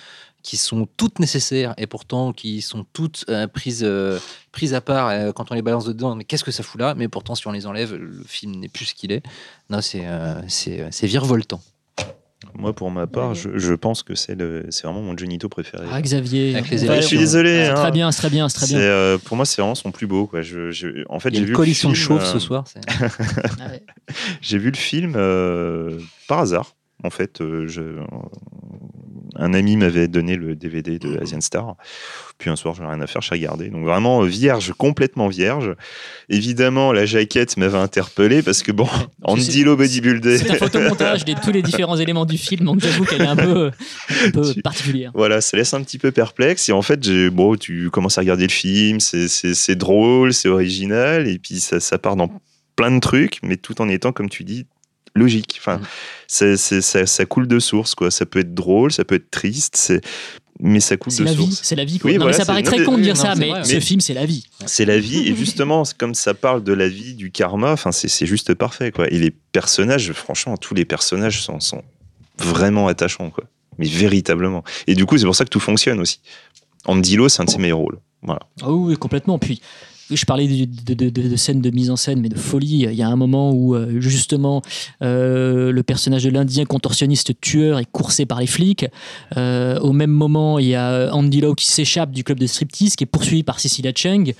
qui 0.46 0.56
sont 0.56 0.86
toutes 0.96 1.18
nécessaires 1.18 1.74
et 1.76 1.88
pourtant 1.88 2.32
qui 2.32 2.62
sont 2.62 2.86
toutes 2.92 3.24
euh, 3.28 3.48
prises, 3.48 3.82
euh, 3.84 4.20
prises 4.52 4.74
à 4.74 4.80
part 4.80 5.08
euh, 5.08 5.32
quand 5.32 5.50
on 5.50 5.54
les 5.54 5.62
balance 5.62 5.86
dedans. 5.86 6.14
Mais 6.14 6.22
qu'est-ce 6.22 6.44
que 6.44 6.52
ça 6.52 6.62
fout 6.62 6.80
là? 6.80 6.94
Mais 6.94 7.08
pourtant, 7.08 7.34
si 7.34 7.48
on 7.48 7.52
les 7.52 7.66
enlève, 7.66 7.92
le 7.96 8.22
film 8.24 8.52
n'est 8.54 8.68
plus 8.68 8.84
ce 8.84 8.94
qu'il 8.94 9.10
est. 9.10 9.24
Non, 9.70 9.80
c'est 9.80 10.06
euh, 10.06 10.40
c'est 10.46 10.86
c'est 10.92 11.08
virevoltant. 11.08 11.60
Moi, 12.54 12.72
pour 12.72 12.90
ma 12.92 13.06
part, 13.08 13.34
je, 13.34 13.58
je 13.58 13.74
pense 13.74 14.04
que 14.04 14.14
c'est 14.14 14.36
c'est 14.70 14.84
vraiment 14.86 15.02
mon 15.02 15.16
Johnito 15.16 15.48
préféré. 15.48 15.84
Ah, 15.90 16.00
Xavier. 16.00 16.54
Avec 16.54 16.70
les 16.70 16.78
Ouais, 16.82 16.84
élections. 16.86 17.02
je 17.02 17.06
suis 17.08 17.18
désolé. 17.18 17.64
C'est 17.64 17.70
hein. 17.70 17.74
très 17.74 17.90
bien, 17.90 18.12
c'est 18.12 18.20
très 18.20 18.30
bien, 18.30 18.48
c'est 18.48 18.56
très 18.58 18.66
C'est, 18.66 18.74
bien. 18.74 18.82
euh, 18.84 19.18
pour 19.18 19.36
moi, 19.36 19.44
c'est 19.46 19.60
vraiment 19.60 19.74
son 19.74 19.90
plus 19.90 20.06
beau. 20.06 20.26
Quoi. 20.28 20.42
Je, 20.42 20.70
je- 20.70 21.04
en 21.08 21.18
fait, 21.18 21.32
j'ai 21.34 21.40
une 21.40 21.44
vu 21.46 21.50
le 21.50 21.56
coalition 21.56 21.88
de 21.90 21.94
film, 21.96 22.06
chauves 22.06 22.22
euh, 22.22 22.32
ce 22.32 22.38
soir. 22.38 22.64
c'est- 22.68 22.80
Ah. 23.60 23.72
J'ai 24.40 24.58
vu 24.58 24.70
le 24.70 24.76
film 24.76 25.14
euh, 25.16 25.98
par 26.28 26.38
hasard. 26.38 26.76
En 27.02 27.10
fait, 27.10 27.40
euh, 27.40 27.66
je- 27.66 28.00
un 29.38 29.54
ami 29.54 29.76
m'avait 29.76 30.08
donné 30.08 30.36
le 30.36 30.54
DVD 30.54 30.98
de 30.98 31.18
Asian 31.20 31.40
Star. 31.40 31.76
Puis 32.38 32.50
un 32.50 32.56
soir, 32.56 32.74
j'avais 32.74 32.88
rien 32.90 33.00
à 33.00 33.06
faire, 33.06 33.22
j'ai 33.22 33.34
regardé. 33.34 33.68
Donc 33.68 33.84
vraiment 33.84 34.22
euh, 34.22 34.26
vierge, 34.26 34.72
complètement 34.76 35.28
vierge. 35.28 35.74
Évidemment, 36.28 36.92
la 36.92 37.06
jaquette 37.06 37.56
m'avait 37.56 37.78
interpellé 37.78 38.42
parce 38.42 38.62
que 38.62 38.72
bon, 38.72 38.88
Andy 39.22 39.64
Lo 39.64 39.76
bodybuildé. 39.76 40.38
C'est 40.38 40.50
un 40.50 40.54
photomontage 40.54 41.24
de 41.24 41.34
tous 41.44 41.52
les 41.52 41.62
différents 41.62 41.96
éléments 41.96 42.26
du 42.26 42.36
film, 42.38 42.66
donc 42.66 42.80
j'avoue 42.80 43.04
qu'elle 43.04 43.22
est 43.22 43.26
un 43.26 43.36
peu, 43.36 43.70
un 44.24 44.30
peu 44.30 44.52
Tu- 44.52 44.62
particulière. 44.62 45.10
Voilà, 45.14 45.40
ça 45.40 45.56
laisse 45.56 45.72
un 45.74 45.82
petit 45.82 45.98
peu 45.98 46.10
perplexe. 46.12 46.68
Et 46.68 46.72
en 46.72 46.82
fait, 46.82 47.08
bon, 47.30 47.56
tu 47.56 47.90
commences 47.90 48.18
à 48.18 48.20
regarder 48.20 48.46
le 48.46 48.52
film, 48.52 49.00
c'est 49.00 49.74
drôle, 49.76 50.34
c'est 50.34 50.48
original, 50.48 51.28
et 51.28 51.38
puis 51.38 51.60
ça, 51.60 51.80
ça 51.80 51.98
part 51.98 52.16
dans 52.16 52.30
plein 52.76 52.90
de 52.90 53.00
trucs, 53.00 53.38
mais 53.42 53.56
tout 53.56 53.80
en 53.80 53.88
étant, 53.88 54.12
comme 54.12 54.28
tu 54.28 54.44
dis, 54.44 54.66
logique. 55.16 55.56
Enfin, 55.58 55.78
Mhm. 55.78 55.84
c'est, 56.28 56.56
c'est- 56.56 56.80
ça, 56.80 57.06
ça 57.06 57.24
coule 57.26 57.48
de 57.48 57.58
source, 57.58 57.94
quoi. 57.94 58.10
Ça 58.10 58.26
peut 58.26 58.38
être 58.40 58.54
drôle, 58.54 58.92
ça 58.92 59.04
peut 59.04 59.16
être 59.16 59.30
triste, 59.30 59.76
c'est, 59.76 60.00
mais 60.60 60.80
ça 60.80 60.96
coule 60.96 61.12
C'est 61.12 61.22
de 61.22 61.28
la 61.28 61.34
vie, 61.34 61.46
source. 61.46 61.60
c'est 61.62 61.74
la 61.76 61.84
vie. 61.84 61.98
Quoi. 61.98 62.10
Oui, 62.10 62.16
non, 62.16 62.24
voilà, 62.24 62.32
mais 62.32 62.38
ça 62.38 62.44
c'est- 62.44 62.46
paraît 62.46 62.62
très 62.62 62.84
con 62.84 62.96
de 62.98 63.02
dire 63.02 63.14
non, 63.14 63.20
ça, 63.22 63.32
c'est 63.34 63.40
mais 63.40 63.48
vrai, 63.50 63.64
ce 63.64 63.80
film, 63.80 64.00
c'est 64.00 64.14
la 64.14 64.26
vie. 64.26 64.44
C'est 64.66 64.84
la 64.84 64.98
vie, 64.98 65.28
et 65.28 65.34
justement, 65.36 65.82
comme 65.98 66.14
ça 66.14 66.34
parle 66.34 66.62
de 66.62 66.72
la 66.72 66.88
vie, 66.88 67.14
du 67.14 67.30
karma, 67.30 67.72
enfin, 67.72 67.92
c'est, 67.92 68.08
c'est 68.08 68.26
juste 68.26 68.54
parfait, 68.54 68.92
quoi. 68.92 69.06
Et 69.08 69.18
les 69.18 69.30
personnages, 69.30 70.12
franchement, 70.12 70.56
tous 70.56 70.74
les 70.74 70.84
personnages 70.84 71.42
sont, 71.42 71.60
sont 71.60 71.82
vraiment 72.38 72.88
attachants, 72.88 73.30
quoi. 73.30 73.44
Mais 73.78 73.86
véritablement. 73.88 74.64
Et 74.86 74.94
du 74.94 75.04
coup, 75.06 75.18
c'est 75.18 75.24
pour 75.26 75.34
ça 75.36 75.44
que 75.44 75.50
tout 75.50 75.60
fonctionne 75.60 76.00
aussi. 76.00 76.20
Andy 76.86 77.16
Lo, 77.16 77.28
c'est 77.28 77.42
un 77.42 77.44
de 77.44 77.50
ses 77.50 77.58
meilleurs 77.58 77.78
rôles. 77.78 77.98
Voilà. 78.22 78.40
Ah 78.62 78.70
oui, 78.70 78.96
complètement. 78.96 79.38
Puis, 79.38 79.60
je 80.10 80.24
parlais 80.24 80.46
de, 80.46 80.94
de, 80.94 81.36
scènes 81.36 81.60
de 81.60 81.70
mise 81.70 81.90
en 81.90 81.96
scène, 81.96 82.20
mais 82.20 82.28
de 82.28 82.38
folie. 82.38 82.84
Il 82.84 82.94
y 82.94 83.02
a 83.02 83.08
un 83.08 83.16
moment 83.16 83.52
où, 83.52 83.74
euh, 83.74 84.00
justement, 84.00 84.62
euh, 85.02 85.72
le 85.72 85.82
personnage 85.82 86.24
de 86.24 86.30
l'Indien 86.30 86.64
contorsionniste 86.64 87.40
tueur 87.40 87.78
est 87.78 87.90
coursé 87.90 88.26
par 88.26 88.40
les 88.40 88.46
flics. 88.46 88.86
Euh, 89.36 89.78
au 89.80 89.92
même 89.92 90.10
moment, 90.10 90.58
il 90.58 90.66
y 90.66 90.74
a 90.74 91.12
Andy 91.12 91.40
Lau 91.40 91.54
qui 91.54 91.66
s'échappe 91.66 92.12
du 92.12 92.22
club 92.22 92.38
de 92.38 92.46
striptease, 92.46 92.94
qui 92.94 93.04
est 93.04 93.08
poursuivi 93.08 93.42
par 93.42 93.58
Cecilia 93.58 93.92
Cheng. 93.94 94.34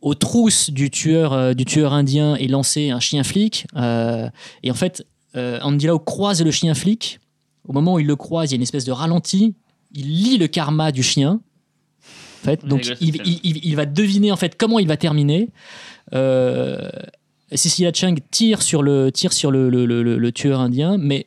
Aux 0.00 0.14
trousses 0.14 0.70
du 0.70 0.90
tueur, 0.90 1.54
du 1.54 1.64
tueur 1.64 1.92
indien 1.92 2.36
est 2.36 2.46
lancé 2.46 2.90
un 2.90 3.00
chien 3.00 3.24
flic. 3.24 3.66
Et 3.74 4.70
en 4.70 4.74
fait, 4.74 5.04
Andy 5.34 5.86
Lau 5.86 5.98
croise 5.98 6.42
le 6.42 6.50
chien 6.52 6.74
flic. 6.74 7.18
Au 7.66 7.72
moment 7.72 7.94
où 7.94 7.98
il 7.98 8.06
le 8.06 8.16
croise, 8.16 8.50
il 8.50 8.52
y 8.52 8.54
a 8.54 8.56
une 8.56 8.62
espèce 8.62 8.84
de 8.84 8.92
ralenti. 8.92 9.54
Il 9.92 10.06
lit 10.06 10.38
le 10.38 10.46
karma 10.46 10.92
du 10.92 11.02
chien. 11.02 11.40
En 12.42 12.44
fait, 12.44 12.64
donc 12.64 12.86
il, 13.00 13.12
c'est 13.12 13.18
ça. 13.18 13.22
il- 13.26 13.40
il- 13.42 13.60
il 13.64 13.76
va 13.76 13.86
deviner 13.86 14.30
en 14.32 14.36
fait 14.36 14.56
comment 14.56 14.78
il 14.78 14.86
va 14.88 14.96
terminer. 14.96 15.48
Euh, 16.14 16.88
Cecilia 17.54 17.90
Chang 17.94 18.14
tire 18.30 18.62
sur 18.62 18.82
le 18.82 19.10
tire 19.10 19.32
sur 19.32 19.50
le, 19.50 19.70
le- 19.70 19.86
le- 19.86 20.02
le- 20.18 20.32
tueur 20.32 20.60
indien, 20.60 20.98
mais 20.98 21.26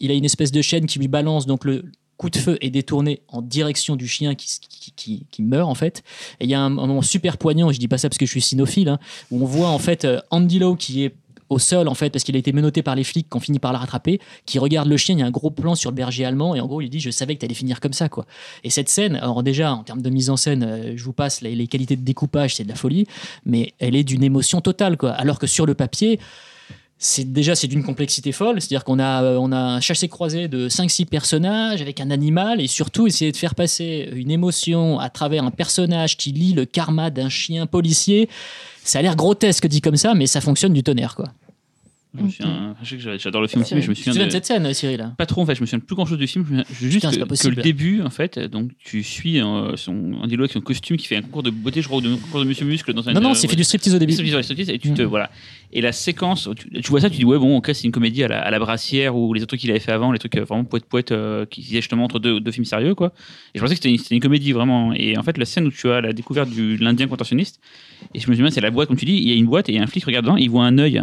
il 0.00 0.10
a 0.10 0.14
une 0.14 0.24
espèce 0.24 0.52
de 0.52 0.62
chaîne 0.62 0.86
qui 0.86 0.98
lui 0.98 1.08
balance, 1.08 1.46
donc 1.46 1.64
le 1.64 1.84
coup 2.16 2.30
de 2.30 2.38
feu 2.38 2.56
est 2.60 2.70
détourné 2.70 3.20
en 3.28 3.42
direction 3.42 3.94
du 3.96 4.06
chien 4.08 4.34
qui, 4.34 4.46
qui, 4.70 4.92
qui- 4.96 5.26
qui 5.30 5.42
meurt 5.42 5.68
en 5.68 5.74
fait. 5.74 6.02
Et 6.40 6.44
il 6.44 6.50
y 6.50 6.54
a 6.54 6.60
un, 6.60 6.66
un 6.66 6.86
moment 6.86 7.02
super 7.02 7.36
poignant, 7.36 7.70
je 7.72 7.78
dis 7.78 7.88
pas 7.88 7.98
ça 7.98 8.08
parce 8.08 8.18
que 8.18 8.26
je 8.26 8.30
suis 8.30 8.40
cynophile, 8.40 8.88
hein, 8.88 8.98
où 9.30 9.42
on 9.42 9.46
voit 9.46 9.68
en 9.68 9.78
fait 9.78 10.04
euh, 10.04 10.20
Andy 10.30 10.58
Lau 10.60 10.76
qui 10.76 11.04
est 11.04 11.14
au 11.48 11.58
sol 11.58 11.88
en 11.88 11.94
fait 11.94 12.10
parce 12.10 12.24
qu'il 12.24 12.36
a 12.36 12.38
été 12.38 12.52
menotté 12.52 12.82
par 12.82 12.94
les 12.94 13.04
flics 13.04 13.28
qui 13.30 13.36
ont 13.36 13.40
fini 13.40 13.58
par 13.58 13.72
le 13.72 13.78
rattraper, 13.78 14.20
qui 14.44 14.58
regarde 14.58 14.88
le 14.88 14.96
chien, 14.96 15.14
il 15.16 15.20
y 15.20 15.22
a 15.22 15.26
un 15.26 15.30
gros 15.30 15.50
plan 15.50 15.74
sur 15.74 15.90
le 15.90 15.96
berger 15.96 16.24
allemand 16.24 16.54
et 16.54 16.60
en 16.60 16.66
gros 16.66 16.80
il 16.80 16.90
dit 16.90 17.00
je 17.00 17.10
savais 17.10 17.34
que 17.34 17.40
t'allais 17.40 17.54
finir 17.54 17.80
comme 17.80 17.92
ça 17.92 18.08
quoi. 18.08 18.26
Et 18.64 18.70
cette 18.70 18.88
scène, 18.88 19.16
alors 19.16 19.42
déjà 19.42 19.72
en 19.72 19.82
termes 19.82 20.02
de 20.02 20.10
mise 20.10 20.30
en 20.30 20.36
scène, 20.36 20.62
euh, 20.62 20.92
je 20.96 21.04
vous 21.04 21.12
passe 21.12 21.40
les, 21.40 21.54
les 21.54 21.66
qualités 21.66 21.96
de 21.96 22.02
découpage, 22.02 22.56
c'est 22.56 22.64
de 22.64 22.68
la 22.68 22.74
folie, 22.74 23.06
mais 23.44 23.72
elle 23.78 23.96
est 23.96 24.04
d'une 24.04 24.24
émotion 24.24 24.60
totale 24.60 24.96
quoi. 24.96 25.10
Alors 25.10 25.38
que 25.38 25.46
sur 25.46 25.66
le 25.66 25.74
papier, 25.74 26.18
c'est 26.98 27.30
déjà 27.30 27.54
c'est 27.54 27.66
d'une 27.66 27.84
complexité 27.84 28.32
folle, 28.32 28.60
c'est-à-dire 28.60 28.84
qu'on 28.84 28.98
a 28.98 29.22
euh, 29.22 29.36
on 29.38 29.52
a 29.52 29.58
un 29.58 29.80
chassé 29.80 30.08
croisé 30.08 30.48
de 30.48 30.68
5 30.68 30.90
6 30.90 31.04
personnages 31.06 31.82
avec 31.82 32.00
un 32.00 32.10
animal 32.10 32.60
et 32.60 32.66
surtout 32.66 33.06
essayer 33.06 33.32
de 33.32 33.36
faire 33.36 33.54
passer 33.54 34.08
une 34.12 34.30
émotion 34.30 34.98
à 34.98 35.10
travers 35.10 35.44
un 35.44 35.50
personnage 35.50 36.16
qui 36.16 36.32
lit 36.32 36.54
le 36.54 36.64
karma 36.64 37.10
d'un 37.10 37.28
chien 37.28 37.66
policier. 37.66 38.30
Ça 38.82 39.00
a 39.00 39.02
l'air 39.02 39.16
grotesque 39.16 39.66
dit 39.66 39.82
comme 39.82 39.96
ça, 39.96 40.14
mais 40.14 40.26
ça 40.26 40.40
fonctionne 40.40 40.72
du 40.72 40.82
tonnerre 40.82 41.14
quoi. 41.16 41.26
J'adore- 42.82 43.18
j'adore 43.18 43.42
le 43.42 43.48
film 43.48 43.62
aussi, 43.62 43.74
mais 43.74 43.82
je 43.82 43.90
me 43.90 43.94
souviens 43.94 44.14
de... 44.14 44.24
de 44.24 44.30
cette 44.30 44.46
scène, 44.46 44.72
Cyril 44.72 45.12
Pas 45.16 45.26
trop 45.26 45.42
en 45.42 45.46
fait, 45.46 45.54
je 45.54 45.60
me 45.60 45.66
souviens 45.66 45.78
de 45.78 45.84
plus 45.84 45.96
grand 45.96 46.06
chose 46.06 46.18
du 46.18 46.26
film. 46.26 46.44
Je 46.48 46.54
me 46.54 46.64
souviens 46.64 46.90
juste 46.90 47.10
Putain, 47.10 47.26
que, 47.26 47.48
le 47.48 47.62
début, 47.62 48.02
en 48.02 48.10
fait, 48.10 48.38
donc 48.38 48.72
tu 48.78 49.02
suis 49.02 49.40
euh, 49.40 49.76
son 49.76 50.16
un 50.22 50.26
dialogue 50.26 50.44
avec 50.44 50.52
son 50.52 50.60
costume 50.60 50.96
qui 50.96 51.06
fait 51.06 51.16
un 51.16 51.22
concours 51.22 51.42
de 51.42 51.50
beauté, 51.50 51.82
je 51.82 51.86
crois, 51.86 51.98
ou 51.98 52.00
de 52.00 52.12
un 52.12 52.16
concours 52.16 52.40
de 52.40 52.44
Monsieur 52.44 52.66
Muscle 52.66 52.92
dans 52.92 53.08
un. 53.08 53.12
Non 53.12 53.20
non, 53.20 53.30
euh, 53.30 53.34
c'est 53.34 53.48
fait 53.48 53.56
du 53.56 53.64
striptease 53.64 53.94
au 53.94 53.98
début. 53.98 54.14
Et 54.14 54.78
tu 54.78 54.92
te 54.92 55.02
voilà. 55.02 55.30
Et 55.72 55.80
la 55.80 55.92
séquence, 55.92 56.48
tu, 56.56 56.70
tu 56.70 56.90
vois 56.90 57.00
ça, 57.00 57.10
tu 57.10 57.16
dis 57.18 57.24
ouais 57.24 57.38
bon, 57.38 57.56
ok, 57.56 57.70
c'est 57.74 57.84
une 57.84 57.92
comédie 57.92 58.24
à 58.24 58.28
la, 58.28 58.40
à 58.40 58.50
la 58.50 58.58
brassière 58.58 59.16
ou 59.16 59.34
les 59.34 59.42
autres 59.42 59.48
trucs 59.48 59.60
qu'il 59.60 59.70
avait 59.70 59.80
fait 59.80 59.92
avant, 59.92 60.12
les 60.12 60.18
trucs 60.18 60.36
euh, 60.36 60.44
vraiment 60.44 60.64
poète 60.64 60.84
poète 60.86 61.12
euh, 61.12 61.44
qui 61.46 61.60
disaient 61.60 61.80
justement 61.80 62.04
entre 62.04 62.18
deux, 62.18 62.40
deux 62.40 62.52
films 62.52 62.64
sérieux 62.64 62.94
quoi. 62.94 63.12
Et 63.54 63.58
je 63.58 63.62
pensais 63.62 63.74
que 63.76 63.82
c'était 63.82 64.14
une, 64.14 64.20
comédie 64.20 64.52
vraiment. 64.52 64.92
Et 64.92 65.16
en 65.18 65.22
fait, 65.22 65.38
la 65.38 65.44
scène 65.44 65.66
où 65.66 65.70
tu 65.70 65.88
as 65.90 66.00
la 66.00 66.12
découverte 66.12 66.50
du 66.50 66.76
l'Indien 66.76 67.08
contentionniste, 67.08 67.60
et 68.14 68.20
je 68.20 68.30
me 68.30 68.34
souviens, 68.34 68.50
c'est 68.50 68.60
la 68.60 68.70
boîte 68.70 68.88
comme 68.88 68.96
tu 68.96 69.04
dis, 69.04 69.16
il 69.16 69.28
y 69.28 69.32
a 69.32 69.34
une 69.34 69.46
boîte 69.46 69.68
et 69.68 69.72
il 69.72 69.76
y 69.76 69.78
a 69.78 69.82
un 69.82 69.86
flic 69.86 70.04
regarde 70.04 70.24
dedans, 70.24 70.36
il 70.36 70.50
voit 70.50 70.64
un 70.64 70.78
œil. 70.78 71.02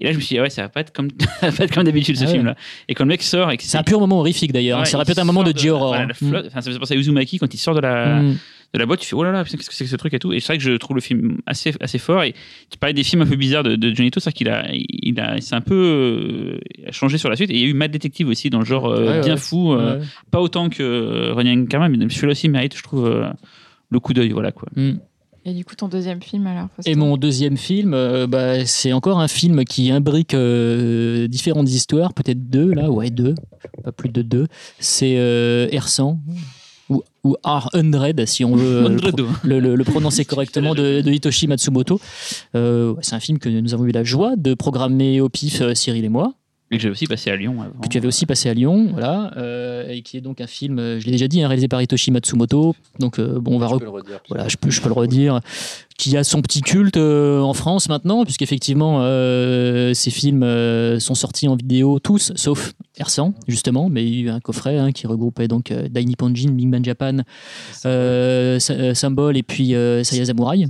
Et 0.00 0.04
là, 0.06 0.12
je 0.12 0.16
me 0.16 0.20
suis 0.22 0.34
dit, 0.34 0.38
ah 0.38 0.42
ouais, 0.42 0.50
ça 0.50 0.62
va 0.62 0.68
pas 0.68 0.80
être 0.80 0.92
comme, 0.92 1.08
ça 1.40 1.50
va 1.50 1.56
pas 1.56 1.64
être 1.64 1.74
comme 1.74 1.84
d'habitude 1.84 2.16
ce 2.16 2.24
Ah 2.24 2.26
ouais. 2.26 2.32
film-là. 2.32 2.56
Et 2.88 2.94
quand 2.94 3.04
le 3.04 3.08
mec 3.08 3.22
sort 3.22 3.50
C'est 3.58 3.78
un 3.78 3.82
pur 3.82 4.00
moment 4.00 4.18
horrifique 4.20 4.52
d'ailleurs. 4.52 4.80
Ouais, 4.80 4.84
ça 4.86 4.96
aurait 4.96 5.04
il 5.04 5.06
pu 5.06 5.12
être 5.12 5.18
un 5.18 5.24
moment 5.24 5.42
de 5.42 5.52
J-horror. 5.56 5.88
voilà, 5.94 6.42
enfin, 6.46 6.60
ça 6.60 6.70
me 6.70 6.74
fait 6.74 6.78
penser 6.80 6.94
à 6.94 6.96
Uzumaki 6.96 7.38
quand 7.38 7.52
il 7.52 7.58
sort 7.58 7.74
de 7.74 7.80
la, 7.80 8.20
Mm. 8.22 8.36
de 8.74 8.78
la 8.78 8.86
boîte, 8.86 9.00
tu 9.00 9.06
fais 9.06 9.14
oh 9.16 9.24
là 9.24 9.32
là, 9.32 9.44
qu'est-ce 9.44 9.56
que 9.56 9.74
c'est 9.74 9.84
que 9.84 9.90
ce 9.90 9.96
truc 9.96 10.14
et 10.14 10.18
tout. 10.18 10.32
Et 10.32 10.40
c'est 10.40 10.46
vrai 10.48 10.58
que 10.58 10.64
je 10.64 10.72
trouve 10.72 10.94
le 10.96 11.02
film 11.02 11.38
assez, 11.46 11.74
assez 11.80 11.98
fort. 11.98 12.22
Et 12.22 12.32
tu 12.70 12.78
parlais 12.78 12.94
des 12.94 13.02
films 13.02 13.22
un 13.22 13.26
peu 13.26 13.36
bizarres 13.36 13.62
de, 13.64 13.76
de 13.76 13.94
Johnny 13.94 14.10
To, 14.10 14.20
c'est 14.20 14.30
vrai 14.30 14.32
qu'il 14.32 14.48
a, 14.48 14.64
il 14.72 15.18
a, 15.20 15.40
c'est 15.40 15.54
un 15.54 15.60
peu 15.60 15.74
euh, 15.74 16.58
changé 16.92 17.18
sur 17.18 17.28
la 17.28 17.36
suite. 17.36 17.50
Et 17.50 17.54
il 17.54 17.60
y 17.60 17.64
a 17.64 17.66
eu 17.66 17.74
Mad 17.74 17.90
Detective 17.90 18.28
aussi 18.28 18.48
dans 18.48 18.60
le 18.60 18.64
genre 18.64 18.86
euh, 18.86 19.06
Ouais, 19.18 19.20
bien 19.20 19.34
ouais. 19.34 19.40
fou, 19.40 19.72
euh, 19.74 19.98
Ouais. 19.98 20.04
pas 20.30 20.40
autant 20.40 20.68
que 20.70 21.30
Running 21.32 21.68
Karma, 21.68 21.88
mais 21.88 22.08
celui-là 22.08 22.32
aussi 22.32 22.48
mérite, 22.48 22.76
je 22.76 22.82
trouve, 22.82 23.28
le 23.90 24.00
coup 24.00 24.12
d'œil, 24.14 24.30
voilà 24.30 24.52
quoi. 24.52 24.68
Mm. 24.76 24.92
Et 25.46 25.54
du 25.54 25.64
coup, 25.64 25.74
ton 25.74 25.88
deuxième 25.88 26.20
film 26.22 26.46
alors 26.46 26.68
Et 26.84 26.94
mon 26.94 27.16
deuxième 27.16 27.56
film, 27.56 27.94
euh, 27.94 28.26
bah, 28.26 28.66
c'est 28.66 28.92
encore 28.92 29.20
un 29.20 29.28
film 29.28 29.64
qui 29.64 29.90
imbrique 29.90 30.34
euh, 30.34 31.28
différentes 31.28 31.70
histoires, 31.70 32.12
peut-être 32.12 32.50
deux 32.50 32.72
là, 32.74 32.90
ouais 32.90 33.08
deux, 33.10 33.34
pas 33.82 33.92
plus 33.92 34.10
de 34.10 34.20
deux. 34.22 34.46
C'est 34.78 35.14
euh, 35.16 35.66
R100 35.68 36.18
ou, 36.90 37.02
ou 37.24 37.36
R100 37.44 38.26
si 38.26 38.44
on 38.44 38.54
veut 38.54 38.84
euh, 38.84 38.88
le, 38.90 38.96
pro- 38.98 39.26
le- 39.44 39.60
le- 39.60 39.74
le 39.76 39.84
prononcer 39.84 40.24
correctement 40.26 40.74
de, 40.74 41.00
de 41.00 41.10
Hitoshi 41.10 41.46
Matsumoto. 41.46 42.00
Euh, 42.54 42.94
c'est 43.00 43.14
un 43.14 43.20
film 43.20 43.38
que 43.38 43.48
nous 43.48 43.72
avons 43.72 43.84
eu 43.86 43.92
la 43.92 44.04
joie 44.04 44.36
de 44.36 44.52
programmer 44.54 45.20
au 45.22 45.28
pif 45.30 45.62
euh, 45.62 45.74
Cyril 45.74 46.04
et 46.04 46.08
moi. 46.10 46.34
Et 46.72 46.76
que 46.76 46.82
j'ai 46.82 46.90
aussi 46.90 47.06
passé 47.06 47.30
à 47.30 47.36
Lyon 47.36 47.60
avant. 47.60 47.80
que 47.80 47.88
tu 47.88 47.98
avais 47.98 48.06
aussi 48.06 48.26
passé 48.26 48.48
à 48.48 48.54
Lyon, 48.54 48.90
voilà, 48.92 49.32
euh, 49.36 49.88
et 49.88 50.02
qui 50.02 50.16
est 50.16 50.20
donc 50.20 50.40
un 50.40 50.46
film, 50.46 50.78
euh, 50.78 51.00
je 51.00 51.06
l'ai 51.06 51.10
déjà 51.12 51.26
dit, 51.26 51.42
hein, 51.42 51.48
réalisé 51.48 51.66
par 51.66 51.82
Hitoshi 51.82 52.12
Matsumoto. 52.12 52.76
Donc 53.00 53.18
euh, 53.18 53.40
bon, 53.40 53.56
on 53.56 53.58
va 53.58 53.66
Je 53.66 53.74
peux 53.74 53.84
le 53.84 53.90
redire. 53.90 54.20
voilà, 54.28 54.46
je 54.46 54.56
peux, 54.56 54.70
je 54.70 54.80
peux 54.80 54.88
le 54.88 54.94
redire, 54.94 55.40
qui 55.98 56.16
a 56.16 56.22
son 56.22 56.40
petit 56.42 56.60
culte 56.60 56.96
euh, 56.96 57.40
en 57.40 57.54
France 57.54 57.88
maintenant, 57.88 58.24
puisqu'effectivement, 58.24 59.00
euh, 59.02 59.92
ces 59.94 60.12
films 60.12 60.44
euh, 60.44 61.00
sont 61.00 61.16
sortis 61.16 61.48
en 61.48 61.56
vidéo 61.56 61.98
tous, 61.98 62.32
sauf 62.36 62.72
R100, 63.00 63.32
justement, 63.48 63.88
mais 63.88 64.04
il 64.04 64.14
y 64.14 64.18
a 64.18 64.24
eu 64.26 64.30
un 64.30 64.40
coffret 64.40 64.78
hein, 64.78 64.92
qui 64.92 65.08
regroupait 65.08 65.48
donc 65.48 65.72
euh, 65.72 65.88
Dai 65.88 66.04
Nippon 66.04 66.32
Jin, 66.32 66.52
Big 66.52 66.68
Man 66.68 66.84
Japan, 66.84 67.18
Symbol 68.94 69.36
et 69.36 69.42
puis 69.42 69.74
euh, 69.74 70.04
Saya 70.04 70.24
Samurai. 70.24 70.66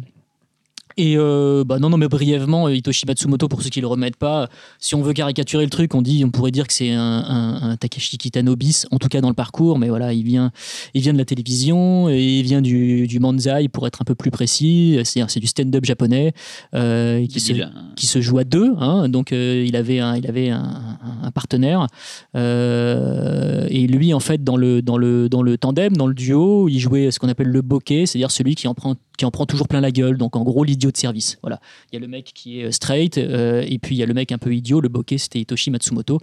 Et 0.97 1.17
euh, 1.17 1.65
bah 1.65 1.79
non, 1.79 1.89
non, 1.89 1.97
mais 1.97 2.09
brièvement, 2.09 2.67
euh, 2.67 2.75
Hitoshi 2.75 3.07
Matsumoto, 3.07 3.49
pour 3.49 3.63
ceux 3.63 3.71
qui 3.71 3.81
le 3.81 3.87
remettent 3.87 4.17
pas, 4.17 4.49
si 4.79 4.95
on 4.95 5.03
veut 5.03 5.13
caricaturer 5.13 5.65
le 5.65 5.71
truc, 5.71 5.95
on 5.95 6.03
dit, 6.03 6.25
on 6.25 6.31
pourrait 6.31 6.51
dire 6.51 6.67
que 6.67 6.73
c'est 6.73 6.93
un, 6.93 7.01
un, 7.01 7.71
un 7.71 7.77
Takeshi 7.77 8.19
Kitano 8.19 8.57
bis, 8.57 8.87
en 8.91 8.99
tout 8.99 9.09
cas 9.09 9.21
dans 9.21 9.29
le 9.29 9.35
parcours, 9.35 9.79
mais 9.79 9.89
voilà, 9.89 10.13
il 10.13 10.25
vient, 10.25 10.51
il 10.95 11.03
vient 11.03 11.13
de 11.13 11.19
la 11.19 11.25
télévision 11.25 12.09
et 12.09 12.21
il 12.21 12.43
vient 12.43 12.61
du, 12.61 13.07
du 13.07 13.21
manzai, 13.21 13.69
pour 13.69 13.87
être 13.87 14.03
un 14.03 14.05
peu 14.05 14.15
plus 14.15 14.31
précis, 14.31 14.99
c'est-à-dire 15.05 15.31
c'est 15.31 15.41
du 15.41 15.47
stand-up 15.47 15.85
japonais 15.85 16.33
euh, 16.75 17.27
qui, 17.27 17.41
se, 17.41 17.53
qui 17.97 18.07
se 18.07 18.21
joue 18.21 18.39
à 18.39 18.45
deux, 18.45 18.73
hein, 18.79 19.09
donc 19.09 19.33
euh, 19.33 19.65
il 19.67 19.77
avait 19.77 20.01
un, 20.01 20.17
il 20.17 20.27
avait 20.27 20.51
un, 20.51 20.99
partenaire. 21.35 21.87
Et 22.35 23.87
lui 23.87 24.13
en 24.13 24.21
fait 24.21 24.43
dans 24.43 24.57
le, 24.57 24.83
dans, 24.83 24.99
le, 24.99 25.29
dans 25.29 25.43
le 25.43 25.57
tandem, 25.57 25.97
dans 25.97 26.07
le 26.07 26.15
duo, 26.15 26.69
il 26.69 26.81
jouait 26.81 27.11
ce 27.11 27.19
qu'on 27.19 27.29
appelle 27.29 27.49
le 27.49 27.63
bokeh, 27.63 28.07
c'est-à-dire 28.07 28.31
celui 28.31 28.55
qui 28.55 28.67
en 28.67 28.75
prend 28.75 28.97
qui 29.21 29.27
en 29.27 29.31
prend 29.31 29.45
toujours 29.45 29.69
plein 29.69 29.83
la 29.83 29.91
gueule, 29.91 30.17
donc 30.17 30.35
en 30.35 30.43
gros 30.43 30.65
l'idiot 30.65 30.91
de 30.91 30.97
service. 30.97 31.37
Voilà, 31.43 31.61
il 31.93 31.95
y 31.95 31.99
a 31.99 32.01
le 32.01 32.09
mec 32.09 32.33
qui 32.35 32.61
est 32.61 32.73
straight 32.73 33.19
euh, 33.19 33.63
et 33.69 33.79
puis 33.79 33.95
il 33.95 33.99
y 33.99 34.03
a 34.03 34.07
le 34.07 34.15
mec 34.15 34.33
un 34.33 34.39
peu 34.39 34.55
idiot. 34.55 34.81
Le 34.81 34.89
bokeh 34.89 35.19
c'était 35.19 35.41
Hitoshi 35.41 35.71
Matsumoto 35.71 36.21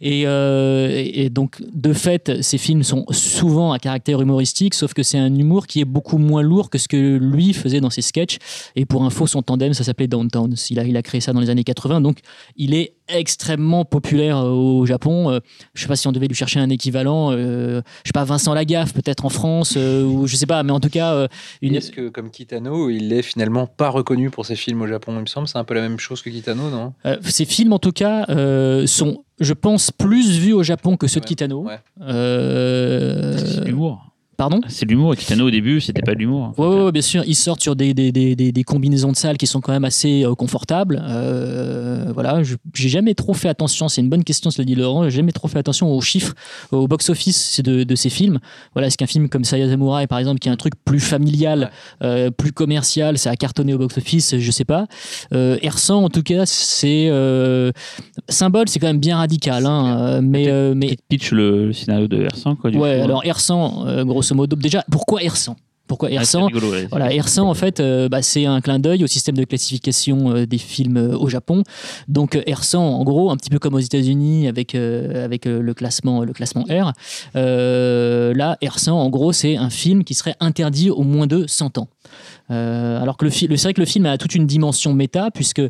et, 0.00 0.22
euh, 0.26 0.88
et 0.90 1.28
donc 1.28 1.62
de 1.70 1.92
fait 1.92 2.40
ces 2.40 2.56
films 2.56 2.82
sont 2.82 3.04
souvent 3.10 3.72
à 3.72 3.78
caractère 3.78 4.22
humoristique, 4.22 4.72
sauf 4.72 4.94
que 4.94 5.02
c'est 5.02 5.18
un 5.18 5.34
humour 5.34 5.66
qui 5.66 5.82
est 5.82 5.84
beaucoup 5.84 6.16
moins 6.16 6.40
lourd 6.40 6.70
que 6.70 6.78
ce 6.78 6.88
que 6.88 7.18
lui 7.18 7.52
faisait 7.52 7.82
dans 7.82 7.90
ses 7.90 8.00
sketchs. 8.00 8.38
Et 8.74 8.86
pour 8.86 9.04
info, 9.04 9.26
son 9.26 9.42
tandem 9.42 9.74
ça 9.74 9.84
s'appelait 9.84 10.08
Downtown. 10.08 10.54
Il 10.70 10.78
a, 10.78 10.84
il 10.84 10.96
a 10.96 11.02
créé 11.02 11.20
ça 11.20 11.34
dans 11.34 11.40
les 11.40 11.50
années 11.50 11.64
80, 11.64 12.00
donc 12.00 12.20
il 12.56 12.72
est 12.72 12.94
extrêmement 13.14 13.84
populaire 13.84 14.38
euh, 14.38 14.50
au 14.50 14.86
Japon. 14.86 15.30
Euh, 15.30 15.40
je 15.74 15.82
sais 15.82 15.88
pas 15.88 15.96
si 15.96 16.06
on 16.08 16.12
devait 16.12 16.28
lui 16.28 16.34
chercher 16.34 16.60
un 16.60 16.70
équivalent. 16.70 17.32
euh, 17.32 17.82
je 18.04 18.08
sais 18.08 18.12
pas 18.12 18.24
Vincent 18.24 18.54
Lagaffe 18.54 18.92
peut-être 18.92 19.24
en 19.24 19.28
France 19.28 19.74
euh, 19.76 20.04
ou 20.04 20.26
je 20.26 20.36
sais 20.36 20.46
pas, 20.46 20.62
mais 20.62 20.72
en 20.72 20.80
tout 20.80 20.88
cas 20.90 21.14
euh, 21.14 21.28
une. 21.62 21.74
Est-ce 21.74 21.90
que, 21.90 22.08
comme 22.08 22.30
Kitano, 22.30 22.90
il 22.90 23.12
est 23.12 23.22
finalement 23.22 23.66
pas 23.66 23.88
reconnu 23.88 24.30
pour 24.30 24.46
ses 24.46 24.56
films 24.56 24.82
au 24.82 24.86
Japon? 24.86 25.12
Il 25.16 25.20
me 25.22 25.26
semble 25.26 25.48
c'est 25.48 25.58
un 25.58 25.64
peu 25.64 25.74
la 25.74 25.82
même 25.82 25.98
chose 25.98 26.22
que 26.22 26.30
Kitano, 26.30 26.70
non? 26.70 26.92
Euh, 27.06 27.16
ces 27.24 27.44
films, 27.44 27.72
en 27.72 27.78
tout 27.78 27.92
cas, 27.92 28.26
euh, 28.28 28.86
sont, 28.86 29.24
je 29.40 29.52
pense, 29.54 29.90
plus 29.90 30.38
vus 30.38 30.52
au 30.52 30.62
Japon 30.62 30.96
que 30.96 31.06
ceux 31.06 31.20
de 31.20 31.26
Kitano. 31.26 31.64
ouais. 31.64 31.78
Euh, 32.02 33.36
C'est 33.38 33.64
l'humour. 33.64 34.09
Pardon? 34.40 34.62
C'est 34.68 34.86
de 34.86 34.90
l'humour. 34.90 35.12
Et 35.12 35.18
Kitano, 35.18 35.48
au 35.48 35.50
début, 35.50 35.82
c'était 35.82 36.00
pas 36.00 36.14
de 36.14 36.18
l'humour. 36.18 36.54
Ouais, 36.56 36.66
ouais, 36.66 36.92
bien 36.92 37.02
sûr, 37.02 37.22
ils 37.26 37.34
sortent 37.34 37.60
sur 37.60 37.76
des, 37.76 37.92
des, 37.92 38.10
des, 38.10 38.34
des, 38.34 38.64
combinaisons 38.64 39.12
de 39.12 39.16
salles 39.16 39.36
qui 39.36 39.46
sont 39.46 39.60
quand 39.60 39.72
même 39.72 39.84
assez 39.84 40.24
euh, 40.24 40.34
confortables. 40.34 40.98
Euh, 41.06 42.10
voilà, 42.14 42.40
j'ai 42.72 42.88
jamais 42.88 43.12
trop 43.12 43.34
fait 43.34 43.50
attention, 43.50 43.88
c'est 43.88 44.00
une 44.00 44.08
bonne 44.08 44.24
question, 44.24 44.50
cela 44.50 44.64
dit 44.64 44.74
Laurent, 44.74 45.04
j'ai 45.04 45.16
jamais 45.18 45.32
trop 45.32 45.46
fait 45.46 45.58
attention 45.58 45.94
aux 45.94 46.00
chiffres, 46.00 46.32
au 46.72 46.88
box-office 46.88 47.60
de, 47.62 47.84
de 47.84 47.94
ces 47.94 48.08
films. 48.08 48.38
Voilà, 48.72 48.86
est-ce 48.88 48.96
qu'un 48.96 49.06
film 49.06 49.28
comme 49.28 49.44
Saya 49.44 49.68
Samurai, 49.68 50.06
par 50.06 50.18
exemple, 50.18 50.38
qui 50.38 50.48
est 50.48 50.52
un 50.52 50.56
truc 50.56 50.72
plus 50.86 51.00
familial, 51.00 51.70
euh, 52.02 52.30
plus 52.30 52.52
commercial, 52.52 53.18
ça 53.18 53.32
a 53.32 53.36
cartonné 53.36 53.74
au 53.74 53.78
box-office, 53.78 54.38
je 54.38 54.50
sais 54.50 54.64
pas. 54.64 54.86
Euh, 55.34 55.58
R100, 55.58 55.92
en 55.92 56.08
tout 56.08 56.22
cas, 56.22 56.46
c'est. 56.46 57.10
Symbole, 58.30 58.70
c'est 58.70 58.78
quand 58.78 58.86
même 58.86 59.00
bien 59.00 59.18
radical, 59.18 59.66
hein, 59.66 60.22
mais. 60.22 60.50
mais 60.74 60.96
pitch 61.10 61.32
le, 61.32 61.74
scénario 61.74 62.08
de 62.08 62.26
R100, 62.26 62.56
quoi. 62.56 62.70
Du 62.70 62.78
ouais, 62.78 62.96
coup, 62.96 63.02
hein. 63.02 63.04
alors 63.04 63.22
R100, 63.22 63.86
euh, 63.86 64.04
grosso 64.30 64.34
modo, 64.34 64.56
déjà, 64.56 64.84
pourquoi 64.90 65.20
R100 65.20 65.54
Pourquoi 65.86 66.08
c'est 66.08 66.16
R100 66.16 66.46
rigolo, 66.46 66.70
ouais. 66.70 66.86
voilà, 66.90 67.08
R100 67.08 67.40
en 67.40 67.54
fait, 67.54 67.80
euh, 67.80 68.08
bah, 68.08 68.22
c'est 68.22 68.46
un 68.46 68.60
clin 68.60 68.78
d'œil 68.78 69.04
au 69.04 69.06
système 69.06 69.36
de 69.36 69.44
classification 69.44 70.34
euh, 70.34 70.46
des 70.46 70.58
films 70.58 70.96
euh, 70.96 71.16
au 71.16 71.28
Japon. 71.28 71.62
Donc 72.08 72.36
euh, 72.36 72.42
R100, 72.42 72.76
en 72.76 73.04
gros, 73.04 73.30
un 73.30 73.36
petit 73.36 73.50
peu 73.50 73.58
comme 73.58 73.74
aux 73.74 73.80
États-Unis 73.80 74.48
avec 74.48 74.74
avec 74.74 75.44
le 75.44 75.74
classement 75.74 76.24
le 76.24 76.32
classement 76.32 76.64
R. 76.64 76.92
là, 77.34 78.56
R100, 78.62 78.90
en 78.90 79.10
gros, 79.10 79.32
c'est 79.32 79.56
un 79.56 79.70
film 79.70 80.04
qui 80.04 80.14
serait 80.14 80.36
interdit 80.40 80.90
au 80.90 81.02
moins 81.02 81.26
de 81.26 81.46
100 81.46 81.78
ans. 81.78 81.88
Alors 82.48 83.16
que 83.16 83.24
le 83.24 83.30
film, 83.30 83.56
c'est 83.56 83.64
vrai 83.64 83.74
que 83.74 83.80
le 83.80 83.86
film 83.86 84.06
a 84.06 84.18
toute 84.18 84.34
une 84.34 84.46
dimension 84.46 84.92
méta 84.92 85.30
puisque 85.30 85.62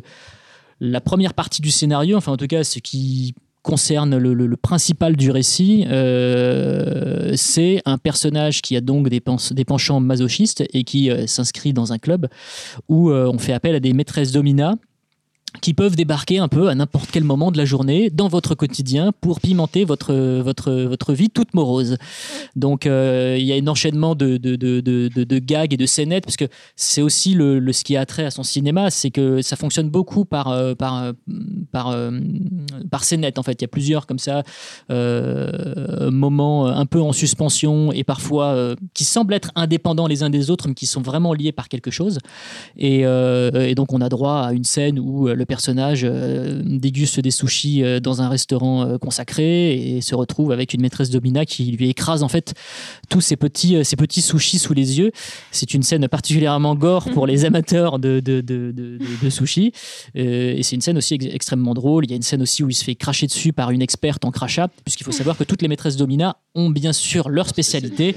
la 0.79 0.99
première 0.99 1.33
partie 1.33 1.61
du 1.61 1.69
scénario, 1.69 2.17
enfin 2.17 2.31
en 2.31 2.37
tout 2.37 2.47
cas 2.47 2.63
ce 2.63 2.79
qui 2.79 3.35
concerne 3.63 4.17
le, 4.17 4.57
principal 4.57 5.15
du 5.15 5.31
récit, 5.31 5.85
euh, 5.87 7.33
c'est 7.35 7.81
un 7.85 7.97
personnage 7.97 8.61
qui 8.61 8.75
a 8.75 8.81
donc 8.81 9.09
des 9.09 9.65
penchants 9.65 9.99
masochistes 9.99 10.63
et 10.73 10.83
qui 10.83 11.09
euh, 11.09 11.27
s'inscrit 11.27 11.73
dans 11.73 11.93
un 11.93 11.97
club 11.97 12.27
où 12.89 13.11
euh, 13.11 13.29
on 13.31 13.37
fait 13.37 13.53
appel 13.53 13.75
à 13.75 13.79
des 13.79 13.93
maîtresses 13.93 14.31
dominas 14.31 14.75
qui 15.59 15.73
peuvent 15.73 15.95
débarquer 15.95 16.39
un 16.39 16.47
peu 16.47 16.69
à 16.69 16.75
n'importe 16.75 17.09
quel 17.11 17.23
moment 17.23 17.51
de 17.51 17.57
la 17.57 17.65
journée 17.65 18.09
dans 18.09 18.29
votre 18.29 18.55
quotidien 18.55 19.11
pour 19.19 19.41
pimenter 19.41 19.83
votre, 19.83 20.13
votre, 20.41 20.71
votre 20.71 21.13
vie 21.13 21.29
toute 21.29 21.53
morose. 21.53 21.97
Donc 22.55 22.85
euh, 22.85 23.35
il 23.37 23.45
y 23.45 23.51
a 23.51 23.55
un 23.55 23.67
enchaînement 23.67 24.15
de, 24.15 24.37
de, 24.37 24.55
de, 24.55 24.79
de, 24.79 25.39
gags 25.39 25.73
et 25.73 25.77
de 25.77 25.85
scénettes, 25.85 26.25
parce 26.25 26.37
que 26.37 26.45
c'est 26.75 27.01
aussi 27.01 27.33
le, 27.33 27.71
ce 27.73 27.83
qui 27.83 27.97
a 27.97 28.05
trait 28.05 28.25
à 28.25 28.31
son 28.31 28.43
cinéma, 28.43 28.89
c'est 28.89 29.11
que 29.11 29.41
ça 29.41 29.55
fonctionne 29.55 29.89
beaucoup 29.89 30.25
par, 30.25 30.47
euh, 30.47 30.73
par, 30.73 31.03
euh, 31.03 31.11
par, 31.71 31.89
euh, 31.89 32.11
par 32.89 33.01
en 33.01 33.43
fait. 33.43 33.53
Il 33.53 33.61
y 33.61 33.65
a 33.65 33.67
plusieurs 33.67 34.07
comme 34.07 34.19
ça, 34.19 34.43
euh, 34.89 36.09
moments 36.11 36.67
un 36.67 36.85
peu 36.85 37.01
en 37.01 37.11
suspension 37.11 37.91
et 37.91 38.03
parfois 38.03 38.75
qui 38.93 39.03
semblent 39.03 39.33
être 39.33 39.51
indépendants 39.55 40.07
les 40.07 40.23
uns 40.23 40.29
des 40.29 40.49
autres, 40.49 40.67
mais 40.67 40.73
qui 40.73 40.85
sont 40.85 41.01
vraiment 41.01 41.33
liés 41.33 41.51
par 41.51 41.67
quelque 41.67 41.91
chose. 41.91 42.19
Et, 42.77 43.03
donc 43.75 43.93
on 43.93 44.01
a 44.01 44.09
droit 44.09 44.41
à 44.47 44.53
une 44.53 44.63
scène 44.63 44.99
où 44.99 45.27
le 45.41 45.45
personnage 45.45 46.01
euh, 46.03 46.61
déguste 46.63 47.19
des 47.19 47.31
sushis 47.31 47.83
euh, 47.83 47.99
dans 47.99 48.21
un 48.21 48.29
restaurant 48.29 48.83
euh, 48.85 48.97
consacré 48.97 49.73
et 49.97 50.01
se 50.01 50.15
retrouve 50.15 50.51
avec 50.51 50.73
une 50.73 50.81
maîtresse 50.81 51.09
domina 51.09 51.45
qui 51.45 51.65
lui 51.71 51.89
écrase 51.89 52.21
en 52.23 52.27
fait 52.27 52.53
tous 53.09 53.21
ces 53.21 53.35
petits, 53.35 53.83
ces 53.83 53.95
petits 53.95 54.21
sushis 54.21 54.59
sous 54.59 54.73
les 54.73 54.99
yeux. 54.99 55.11
C'est 55.51 55.73
une 55.73 55.83
scène 55.83 56.07
particulièrement 56.07 56.75
gore 56.75 57.05
pour 57.09 57.25
les 57.27 57.45
amateurs 57.45 57.97
de, 57.99 58.19
de, 58.19 58.41
de, 58.41 58.71
de, 58.71 58.97
de- 58.97 59.23
de 59.23 59.29
sushis. 59.29 59.71
Et 60.15 60.61
c'est 60.63 60.75
une 60.75 60.81
scène 60.81 60.97
aussi 60.97 61.15
ex- 61.15 61.25
extrêmement 61.33 61.73
drôle. 61.73 62.05
Il 62.05 62.11
y 62.11 62.13
a 62.13 62.15
une 62.17 62.21
scène 62.21 62.41
aussi 62.41 62.63
où 62.63 62.69
il 62.69 62.73
se 62.75 62.83
fait 62.83 62.95
cracher 62.95 63.27
dessus 63.27 63.51
par 63.53 63.71
une 63.71 63.81
experte 63.81 64.23
en 64.25 64.31
crachat, 64.31 64.69
puisqu'il 64.85 65.03
faut 65.03 65.11
savoir 65.11 65.37
que 65.37 65.43
toutes 65.43 65.61
les 65.61 65.67
maîtresses 65.67 65.97
domina 65.97 66.37
ont 66.55 66.69
bien 66.69 66.93
sûr 66.93 67.29
leur 67.29 67.47
spécialité. 67.47 68.15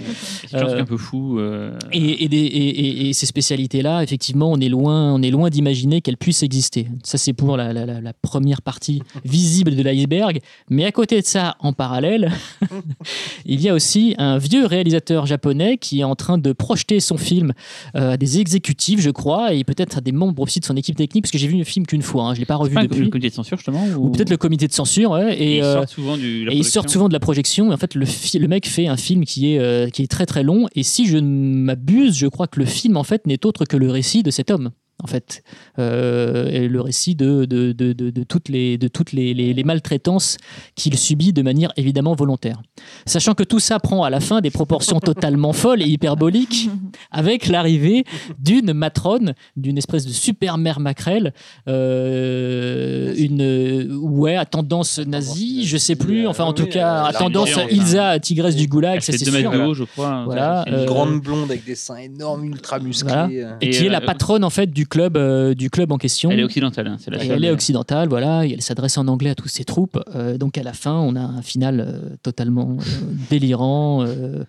C'est 0.50 0.56
Euh, 0.56 0.80
un 0.82 0.84
peu 0.84 0.96
fou. 0.96 1.38
euh, 1.38 1.78
Et, 1.92 2.24
et, 2.24 2.28
des- 2.28 2.36
et- 2.36 2.80
et- 2.80 3.08
et 3.08 3.12
ces 3.12 3.26
spécialités-là, 3.26 4.02
effectivement, 4.02 4.50
on 4.52 4.60
est 4.60 4.68
loin, 4.68 5.12
on 5.14 5.22
est 5.22 5.30
loin 5.30 5.50
d'imaginer 5.50 6.00
qu'elles 6.00 6.16
puissent 6.16 6.42
exister. 6.42 6.88
Ça, 7.14 7.18
c'est 7.18 7.32
pour 7.32 7.56
la, 7.56 7.72
la- 7.72 7.86
la- 7.86 8.00
la 8.00 8.12
première 8.12 8.60
partie 8.60 9.00
visible 9.24 9.76
de 9.76 9.82
l'iceberg. 9.82 10.40
Mais 10.68 10.84
à 10.84 10.90
côté 10.90 11.20
de 11.20 11.26
ça, 11.26 11.54
en 11.60 11.72
parallèle, 11.72 12.32
il 13.46 13.60
y 13.60 13.68
a 13.68 13.74
aussi 13.74 14.16
un 14.18 14.36
vieux 14.38 14.66
réalisateur 14.66 15.26
japonais 15.26 15.76
qui 15.78 16.00
est 16.00 16.04
en 16.04 16.16
train 16.16 16.38
de 16.38 16.52
projeter 16.52 16.98
son 16.98 17.16
film 17.16 17.52
euh, 17.94 18.14
à 18.14 18.16
des 18.16 18.40
exécutifs, 18.40 19.00
je 19.00 19.10
crois, 19.10 19.54
et 19.54 19.62
peut-être 19.62 19.98
à 19.98 20.00
des 20.00 20.10
membres 20.10 20.42
aussi 20.42 20.58
de 20.58 20.64
son 20.64 20.74
équipe 20.76 20.96
technique, 20.96 21.22
parce 21.24 21.30
que 21.30 21.38
j'ai 21.38 21.46
vu 21.46 21.56
le 21.58 21.62
film 21.64 21.86
qu'une 21.86 22.02
fois, 22.02 22.24
hein, 22.24 22.34
je 22.34 22.38
ne 22.38 22.40
l'ai 22.40 22.46
pas 22.46 22.56
revu 22.56 22.74
pas 22.74 22.82
depuis. 22.82 23.00
le 23.04 23.10
comité 23.10 23.28
de 23.28 23.34
censure, 23.34 23.58
justement 23.58 23.86
Ou 23.96 24.10
peut-être 24.10 24.30
le 24.30 24.36
comité 24.36 24.66
de 24.66 24.72
censure, 24.72 25.12
ouais, 25.12 25.36
Et 25.38 25.44
et, 25.54 25.56
ils 25.58 25.62
euh, 25.62 25.74
sortent 25.74 25.88
souvent 25.90 26.16
du. 26.16 26.44
la 26.46 26.52
et 26.52 26.56
ils 26.56 26.64
sortent 26.64 26.88
souvent 26.88 27.06
de 27.08 27.12
la 27.12 27.20
projection. 27.20 27.70
Et 27.70 27.74
en 27.74 27.76
fait, 27.76 27.94
le 27.94 28.48
mec 28.48 28.66
fait 28.66 28.88
un 28.88 28.96
film 28.96 29.24
qui 29.24 29.52
est, 29.54 29.60
euh, 29.60 29.88
qui 29.88 30.02
est 30.02 30.10
très 30.10 30.26
très 30.26 30.42
long. 30.42 30.66
Et 30.74 30.82
si 30.82 31.06
je 31.06 31.16
ne 31.18 31.28
m'abuse, 31.54 32.16
je 32.16 32.26
crois 32.26 32.48
que 32.48 32.58
le 32.58 32.66
film, 32.66 32.96
en 32.96 33.04
fait, 33.04 33.26
n'est 33.28 33.46
autre 33.46 33.64
que 33.66 33.76
le 33.76 33.88
récit 33.90 34.22
de 34.24 34.30
cet 34.32 34.50
homme. 34.50 34.70
En 35.04 35.06
fait, 35.06 35.42
Euh, 35.78 36.48
et 36.50 36.68
le 36.68 36.80
récit 36.80 37.14
de, 37.16 37.44
de, 37.46 37.72
de, 37.72 37.92
de, 37.92 38.10
de 38.10 38.22
toutes 38.22 38.48
les, 38.48 38.78
de 38.78 38.86
toutes 38.88 39.10
les, 39.12 39.34
les, 39.34 39.52
les 39.52 39.64
maltraitances 39.64 40.36
qu'il 40.76 40.96
subit 40.96 41.32
de 41.32 41.42
manière 41.42 41.72
évidemment 41.76 42.14
volontaire. 42.14 42.62
Sachant 43.06 43.34
que 43.34 43.42
tout 43.42 43.58
ça 43.60 43.80
prend 43.80 44.04
à 44.04 44.10
la 44.10 44.20
fin 44.20 44.40
des 44.40 44.50
proportions 44.50 45.00
totalement 45.10 45.52
folles 45.52 45.82
et 45.82 45.86
hyperboliques, 45.86 46.70
avec 47.10 47.48
l'arrivée 47.48 48.04
d'une 48.38 48.72
matrone, 48.72 49.34
d'une 49.56 49.78
espèce 49.78 50.06
de 50.06 50.12
super 50.12 50.58
mère 50.58 50.78
maquerelle, 50.80 51.32
euh, 51.68 53.14
une 53.16 53.42
euh, 53.42 53.96
ouais 53.96 54.36
à 54.36 54.44
tendance 54.46 54.98
nazie, 55.00 55.66
je 55.66 55.76
sais 55.76 55.96
plus, 55.96 56.26
enfin 56.26 56.44
en 56.44 56.52
tout 56.52 56.66
cas 56.66 57.04
euh, 57.04 57.08
à 57.08 57.12
tendance 57.12 57.50
Ilsa 57.70 58.18
tigresse 58.20 58.56
du 58.56 58.66
goulag, 58.68 59.00
ça 59.00 59.12
c'est 59.12 59.24
2 59.24 59.30
mètres 59.32 59.52
sûr. 59.52 59.64
haut, 59.66 59.74
je 59.74 59.84
crois. 59.84 60.22
Voilà, 60.24 60.64
une 60.66 60.74
euh, 60.74 60.84
grande 60.86 61.20
blonde 61.20 61.50
avec 61.50 61.64
des 61.64 61.74
seins 61.74 61.96
énormes, 61.96 62.44
ultra 62.44 62.78
musclés. 62.78 63.12
Voilà. 63.12 63.28
euh. 63.28 63.56
Et, 63.60 63.68
Et, 63.68 63.70
qui 63.70 63.84
est 63.84 63.88
euh, 63.88 63.92
la 63.92 64.00
patronne 64.00 64.44
en 64.44 64.50
fait 64.50 64.70
du 64.70 64.86
club, 64.94 65.16
euh, 65.16 65.54
du 65.54 65.70
club 65.70 65.90
en 65.92 65.98
question. 65.98 66.30
Elle 66.30 66.40
est 66.40 66.44
occidentale. 66.44 66.86
hein, 66.86 66.96
c'est 67.00 67.10
la 67.10 67.18
seule. 67.18 67.30
elle 67.32 67.44
est 67.44 67.50
occidentale, 67.50 68.08
voilà, 68.08 68.46
et 68.46 68.52
elle 68.52 68.62
s'adresse 68.62 68.96
en 68.96 69.08
anglais 69.08 69.30
à 69.30 69.34
toutes 69.34 69.50
ses 69.50 69.64
troupes. 69.64 69.98
Euh, 70.14 70.38
donc 70.38 70.56
à 70.56 70.62
la 70.62 70.72
fin, 70.72 70.94
on 70.94 71.16
a 71.16 71.20
un 71.20 71.42
final 71.42 71.80
euh, 71.80 72.16
totalement 72.22 72.76
euh, 72.78 72.82
délirant, 73.30 74.04
euh, 74.06 74.44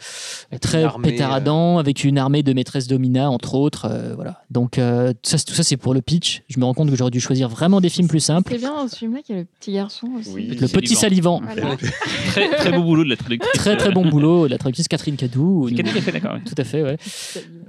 très 0.62 0.84
armée, 0.84 1.10
pétaradant, 1.12 1.78
avec 1.80 2.04
une 2.04 2.18
armée 2.20 2.44
de 2.44 2.54
maîtresses 2.54 2.88
domina, 2.88 3.30
entre 3.32 3.56
autres. 3.56 3.88
euh, 3.90 4.14
voilà. 4.16 4.44
Donc 4.52 4.78
euh, 4.78 5.14
ça, 5.24 5.38
c'est- 5.40 5.46
tout 5.46 5.54
ça, 5.56 5.64
c'est 5.64 5.78
pour 5.78 5.94
le 5.96 6.02
pitch. 6.02 6.44
Je 6.50 6.60
me 6.60 6.66
rends 6.66 6.74
compte 6.76 6.90
que 6.92 6.96
j'aurais 6.96 7.12
dû 7.12 7.20
choisir 7.20 7.50
vraiment 7.50 7.82
des 7.82 7.90
films 7.90 8.08
plus 8.08 8.20
simples. 8.20 8.52
C'est 8.54 8.60
bien 8.60 8.76
dans 8.76 8.88
ce 8.88 8.96
film-là 8.98 9.22
qu'il 9.26 9.36
y 9.36 9.40
a 9.40 9.42
le 9.42 9.48
petit 9.60 9.74
garçon 9.74 10.08
aussi. 10.20 10.32
Oui. 10.34 10.58
Le 10.62 10.68
petit 10.68 10.96
salivant. 10.96 11.42
Voilà. 11.44 11.76
Très, 12.28 12.50
très 12.58 12.72
beau 12.72 12.84
boulot 12.84 13.04
de 13.04 13.10
la 13.10 13.16
traductrice. 13.16 13.52
Très 13.54 13.78
très 13.78 13.92
bon 13.92 14.06
boulot, 14.08 14.46
la 14.48 14.58
traductrice 14.58 14.88
Catherine 14.88 15.16
Cadou. 15.16 15.68
A 15.68 15.84
fait, 16.02 16.12
d'accord. 16.12 16.36
Tout 16.46 16.56
à 16.58 16.64
fait, 16.64 16.84
ouais. 16.84 16.98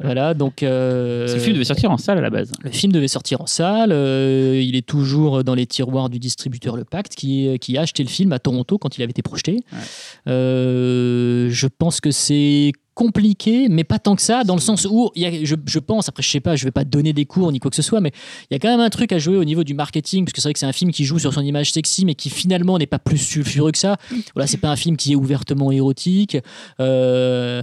Voilà, 0.03 0.35
donc. 0.35 0.63
euh, 0.63 1.27
Ce 1.29 1.39
film 1.39 1.55
devait 1.55 1.65
sortir 1.65 1.91
en 1.91 1.97
salle 1.97 2.19
à 2.19 2.21
la 2.21 2.31
base. 2.31 2.51
Le 2.63 2.71
film 2.71 2.93
devait 2.93 3.09
sortir 3.09 3.41
en 3.41 3.47
salle. 3.47 3.93
euh, 3.93 4.61
il 4.61 4.77
est 4.77 4.87
toujours 4.87 5.45
dans 5.45 5.55
les 5.55 5.67
tiroirs 5.67 6.09
du 6.09 6.19
distributeur 6.19 6.77
Le 6.77 6.85
Pacte, 6.85 7.15
qui, 7.15 7.59
qui 7.61 7.77
a 7.77 7.83
acheté 7.83 8.03
le 8.03 8.09
film 8.09 8.33
à 8.33 8.39
Toronto 8.39 8.79
quand 8.79 8.97
il 8.99 9.03
avait 9.03 9.11
été 9.11 9.23
projeté. 9.23 9.61
Ouais. 9.73 9.79
Euh, 10.29 11.49
je 11.51 11.67
pense 11.67 12.01
que 12.01 12.11
c'est 12.11 12.73
compliqué, 12.97 13.69
mais 13.69 13.85
pas 13.85 13.99
tant 13.99 14.17
que 14.17 14.23
ça, 14.23 14.43
dans 14.43 14.55
le 14.55 14.61
sens 14.61 14.87
où 14.91 15.11
y 15.15 15.27
a, 15.27 15.45
je, 15.45 15.55
je 15.67 15.79
pense, 15.79 16.09
après 16.09 16.23
je 16.23 16.31
sais 16.31 16.41
pas, 16.41 16.57
je 16.57 16.65
vais 16.65 16.71
pas 16.71 16.85
donner 16.85 17.13
des 17.13 17.27
cours 17.27 17.53
ni 17.53 17.61
quoi 17.61 17.71
que 17.71 17.77
ce 17.77 17.83
soit, 17.83 18.01
mais 18.01 18.11
il 18.51 18.55
y 18.55 18.57
a 18.57 18.59
quand 18.59 18.71
même 18.71 18.81
un 18.81 18.89
truc 18.89 19.13
à 19.13 19.19
jouer 19.19 19.37
au 19.37 19.45
niveau 19.45 19.65
du 19.65 19.75
marketing, 19.75 20.25
parce 20.25 20.33
que 20.33 20.41
c'est 20.41 20.49
vrai 20.49 20.55
que 20.55 20.59
c'est 20.59 20.67
un 20.67 20.73
film 20.73 20.91
qui 20.93 21.05
joue 21.05 21.19
sur 21.19 21.35
son 21.35 21.43
image 21.43 21.73
sexy, 21.73 22.07
mais 22.07 22.15
qui 22.15 22.31
finalement 22.31 22.79
n'est 22.79 22.87
pas 22.87 22.99
plus 22.99 23.19
sulfureux 23.19 23.71
que 23.71 23.79
ça. 23.79 23.99
Voilà, 24.35 24.47
c'est 24.47 24.57
pas 24.57 24.71
un 24.71 24.77
film 24.77 24.97
qui 24.97 25.13
est 25.13 25.17
ouvertement 25.17 25.71
érotique. 25.71 26.39
Euh, 26.81 27.63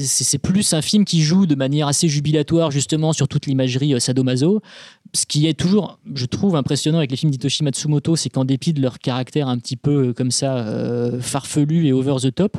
c'est 0.00 0.38
plus 0.38 0.72
un 0.74 0.82
film 0.82 1.04
qui 1.04 1.22
joue 1.22 1.46
de 1.46 1.56
manière 1.56 1.88
assez 1.88 2.08
jubilatoire 2.08 2.70
justement 2.70 3.12
sur 3.12 3.26
toute 3.26 3.46
l'imagerie 3.46 3.94
euh, 3.94 3.98
sadomaso. 3.98 4.60
Ce 5.14 5.26
qui 5.26 5.46
est 5.46 5.54
toujours, 5.54 5.98
je 6.14 6.24
trouve, 6.24 6.56
impressionnant 6.56 6.98
avec 6.98 7.10
les 7.10 7.16
films 7.16 7.32
d'Hitoshi 7.32 7.64
Matsumoto, 7.64 8.16
c'est 8.16 8.30
qu'en 8.30 8.44
dépit 8.44 8.72
de 8.72 8.80
leur 8.80 8.98
caractère 8.98 9.48
un 9.48 9.58
petit 9.58 9.76
peu 9.76 10.08
euh, 10.08 10.12
comme 10.12 10.30
ça 10.30 10.58
euh, 10.58 11.20
farfelu 11.20 11.86
et 11.86 11.92
over 11.92 12.16
the 12.22 12.34
top, 12.34 12.56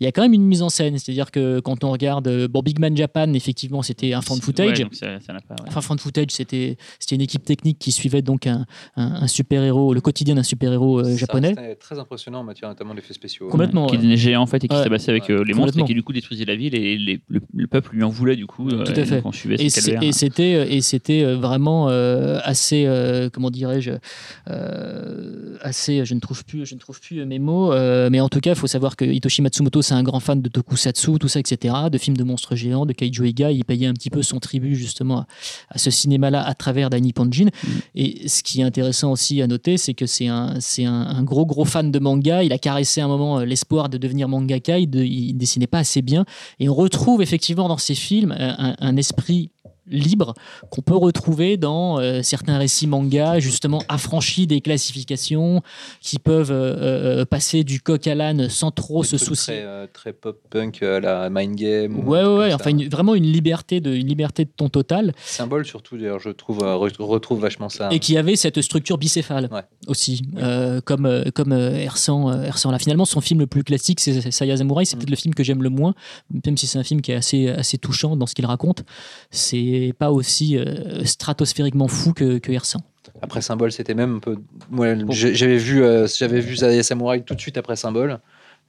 il 0.00 0.04
y 0.04 0.06
a 0.06 0.12
quand 0.12 0.22
même 0.22 0.34
une 0.34 0.44
mise 0.44 0.62
en 0.62 0.68
scène. 0.68 0.98
C'est-à-dire 0.98 1.30
que 1.30 1.37
quand 1.64 1.84
on 1.84 1.90
regarde, 1.90 2.28
euh, 2.28 2.48
bon, 2.48 2.60
Big 2.62 2.78
Man 2.78 2.96
Japan, 2.96 3.32
effectivement, 3.34 3.82
c'était 3.82 4.12
un 4.12 4.20
fan 4.22 4.40
footage. 4.40 4.78
Ouais, 4.78 4.84
donc 4.84 4.94
ça 4.94 5.20
ça 5.20 5.32
n'a 5.32 5.40
pas. 5.40 5.54
ouais. 5.54 5.68
Enfin, 5.68 5.80
fan 5.80 5.98
footage, 5.98 6.30
c'était 6.30 6.76
c'était 6.98 7.14
une 7.14 7.20
équipe 7.22 7.44
technique 7.44 7.78
qui 7.78 7.92
suivait 7.92 8.22
donc 8.22 8.46
un, 8.46 8.66
un- 8.96 9.22
un 9.22 9.26
super-héros, 9.26 9.94
le 9.94 10.00
quotidien 10.00 10.34
d'un 10.34 10.42
super-héros 10.42 11.00
euh, 11.00 11.16
japonais. 11.16 11.54
très 11.80 11.98
impressionnant 11.98 12.40
en 12.40 12.44
matière 12.44 12.68
notamment 12.68 12.94
d'effets 12.94 13.14
spéciaux. 13.14 13.48
Complètement, 13.48 13.86
Qui 13.86 13.96
ouais. 13.96 14.04
était 14.04 14.16
géant 14.16 14.42
en 14.42 14.46
fait 14.46 14.62
et 14.64 14.68
qui 14.68 14.76
Ouais. 14.76 14.82
s'abassait 14.82 15.10
avec 15.10 15.30
euh, 15.30 15.42
les 15.44 15.54
monstres 15.54 15.78
et 15.78 15.84
qui 15.84 15.94
du 15.94 16.02
coup 16.02 16.12
détruisait 16.12 16.44
la 16.44 16.56
ville 16.56 16.74
et 16.74 16.96
les- 16.98 17.20
le, 17.28 17.40
le 17.54 17.66
peuple 17.66 17.94
lui 17.94 18.02
en 18.04 18.08
voulait 18.10 18.36
du 18.36 18.46
coup. 18.46 18.68
Tout 18.70 18.92
à 18.94 19.04
fait. 19.04 19.22
Et 19.58 20.12
c'était 20.12 20.76
et 20.76 20.80
c'était 20.80 21.24
vraiment 21.34 21.88
euh, 21.88 22.38
assez 22.44 22.84
euh, 22.86 23.28
comment 23.30 23.50
dirais-je 23.50 23.92
euh, 24.62 25.56
assez 25.60 26.04
je 26.04 26.14
ne 26.14 26.20
trouve 26.20 26.44
plus 26.44 26.66
je 26.66 26.74
ne 26.74 26.80
trouve 26.80 27.00
plus 27.00 27.24
mes 27.24 27.38
mots 27.38 27.72
euh, 27.72 28.08
mais 28.10 28.20
en 28.20 28.28
tout 28.28 28.40
cas 28.40 28.50
il 28.50 28.56
faut 28.56 28.66
savoir 28.66 28.96
que 28.96 29.04
Hitoshi 29.04 29.42
Matsumoto 29.42 29.82
c'est 29.82 29.94
un 29.94 30.02
grand 30.02 30.20
fan 30.20 30.40
de 30.42 30.48
tokusatsu 30.48 31.18
tout 31.18 31.27
ça 31.28 31.40
etc 31.40 31.74
de 31.92 31.98
films 31.98 32.16
de 32.16 32.24
monstres 32.24 32.56
géants 32.56 32.86
de 32.86 32.92
kaiju 32.92 33.26
eiga 33.26 33.50
il 33.52 33.64
payait 33.64 33.86
un 33.86 33.92
petit 33.94 34.10
peu 34.10 34.22
son 34.22 34.38
tribut 34.40 34.74
justement 34.74 35.18
à, 35.20 35.26
à 35.70 35.78
ce 35.78 35.90
cinéma 35.90 36.30
là 36.30 36.42
à 36.46 36.54
travers 36.54 36.90
Daini 36.90 37.12
Ponjin 37.12 37.46
Mm. 37.48 37.68
et 37.94 38.28
ce 38.28 38.42
qui 38.42 38.60
est 38.60 38.64
intéressant 38.64 39.12
aussi 39.12 39.40
à 39.42 39.46
noter 39.46 39.76
c'est 39.78 39.94
que 39.94 40.06
c'est 40.06 40.26
un 40.28 40.56
c'est 40.60 40.84
un, 40.84 40.92
un 40.92 41.22
gros 41.22 41.44
gros 41.46 41.64
fan 41.64 41.90
de 41.90 41.98
manga. 41.98 42.42
Il 42.42 42.52
a 42.52 42.58
caressé 42.58 43.00
un 43.00 43.08
moment 43.08 43.38
euh, 43.40 43.44
l'espoir 43.44 43.88
de 43.88 43.98
devenir 43.98 44.28
mangaka 44.28 44.78
il, 44.78 44.88
de- 44.88 45.02
il 45.04 45.34
dessinait 45.34 45.66
pas 45.66 45.78
assez 45.80 46.02
bien. 46.02 46.24
Et 46.60 46.68
on 46.68 46.74
retrouve 46.74 47.22
effectivement 47.22 47.68
dans 47.68 47.78
ces 47.78 47.94
films 47.94 48.32
un, 48.38 48.74
un 48.78 48.96
esprit 48.96 49.50
libre 49.90 50.34
qu'on 50.70 50.82
peut 50.82 50.96
retrouver 50.96 51.56
dans 51.56 51.98
euh, 52.00 52.22
certains 52.22 52.58
récits 52.58 52.86
manga, 52.86 53.38
justement 53.40 53.82
affranchis 53.88 54.46
des 54.46 54.60
classifications, 54.60 55.62
qui 56.00 56.18
peuvent 56.18 56.50
euh, 56.50 57.20
euh, 57.20 57.24
passer 57.24 57.64
du 57.64 57.80
coq 57.80 58.06
à 58.06 58.14
l'âne 58.14 58.48
sans 58.48 58.70
trop 58.70 59.02
se 59.04 59.16
soucier. 59.18 59.62
Très, 59.62 59.88
très 59.88 60.12
pop-punk 60.12 60.80
la 60.80 61.30
Mind 61.30 61.54
Game. 61.56 61.98
ou 61.98 62.10
Ouais, 62.10 62.24
ouais. 62.24 62.52
Enfin, 62.54 62.70
une- 62.70 62.88
vraiment 62.88 63.14
une 63.14 63.24
liberté 63.30 63.80
de, 63.80 63.92
une 63.94 64.06
liberté 64.06 64.44
de 64.44 64.50
ton 64.56 64.68
total, 64.68 65.12
Symbole 65.24 65.64
surtout, 65.66 65.96
d'ailleurs, 65.96 66.18
je 66.20 66.30
trouve, 66.30 66.58
re- 66.58 67.02
retrouve 67.02 67.40
vachement 67.40 67.68
ça. 67.68 67.88
et 67.92 67.98
qui 67.98 68.16
avait 68.16 68.36
cette 68.36 68.60
structure 68.62 68.98
bicéphale 68.98 69.48
Ouais. 69.52 69.62
aussi, 69.86 70.22
comme 70.84 71.24
comme 71.34 71.52
Ersan, 71.52 72.42
Ersan 72.42 72.70
là. 72.70 72.78
Finalement, 72.78 73.04
son 73.04 73.20
film 73.20 73.40
le 73.40 73.46
plus 73.46 73.64
classique, 73.64 74.00
c'est 74.00 74.20
c'est 74.20 74.30
Saya 74.30 74.56
Samurai. 74.56 74.84
C'est 74.84 74.96
Mm. 74.96 74.98
peut-être 75.00 75.10
le 75.10 75.16
film 75.16 75.34
que 75.34 75.42
j'aime 75.44 75.62
le 75.62 75.68
moins, 75.70 75.94
même 76.44 76.56
si 76.56 76.66
c'est 76.66 76.78
un 76.78 76.84
film 76.84 77.00
qui 77.00 77.12
est 77.12 77.16
assez 77.16 77.48
assez 77.48 77.78
touchant 77.78 78.16
dans 78.16 78.26
ce 78.26 78.34
qu'il 78.34 78.46
raconte. 78.46 78.84
C'est 79.30 79.56
pas 79.98 80.10
aussi 80.12 80.56
euh, 80.58 81.04
stratosphériquement 81.04 81.88
fou 81.88 82.12
que, 82.12 82.38
que. 82.38 82.52
Après 83.22 83.40
Symbole, 83.40 83.72
c'était 83.72 83.94
même 83.94 84.16
un 84.16 84.18
peu. 84.18 84.36
J'avais 85.10 85.56
vu, 85.56 85.82
euh, 85.82 86.06
j'avais 86.06 86.40
vu 86.40 86.56
Zaya 86.56 86.82
Samurai 86.82 87.22
tout 87.22 87.34
de 87.34 87.40
suite 87.40 87.56
après 87.58 87.76
Symbole. 87.76 88.18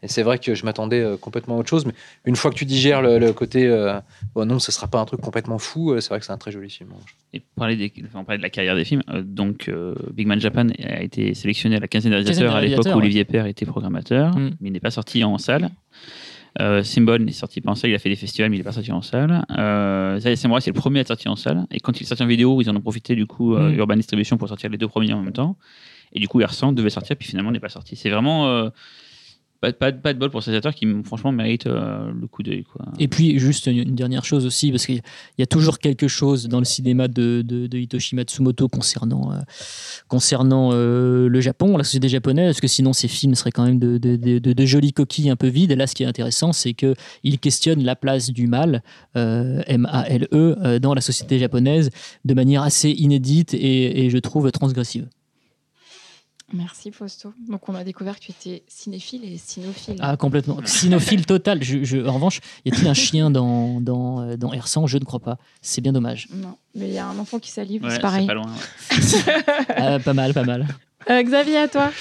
Et 0.02 0.08
c'est 0.08 0.24
vrai 0.24 0.40
que 0.40 0.56
je 0.56 0.64
m'attendais 0.64 1.02
euh, 1.02 1.18
complètement 1.18 1.58
à 1.58 1.60
autre 1.60 1.68
chose. 1.70 1.86
Mais 1.86 1.92
une 2.26 2.38
fois 2.38 2.52
que 2.52 2.56
tu 2.56 2.64
digères 2.64 3.02
le, 3.02 3.20
le 3.20 3.34
côté. 3.34 3.68
euh, 3.68 4.00
bon, 4.34 4.46
non, 4.46 4.58
ce 4.58 4.72
sera 4.72 4.88
pas 4.88 4.98
un 5.00 5.04
truc 5.06 5.20
complètement 5.20 5.60
fou. 5.60 5.92
euh, 5.92 6.00
c'est 6.00 6.08
vrai 6.10 6.20
que 6.20 6.26
c'est 6.26 6.32
un 6.32 6.38
très 6.38 6.52
joli 6.54 6.70
film. 6.70 6.90
Et 7.34 7.42
pour 7.42 7.50
parler, 7.58 7.76
des, 7.76 7.92
enfin, 8.06 8.20
on 8.20 8.24
parlait 8.24 8.38
de 8.38 8.44
la 8.44 8.50
carrière 8.50 8.76
des 8.78 8.86
films, 8.86 9.04
euh, 9.10 9.22
donc 9.22 9.68
euh, 9.68 9.94
Big 10.14 10.26
Man 10.26 10.40
Japan 10.40 10.68
a 10.82 11.02
été 11.02 11.34
sélectionné 11.34 11.76
à 11.76 11.80
la 11.82 11.90
quinzaine 11.90 12.12
des 12.12 12.18
réalisateurs 12.18 12.56
à 12.56 12.62
l'époque 12.62 12.86
où 12.86 12.90
ouais. 12.90 12.96
Olivier 12.96 13.26
Père 13.26 13.46
était 13.46 13.66
programmateur, 13.66 14.38
Mm. 14.38 14.52
mais 14.62 14.70
il 14.70 14.72
n'est 14.72 14.80
pas 14.80 14.92
sorti 14.92 15.22
en 15.26 15.38
salle. 15.38 15.70
Euh, 16.60 16.84
Symbol 16.84 17.22
n'est 17.24 17.32
sorti 17.32 17.62
pas 17.62 17.72
en 17.72 17.76
salle, 17.76 17.92
il 17.92 17.96
a 17.96 18.00
fait 18.00 18.10
des 18.10 18.16
festivals, 18.16 18.50
mais 18.50 18.58
il 18.58 18.60
n'est 18.60 18.64
pas 18.64 18.72
sorti 18.72 18.92
en 18.92 19.02
salle. 19.02 19.46
Euh, 19.58 20.20
Zaya 20.20 20.36
Samurai, 20.36 20.62
c'est 20.62 20.72
le 20.72 20.80
premier 20.80 21.00
à 21.00 21.02
être 21.02 21.08
sorti 21.10 21.28
en 21.30 21.36
salle. 21.36 21.66
Et 21.72 21.80
quand 21.80 22.00
il 22.00 22.04
est 22.04 22.08
sorti 22.08 22.24
en 22.24 22.28
vidéo, 22.28 22.60
ils 22.62 22.70
en 22.70 22.76
ont 22.76 22.82
profité 22.82 23.16
du 23.16 23.26
coup, 23.26 23.56
euh, 23.56 23.70
Mm. 23.72 23.78
Urban 23.80 23.96
Distribution, 23.98 24.38
pour 24.38 24.48
sortir 24.48 24.70
les 24.70 24.78
deux 24.78 24.88
premiers 24.88 25.14
en 25.14 25.22
même 25.22 25.34
temps. 25.34 25.58
Et 26.14 26.20
du 26.20 26.28
coup, 26.28 26.40
R100 26.42 26.74
devait 26.74 26.90
sortir, 26.90 27.16
puis 27.16 27.28
finalement, 27.28 27.52
n'est 27.52 27.60
pas 27.60 27.70
sorti. 27.70 27.96
C'est 27.96 28.10
vraiment. 28.10 28.48
euh, 28.48 28.70
pas, 29.62 29.92
de 29.92 30.18
bol 30.18 30.30
pour 30.30 30.42
ces 30.42 30.52
réalisateurs 30.52 30.74
qui, 30.74 30.88
franchement, 31.04 31.32
méritent 31.32 31.68
euh, 31.68 32.12
le 32.14 32.28
coup 32.28 32.44
d'œil. 32.44 32.64
quoi. 32.64 32.86
Et 32.98 33.08
puis, 33.10 33.40
juste 33.40 33.68
une, 33.68 33.96
dernière 33.96 34.24
chose 34.24 34.46
aussi, 34.46 34.72
parce 34.72 34.86
qu'il 34.86 35.02
y 35.38 35.42
a- 35.42 35.46
toujours 35.46 35.80
quelque 35.80 36.08
chose 36.08 36.48
dans 36.48 36.60
le 36.60 36.66
cinéma 36.66 37.08
de, 37.08 37.42
de, 37.42 37.68
de 37.68 37.78
Hitoshi 37.78 38.16
Matsumoto 38.16 38.70
concernant, 38.70 39.34
euh, 39.34 39.40
concernant 40.08 40.70
euh, 40.72 41.28
le 41.28 41.42
Japon, 41.42 41.76
la 41.76 41.84
société 41.84 42.08
japonaise, 42.08 42.54
parce 42.54 42.62
que 42.62 42.68
sinon 42.68 42.94
ces 42.94 43.08
films 43.08 43.36
seraient 43.36 43.52
quand 43.52 43.66
même 43.66 43.80
de, 43.80 43.98
de, 43.98 44.66
jolies 44.66 44.94
coquilles 44.94 45.30
un 45.30 45.36
peu 45.36 45.48
vides. 45.48 45.72
Et 45.72 45.76
là, 45.76 45.88
ce 45.88 45.96
qui 45.96 46.04
est 46.04 46.08
intéressant, 46.08 46.54
c'est 46.54 46.74
qu'il 46.74 47.40
questionne 47.40 47.84
la 47.84 47.96
place 47.96 48.30
du 48.30 48.48
mal, 48.48 48.82
M-A-L-E, 49.16 50.80
dans 50.80 50.94
la 50.94 51.02
société 51.02 51.40
japonaise 51.40 51.90
de 52.24 52.34
manière 52.34 52.62
assez 52.62 52.92
inédite 52.92 53.54
et 53.54 54.10
je 54.10 54.18
trouve 54.20 54.52
transgressive. 54.52 55.08
Merci 56.54 56.92
Fausto. 56.92 57.34
Donc 57.48 57.70
on 57.70 57.76
a 57.76 57.84
découvert 57.84 58.20
que 58.20 58.26
tu 58.26 58.32
étais 58.32 58.64
cinéphile 58.68 59.24
et 59.24 59.38
cynophile. 59.38 59.98
Ah, 60.00 60.18
complètement. 60.18 60.58
Cynophile 60.66 61.26
total. 61.26 61.64
Je, 61.64 61.84
je- 61.84 61.98
en 62.06 62.14
revanche, 62.14 62.40
y 62.66 62.72
a-t-il 62.72 62.88
un 62.88 62.94
chien 62.96 63.30
dans, 63.30 63.80
dans, 63.82 64.22
euh, 64.22 64.36
dans 64.38 64.52
R100 64.52 64.88
Je 64.88 64.98
ne 64.98 65.04
crois 65.04 65.20
pas. 65.20 65.38
C'est 65.62 65.82
bien 65.82 65.94
dommage. 65.94 66.28
Non, 66.34 66.58
mais 66.76 66.88
il 66.88 66.94
y 66.94 66.98
a 66.98 67.06
un 67.08 67.20
enfant 67.20 67.38
qui 67.40 67.52
salive, 67.52 67.84
Ouais, 67.84 67.92
c'est 67.92 68.00
pareil. 68.00 68.26
pas 68.28 68.34
loin. 68.34 68.48
ouais. 68.48 69.34
Ah, 69.76 70.00
pas 70.00 70.14
mal, 70.14 70.34
pas 70.34 70.44
mal. 70.44 70.66
Euh, 71.10 71.24
Xavier, 71.24 71.58
à 71.60 71.68
toi. 71.68 71.92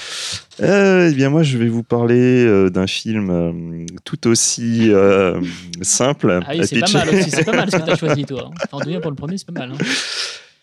Euh, 0.61 1.09
eh 1.11 1.15
bien, 1.15 1.29
moi, 1.29 1.41
je 1.43 1.57
vais 1.57 1.69
vous 1.69 1.83
parler 1.83 2.43
euh, 2.45 2.69
d'un 2.69 2.85
film 2.87 3.29
euh, 3.29 3.85
tout 4.03 4.27
aussi 4.27 4.91
euh, 4.91 5.39
simple 5.81 6.41
Ah 6.45 6.51
oui, 6.57 6.67
c'est 6.67 6.79
pas 6.79 6.91
mal 6.91 7.09
aussi. 7.09 7.31
C'est 7.31 7.45
pas 7.45 7.55
mal 7.55 7.71
ce 7.71 7.77
que 7.77 7.83
tu 7.83 7.89
as 7.91 7.95
choisi, 7.95 8.25
toi. 8.25 8.51
Enfin, 8.65 8.77
en 8.77 8.79
tout 8.81 8.91
cas, 8.91 8.99
pour 8.99 9.11
le 9.11 9.15
premier, 9.15 9.37
c'est 9.37 9.47
pas 9.47 9.53
mal. 9.59 9.71
hein. 9.71 9.77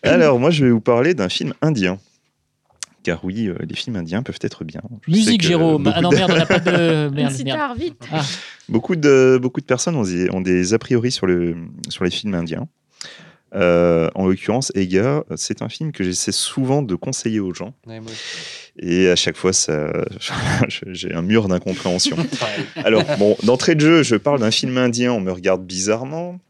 Alors, 0.03 0.39
moi, 0.39 0.51
je 0.51 0.63
vais 0.65 0.71
vous 0.71 0.79
parler 0.81 1.13
d'un 1.15 1.29
film 1.29 1.53
indien. 1.61 1.97
Car 3.07 3.23
oui, 3.23 3.47
euh, 3.47 3.55
les 3.65 3.73
films 3.73 3.95
indiens 3.95 4.21
peuvent 4.21 4.37
être 4.41 4.65
bien. 4.65 4.81
Je 5.07 5.11
Musique, 5.13 5.39
que 5.39 5.47
Jérôme. 5.47 5.89
Ah 5.95 6.01
non, 6.01 6.09
de- 6.09 6.15
merde, 6.15 6.29
on 6.33 6.35
n'a 6.35 6.45
pas 6.45 6.59
de. 6.59 6.71
Merde, 6.71 7.13
merde. 7.15 7.31
sitar, 7.31 7.73
vite. 7.73 8.03
Beaucoup 8.67 8.97
de, 8.97 9.39
beaucoup 9.41 9.61
de 9.61 9.65
personnes 9.65 9.95
ont 9.95 10.03
des, 10.03 10.29
ont 10.31 10.41
des 10.41 10.73
a 10.73 10.77
priori 10.77 11.09
sur, 11.09 11.25
le, 11.25 11.55
sur 11.87 12.03
les 12.03 12.09
films 12.11 12.33
indiens. 12.33 12.67
Euh, 13.55 14.09
en 14.13 14.27
l'occurrence, 14.27 14.73
Ega, 14.75 15.23
c'est 15.37 15.61
un 15.61 15.69
film 15.69 15.93
que 15.93 16.03
j'essaie 16.03 16.33
souvent 16.33 16.81
de 16.81 16.95
conseiller 16.95 17.39
aux 17.39 17.53
gens. 17.53 17.73
Ouais, 17.87 18.01
moi, 18.01 18.11
Et 18.77 19.07
à 19.07 19.15
chaque 19.15 19.37
fois, 19.37 19.53
ça, 19.53 19.89
j'ai 20.67 21.13
un 21.13 21.21
mur 21.21 21.47
d'incompréhension. 21.47 22.17
Alors, 22.75 23.05
bon, 23.19 23.37
d'entrée 23.43 23.75
de 23.75 23.79
jeu, 23.79 24.03
je 24.03 24.17
parle 24.17 24.41
d'un 24.41 24.51
film 24.51 24.77
indien, 24.77 25.13
on 25.13 25.21
me 25.21 25.31
regarde 25.31 25.65
bizarrement. 25.65 26.41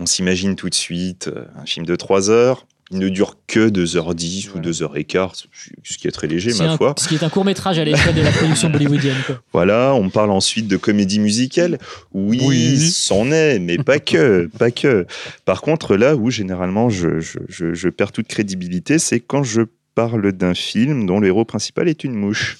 On 0.00 0.06
s'imagine 0.06 0.56
tout 0.56 0.68
de 0.68 0.74
suite 0.74 1.28
euh, 1.28 1.44
un 1.56 1.66
film 1.66 1.86
de 1.86 1.94
3 1.94 2.30
heures. 2.30 2.66
Il 2.94 3.00
ne 3.00 3.08
dure 3.08 3.36
que 3.48 3.68
2h10 3.68 4.48
Voilà. 4.52 4.68
ou 4.68 4.70
2h15, 4.70 5.44
ce 5.82 5.98
qui 5.98 6.06
est 6.06 6.12
très 6.12 6.28
léger, 6.28 6.52
ma 6.54 6.70
un- 6.72 6.76
foi. 6.76 6.94
Ce 6.96 7.08
qui 7.08 7.16
est 7.16 7.22
un 7.24 7.28
court 7.28 7.44
métrage 7.44 7.78
à 7.78 7.84
l'échelle 7.84 8.14
de 8.14 8.22
la 8.22 8.30
production 8.30 8.70
bollywoodienne. 8.70 9.16
quoi. 9.26 9.42
Voilà, 9.52 9.94
on 9.94 10.10
parle 10.10 10.30
ensuite 10.30 10.68
de 10.68 10.76
comédie 10.76 11.18
musicale. 11.18 11.78
Oui, 12.12 12.40
Oui. 12.44 12.78
c'en 12.90 13.30
est, 13.32 13.58
mais 13.58 13.78
pas 13.78 13.98
que, 13.98 14.48
pas 14.58 14.70
que. 14.70 15.06
Par 15.44 15.60
contre, 15.60 15.96
là 15.96 16.14
où 16.14 16.30
généralement 16.30 16.88
je, 16.88 17.20
je- 17.20 17.38
je- 17.48 17.74
je 17.74 17.88
perds 17.88 18.12
toute 18.12 18.28
crédibilité, 18.28 18.98
c'est 19.00 19.18
quand 19.20 19.42
je 19.42 19.62
parle 19.94 20.32
d'un 20.32 20.54
film 20.54 21.06
dont 21.06 21.18
le 21.20 21.26
héros 21.26 21.44
principal 21.44 21.88
est 21.88 22.04
une 22.04 22.14
mouche. 22.14 22.58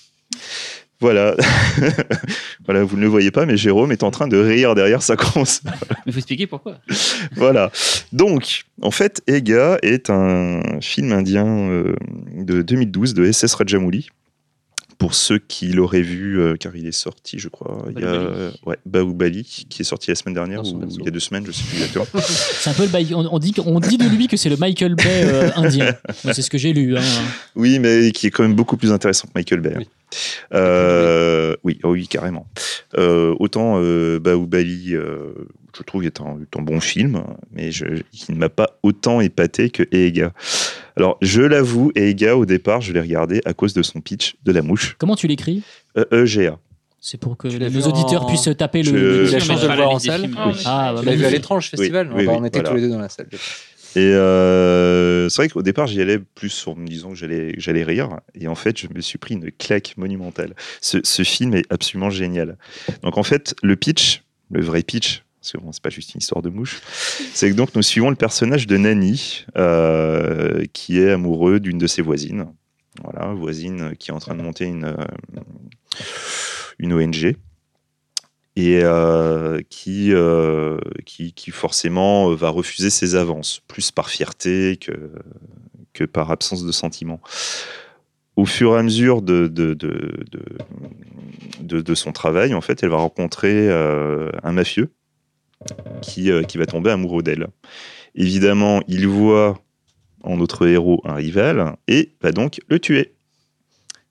Voilà. 1.04 1.36
voilà, 2.64 2.82
vous 2.82 2.96
ne 2.96 3.02
le 3.02 3.08
voyez 3.08 3.30
pas, 3.30 3.44
mais 3.44 3.58
Jérôme 3.58 3.92
est 3.92 4.02
en 4.02 4.10
train 4.10 4.26
de 4.26 4.38
rire 4.38 4.74
derrière 4.74 5.02
sa 5.02 5.16
console. 5.16 5.70
Mais 5.70 5.96
il 6.06 6.12
faut 6.14 6.18
expliquer 6.18 6.46
pourquoi. 6.46 6.78
Voilà. 7.36 7.70
Donc, 8.14 8.64
en 8.80 8.90
fait, 8.90 9.20
Ega 9.26 9.76
est 9.82 10.08
un 10.08 10.62
film 10.80 11.12
indien 11.12 11.46
euh, 11.46 11.94
de 12.34 12.62
2012 12.62 13.12
de 13.12 13.30
SS 13.30 13.52
Rajamouli. 13.52 14.08
Pour 14.98 15.14
ceux 15.14 15.38
qui 15.38 15.68
l'auraient 15.68 16.02
vu, 16.02 16.40
euh, 16.40 16.56
car 16.56 16.74
il 16.76 16.86
est 16.86 16.92
sorti, 16.92 17.38
je 17.38 17.48
crois, 17.48 17.84
il 17.90 18.00
y 18.00 18.04
a 18.04 18.12
Bahubali. 18.12 18.56
ouais, 18.66 18.78
Bahubali, 18.86 19.44
qui 19.68 19.82
est 19.82 19.84
sorti 19.84 20.10
la 20.10 20.14
semaine 20.14 20.34
dernière 20.34 20.64
son 20.64 20.76
ou 20.76 20.88
il 20.98 21.04
y 21.04 21.08
a 21.08 21.10
deux 21.10 21.20
semaines, 21.20 21.44
je 21.46 21.52
sais 21.52 21.64
plus 21.64 21.76
exactement. 21.76 22.06
C'est 22.24 22.70
un 22.70 22.74
peu 22.74 22.84
le 22.86 23.14
on, 23.14 23.28
on 23.34 23.38
dit, 23.38 23.54
on 23.64 23.80
dit 23.80 23.98
de 23.98 24.08
lui 24.08 24.28
que 24.28 24.36
c'est 24.36 24.48
le 24.48 24.56
Michael 24.56 24.94
Bay 24.94 25.24
euh, 25.24 25.50
indien. 25.56 25.94
C'est 26.32 26.42
ce 26.42 26.50
que 26.50 26.58
j'ai 26.58 26.72
lu. 26.72 26.96
hein. 26.96 27.02
oui, 27.56 27.78
mais 27.78 28.12
qui 28.12 28.26
est 28.28 28.30
quand 28.30 28.42
même 28.44 28.54
beaucoup 28.54 28.76
plus 28.76 28.92
intéressant 28.92 29.26
que 29.26 29.32
Michael 29.34 29.60
Bay. 29.60 29.74
Oui. 29.78 29.88
Euh, 30.52 31.56
oui, 31.64 31.78
oh 31.82 31.90
oui, 31.92 32.06
carrément. 32.06 32.46
Euh, 32.96 33.34
autant 33.40 33.74
euh, 33.78 34.18
Bahubali, 34.20 34.94
euh, 34.94 35.32
je 35.76 35.82
trouve, 35.82 36.04
est 36.04 36.20
un, 36.20 36.38
est 36.40 36.56
un 36.58 36.62
bon 36.62 36.80
film, 36.80 37.24
mais 37.52 37.72
je, 37.72 37.84
il 38.28 38.34
ne 38.34 38.38
m'a 38.38 38.48
pas 38.48 38.78
autant 38.82 39.20
épaté 39.20 39.70
que 39.70 39.82
Ega. 39.92 40.32
Alors, 40.96 41.18
je 41.22 41.42
l'avoue, 41.42 41.90
Ega, 41.96 42.36
au 42.36 42.46
départ, 42.46 42.80
je 42.80 42.92
l'ai 42.92 43.00
regardé 43.00 43.40
à 43.44 43.52
cause 43.54 43.74
de 43.74 43.82
son 43.82 44.00
pitch 44.00 44.36
de 44.44 44.52
la 44.52 44.62
mouche, 44.62 44.94
Comment 44.98 45.16
tu 45.16 45.26
l'écris 45.26 45.62
Euh, 45.96 46.24
EGA. 46.24 46.58
C'est 47.00 47.18
pour 47.18 47.36
que 47.36 47.48
nos 47.48 47.80
auditeurs 47.88 48.22
en- 48.24 48.26
puissent 48.26 48.48
taper 48.56 48.82
le. 48.82 48.90
Je- 48.90 48.96
le- 48.96 49.28
Il 49.28 49.34
a 49.34 49.36
On 49.36 49.40
chance 49.40 49.60
de 49.60 49.66
le 49.66 49.68
la 49.68 49.76
voir 49.76 49.90
en 49.90 49.98
salle. 49.98 50.30
Ah. 50.38 50.52
Ah, 50.64 50.92
bah, 50.94 51.00
Tu 51.02 51.06
l'as 51.06 51.14
vu 51.16 51.24
à 51.26 51.30
l'étrange 51.30 51.68
festival 51.68 52.10
On 52.14 52.18
était 52.44 52.58
voilà. 52.60 52.70
tous 52.70 52.74
les 52.76 52.80
deux 52.82 52.88
dans 52.88 52.98
la 52.98 53.08
salle. 53.10 53.28
Et 53.96 54.00
euh, 54.00 55.28
c'est 55.28 55.42
vrai 55.42 55.48
qu'au 55.48 55.62
départ, 55.62 55.86
j'y 55.86 56.00
allais 56.00 56.18
plus 56.18 56.66
en 56.66 56.74
me 56.74 56.86
disant 56.86 57.10
que 57.10 57.14
j'allais, 57.16 57.52
que 57.52 57.60
j'allais 57.60 57.84
rire. 57.84 58.20
Et 58.34 58.48
en 58.48 58.54
fait, 58.54 58.78
je 58.78 58.86
me 58.94 59.00
suis 59.00 59.18
pris 59.18 59.34
une 59.34 59.50
claque 59.52 59.94
monumentale. 59.96 60.54
Ce, 60.80 60.98
ce 61.02 61.22
film 61.24 61.54
est 61.54 61.64
absolument 61.70 62.10
génial. 62.10 62.56
Donc 63.02 63.18
en 63.18 63.22
fait, 63.22 63.54
le 63.62 63.76
pitch, 63.76 64.22
le 64.50 64.62
vrai 64.62 64.82
pitch, 64.82 65.23
parce 65.44 65.52
que 65.52 65.58
bon, 65.58 65.72
c'est 65.72 65.82
pas 65.82 65.90
juste 65.90 66.14
une 66.14 66.20
histoire 66.20 66.40
de 66.40 66.48
mouche, 66.48 66.80
c'est 67.34 67.50
que 67.50 67.54
donc 67.54 67.74
nous 67.74 67.82
suivons 67.82 68.08
le 68.08 68.16
personnage 68.16 68.66
de 68.66 68.78
Nani, 68.78 69.44
euh, 69.58 70.64
qui 70.72 70.98
est 70.98 71.10
amoureux 71.10 71.60
d'une 71.60 71.76
de 71.76 71.86
ses 71.86 72.00
voisines. 72.00 72.46
Voilà, 73.02 73.34
voisine 73.34 73.94
qui 73.98 74.10
est 74.10 74.14
en 74.14 74.20
train 74.20 74.34
de 74.34 74.40
monter 74.40 74.64
une, 74.64 74.86
euh, 74.86 76.96
ONG 76.96 77.36
et 78.56 78.80
euh, 78.82 79.60
qui, 79.68 80.14
forcément 81.50 82.34
va 82.34 82.48
refuser 82.48 82.88
ses 82.88 83.14
avances, 83.14 83.60
plus 83.68 83.90
par 83.90 84.08
fierté 84.08 84.78
que, 85.92 86.04
par 86.04 86.30
absence 86.30 86.64
de 86.64 86.72
sentiment. 86.72 87.20
Au 88.36 88.46
fur 88.46 88.76
et 88.76 88.78
à 88.78 88.82
mesure 88.82 89.20
de, 89.20 89.52
son 91.94 92.12
travail, 92.12 92.54
en 92.54 92.62
fait, 92.62 92.82
elle 92.82 92.88
va 92.88 92.96
rencontrer 92.96 93.70
un 93.70 94.52
mafieux 94.52 94.90
qui, 96.02 96.30
euh, 96.30 96.42
qui 96.42 96.58
va 96.58 96.66
tomber 96.66 96.90
amoureux 96.90 97.22
d'elle. 97.22 97.46
Évidemment, 98.14 98.82
il 98.88 99.06
voit 99.08 99.58
en 100.22 100.36
notre 100.36 100.66
héros 100.66 101.00
un 101.04 101.14
rival 101.14 101.76
et 101.88 102.12
va 102.22 102.32
donc 102.32 102.60
le 102.68 102.78
tuer. 102.78 103.12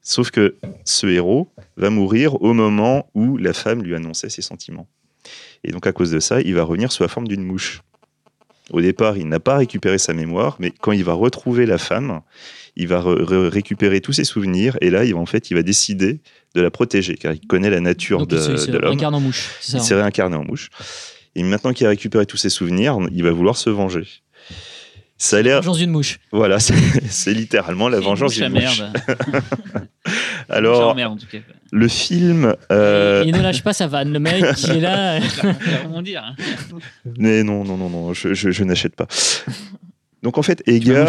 Sauf 0.02 0.32
que 0.32 0.56
ce 0.84 1.08
héros 1.08 1.48
va 1.78 1.89
mourir 1.89 2.41
au 2.41 2.54
moment 2.54 3.10
où 3.14 3.38
la 3.38 3.54
femme 3.54 3.82
lui 3.84 3.96
annonçait 3.96 4.30
ses 4.30 4.41
sentiments. 4.41 4.88
Et 5.64 5.72
donc 5.72 5.88
à 5.88 5.94
cause 5.94 6.12
de 6.12 6.20
ça, 6.20 6.41
il 6.41 6.54
va 6.56 6.64
revenir 6.64 6.91
sous 6.91 7.04
la 7.04 7.10
forme 7.10 7.28
d'une 7.28 7.44
mouche. 7.44 7.82
Au 8.72 8.82
départ, 8.82 9.18
il 9.18 9.28
n'a 9.28 9.39
pas 9.39 9.58
récupéré 9.58 9.98
sa 9.98 10.14
mémoire, 10.14 10.56
mais 10.60 10.72
quand 10.72 10.91
il 10.94 11.04
va 11.04 11.14
retrouver 11.14 11.66
la 11.66 11.78
femme, 11.78 12.22
il 12.76 12.88
va 12.88 13.02
re- 13.02 13.24
re- 13.24 13.48
récupérer 13.48 14.02
tous 14.02 14.14
ses 14.14 14.24
souvenirs 14.24 14.78
et 14.82 14.89
là, 14.89 15.04
il 15.06 15.14
va, 15.14 15.20
en 15.20 15.26
fait, 15.26 15.52
il 15.52 15.54
va 15.56 15.64
décider 15.64 16.20
de 16.56 16.62
la 16.62 16.72
protéger 16.72 17.16
car 17.16 17.34
il 17.34 17.46
connaît 17.46 17.70
la 17.70 17.80
nature 17.82 18.20
Donc, 18.20 18.30
de, 18.30 18.66
il 18.66 18.72
de 18.72 18.78
l'homme. 18.78 18.94
incarne 18.94 19.16
en 19.16 19.20
mouche. 19.20 19.52
Il 19.70 19.76
hein. 19.78 19.80
s'est 19.80 19.96
réincarné 19.96 20.36
en 20.36 20.44
mouche. 20.44 20.70
Et 21.36 21.44
maintenant 21.44 21.74
qu'il 21.74 21.86
a 21.88 21.90
récupéré 21.90 22.26
tous 22.26 22.38
ses 22.38 22.50
souvenirs, 22.50 22.98
il 23.12 23.24
va 23.24 23.32
vouloir 23.32 23.58
se 23.58 23.70
venger. 23.70 24.08
Ça 25.18 25.38
a 25.38 25.42
l'air, 25.42 25.58
Vengeance 25.62 25.78
d'une 25.78 25.92
mouche. 25.92 26.20
voilà, 26.32 26.60
c'est 27.10 27.34
littéralement 27.34 27.88
la 27.88 28.00
vengeance 28.00 28.34
d'une 28.36 28.50
mouche. 28.50 28.80
merde. 28.82 28.98
Mouche 30.06 30.14
à 30.50 30.54
Alors, 30.56 30.96
merde, 30.96 31.14
en 31.14 31.18
tout 31.18 31.28
cas. 31.32 31.38
le 31.72 31.88
film, 31.88 32.56
euh, 32.72 33.24
Il 33.26 33.34
ne 33.34 33.42
lâche 33.42 33.64
pas 33.64 33.72
sa 33.74 33.88
vanne. 33.88 34.12
Le 34.12 34.20
mec, 34.20 34.44
il 34.66 34.72
est 34.72 34.80
là. 34.82 35.20
Comment 35.84 36.02
dire 36.02 36.24
hein 36.26 36.36
mais 37.18 37.44
non, 37.44 37.64
non, 37.64 37.78
non, 37.78 37.90
non, 37.90 38.14
je, 38.14 38.34
je- 38.34 38.52
je 38.52 38.64
n'achète 38.66 38.96
pas. 38.96 39.08
Donc 40.24 40.38
en 40.38 40.42
fait, 40.44 40.62
Ega. 40.68 41.06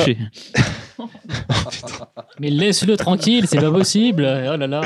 Mais 2.40 2.50
laisse-le 2.50 2.96
tranquille, 2.96 3.46
c'est 3.48 3.60
pas 3.60 3.70
possible. 3.70 4.22
Oh 4.22 4.56
là 4.56 4.66
là. 4.66 4.80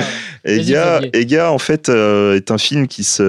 Ega. 0.45 1.01
Ega, 1.13 1.51
en 1.51 1.59
fait, 1.59 1.89
euh, 1.89 2.37
est 2.37 2.51
un 2.51 2.59
film 2.59 2.89
qui 2.89 3.05
se, 3.05 3.23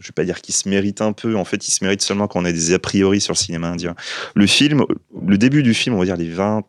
je 0.00 0.06
vais 0.08 0.12
pas 0.14 0.24
dire 0.24 0.40
qu'il 0.40 0.54
se 0.54 0.68
mérite 0.68 1.00
un 1.00 1.12
peu. 1.12 1.36
En 1.36 1.44
fait, 1.44 1.66
il 1.68 1.70
se 1.70 1.84
mérite 1.84 2.02
seulement 2.02 2.28
quand 2.28 2.40
on 2.40 2.44
a 2.44 2.52
des 2.52 2.72
a 2.72 2.78
priori 2.78 3.20
sur 3.20 3.32
le 3.34 3.38
cinéma 3.38 3.68
indien. 3.68 3.94
Le 4.34 4.46
film, 4.46 4.84
le 5.26 5.38
début 5.38 5.62
du 5.62 5.74
film, 5.74 5.94
on 5.94 5.98
va 5.98 6.04
dire 6.04 6.16
les 6.16 6.28
20, 6.28 6.62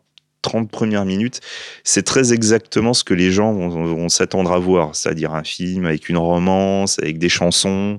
30 0.44 0.70
premières 0.70 1.06
minutes, 1.06 1.40
c'est 1.82 2.02
très 2.02 2.32
exactement 2.32 2.92
ce 2.94 3.02
que 3.02 3.14
les 3.14 3.32
gens 3.32 3.52
vont, 3.52 3.68
vont 3.68 4.08
s'attendre 4.08 4.52
à 4.52 4.58
voir, 4.58 4.94
c'est-à-dire 4.94 5.34
un 5.34 5.42
film 5.42 5.86
avec 5.86 6.08
une 6.08 6.18
romance, 6.18 6.98
avec 7.00 7.18
des 7.18 7.30
chansons. 7.30 7.98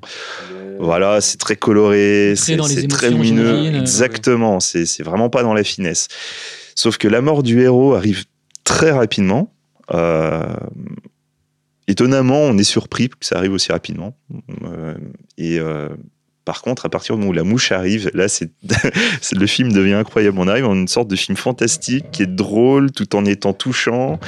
Voilà, 0.79 1.21
c'est 1.21 1.37
très 1.37 1.55
coloré, 1.55 2.35
c'est 2.37 2.57
très 2.87 3.09
lumineux. 3.09 3.55
j'imagine. 3.55 3.75
Exactement, 3.75 4.59
c'est 4.59 5.03
vraiment 5.03 5.29
pas 5.29 5.41
dans 5.43 5.53
la 5.53 5.63
finesse. 5.63 6.07
Sauf 6.75 6.97
que 6.97 7.07
la 7.07 7.21
mort 7.21 7.41
du 7.43 7.61
héros 7.61 7.93
arrive 7.95 8.25
très 8.63 8.91
rapidement. 8.91 9.51
Euh, 9.93 10.43
étonnamment, 11.87 12.39
on 12.41 12.57
est 12.57 12.63
surpris 12.63 13.09
que 13.09 13.15
ça 13.21 13.37
arrive 13.37 13.53
aussi 13.53 13.71
rapidement. 13.71 14.15
Euh, 14.63 14.95
et 15.37 15.59
euh, 15.59 15.89
par 16.43 16.61
contre, 16.61 16.85
à 16.85 16.89
partir 16.89 17.15
du 17.15 17.19
moment 17.21 17.31
où 17.31 17.33
la 17.33 17.43
mouche 17.43 17.71
arrive, 17.71 18.11
là, 18.13 18.27
c'est 18.27 18.51
le 19.35 19.45
film 19.47 19.71
devient 19.71 19.93
incroyable. 19.93 20.37
On 20.39 20.47
arrive 20.47 20.65
en 20.65 20.75
une 20.75 20.87
sorte 20.87 21.07
de 21.07 21.15
film 21.15 21.35
fantastique 21.37 22.05
qui 22.11 22.23
est 22.23 22.27
drôle 22.35 22.91
tout 22.91 23.15
en 23.15 23.25
étant 23.25 23.53
touchant, 23.53 24.19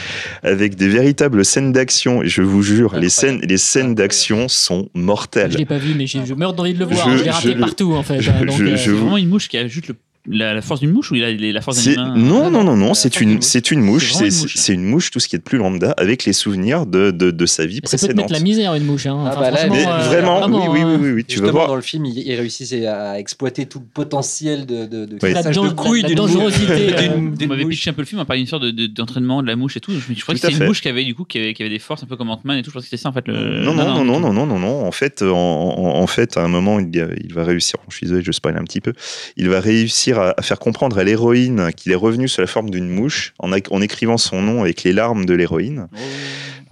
avec 0.44 0.76
des 0.76 0.88
véritables 0.88 1.44
scènes 1.46 1.72
d'action. 1.74 2.24
Et 2.24 2.28
je 2.30 2.42
vous 2.42 2.64
jure, 2.64 2.96
les 2.96 3.10
scènes, 3.10 3.40
les 3.42 3.58
scènes 3.58 3.94
d'action 3.94 4.48
sont 4.48 4.90
mortelles. 4.96 5.52
Je 5.52 5.58
l'ai 5.58 5.66
pas 5.66 5.78
vu, 5.78 5.94
mais 5.96 6.08
j'ai- 6.08 6.26
je 6.26 6.34
meurs 6.34 6.54
d'envie 6.54 6.74
de 6.74 6.80
le 6.80 6.86
voir. 6.86 7.10
Je- 7.10 7.18
Je, 7.18 7.24
l'ai 7.24 7.30
raté 7.32 7.54
je 7.54 7.60
partout 7.60 7.94
en 7.94 8.04
fait. 8.04 8.22
je- 8.22 8.32
hein, 8.32 8.46
donc, 8.46 8.58
je- 8.58 8.64
euh, 8.64 8.72
je 8.78 8.84
C'est 8.84 8.90
vous- 8.90 8.98
vraiment 9.00 9.18
une 9.18 9.30
mouche 9.30 9.48
qui 9.48 9.58
a 9.58 9.68
juste 9.68 9.88
le- 9.88 9.96
la, 10.28 10.54
la 10.54 10.62
force 10.62 10.80
d'une 10.82 10.92
mouche 10.92 11.12
ou 11.12 11.16
il 11.16 11.24
a 11.24 11.32
les- 11.32 11.52
la 11.52 11.62
force 11.62 11.84
d'un 11.84 11.92
humain 11.94 12.14
non, 12.16 12.50
non, 12.52 12.64
non, 12.64 12.76
non, 12.76 12.88
la 12.90 12.94
c'est 12.94 13.22
une, 13.22 13.36
mouche. 13.36 13.44
c'est 13.44 13.72
une 13.72 13.82
mouche, 13.82 14.14
C'est 14.14 14.74
une 14.74 14.82
une 14.82 14.86
mouche, 14.86 15.10
tout 15.12 15.20
ce 15.20 15.28
qui 15.28 15.36
est 15.36 15.40
de 15.40 15.44
plus 15.44 15.58
lambda, 15.58 15.92
avec 15.98 16.26
les 16.26 16.34
souvenirs 16.34 16.86
de, 16.86 17.12
de, 17.12 17.32
de 17.32 17.46
sa 17.46 17.66
vie 17.66 17.76
Ça 17.76 17.82
peut 17.82 17.98
te 17.98 17.98
précédente. 17.98 18.18
mettre 18.18 18.34
la 18.34 18.40
misère 18.40 18.74
une 18.76 18.84
mouche. 18.84 19.06
Hein. 19.08 19.24
Ah 19.26 19.36
bah 19.36 19.50
là, 19.52 19.68
Mais 19.70 19.86
euh, 19.88 19.98
vraiment, 20.10 20.46
oui, 20.48 20.68
oui, 20.70 20.80
hein. 20.82 20.98
oui, 21.02 21.08
oui, 21.08 21.12
oui, 21.14 21.26
tu 21.26 21.40
vas 21.40 21.52
voir. 21.52 21.68
dans 21.68 21.76
le 21.76 21.82
film, 21.82 22.06
il, 22.06 22.18
il 22.20 22.36
réussissait 22.36 22.86
à 22.86 23.18
exploiter 23.20 23.66
tout 23.66 23.80
le 23.80 23.86
potentiel 23.86 24.66
de, 24.66 24.86
de, 24.86 25.06
de 25.06 25.18
Oui. 25.24 25.34
La, 25.34 25.44
de 25.44 25.70
couilles 25.74 26.02
la 26.02 26.08
d'une 26.10 26.18
dangerosité. 26.18 26.94
euh, 26.98 27.10
On 27.42 27.48
m'avait 27.48 27.66
pitché 27.66 27.90
un 27.90 27.94
peu 27.94 28.02
le 28.02 28.06
film, 28.08 28.22
on 28.22 28.26
parlait 28.26 28.44
d'une 28.44 28.60
de- 28.72 28.88
d'entraînement 28.88 29.42
de, 29.42 29.48
la 29.48 29.56
mouche 29.56 29.78
et 29.78 29.80
tout. 29.80 29.92
Je, 29.92 29.98
à 29.98 30.34
que 30.34 30.40
c'était 30.40 30.54
une 30.54 30.66
mouche 30.66 30.82
qui 30.82 30.90
avait 30.90 31.04
du 31.06 31.16
coup 31.16 31.24
qui 31.24 31.38
avait, 31.40 31.54
qui 31.54 31.64
avait 31.64 31.70
des 31.72 31.80
forces 31.80 32.04
un 32.04 32.08
peu 32.08 32.16
comme 32.18 32.30
Ant-Man 32.30 32.58
et 32.60 32.62
tout. 32.64 32.70
Je 32.70 32.74
pensais 32.76 32.86
que 32.86 32.90
c'était 32.90 33.02
ça 33.02 33.10
en 33.10 33.14
fait. 33.14 33.28
Le... 33.28 33.62
Non, 33.64 33.74
non, 33.74 33.86
non, 33.86 34.04
non, 34.06 34.20
non, 34.20 34.34
non, 34.34 34.46
non, 34.46 34.60
non. 34.60 34.86
En 34.86 34.92
fait, 34.92 35.22
en, 35.22 35.28
en- 35.28 36.02
en 36.02 36.08
fait, 36.08 36.38
à 36.38 36.44
un 36.44 36.48
moment, 36.48 36.80
il 36.80 37.34
va 37.34 37.44
réussir. 37.44 37.80
Je 37.90 37.96
suis 37.96 38.06
désolé, 38.06 38.24
je 38.24 38.32
spoil 38.32 38.58
un 38.58 38.64
petit 38.64 38.82
peu. 38.82 38.94
Il 39.38 39.50
va 39.50 39.60
réussir 39.60 40.17
à, 40.18 40.34
à 40.38 40.42
faire 40.42 40.60
comprendre 40.60 40.98
à 40.98 41.04
l'héroïne 41.04 41.72
qu'il 41.76 41.92
est 41.92 41.96
revenu 41.96 42.28
sous 42.28 42.42
la 42.42 42.48
forme 42.48 42.70
d'une 42.70 42.90
mouche 42.90 43.34
en, 43.40 43.52
écrivant 43.82 44.18
son 44.18 44.42
nom 44.42 44.62
avec 44.62 44.84
les 44.84 44.94
larmes 44.94 45.26
de 45.26 45.34
l'héroïne. 45.34 45.88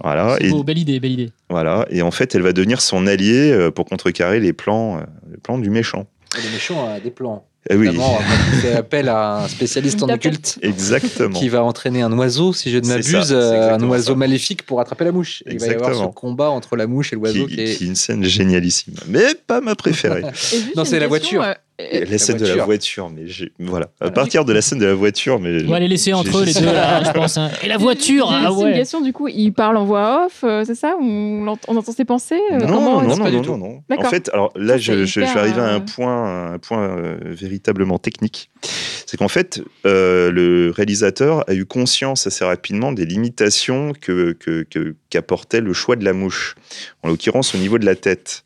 Voilà. 0.02 0.36
C'est 0.40 0.46
Et 0.48 0.50
beau, 0.50 0.62
belle 0.62 0.78
idée, 0.78 1.00
belle 1.00 1.12
idée. 1.12 1.32
voilà. 1.48 1.86
Et 1.90 2.02
en 2.02 2.10
fait, 2.10 2.34
elle 2.34 2.42
va 2.42 2.52
devenir 2.52 2.80
son 2.80 3.06
allié 3.06 3.50
euh, 3.50 3.70
pour 3.70 3.86
contrecarrer 3.86 4.40
les 4.40 4.52
plans, 4.52 4.98
euh, 4.98 5.00
les 5.30 5.38
plans 5.38 5.58
du 5.58 5.70
méchant. 5.70 6.06
Le 6.36 6.52
méchant 6.52 6.86
a 6.92 7.00
des 7.00 7.10
plans. 7.10 7.46
Eh 7.68 7.74
oui, 7.74 7.86
Notamment, 7.86 8.18
il 8.52 8.58
fait 8.60 8.74
appel 8.74 9.08
à 9.08 9.38
un 9.42 9.48
spécialiste 9.48 10.00
en 10.00 10.08
occulte 10.08 10.56
exactement. 10.62 11.36
qui 11.36 11.48
va 11.48 11.64
entraîner 11.64 12.00
un 12.00 12.12
oiseau, 12.16 12.52
si 12.52 12.70
je 12.70 12.78
ne 12.78 12.86
m'abuse, 12.86 13.32
euh, 13.32 13.74
un 13.74 13.82
oiseau 13.88 14.12
ça. 14.12 14.18
maléfique 14.18 14.62
pour 14.64 14.80
attraper 14.80 15.04
la 15.04 15.10
mouche. 15.10 15.42
Et 15.46 15.54
il 15.54 15.58
va 15.58 15.66
y 15.66 15.70
avoir 15.70 15.92
ce 15.92 16.04
combat 16.14 16.50
entre 16.50 16.76
la 16.76 16.86
mouche 16.86 17.12
et 17.12 17.16
l'oiseau 17.16 17.46
qui, 17.48 17.56
qui 17.56 17.60
est 17.62 17.74
qui 17.76 17.82
est 17.84 17.86
une 17.88 17.96
scène 17.96 18.22
génialissime, 18.22 18.94
mais 19.08 19.34
pas 19.48 19.60
ma 19.60 19.74
préférée. 19.74 20.20
Et 20.20 20.76
Non, 20.76 20.84
c'est 20.84 21.00
la 21.00 21.08
question, 21.08 21.08
voiture. 21.08 21.42
euh, 21.42 21.54
Et 21.54 21.56
la 21.78 22.00
La 22.06 22.18
scène 22.18 22.36
de 22.38 22.46
la 22.46 22.64
voiture. 22.64 23.10
mais 23.10 23.26
j'ai- 23.26 23.52
voilà. 23.58 23.88
À 24.00 24.10
partir 24.10 24.44
de 24.44 24.52
la 24.52 24.62
scène 24.62 24.78
de 24.78 24.86
la 24.86 24.94
voiture, 24.94 25.38
mais 25.40 25.62
On 25.64 25.70
va 25.70 25.78
les 25.80 25.88
laisser 25.88 26.12
entre 26.14 26.38
eux 26.38 26.44
les 26.44 26.54
deux 26.54 26.64
là, 26.64 27.02
je 27.04 27.10
pense. 27.12 27.36
hein. 27.36 27.50
Et 27.62 27.68
la 27.68 27.76
voiture, 27.76 28.28
ah 28.30 28.48
une 28.50 28.56
ouais. 28.64 28.72
question 28.74 29.00
du 29.02 29.12
coup, 29.12 29.28
il 29.28 29.52
parle 29.52 29.76
en 29.76 29.84
voix 29.84 30.26
off, 30.26 30.40
euh, 30.44 30.64
c'est 30.64 30.74
ça? 30.74 30.96
On, 31.00 31.46
on 31.68 31.76
entend 31.76 31.92
ses 31.92 32.04
pensées 32.06 32.40
euh, 32.52 32.58
Non, 32.60 32.66
comment 32.66 33.02
non, 33.02 33.16
non, 33.16 33.30
non, 33.30 33.42
non, 33.42 33.58
non. 33.58 33.82
En 33.98 34.04
fait, 34.10 34.30
alors 34.32 34.52
là, 34.56 34.78
je, 34.78 35.04
je- 35.04 35.04
je 35.04 35.20
vais 35.20 35.26
arriver 35.26 35.60
à 35.60 35.64
euh, 35.64 35.76
un 35.76 35.80
point, 35.80 36.52
un 36.54 36.58
point 36.58 36.82
euh, 36.82 37.16
véritablement 37.24 37.98
technique. 37.98 38.50
C'est 39.04 39.16
qu'en 39.18 39.28
fait, 39.28 39.62
euh, 39.86 40.30
le 40.32 40.70
réalisateur 40.74 41.44
a 41.48 41.54
eu 41.54 41.64
conscience 41.66 42.26
assez 42.26 42.44
rapidement 42.44 42.90
des 42.92 43.04
limitations 43.06 43.92
que, 44.00 44.32
que- 44.32 44.62
que- 44.68 44.94
qu'apportait 45.10 45.60
le 45.60 45.72
choix 45.72 45.94
de 45.96 46.04
la 46.04 46.12
mouche, 46.12 46.56
en 47.02 47.08
l'occurrence 47.08 47.54
au 47.54 47.58
niveau 47.58 47.78
de 47.78 47.84
la 47.86 47.94
tête. 47.94 48.42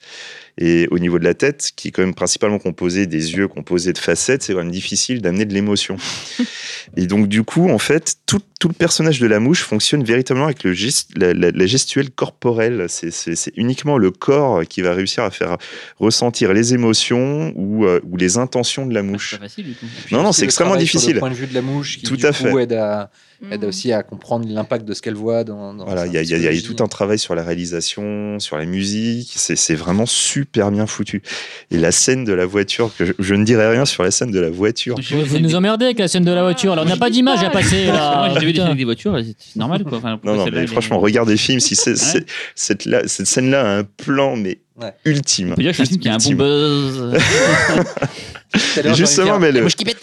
Et 0.62 0.86
au 0.90 0.98
niveau 0.98 1.18
de 1.18 1.24
la 1.24 1.32
tête, 1.32 1.70
qui 1.74 1.88
est 1.88 1.90
quand 1.90 2.02
même 2.02 2.14
principalement 2.14 2.58
composé 2.58 3.06
des 3.06 3.32
yeux, 3.32 3.48
composé 3.48 3.94
de 3.94 3.98
facettes, 3.98 4.42
c'est 4.42 4.52
quand 4.52 4.58
même 4.58 4.70
difficile 4.70 5.22
d'amener 5.22 5.46
de 5.46 5.54
l'émotion. 5.54 5.96
Et 6.96 7.06
donc, 7.06 7.28
du 7.28 7.44
coup, 7.44 7.70
en 7.70 7.78
fait, 7.78 8.16
tout, 8.26 8.40
tout 8.58 8.68
le 8.68 8.74
personnage 8.74 9.20
de 9.20 9.26
la 9.26 9.40
mouche 9.40 9.62
fonctionne 9.62 10.04
véritablement 10.04 10.46
avec 10.46 10.62
le 10.64 10.74
la, 11.16 11.32
la- 11.32 11.50
la 11.50 11.66
gestuelle 11.66 12.10
corporelle. 12.10 12.86
C'est, 12.88 13.10
c'est- 13.10 13.36
c'est 13.36 13.52
uniquement 13.56 13.96
le 13.96 14.10
corps 14.10 14.62
qui 14.68 14.82
va 14.82 14.92
réussir 14.92 15.24
à 15.24 15.30
faire 15.30 15.56
ressentir 15.98 16.52
les 16.52 16.74
émotions 16.74 17.52
ou, 17.56 17.86
euh, 17.86 18.00
ou 18.04 18.16
les 18.16 18.36
intentions 18.38 18.84
de 18.86 18.92
la 18.94 19.00
C'est 19.00 19.06
mouche. 19.06 19.30
pas 19.38 19.44
facile 19.44 19.64
du 19.66 19.72
tout. 19.74 19.86
Non, 20.10 20.22
non, 20.22 20.32
c'est 20.32 20.44
extrêmement 20.44 20.72
travail 20.72 20.86
sur 20.86 20.98
difficile. 20.98 21.14
Le 21.14 21.20
point 21.20 21.30
de 21.30 21.34
vue 21.34 21.46
de 21.46 21.54
la 21.54 21.62
mouche, 21.62 21.98
qui 21.98 22.04
Tout 22.04 22.16
du 22.16 22.26
à 22.26 22.32
coup, 22.32 22.44
fait. 22.44 22.62
aide, 22.64 22.72
à, 22.74 23.10
aide 23.50 23.62
Mm. 23.64 23.68
aussi 23.68 23.92
à 23.92 24.02
comprendre 24.02 24.46
l'impact 24.48 24.84
de 24.86 24.92
ce 24.94 25.02
qu'elle 25.02 25.14
voit 25.14 25.44
dans. 25.44 25.72
dans 25.74 25.84
Voilà, 25.84 26.06
il 26.06 26.12
y 26.12 26.18
a, 26.18 26.22
y 26.22 26.56
y 26.56 26.62
tout 26.62 26.82
un 26.82 26.88
travail 26.88 27.18
sur 27.18 27.34
la 27.34 27.42
réalisation, 27.42 28.38
sur 28.38 28.58
la 28.58 28.64
musique. 28.66 29.32
C'est, 29.36 29.56
c'est 29.56 29.74
vraiment 29.74 30.06
super 30.06 30.70
bien 30.70 30.86
foutu. 30.86 31.22
Et 31.70 31.78
la 31.78 31.92
scène 31.92 32.24
de 32.24 32.32
la 32.32 32.46
voiture, 32.46 32.90
que 32.96 33.04
je, 33.04 33.12
je 33.18 33.34
ne 33.34 33.44
dirai 33.44 33.68
rien 33.70 33.84
sur 33.86 34.02
la 34.02 34.10
scène 34.10 34.30
de 34.30 34.40
la 34.40 34.50
voiture. 34.50 34.96
Ouais, 34.96 35.22
Vous 35.24 35.38
nous 35.38 35.54
emmerdez 35.54 35.86
avec 35.86 35.98
la 35.98 36.08
scène 36.08 36.24
de 36.24 36.32
la 36.32 36.42
voiture. 36.42 36.72
Alors, 36.72 36.84
on 36.84 36.88
n'a 36.88 36.96
pas 36.96 37.10
d'image 37.10 37.42
à 37.42 37.50
passer 37.50 37.86
là. 37.86 38.28
Moi, 38.28 38.38
j'ai 38.40 38.46
vu 38.46 38.52
des 38.52 38.60
films 38.60 38.76
des 38.76 38.84
voitures, 38.84 39.18
c'est 39.38 39.56
normal 39.58 39.84
quoi. 39.84 39.98
Enfin, 39.98 40.20
Non, 40.24 40.34
non, 40.36 40.46
mais 40.52 40.66
franchement, 40.66 40.98
regardez 40.98 41.32
le 41.32 41.38
film. 41.38 41.60
Si 41.60 41.76
c'est, 41.76 41.96
c'est- 41.96 42.26
cette, 42.54 42.88
cette 43.06 43.26
scène-là 43.26 43.60
a 43.62 43.78
un 43.78 43.84
plan, 43.84 44.36
mais 44.36 44.58
Ouais. 44.80 44.92
ultime. 45.04 45.52
On 45.52 45.54
peut 45.56 45.62
dire 45.62 45.72
que 45.76 45.76
c'est 45.76 45.82
un 45.82 45.86
film 45.86 46.00
qui 46.00 46.08
a 46.08 46.14
un 46.14 46.18
bon 46.18 46.34
buzz. 46.36 47.18
Justement, 48.94 49.38
mais 49.38 49.52
le- 49.52 49.64
pète. 49.84 50.02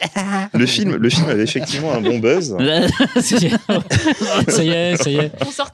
Le 0.53 0.65
film, 0.65 0.95
le 0.95 1.09
film 1.09 1.29
avait 1.29 1.43
effectivement 1.43 1.93
un 1.93 2.01
bon 2.01 2.19
buzz. 2.19 2.55
ça 4.47 4.63
y 4.63 4.69
est, 4.69 4.95
ça 4.97 5.09
y 5.09 5.17
est. 5.17 5.31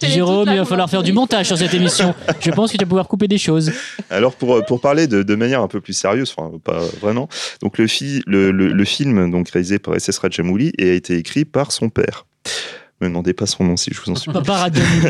Jérôme, 0.08 0.50
il 0.52 0.58
va 0.58 0.66
falloir 0.66 0.90
faire 0.90 1.04
du 1.04 1.14
montage 1.14 1.48
sur 1.48 1.58
cette 1.58 1.74
émission. 1.74 2.14
Je 2.40 2.52
pense 2.52 2.72
que 2.72 2.78
tu 2.78 2.84
vas 2.84 2.90
pouvoir 2.90 3.08
couper 3.08 3.28
des 3.28 3.38
choses. 3.38 3.72
Alors 4.10 4.34
pour, 4.36 4.64
pour 4.66 4.82
parler 4.82 5.08
de, 5.08 5.22
de 5.24 5.36
manière 5.36 5.62
un 5.62 5.68
peu 5.68 5.82
plus 5.82 5.94
sérieuse, 5.94 6.34
enfin 6.36 6.52
pas 6.64 6.80
vraiment, 7.02 7.28
donc 7.62 7.78
le, 7.78 7.88
fi- 7.88 8.24
le, 8.26 8.52
le, 8.52 8.70
le 8.70 8.86
film 8.86 9.30
donc 9.32 9.50
réalisé 9.50 9.80
par 9.80 9.96
S.S. 9.96 10.18
Rajamouli 10.18 10.72
et 10.78 10.90
a 10.92 10.94
été 10.94 11.16
écrit 11.18 11.46
par 11.46 11.72
son 11.72 11.90
père. 11.90 12.26
Me 13.04 13.08
demandez 13.10 13.34
pas 13.34 13.46
son 13.46 13.64
nom 13.66 13.78
si 13.78 13.92
je 13.94 14.00
vous 14.02 14.12
en 14.12 14.16
supplie. 14.18 14.34
Papa 14.34 14.54
Radjamouli. 14.54 15.08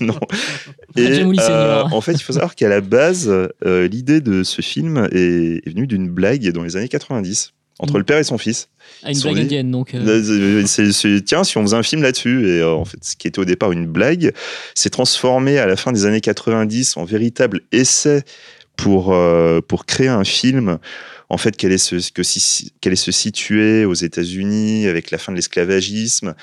non. 0.00 0.18
Et 0.96 1.20
euh, 1.40 1.82
en 1.82 2.00
fait, 2.00 2.12
il 2.12 2.22
faut 2.22 2.32
savoir 2.34 2.54
qu'à 2.54 2.68
la 2.68 2.80
base, 2.80 3.28
euh, 3.64 3.88
l'idée 3.88 4.20
de 4.20 4.42
ce 4.42 4.62
film 4.62 5.08
est, 5.12 5.66
est 5.66 5.68
venue 5.70 5.86
d'une 5.86 6.08
blague 6.08 6.48
dans 6.52 6.62
les 6.62 6.76
années 6.76 6.88
90 6.88 7.52
entre 7.80 7.94
Mm. 7.94 7.98
le 7.98 8.04
père 8.04 8.18
et 8.18 8.24
son 8.24 8.38
fils. 8.38 8.68
Ah, 9.02 9.10
une 9.10 9.20
blague 9.20 9.38
indienne, 9.40 9.70
donc. 9.72 9.94
euh, 9.94 10.00
Euh, 10.06 10.62
c'est- 10.66 10.92
c'est- 10.92 11.22
tiens, 11.24 11.42
si 11.42 11.58
on 11.58 11.62
faisait 11.62 11.76
un 11.76 11.82
film 11.82 12.02
là-dessus, 12.02 12.46
et 12.48 12.60
euh, 12.60 12.70
en 12.72 12.84
fait, 12.84 12.98
ce 13.02 13.16
qui 13.16 13.26
était 13.26 13.40
au 13.40 13.44
départ 13.44 13.72
une 13.72 13.86
blague, 13.86 14.32
s'est 14.76 14.90
transformé 14.90 15.58
à 15.58 15.66
la 15.66 15.74
fin 15.76 15.90
des 15.90 16.06
années 16.06 16.20
90 16.20 16.96
en 16.96 17.04
véritable 17.04 17.62
essai 17.72 18.22
pour, 18.76 19.12
euh, 19.12 19.60
pour 19.66 19.86
créer 19.86 20.08
un 20.08 20.24
film. 20.24 20.78
En 21.34 21.38
fait, 21.38 21.56
qu'elle 21.56 21.72
est, 21.72 21.78
se, 21.78 21.96
que 22.12 22.22
si, 22.22 22.72
qu'elle 22.80 22.92
est 22.92 22.96
se 22.96 23.10
situer 23.10 23.84
aux 23.84 23.94
États-Unis 23.94 24.86
avec 24.86 25.10
la 25.10 25.18
fin 25.18 25.32
de 25.32 25.36
l'esclavagisme. 25.36 26.34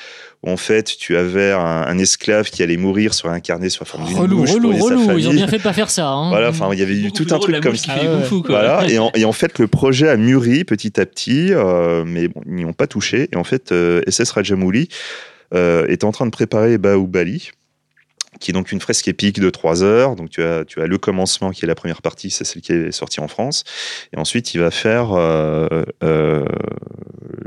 où 0.44 0.50
En 0.52 0.58
fait, 0.58 0.84
tu 1.00 1.16
avais 1.16 1.52
un, 1.54 1.60
un 1.88 1.98
esclave 1.98 2.50
qui 2.50 2.62
allait 2.62 2.76
mourir, 2.76 3.14
soit 3.14 3.32
incarné 3.32 3.70
sous 3.70 3.84
la 3.84 3.86
forme 3.86 4.06
d'une 4.06 4.18
Relou, 4.18 4.40
mouche 4.40 4.50
pour 4.52 4.58
relou, 4.60 4.84
relou. 4.84 5.18
Ils 5.18 5.30
ont 5.30 5.34
bien 5.34 5.48
fait 5.48 5.60
de 5.60 5.64
pas 5.64 5.72
faire 5.72 5.90
ça. 5.90 6.08
hein. 6.10 6.28
Voilà, 6.30 6.50
enfin, 6.50 6.70
il 6.74 6.80
y 6.80 6.82
avait 6.84 6.96
eu 6.98 7.12
tout 7.14 7.26
un 7.32 7.40
truc 7.40 7.62
comme 7.62 7.78
ça. 7.78 7.94
Ah 7.98 8.04
ouais. 8.04 8.42
Voilà, 8.48 8.86
et 8.90 9.00
en, 9.00 9.12
et 9.16 9.24
en 9.24 9.32
fait, 9.32 9.60
le 9.60 9.68
projet 9.68 10.10
a 10.10 10.18
mûri 10.18 10.66
petit 10.66 11.00
à 11.00 11.06
petit, 11.06 11.54
euh, 11.54 12.04
mais 12.06 12.28
bon, 12.28 12.42
ils 12.46 12.54
n'y 12.56 12.66
ont 12.66 12.74
pas 12.74 12.88
touché. 12.88 13.30
Et 13.32 13.38
en 13.38 13.46
fait, 13.46 13.72
euh, 13.72 14.02
SS 14.10 14.32
Rajamouli 14.32 14.90
euh, 15.54 15.86
est 15.88 16.04
en 16.04 16.12
train 16.12 16.26
de 16.26 16.32
préparer 16.32 16.78
Baoubali, 16.78 17.52
qui 18.42 18.52
est 18.52 18.54
donc 18.54 18.72
une 18.74 18.82
fresque 18.82 19.08
épique 19.08 19.40
de 19.40 19.50
trois 19.50 19.84
heures. 19.84 20.16
Donc, 20.18 20.30
tu 20.32 20.44
as, 20.44 20.66
tu 20.66 20.82
as 20.82 20.88
le 20.88 20.98
commencement, 20.98 21.52
qui 21.52 21.64
est 21.64 21.68
la 21.68 21.76
première 21.76 22.02
partie, 22.02 22.30
c'est 22.30 22.44
celle 22.44 22.62
qui 22.62 22.74
est 22.74 22.92
sortie 22.92 23.22
en 23.22 23.30
France. 23.30 23.64
Et 24.14 24.18
ensuite, 24.20 24.54
il 24.54 24.60
va 24.60 24.72
faire 24.72 25.14
euh, 25.14 25.68
euh, 26.04 26.44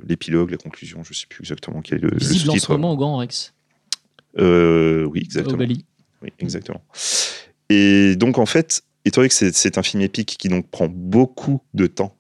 l'épilogue, 0.07 0.51
la 0.51 0.57
conclusion, 0.57 1.03
je 1.05 1.11
ne 1.11 1.15
sais 1.15 1.27
plus 1.29 1.41
exactement 1.43 1.83
quel 1.83 1.99
est 1.99 2.03
le, 2.03 2.09
le 2.11 2.17
Visible 2.19 2.51
en 2.51 2.57
ce 2.57 2.73
moment 2.73 2.93
au 2.93 2.97
Grand 2.97 3.17
Rex. 3.19 3.53
Euh, 4.39 5.05
oui, 5.05 5.21
Au 5.21 5.25
exactement. 5.25 5.57
Bali. 5.59 5.85
Oui, 6.23 6.31
exactement. 6.39 6.83
Et 7.71 8.17
donc, 8.17 8.39
en 8.39 8.47
fait, 8.47 8.83
étant 9.05 9.21
donné 9.21 9.29
que 9.29 9.35
c'est- 9.35 9.55
c'est 9.55 9.79
un 9.79 9.83
film 9.83 10.03
épique 10.03 10.37
qui 10.39 10.49
donc 10.49 10.69
prend 10.71 10.89
beaucoup 10.89 11.61
de 11.75 11.87
temps 11.87 12.17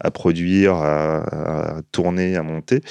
à 0.00 0.10
produire, 0.10 0.74
à, 0.74 1.76
à 1.78 1.82
tourner, 1.92 2.36
à 2.36 2.42
monter, 2.42 2.82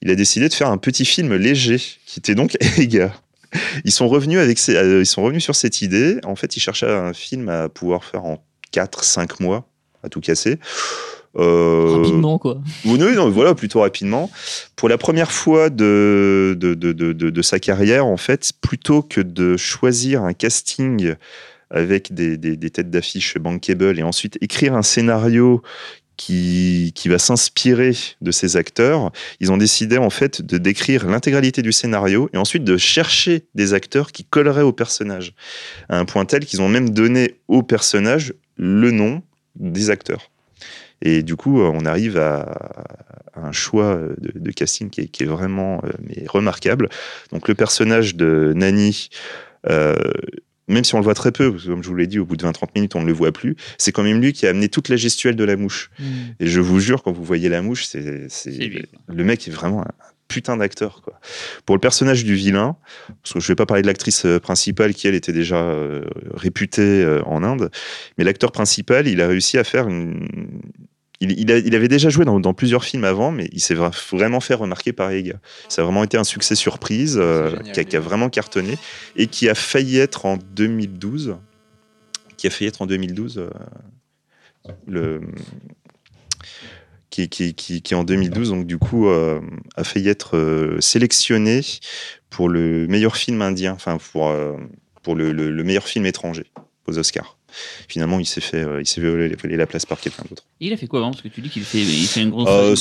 il 0.00 0.10
a 0.10 0.14
décidé 0.14 0.48
de 0.48 0.54
faire 0.54 0.68
un 0.70 0.78
petit 0.78 1.04
film 1.04 1.34
léger 1.34 1.78
qui 2.06 2.20
était 2.20 2.34
donc 2.36 2.56
Ega. 2.78 3.12
Ils 3.84 3.92
sont 3.92 4.08
revenus 4.08 4.38
avec 4.38 4.58
ces- 4.58 4.76
euh, 4.76 5.00
ils 5.00 5.06
sont 5.06 5.22
revenus 5.22 5.42
sur 5.44 5.54
cette 5.54 5.82
idée. 5.82 6.18
En 6.24 6.36
fait, 6.36 6.56
ils 6.56 6.60
cherchaient 6.60 6.90
un 6.90 7.12
film 7.12 7.48
à 7.48 7.68
pouvoir 7.68 8.04
faire 8.04 8.24
en 8.24 8.42
4-5 8.72 9.40
mois, 9.42 9.66
à 10.02 10.08
tout 10.08 10.20
casser. 10.20 10.58
Euh, 11.36 11.96
Rapidement, 11.96 12.38
quoi. 12.38 12.60
oui, 12.84 12.98
non, 12.98 13.10
non, 13.12 13.30
voilà, 13.30 13.54
plutôt 13.54 13.80
rapidement. 13.80 14.30
Pour 14.76 14.88
la 14.90 14.98
première 14.98 15.32
fois 15.32 15.70
de, 15.70 16.54
de, 16.58 16.74
de, 16.74 16.92
de, 16.92 17.12
de- 17.12 17.30
de 17.30 17.42
sa 17.42 17.58
carrière, 17.58 18.04
en 18.06 18.18
fait, 18.18 18.52
plutôt 18.60 19.02
que 19.02 19.20
de 19.20 19.56
choisir 19.56 20.22
un 20.24 20.34
casting 20.34 21.14
avec 21.70 22.12
des, 22.12 22.36
des, 22.36 22.56
des 22.56 22.68
têtes 22.70 22.90
d'affiche 22.90 23.38
bankable 23.38 23.98
et 23.98 24.02
ensuite 24.02 24.36
écrire 24.42 24.74
un 24.74 24.82
scénario 24.82 25.62
qui, 26.16 26.92
va 27.06 27.18
s'inspirer 27.18 27.96
de 28.20 28.30
ces 28.30 28.56
acteurs, 28.56 29.10
ils 29.40 29.50
ont 29.52 29.56
décidé 29.56 29.98
en 29.98 30.10
fait 30.10 30.42
de 30.42 30.58
décrire 30.58 31.06
l'intégralité 31.06 31.62
du 31.62 31.72
scénario 31.72 32.30
et 32.32 32.38
ensuite 32.38 32.64
de 32.64 32.76
chercher 32.76 33.44
des 33.54 33.74
acteurs 33.74 34.12
qui 34.12 34.24
colleraient 34.24 34.62
au 34.62 34.72
personnage. 34.72 35.34
À 35.88 35.98
un 35.98 36.04
point 36.04 36.24
tel 36.24 36.44
qu'ils 36.46 36.62
ont 36.62 36.68
même 36.68 36.90
donné 36.90 37.36
au 37.48 37.62
personnage 37.62 38.34
le 38.56 38.90
nom 38.90 39.22
des 39.56 39.90
acteurs. 39.90 40.30
Et 41.02 41.22
du 41.22 41.34
coup, 41.34 41.60
on 41.60 41.84
arrive 41.84 42.16
à, 42.16 43.02
un 43.34 43.52
choix 43.52 43.98
de, 44.18 44.50
casting 44.52 44.90
qui 44.90 45.02
est, 45.02 45.08
qui 45.08 45.24
est 45.24 45.26
vraiment 45.26 45.80
euh, 45.84 45.90
mais 46.00 46.24
remarquable. 46.28 46.88
Donc 47.32 47.48
le 47.48 47.54
personnage 47.54 48.14
de 48.14 48.52
Nani, 48.54 49.08
euh, 49.70 49.96
même 50.68 50.84
si 50.84 50.94
on 50.94 50.98
le 50.98 51.04
voit 51.04 51.14
très 51.14 51.32
peu, 51.32 51.50
parce 51.50 51.64
que 51.64 51.68
comme 51.68 51.82
je 51.82 51.88
vous 51.88 51.96
l'ai 51.96 52.06
dit, 52.06 52.18
au 52.18 52.24
bout 52.24 52.36
de 52.36 52.44
20-30 52.44 52.68
minutes, 52.74 52.94
on 52.94 53.02
ne 53.02 53.06
le 53.06 53.12
voit 53.12 53.32
plus, 53.32 53.56
c'est 53.78 53.92
quand 53.92 54.02
même 54.02 54.20
lui 54.20 54.32
qui 54.32 54.46
a 54.46 54.50
amené 54.50 54.68
toute 54.68 54.88
la 54.88 54.96
gestuelle 54.96 55.36
de 55.36 55.44
la 55.44 55.56
mouche. 55.56 55.90
Hmm. 55.98 56.04
Et 56.40 56.46
je 56.46 56.60
vous 56.60 56.80
jure, 56.80 57.02
quand 57.02 57.12
vous 57.12 57.24
voyez 57.24 57.48
la 57.48 57.62
mouche, 57.62 57.86
c'est 57.86 58.00
le 58.00 59.24
mec 59.24 59.46
est 59.48 59.50
vraiment 59.50 59.82
un 59.82 59.92
putain 60.32 60.56
d'acteur. 60.56 61.02
quoi. 61.02 61.20
Pour 61.66 61.76
le 61.76 61.80
personnage 61.80 62.24
du 62.24 62.34
vilain, 62.34 62.76
parce 63.22 63.34
que 63.34 63.40
je 63.40 63.48
vais 63.48 63.54
pas 63.54 63.66
parler 63.66 63.82
de 63.82 63.86
l'actrice 63.86 64.24
euh, 64.24 64.40
principale 64.40 64.94
qui 64.94 65.06
elle 65.06 65.14
était 65.14 65.32
déjà 65.32 65.56
euh, 65.56 66.04
réputée 66.32 67.02
euh, 67.02 67.22
en 67.26 67.44
Inde, 67.44 67.70
mais 68.16 68.24
l'acteur 68.24 68.50
principal, 68.50 69.06
il 69.06 69.20
a 69.20 69.28
réussi 69.28 69.58
à 69.58 69.64
faire 69.64 69.88
une. 69.88 70.28
Il, 71.22 71.38
il 71.38 71.52
a- 71.52 71.58
il 71.58 71.74
avait 71.74 71.88
déjà 71.88 72.08
joué 72.10 72.24
dans, 72.24 72.40
dans 72.40 72.52
plusieurs 72.52 72.84
films 72.84 73.04
avant, 73.04 73.30
mais 73.30 73.48
il 73.52 73.60
s'est 73.60 73.74
vra- 73.74 73.94
vraiment 74.10 74.40
fait 74.40 74.54
remarquer 74.54 74.92
par 74.92 75.10
Ega. 75.12 75.36
Ça 75.68 75.82
a 75.82 75.84
vraiment 75.84 76.02
été 76.04 76.16
un 76.16 76.24
succès 76.24 76.54
surprise, 76.56 77.16
euh, 77.20 77.50
qui, 77.72 77.80
a, 77.80 77.84
qui 77.84 77.96
a 77.96 78.00
vraiment 78.00 78.28
cartonné, 78.28 78.76
et 79.16 79.26
qui 79.28 79.48
a 79.48 79.54
failli 79.54 79.98
être 79.98 80.26
en 80.26 80.36
2012. 80.36 81.36
Qui 82.36 82.46
a 82.48 82.50
failli 82.50 82.68
être 82.68 82.82
en 82.82 82.86
2012. 82.86 83.38
euh, 83.38 83.50
le, 84.86 85.20
qui, 87.10 87.28
qui, 87.28 87.54
qui, 87.54 87.82
qui 87.82 87.94
en 87.94 88.04
2012, 88.04 88.50
donc 88.50 88.66
du 88.66 88.78
coup, 88.78 89.08
euh, 89.08 89.40
a 89.76 89.84
failli 89.84 90.08
être 90.08 90.36
euh, 90.36 90.80
sélectionné 90.80 91.60
pour 92.30 92.48
le 92.48 92.86
meilleur 92.88 93.16
film 93.16 93.42
indien, 93.42 93.72
enfin 93.74 93.98
pour, 94.12 94.28
euh, 94.30 94.56
pour 95.02 95.14
le, 95.14 95.32
le- 95.32 95.50
le 95.50 95.64
meilleur 95.64 95.86
film 95.86 96.06
étranger 96.06 96.44
aux 96.86 96.98
Oscars. 96.98 97.36
Finalement, 97.88 98.18
il 98.20 98.26
s'est 98.26 98.40
fait, 98.40 98.62
euh, 98.62 98.80
il 98.80 98.86
s'est 98.86 99.00
voler 99.00 99.34
voler 99.40 99.56
la 99.56 99.66
place 99.66 99.86
par 99.86 100.00
quelqu'un 100.00 100.24
d'autre. 100.28 100.44
Il 100.60 100.72
a 100.72 100.76
fait 100.76 100.86
quoi 100.86 101.00
avant 101.00 101.10
Parce 101.10 101.22
que 101.22 101.28
tu 101.28 101.40
dis 101.40 101.48
qu'il 101.48 101.62
fait, 101.64 101.78
il 101.82 102.06
fait 102.06 102.22
une 102.22 102.30
grosse, 102.30 102.48
Euh, 102.48 102.74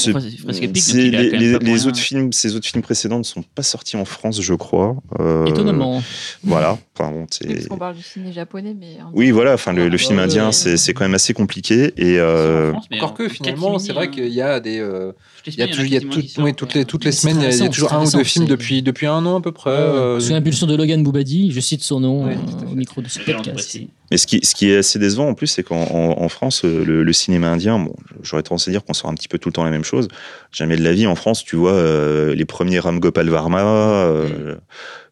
les, 0.94 1.60
les- 1.60 1.88
autres 1.88 1.98
films, 2.00 2.32
ces 2.32 2.56
autres 2.56 2.68
films 2.68 2.84
précédents 2.84 3.18
ne 3.18 3.24
sont 3.24 3.44
pas 3.56 3.64
sortis 3.64 3.98
en 3.98 4.06
France, 4.06 4.42
je 4.42 4.54
crois. 4.54 4.96
Euh, 5.20 5.46
Étonnamment. 5.46 6.02
Voilà. 6.44 6.78
Enfin, 6.98 7.12
bon, 7.12 7.26
Parce 7.26 7.68
qu'on 7.68 7.78
parle 7.78 7.96
du 7.96 8.04
ciné 8.04 8.32
japonais, 8.32 8.76
mais. 8.80 8.98
Oui, 9.14 9.32
voilà. 9.32 9.54
Enfin, 9.54 9.74
le, 9.74 9.90
le 9.90 9.98
film 9.98 10.18
ouais, 10.18 10.24
indien, 10.26 10.48
ouais. 10.48 10.52
c'est 10.52 10.78
c'est 10.78 10.94
quand 10.94 11.04
même 11.04 11.16
assez 11.16 11.34
compliqué. 11.34 11.92
Et 11.98 12.20
euh, 12.20 12.72
France, 12.72 12.86
Encore 12.94 13.12
en 13.12 13.14
que 13.14 13.30
finalement, 13.30 13.80
c'est 13.80 13.94
vrai 13.94 14.06
hein. 14.06 14.10
qu'il 14.10 14.28
y 14.28 14.42
a 14.42 14.60
des. 14.60 14.80
euh, 14.80 15.12
Toutes 15.44 15.48
les 15.48 15.54
il 15.54 15.60
y 15.60 15.62
a, 15.64 15.66
semaines, 15.66 15.72
toujours- 15.72 15.86
il 15.86 15.94
y 15.94 15.96
a 15.96 16.00
quasiment 16.00 16.14
tout- 16.14 16.22
qui 16.22 16.28
sortent, 16.30 16.46
oui, 16.46 16.54
toutes, 16.54 16.74
les, 16.76 16.86
toutes 16.86 17.12
semaines, 17.12 17.38
il 17.52 17.58
y 17.58 17.62
a- 17.64 17.70
toujours 17.70 17.94
un 17.94 18.06
ou 18.06 18.12
deux 18.12 18.24
films 18.24 18.46
depuis, 18.46 18.82
depuis 18.82 19.08
un 19.08 19.26
an 19.26 19.38
à 19.38 19.42
peu 19.42 19.52
près. 19.52 20.20
Sous 20.20 20.32
l'impulsion 20.34 20.68
de 20.68 20.76
Logan 20.76 21.02
Boubadi, 21.04 21.52
je 21.52 21.60
cite 21.60 21.84
son 21.84 22.00
nom 22.00 22.32
au 22.72 22.76
micro 22.76 23.02
de 23.02 23.08
ce 23.10 23.20
podcast. 23.20 23.78
Mais 24.12 24.18
ce 24.18 24.28
qui, 24.28 24.42
ce 24.44 24.54
qui 24.62 24.70
est 24.70 24.78
assez 24.78 25.00
décevant 25.00 25.28
en 25.28 25.34
plus, 25.34 25.48
c'est 25.48 25.64
qu'en 25.64 25.82
en, 25.86 26.22
en 26.22 26.30
France, 26.30 26.66
euh, 26.66 26.86
le, 26.86 27.02
le 27.02 27.14
cinéma 27.14 27.50
indien, 27.50 27.80
bon, 27.80 27.96
j'aurais 28.22 28.44
tendance 28.44 28.68
à 28.68 28.72
dire 28.72 28.84
qu'on 28.84 28.94
sort 28.94 29.10
un 29.10 29.16
petit 29.16 29.28
peu 29.28 29.40
tout 29.40 29.50
le 29.50 29.54
temps 29.54 29.64
la 29.64 29.72
même 29.72 29.84
chose. 29.84 30.08
Jamais 30.52 30.76
de 30.76 30.84
la 30.84 30.94
vie 30.94 31.08
en 31.08 31.16
France, 31.16 31.44
tu 31.44 31.56
vois 31.56 31.72
euh, 31.74 32.36
les 32.36 32.46
premiers 32.46 32.78
Ram 32.78 33.00
Gopal 33.00 33.28
Varma, 33.28 33.64
euh, 33.64 34.56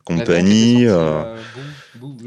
compagnie. 0.05 0.85
euh, 0.85 1.23
euh. 1.23 1.37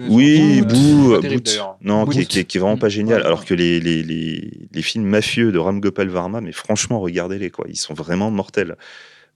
Oui, 0.09 0.63
d'ailleurs. 0.63 1.77
Non, 1.81 2.07
qui, 2.07 2.27
qui 2.27 2.41
est, 2.41 2.45
qui 2.45 2.59
est 2.59 2.61
vraiment 2.61 2.77
pas 2.77 2.89
génial. 2.89 3.21
Ouais. 3.21 3.27
Alors 3.27 3.45
que 3.45 3.55
les, 3.55 3.79
les, 3.79 4.03
les, 4.03 4.51
les 4.73 4.83
films 4.83 5.05
mafieux 5.07 5.53
de 5.53 5.59
Ram 5.59 5.79
Gopal 5.79 6.09
Varma, 6.09 6.41
mais 6.41 6.51
franchement, 6.51 6.99
regardez-les, 6.99 7.51
quoi. 7.51 7.67
Ils 7.69 7.77
sont 7.77 7.95
vraiment 7.95 8.33
mortels. 8.33 8.75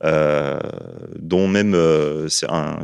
Euh, 0.04 0.58
dont 1.18 1.48
même, 1.48 1.74
euh, 1.74 2.28
c'est 2.28 2.50
un, 2.50 2.80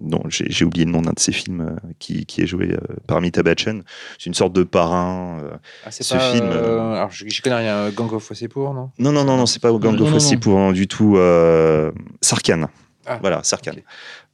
dont 0.00 0.22
j'ai 0.28 0.46
j'ai 0.48 0.64
oublié 0.64 0.84
le 0.84 0.92
nom 0.92 1.02
d'un 1.02 1.10
de 1.12 1.18
ces 1.18 1.32
films 1.32 1.60
euh, 1.62 1.88
qui, 1.98 2.24
qui 2.24 2.40
est 2.42 2.46
joué 2.46 2.70
euh, 2.72 2.78
par 3.08 3.16
Amitabh 3.16 3.44
Bachchan. 3.44 3.80
C'est 4.18 4.26
une 4.26 4.34
sorte 4.34 4.52
de 4.52 4.62
parrain. 4.62 5.40
euh. 5.42 5.56
Ah, 5.84 5.90
c'est 5.90 6.04
ce 6.04 6.14
pas, 6.14 6.20
film, 6.20 6.52
alors, 6.52 7.10
je, 7.10 7.28
je 7.28 7.42
connais 7.42 7.56
rien. 7.56 7.90
Gang 7.90 8.12
of 8.12 8.30
Wasseypour, 8.30 8.74
non? 8.74 8.90
Non, 8.98 9.10
non, 9.10 9.24
non, 9.24 9.36
non, 9.36 9.46
c'est 9.46 9.60
pas 9.60 9.72
Gang 9.72 9.96
Non, 9.96 10.06
of 10.06 10.12
Wasseypour, 10.12 10.56
non, 10.56 10.70
du 10.72 10.86
tout. 10.86 11.16
Euh, 11.16 11.90
Sarkhan. 12.20 12.68
Ah, 13.06 13.18
voilà, 13.20 13.42
Sarkhan. 13.42 13.72
ok. 13.72 13.82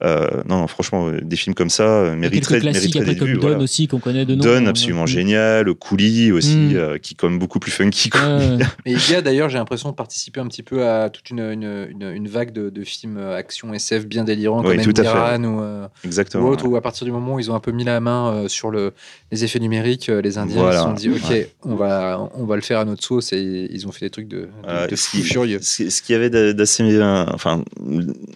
Euh, 0.05 0.29
non, 0.49 0.61
non, 0.61 0.67
franchement, 0.69 1.09
euh, 1.09 1.21
des 1.21 1.35
films 1.35 1.55
comme 1.55 1.71
ça 1.71 1.83
euh, 1.83 2.05
Il 2.07 2.11
y 2.11 2.13
a 2.13 2.17
mériteraient, 2.31 2.61
quelques 2.61 2.71
classiques 2.73 2.95
mériteraient 2.95 3.01
après 3.21 3.27
d'être 3.33 3.41
comme. 3.41 3.53
Don 3.59 3.61
aussi 3.65 3.89
qu'on 3.89 3.99
connaît 3.99 4.25
de 4.25 4.37
nom. 4.37 4.45
Don, 4.45 4.65
Euh, 4.67 4.69
absolument 4.69 5.07
génial. 5.07 5.75
Cooley 5.75 6.31
aussi, 6.31 6.57
Mm. 6.57 6.77
euh, 6.77 6.99
qui 6.99 7.15
est 7.15 7.17
quand 7.17 7.29
même 7.29 7.41
beaucoup 7.41 7.59
plus 7.59 7.73
funky. 7.73 8.09
Ouais. 8.15 8.59
Mais 8.87 8.93
il 8.93 9.11
y 9.11 9.15
a 9.17 9.23
d'ailleurs, 9.23 9.49
j'ai 9.49 9.59
l'impression 9.59 9.91
de 9.91 9.95
participer 9.97 10.39
un 10.41 10.47
petit 10.47 10.63
peu 10.63 10.87
à 10.87 11.11
toute 11.11 11.31
une, 11.31 11.41
une, 11.41 11.89
une, 11.91 12.13
une 12.15 12.29
vague 12.29 12.53
de, 12.53 12.71
de 12.71 12.85
films 12.85 13.17
euh, 13.19 13.37
action 13.37 13.75
SF 13.75 14.07
bien 14.07 14.23
délirants 14.23 14.63
Oui, 14.65 14.77
comme 14.77 14.85
tout 14.93 15.01
à 15.01 15.05
fait. 15.05 15.09
Endiran 15.11 15.45
ou, 15.45 15.61
euh, 15.63 15.85
ou 15.87 16.07
Exactement. 16.07 16.49
autre, 16.49 16.67
où 16.69 16.77
à 16.77 16.81
partir 16.81 17.05
du 17.05 17.11
moment 17.11 17.35
où 17.35 17.41
ils 17.41 17.51
ont 17.51 17.55
un 17.57 17.61
peu 17.61 17.73
mis 17.73 17.83
la 17.85 17.99
main 17.99 18.33
euh, 18.33 18.49
sur 18.49 18.71
le, 18.71 18.93
les 19.33 19.43
effets 19.43 19.59
numériques, 19.59 20.09
euh, 20.11 20.23
les 20.23 20.39
Indiens 20.39 20.63
Voilà. 20.63 20.77
ils 20.77 20.79
se 20.79 20.85
sont 20.85 20.93
dit 20.93 21.09
ok, 21.11 21.29
Ouais. 21.31 21.51
on, 21.65 21.75
va, 21.75 22.31
on 22.35 22.45
va 22.45 22.55
le 22.55 22.63
faire 22.63 22.79
à 22.79 22.85
notre 22.85 23.03
sauce 23.03 23.33
et 23.33 23.69
ils 23.73 23.87
ont 23.89 23.93
fait 23.93 24.07
des 24.07 24.11
trucs 24.11 24.29
de, 24.29 24.43
de, 24.43 24.49
Euh, 24.69 24.87
de 24.87 24.95
ce 24.95 25.09
fous 25.09 25.17
qui- 25.17 25.23
furieux. 25.25 25.59
Ce 25.61 25.91
ce 25.91 26.03
qui 26.03 26.15
avait 26.15 26.31
d'a- 26.31 26.53
d'assez, 26.53 26.85
euh, 26.85 27.25
enfin, 27.35 27.65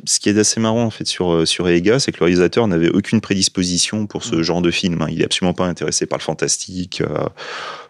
ce 0.05 0.18
qui 0.18 0.28
est 0.28 0.34
d'assez 0.34 0.59
marrant 0.59 0.82
en 0.84 0.90
fait 0.90 1.06
sur 1.06 1.32
euh, 1.32 1.44
sur 1.53 1.69
Ega, 1.69 1.99
c'est 2.01 2.11
que 2.12 2.19
le 2.20 2.24
réalisateur 2.24 2.66
n'avait 2.66 2.89
aucune 2.91 3.20
prédisposition 3.20 4.07
pour 4.07 4.20
Mm. 4.23 4.24
ce 4.24 4.43
genre 4.43 4.62
de 4.62 4.70
film. 4.70 5.01
hein. 5.03 5.07
Il 5.11 5.20
est 5.23 5.24
absolument 5.24 5.55
pas 5.55 5.66
intéressé 5.66 6.07
par 6.07 6.19
le 6.19 6.23
fantastique, 6.24 7.01
euh, 7.03 7.07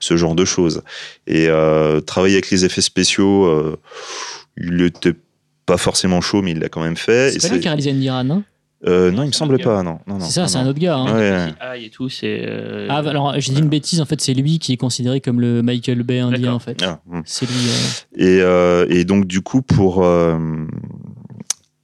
ce 0.00 0.16
genre 0.16 0.34
de 0.34 0.44
choses. 0.44 0.82
Et 1.26 1.46
euh, 1.48 2.00
travailler 2.00 2.34
avec 2.34 2.50
les 2.50 2.64
effets 2.64 2.80
spéciaux, 2.82 3.46
euh, 3.46 3.76
il 4.56 4.80
était 4.82 5.14
pas 5.66 5.76
forcément 5.78 6.20
chaud, 6.20 6.42
mais 6.42 6.50
il 6.52 6.58
l'a 6.58 6.68
quand 6.68 6.82
même 6.82 6.96
fait. 6.96 7.32
C'est 7.32 7.48
pas 7.48 7.54
lui 7.54 7.60
qui 7.60 7.68
a 7.68 7.70
réalisé 7.70 7.90
Indiran, 7.92 8.24
non? 8.24 8.42
Euh, 8.84 9.12
non, 9.12 9.22
il 9.22 9.28
me 9.28 9.32
semble 9.32 9.60
pas, 9.60 9.80
non. 9.84 10.00
non, 10.08 10.18
non 10.18 10.24
C'est 10.24 10.40
ça, 10.40 10.48
c'est 10.48 10.58
un 10.58 10.66
autre 10.66 10.80
gars. 10.80 10.96
hein. 10.96 11.14
Ouais, 11.14 11.30
ouais. 11.30 11.54
Aïe 11.60 11.84
et 11.84 11.90
tout, 11.90 12.08
c'est. 12.08 12.42
euh, 12.48 12.88
Ah, 12.90 12.96
alors 12.96 13.32
j'ai 13.38 13.52
dit 13.52 13.60
une 13.60 13.68
bêtise, 13.68 14.00
en 14.00 14.06
fait, 14.06 14.20
c'est 14.20 14.34
lui 14.34 14.58
qui 14.58 14.72
est 14.72 14.76
considéré 14.76 15.20
comme 15.20 15.40
le 15.40 15.62
Michael 15.62 16.02
Bay 16.02 16.18
indien, 16.18 16.52
en 16.52 16.58
fait. 16.58 16.82
Ah, 16.82 16.98
hum. 17.08 17.22
C'est 17.24 17.46
lui. 17.46 17.54
euh, 17.54 18.16
Et, 18.16 18.40
euh, 18.42 18.86
et 18.90 19.04
donc 19.04 19.26
du 19.26 19.40
coup 19.40 19.62
pour 19.62 20.04
euh, 20.04 20.36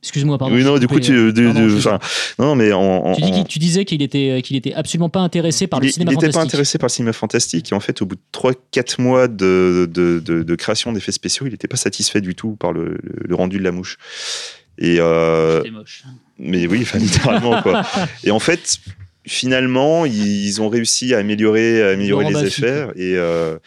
Excuse-moi, 0.03 0.39
pardon. 0.39 0.55
oui 0.55 0.63
non 0.63 0.79
du 0.79 0.87
coup 0.87 1.01
tu, 1.01 1.13
euh, 1.13 1.33
du- 1.33 1.45
pardon, 1.47 1.61
du- 1.67 1.71
je- 1.71 1.77
enfin, 1.89 1.99
non 2.39 2.47
non, 2.47 2.55
mais 2.55 2.73
en, 2.73 2.81
en- 2.81 3.15
Tu, 3.17 3.21
dis 3.23 3.31
qu'il- 3.33 3.41
en- 3.41 3.45
tu 3.45 3.59
disais 3.59 3.85
qu'il 3.85 4.01
était, 4.01 4.43
qu'il 4.45 4.55
était 4.57 4.73
absolument 4.73 5.09
pas 5.09 5.19
intéressé 5.21 5.67
par 5.67 5.81
il 5.83 5.87
le 5.87 5.93
cinéma 5.93 6.13
n'était 6.13 6.27
pas 6.27 6.33
fantastique. 6.33 6.49
intéressé 6.55 6.79
par 6.79 6.87
le 6.87 6.93
cinéma 6.93 7.13
fantastique 7.13 7.73
et 7.73 7.75
en 7.75 7.81
fait 7.81 8.01
au 8.01 8.07
bout 8.07 8.15
de 8.15 8.21
3-4 8.33 9.01
mois 9.01 9.27
de, 9.27 9.91
de, 9.93 10.21
de- 10.25 10.43
de 10.45 10.55
création 10.55 10.93
d'effets 10.93 11.11
spéciaux 11.13 11.47
il 11.47 11.51
n'était 11.51 11.67
pas 11.69 11.77
satisfait 11.77 12.21
du 12.21 12.37
tout 12.37 12.55
par 12.55 12.73
le, 12.73 12.91
le- 13.03 13.23
le 13.27 13.35
rendu 13.35 13.59
de 13.59 13.65
la 13.65 13.73
mouche 13.73 13.97
et 14.79 15.01
euh, 15.01 15.59
C'était 15.59 15.71
moche. 15.73 16.05
mais 16.39 16.69
oui 16.69 16.79
enfin, 16.83 16.99
littéralement 16.99 17.61
quoi 17.63 17.83
et 18.25 18.31
en 18.31 18.39
fait 18.39 18.79
finalement 19.29 20.05
ils, 20.07 20.47
ils 20.47 20.61
ont 20.63 20.69
réussi 20.69 21.15
à 21.15 21.19
améliorer 21.19 21.83
à 21.83 21.91
améliorer 21.91 22.25
Laurent 22.31 22.41
les 22.43 22.49
effets 22.49 22.87
et 22.97 23.15
euh, 23.17 23.59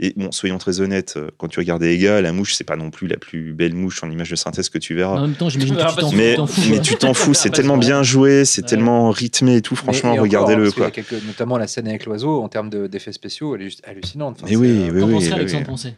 et 0.00 0.12
bon, 0.16 0.30
soyons 0.30 0.58
très 0.58 0.80
honnêtes, 0.80 1.14
euh, 1.16 1.28
quand 1.38 1.48
tu 1.48 1.58
regardes 1.58 1.82
Ega, 1.82 2.20
la 2.20 2.30
mouche, 2.32 2.54
c'est 2.54 2.62
pas 2.62 2.76
non 2.76 2.88
plus 2.88 3.08
la 3.08 3.16
plus 3.16 3.52
belle 3.52 3.74
mouche 3.74 4.00
en 4.04 4.10
image 4.12 4.30
de 4.30 4.36
synthèse 4.36 4.68
que 4.68 4.78
tu 4.78 4.94
verras. 4.94 5.16
En 5.18 5.22
même 5.22 5.34
temps, 5.34 5.48
j'imagine 5.48 5.74
que 5.74 5.80
tu 5.80 5.86
t'en 5.96 6.08
fous. 6.10 6.14
mais, 6.16 6.36
fous, 6.36 6.48
mais 6.70 6.80
tu 6.80 6.94
t'en 6.94 7.14
fous, 7.14 7.34
c'est 7.34 7.50
tellement 7.50 7.76
bien 7.76 8.04
joué, 8.04 8.44
c'est 8.44 8.62
Ouais. 8.62 8.68
tellement 8.68 9.10
rythmé 9.10 9.56
et 9.56 9.60
tout. 9.60 9.74
Franchement, 9.74 10.14
et 10.14 10.20
regardez-le. 10.20 10.70
quoi. 10.70 10.92
quelques- 10.92 11.20
notamment 11.26 11.58
la 11.58 11.66
scène 11.66 11.88
avec 11.88 12.06
l'oiseau, 12.06 12.40
en 12.40 12.48
termes 12.48 12.70
de- 12.70 12.86
d'effets 12.86 13.10
spéciaux, 13.10 13.56
elle 13.56 13.62
est 13.62 13.64
juste 13.64 13.82
hallucinante. 13.88 14.36
Enfin, 14.36 14.44
Mais 14.46 14.52
c'est, 14.52 14.56
oui, 14.56 14.68
euh, 14.88 14.90
oui, 14.92 15.00
Qu'en 15.00 15.18
oui, 15.18 15.32
Alexandre. 15.32 15.66
Poncet? 15.66 15.94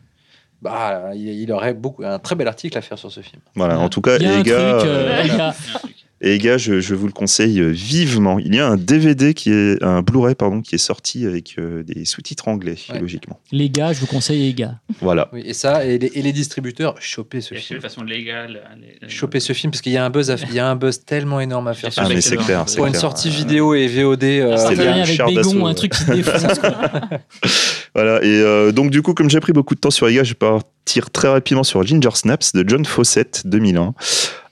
Bah, 0.63 1.11
il, 1.15 1.53
aurait 1.53 1.75
beaucoup, 1.75 2.03
un 2.03 2.19
très 2.19 2.35
bel 2.37 2.49
article 2.49 2.79
à 2.79 2.81
faire 2.81 2.99
sur 2.99 3.13
ce 3.13 3.21
film. 3.21 3.43
Voilà, 3.55 3.79
en 3.79 3.91
tout 3.91 4.01
cas, 4.01 4.17
Il 4.17 4.23
y 4.23 4.27
a 4.27 4.33
un 4.37 4.41
Ega, 4.41 4.75
truc, 4.79 4.89
euh, 4.91 5.21
il 5.27 5.29
y 5.29 5.41
a- 5.41 5.55
Et 6.23 6.29
les 6.33 6.39
gars, 6.39 6.59
je, 6.59 6.81
je 6.81 6.95
vous 6.95 7.07
le 7.07 7.13
conseille 7.13 7.61
euh, 7.61 7.69
vivement. 7.71 8.39
Il 8.39 8.55
y 8.55 8.61
a 8.61 8.67
un 8.69 8.77
DVD 8.77 9.33
qui 9.33 9.51
est 9.51 9.83
un 9.83 10.03
Blu-ray 10.03 10.35
pardon 10.35 10.61
qui 10.61 10.75
est 10.75 10.79
sorti 10.79 11.25
avec 11.25 11.55
euh, 11.59 11.83
des 11.83 12.05
sous-titres 12.05 12.47
anglais 12.49 12.75
Ouais. 12.93 12.99
logiquement. 13.01 13.41
Les 13.53 13.71
gars, 13.71 13.95
je 13.95 14.01
vous 14.01 14.07
conseille 14.07 14.43
les 14.43 14.53
gars. 14.53 14.75
Voilà. 15.01 15.31
Oui, 15.33 15.43
et 15.47 15.55
ça, 15.55 15.85
et 15.87 15.99
les, 15.99 16.09
et 16.15 16.21
les 16.21 16.33
distributeurs, 16.33 16.95
choper 17.01 17.41
ce 17.41 17.55
Et 17.55 17.57
fait 17.57 17.61
de 17.63 17.67
film. 17.67 17.81
façon 17.81 18.03
légale. 18.03 18.61
les- 19.01 19.09
Choper 19.09 19.41
ce 19.41 19.55
film 19.55 19.71
parce 19.71 19.81
qu'il 19.81 19.93
y 19.93 19.97
a 19.97 20.05
un 20.05 20.11
buzz, 20.11 20.31
à- 20.31 20.37
il 20.37 20.55
y 20.55 20.59
a 20.59 20.69
un 20.69 20.77
buzz 20.77 21.05
tellement 21.07 21.41
énorme 21.41 21.69
à 21.69 21.75
faire. 21.75 21.89
Bien 21.91 22.03
Ah 22.05 22.09
mais 22.09 22.21
film. 22.21 22.39
c'est 22.39 22.45
clair, 22.45 22.65
c'est 22.67 22.77
Pour 22.77 22.85
une 22.87 22.93
clair. 22.93 23.01
sortie 23.01 23.29
Euh, 23.29 23.33
vidéo 23.33 23.75
et 23.75 23.87
VOD, 23.89 24.25
euh, 24.25 24.57
c'est 24.59 24.63
Ça 24.63 24.69
fait 24.71 24.77
le 24.85 24.91
rien 24.91 25.03
avec 25.05 25.19
Bégon, 25.37 25.67
un 25.67 25.75
truc 25.75 25.93
qui 25.93 26.05
défonce. 26.05 26.43
Voilà. 27.95 28.23
Et 28.23 28.27
euh, 28.29 28.73
donc 28.73 28.91
du 28.91 29.03
coup, 29.03 29.15
comme 29.15 29.29
j'ai 29.31 29.41
pris 29.41 29.53
beaucoup 29.53 29.75
de 29.75 29.81
temps 29.81 29.91
sur 29.91 30.07
les 30.07 30.15
gars, 30.15 30.23
je 30.25 30.31
vais 30.31 30.35
partir 30.37 31.11
très 31.11 31.29
rapidement 31.29 31.65
sur 31.65 31.85
Ginger 31.85 32.11
Snaps 32.15 32.53
de 32.53 32.65
John 32.69 32.85
Fawcett 32.85 33.43
2001. 33.47 33.95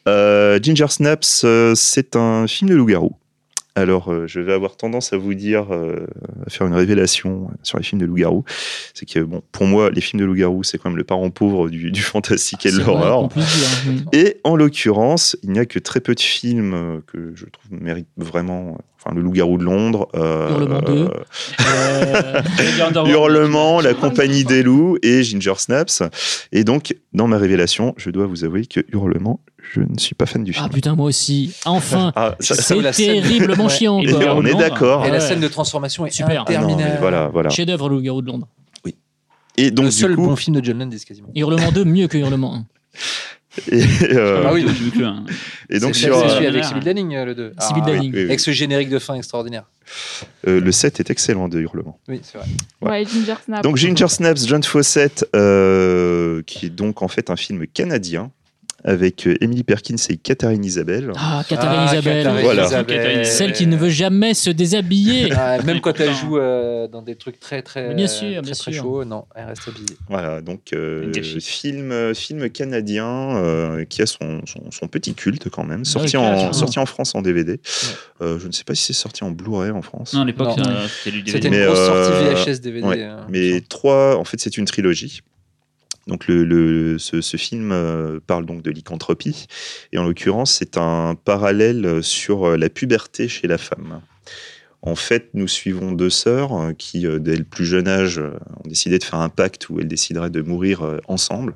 Euh, 0.08 0.58
Ginger 0.62 0.88
Snaps, 0.88 1.42
euh, 1.44 1.74
c'est 1.76 2.16
un 2.16 2.46
film 2.46 2.70
de 2.70 2.74
loup-garou. 2.76 3.12
Alors, 3.74 4.10
euh, 4.12 4.26
je 4.26 4.40
vais 4.40 4.52
avoir 4.54 4.76
tendance 4.76 5.12
à 5.12 5.18
vous 5.18 5.34
dire, 5.34 5.66
euh, 5.70 6.04
à 6.44 6.50
faire 6.50 6.66
une 6.66 6.74
révélation 6.74 7.48
sur 7.62 7.78
les 7.78 7.84
films 7.84 8.00
de 8.00 8.06
loup-garou. 8.06 8.44
C'est 8.92 9.06
que, 9.08 9.20
bon, 9.20 9.40
pour 9.52 9.66
moi, 9.66 9.90
les 9.90 10.00
films 10.00 10.20
de 10.20 10.24
loup-garou, 10.26 10.64
c'est 10.64 10.78
quand 10.78 10.88
même 10.90 10.96
le 10.96 11.04
parent 11.04 11.30
pauvre 11.30 11.68
du, 11.68 11.92
du 11.92 12.00
fantastique 12.12 12.66
et 12.66 12.72
de 12.72 12.78
l'horreur. 12.78 13.28
Et 14.12 14.38
en 14.42 14.56
l'occurrence, 14.56 15.36
il 15.44 15.50
n'y 15.52 15.60
a 15.60 15.64
que 15.66 15.78
très 15.78 16.00
peu 16.00 16.14
de 16.16 16.20
films 16.20 17.02
que 17.06 17.32
je 17.36 17.44
trouve 17.44 17.80
méritent 17.80 18.08
vraiment. 18.16 18.78
Enfin, 19.00 19.14
Le 19.14 19.22
Loup-garou 19.22 19.58
de 19.58 19.62
Londres. 19.64 20.08
euh, 20.16 20.48
Hurlement 20.50 20.80
2. 20.82 20.92
euh, 20.92 21.08
Euh, 21.60 22.42
Hurlement, 23.06 23.80
La 23.80 23.94
Compagnie 23.94 24.42
des 24.42 24.64
Loups 24.64 24.98
et 25.04 25.22
Ginger 25.22 25.54
Snaps. 25.56 26.02
Et 26.50 26.64
donc, 26.64 26.96
dans 27.12 27.28
ma 27.28 27.38
révélation, 27.38 27.94
je 27.96 28.10
dois 28.10 28.26
vous 28.26 28.42
avouer 28.44 28.66
que 28.66 28.80
Hurlement, 28.92 29.38
je 29.72 29.80
ne 29.80 29.98
suis 29.98 30.14
pas 30.14 30.26
fan 30.26 30.44
du 30.44 30.52
film. 30.52 30.64
Ah 30.66 30.72
putain, 30.72 30.94
moi 30.94 31.06
aussi. 31.06 31.54
Enfin, 31.64 32.12
Ah, 32.16 32.36
c'est 32.40 32.74
terriblement 32.92 33.64
Ouais. 33.64 33.70
chiant. 33.70 34.00
Et 34.00 34.08
et 34.08 34.12
quoi. 34.12 34.34
on 34.34 34.44
est 34.44 34.54
d'accord. 34.54 35.04
Et 35.04 35.08
la 35.10 35.14
Ouais. 35.14 35.20
scène 35.20 35.40
de 35.40 35.48
transformation 35.48 36.06
est 36.06 36.10
Super. 36.10 36.44
Ah 36.46 36.50
interminable. 36.50 36.96
voilà, 37.00 37.28
voilà. 37.28 37.50
Chef-d'œuvre, 37.50 37.88
le 37.88 38.00
garou 38.00 38.22
de 38.22 38.26
Londres. 38.28 38.48
Et 39.60 39.70
donc, 39.72 39.86
le 39.86 39.90
du 39.90 39.96
seul 39.96 40.14
coup, 40.14 40.22
bon 40.26 40.36
film 40.36 40.54
de 40.60 40.64
John 40.64 40.78
Landis 40.78 41.04
quasiment. 41.04 41.28
Hurlement 41.34 41.72
2, 41.72 41.84
mieux 41.84 42.06
que 42.06 42.16
Hurlement 42.16 42.54
1. 42.54 42.64
et, 43.72 43.82
euh, 44.14 44.44
Ah 44.46 44.52
oui. 44.52 44.64
Vu 44.64 44.92
que, 44.92 45.02
hein. 45.02 45.24
et 45.68 45.80
donc 45.80 45.96
sur 45.96 46.16
euh, 46.16 46.28
celui 46.28 46.46
avec 46.46 46.64
Sibyl 46.64 46.84
Danning, 46.84 47.16
euh, 47.16 47.24
le 47.24 47.34
2. 47.34 47.52
Sibyl 47.58 47.82
oui, 47.84 47.92
Danning. 47.92 48.12
oui, 48.12 48.18
oui. 48.20 48.24
Avec 48.26 48.38
ce 48.38 48.52
générique 48.52 48.88
de 48.88 49.00
fin 49.00 49.14
extraordinaire. 49.14 49.64
Euh, 50.46 50.60
le 50.60 50.70
7 50.70 51.00
est 51.00 51.10
excellent 51.10 51.48
de 51.48 51.58
Hurlement. 51.58 51.98
Oui, 52.08 52.20
c'est 52.22 52.38
vrai. 52.38 52.46
Ouais, 52.82 53.04
Ginger 53.04 53.34
Snap. 53.44 53.62
Donc 53.64 53.76
Ginger 53.76 54.06
Snaps, 54.06 54.46
John 54.46 54.62
Fawcett, 54.62 55.26
euh, 55.34 56.40
qui 56.46 56.66
est 56.66 56.70
donc 56.70 57.02
en 57.02 57.08
fait 57.08 57.28
un 57.30 57.36
film 57.36 57.66
canadien 57.66 58.30
avec 58.84 59.26
euh, 59.26 59.34
Emily 59.40 59.64
Perkins 59.64 59.96
et 60.08 60.16
Catherine 60.16 60.64
Isabelle. 60.64 61.10
Ah, 61.16 61.42
Catherine 61.48 61.70
Ah, 61.74 61.84
Isabelle. 61.92 62.22
Catherine 62.24 62.44
Voilà. 62.44 62.64
Isabelle. 62.66 63.26
Celle 63.26 63.52
qui 63.52 63.66
ne 63.66 63.76
veut 63.76 63.88
jamais 63.90 64.34
se 64.34 64.50
déshabiller. 64.50 65.30
Ah, 65.32 65.60
même 65.62 65.80
quand 65.80 65.98
elle 66.00 66.14
joue 66.14 66.38
euh, 66.38 66.86
dans 66.86 67.02
des 67.02 67.16
trucs 67.16 67.40
très 67.40 67.62
très, 67.62 67.94
bien 67.94 68.06
sûr, 68.06 68.30
très, 68.30 68.40
bien 68.42 68.52
très 68.52 68.72
sûr. 68.72 68.82
chauds, 68.84 69.04
non, 69.04 69.24
elle 69.34 69.46
reste 69.46 69.66
habillée. 69.66 69.96
Voilà, 70.08 70.40
donc 70.40 70.72
euh, 70.72 71.12
film, 71.40 72.14
film 72.14 72.48
canadien 72.50 73.36
euh, 73.36 73.84
qui 73.84 74.00
a 74.02 74.06
son, 74.06 74.42
son, 74.46 74.70
son 74.70 74.86
petit 74.86 75.14
culte 75.14 75.48
quand 75.50 75.64
même, 75.64 75.84
sorti, 75.84 76.16
oui, 76.16 76.22
en, 76.24 76.52
sorti 76.52 76.78
en 76.78 76.86
France 76.86 77.14
en 77.14 77.22
DVD. 77.22 77.60
Euh, 78.20 78.38
je 78.38 78.46
ne 78.46 78.52
sais 78.52 78.64
pas 78.64 78.74
si 78.74 78.84
c'est 78.84 78.92
sorti 78.92 79.24
en 79.24 79.30
Blu-ray 79.32 79.70
en 79.70 79.82
France. 79.82 80.14
Non, 80.14 80.22
à 80.22 80.24
l'époque, 80.24 80.50
c'était 81.04 81.16
du 81.16 81.30
C'était 81.30 81.48
DVD. 81.50 81.62
une 81.64 81.66
grosse 81.66 81.86
sortie 81.86 82.50
VHS 82.52 82.60
DVD. 82.60 82.86
ouais. 82.86 82.96
euh, 83.02 83.16
Mais 83.28 83.60
trois, 83.68 84.16
en 84.16 84.24
fait, 84.24 84.38
c'est 84.40 84.56
une 84.56 84.64
trilogie. 84.66 85.20
Donc 86.08 86.24
ce, 86.24 87.36
film 87.36 87.70
euh, 87.70 88.18
parle 88.26 88.46
donc 88.46 88.62
de 88.62 88.70
lycanthropie 88.70 89.46
et 89.92 89.98
en 89.98 90.04
l'occurrence 90.04 90.52
c'est 90.52 90.78
un 90.78 91.14
parallèle 91.14 92.02
sur 92.02 92.44
euh, 92.48 92.56
la 92.56 92.70
puberté 92.70 93.28
chez 93.28 93.46
la 93.46 93.58
femme. 93.58 94.00
En 94.80 94.94
fait, 94.94 95.30
nous 95.34 95.48
suivons 95.48 95.92
deux 95.92 96.10
sœurs 96.10 96.56
euh, 96.56 96.72
qui, 96.72 97.06
euh, 97.06 97.18
dès 97.18 97.36
le 97.36 97.44
plus 97.44 97.64
jeune 97.66 97.88
âge, 97.88 98.18
euh, 98.18 98.30
ont 98.64 98.68
décidé 98.68 98.98
de 98.98 99.04
faire 99.04 99.18
un 99.18 99.28
pacte 99.28 99.68
où 99.68 99.80
elles 99.80 99.88
décideraient 99.88 100.30
de 100.30 100.40
mourir 100.40 100.82
euh, 100.82 100.98
ensemble. 101.08 101.54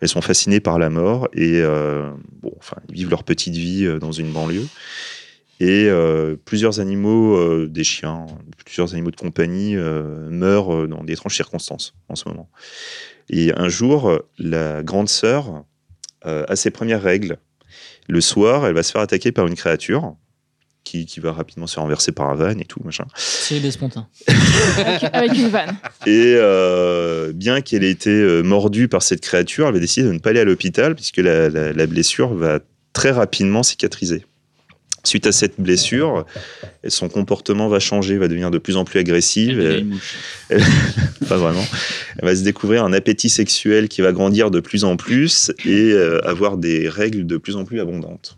Elles 0.00 0.08
sont 0.08 0.20
fascinées 0.20 0.60
par 0.60 0.78
la 0.78 0.90
mort 0.90 1.28
et 1.32 1.60
euh, 1.62 2.10
vivent 2.90 3.08
leur 3.08 3.24
petite 3.24 3.54
vie 3.54 3.86
euh, 3.86 3.98
dans 3.98 4.12
une 4.12 4.32
banlieue. 4.32 4.66
Et 5.60 5.86
euh, 5.88 6.36
plusieurs 6.44 6.80
animaux, 6.80 7.36
euh, 7.36 7.68
des 7.68 7.84
chiens, 7.84 8.26
plusieurs 8.64 8.94
animaux 8.94 9.12
de 9.12 9.16
compagnie 9.16 9.76
euh, 9.76 10.28
meurent 10.28 10.74
euh, 10.74 10.88
dans 10.88 11.04
d'étranges 11.04 11.36
circonstances 11.36 11.94
en 12.08 12.16
ce 12.16 12.28
moment. 12.28 12.50
Et 13.30 13.52
un 13.56 13.68
jour, 13.68 14.18
la 14.38 14.82
grande 14.82 15.08
sœur 15.08 15.64
euh, 16.26 16.44
a 16.48 16.56
ses 16.56 16.70
premières 16.70 17.02
règles. 17.02 17.38
Le 18.08 18.20
soir, 18.20 18.66
elle 18.66 18.74
va 18.74 18.82
se 18.82 18.92
faire 18.92 19.00
attaquer 19.00 19.32
par 19.32 19.46
une 19.46 19.54
créature 19.54 20.14
qui, 20.84 21.06
qui 21.06 21.20
va 21.20 21.32
rapidement 21.32 21.66
se 21.68 21.78
renverser 21.78 22.10
par 22.12 22.28
un 22.28 22.34
van 22.34 22.58
et 22.58 22.64
tout, 22.64 22.80
machin. 22.84 23.04
Cyril 23.16 23.62
Despontin. 23.62 24.08
avec, 24.76 25.04
avec 25.14 25.32
une 25.38 25.48
vanne. 25.48 25.76
Et 26.06 26.34
euh, 26.36 27.32
bien 27.32 27.60
qu'elle 27.60 27.84
ait 27.84 27.90
été 27.90 28.10
euh, 28.10 28.42
mordue 28.42 28.88
par 28.88 29.02
cette 29.02 29.20
créature, 29.20 29.68
elle 29.68 29.74
va 29.74 29.80
décider 29.80 30.08
de 30.08 30.12
ne 30.12 30.18
pas 30.18 30.30
aller 30.30 30.40
à 30.40 30.44
l'hôpital 30.44 30.94
puisque 30.96 31.18
la, 31.18 31.48
la- 31.48 31.72
la 31.72 31.86
blessure 31.86 32.34
va 32.34 32.58
très 32.92 33.12
rapidement 33.12 33.62
cicatriser. 33.62 34.26
Suite 35.04 35.26
à 35.26 35.32
cette 35.32 35.60
blessure, 35.60 36.24
son 36.86 37.08
comportement 37.08 37.68
va 37.68 37.80
changer, 37.80 38.18
va 38.18 38.28
devenir 38.28 38.52
de 38.52 38.58
plus 38.58 38.76
en 38.76 38.84
plus 38.84 39.00
agressive. 39.00 39.58
Elle 39.60 39.86
pas 41.28 41.36
vraiment. 41.36 41.64
Elle 42.18 42.28
va 42.28 42.36
se 42.36 42.42
découvrir 42.42 42.84
un 42.84 42.92
appétit 42.92 43.28
sexuel 43.28 43.88
qui 43.88 44.00
va 44.00 44.12
grandir 44.12 44.50
de 44.50 44.60
plus 44.60 44.84
en 44.84 44.96
plus 44.96 45.50
et 45.64 45.92
euh, 45.92 46.20
avoir 46.26 46.56
des 46.56 46.88
règles 46.88 47.26
de 47.26 47.36
plus 47.36 47.56
en 47.56 47.64
plus 47.64 47.80
abondantes. 47.80 48.36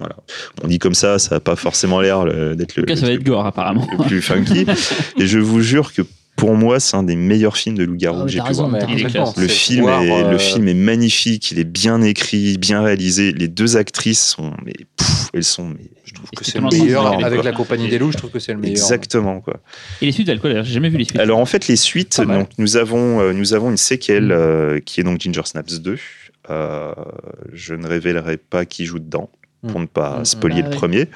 Voilà. 0.00 0.16
On 0.64 0.68
dit 0.68 0.78
comme 0.78 0.94
ça, 0.94 1.18
ça 1.18 1.36
n'a 1.36 1.40
pas 1.40 1.56
forcément 1.56 2.00
l'air 2.00 2.24
d'être 2.56 2.76
le, 2.76 2.82
En 2.82 2.86
tout 2.86 2.94
cas, 2.94 2.96
ça 2.96 3.06
va 3.06 3.12
être 3.12 3.22
gore, 3.22 3.46
apparemment. 3.46 3.86
le 3.92 4.04
plus 4.06 4.22
funky. 4.22 4.66
et 5.18 5.26
je 5.26 5.38
vous 5.38 5.60
jure 5.60 5.92
que 5.92 6.02
pour 6.40 6.54
moi, 6.56 6.80
c'est 6.80 6.96
un 6.96 7.02
des 7.02 7.16
meilleurs 7.16 7.56
films 7.56 7.76
de 7.76 7.84
loup-garou 7.84 8.20
Ah 8.22 8.24
que 8.24 8.30
j'ai 8.30 8.40
pu 8.40 8.52
voir. 8.52 8.74
est. 8.74 9.40
Le 9.40 9.46
film, 9.48 9.82
voir, 9.82 10.02
est, 10.02 10.10
euh, 10.10 10.30
le 10.32 10.38
film 10.38 10.66
est 10.68 10.74
magnifique, 10.74 11.50
il 11.52 11.58
est 11.58 11.64
bien 11.64 12.00
écrit, 12.02 12.56
bien 12.58 12.82
réalisé. 12.82 13.32
Les 13.32 13.46
deux 13.48 13.76
actrices 13.76 14.24
sont, 14.24 14.52
mais 14.64 14.72
pff, 14.96 15.28
elles 15.34 15.44
sont, 15.44 15.68
mais 15.68 15.90
Je 16.04 16.14
trouve 16.14 16.30
que 16.30 16.44
c'est 16.44 16.58
le 16.58 16.66
meilleur. 16.68 17.24
Avec 17.24 17.44
la 17.44 17.52
compagnie 17.52 17.88
des 17.88 17.98
loups, 17.98 18.10
je 18.12 18.16
trouve 18.16 18.30
que 18.30 18.38
c'est 18.38 18.52
le 18.52 18.58
meilleur. 18.58 18.72
exactement 18.76 19.40
quoi. 19.40 19.60
Et 20.02 20.06
les 20.06 20.12
suites 20.12 20.26
d'alcool, 20.26 20.50
d'ailleurs, 20.52 20.64
j'ai 20.64 20.72
jamais 20.74 20.88
vu 20.88 20.96
les 20.98 21.04
suites. 21.04 21.20
Alors 21.20 21.38
en 21.38 21.46
fait, 21.46 21.68
les 21.68 21.76
suites, 21.76 22.20
donc, 22.20 22.48
nous, 22.58 22.76
avons, 22.76 23.20
euh, 23.20 23.32
nous 23.32 23.52
avons 23.54 23.70
une 23.70 23.76
séquelle 23.76 24.32
euh, 24.32 24.80
qui 24.80 25.00
est 25.00 25.04
donc 25.04 25.20
Ginger 25.20 25.42
Snaps 25.44 25.80
2. 25.80 25.98
Euh, 26.48 26.92
je 27.52 27.74
ne 27.74 27.86
révélerai 27.86 28.38
pas 28.38 28.64
qui 28.64 28.86
joue 28.86 28.98
dedans 28.98 29.30
pour 29.68 29.78
ne 29.78 29.86
pas 29.86 30.20
Mm. 30.20 30.24
spolier 30.24 30.62
Bah 30.62 30.68
le 30.68 30.74
ouais. 30.74 30.76
premier. 30.78 31.08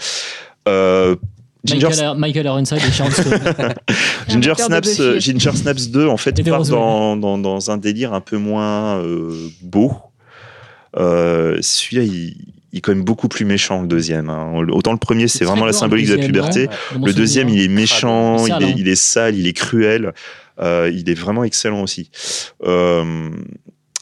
Euh, 1.64 1.68
Ginger, 1.68 1.88
Michael, 1.88 2.18
Michael 2.18 2.46
Ironside 2.46 2.78
et 2.78 2.92
Sharon 2.92 3.10
Stone. 3.10 3.74
Ginger, 4.28 4.54
Snaps, 4.58 5.00
euh. 5.00 5.18
Ginger 5.18 5.52
Snaps 5.54 5.88
2, 5.90 6.06
en 6.08 6.16
fait, 6.16 6.42
part 6.48 6.62
dans, 6.64 7.16
dans, 7.16 7.38
dans 7.38 7.70
un 7.70 7.76
délire 7.78 8.12
un 8.12 8.20
peu 8.20 8.36
moins 8.36 8.98
euh, 8.98 9.48
beau. 9.62 9.92
Euh, 10.96 11.58
Celui-là, 11.62 12.02
il, 12.04 12.36
il 12.72 12.78
est 12.78 12.80
quand 12.80 12.92
même 12.94 13.04
beaucoup 13.04 13.28
plus 13.28 13.44
méchant, 13.44 13.82
le 13.82 13.88
deuxième. 13.88 14.28
hein. 14.30 14.52
Autant 14.72 14.92
le 14.92 14.98
premier, 14.98 15.28
c'est 15.28 15.44
vraiment 15.44 15.64
la 15.64 15.72
symbolique 15.72 16.08
de 16.08 16.14
la 16.16 16.26
puberté. 16.26 16.68
Le 17.02 17.12
deuxième, 17.12 17.48
il 17.48 17.62
est 17.62 17.68
méchant, 17.68 18.36
Il 18.38 18.42
est 18.42 18.46
il 18.46 18.48
sale, 18.50 18.62
est, 18.62 18.66
hein. 18.66 18.74
il 18.78 18.88
est 18.88 18.94
sale, 18.96 19.36
il 19.38 19.46
est 19.46 19.52
cruel. 19.52 20.12
Euh, 20.60 20.90
il 20.94 21.08
est 21.10 21.14
vraiment 21.14 21.44
excellent 21.44 21.82
aussi. 21.82 22.10
Euh, 22.64 23.30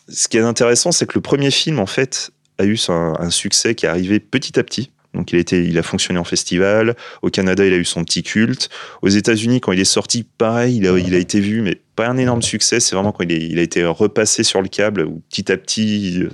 ce 0.08 0.28
qui 0.28 0.36
est 0.36 0.40
intéressant, 0.40 0.92
c'est 0.92 1.06
que 1.06 1.12
le 1.14 1.20
premier 1.22 1.50
film, 1.50 1.78
en 1.78 1.86
fait, 1.86 2.30
a 2.58 2.64
eu 2.64 2.76
un, 2.88 3.14
un 3.18 3.30
succès 3.30 3.74
qui 3.74 3.86
est 3.86 3.88
arrivé 3.88 4.20
petit 4.20 4.58
à 4.58 4.62
petit. 4.64 4.90
Donc, 5.14 5.32
il 5.32 5.78
a, 5.78 5.82
fonctionné 5.82 6.18
en 6.18 6.24
festival. 6.24 6.96
Au 7.20 7.28
Canada, 7.28 7.66
il 7.66 7.72
a 7.72 7.76
eu 7.76 7.84
son 7.84 8.04
petit 8.04 8.22
culte. 8.22 8.70
Aux 9.02 9.08
États-Unis, 9.08 9.60
quand 9.60 9.72
il 9.72 9.80
est 9.80 9.84
sorti, 9.84 10.24
pareil, 10.24 10.76
il 10.78 10.86
a, 10.86 11.18
été 11.18 11.40
vu, 11.40 11.60
mais 11.60 11.80
pas 11.96 12.08
un 12.08 12.16
énorme 12.16 12.42
succès. 12.42 12.80
C'est 12.80 12.94
vraiment 12.94 13.12
quand 13.12 13.24
il, 13.28 13.58
a 13.58 13.62
été 13.62 13.84
repassé 13.84 14.42
sur 14.42 14.62
le 14.62 14.68
câble, 14.68 15.04
où 15.04 15.22
petit 15.28 15.52
à 15.52 15.56
petit, 15.56 16.24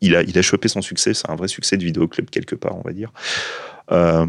il 0.00 0.16
a, 0.16 0.22
il 0.22 0.36
a 0.36 0.42
chopé 0.42 0.68
son 0.68 0.82
succès. 0.82 1.14
C'est 1.14 1.30
un 1.30 1.36
vrai 1.36 1.48
succès 1.48 1.76
de 1.76 1.84
vidéoclub, 1.84 2.28
quelque 2.28 2.56
part, 2.56 2.76
on 2.76 2.82
va 2.82 2.92
dire. 2.92 3.12
Euh, 3.92 4.26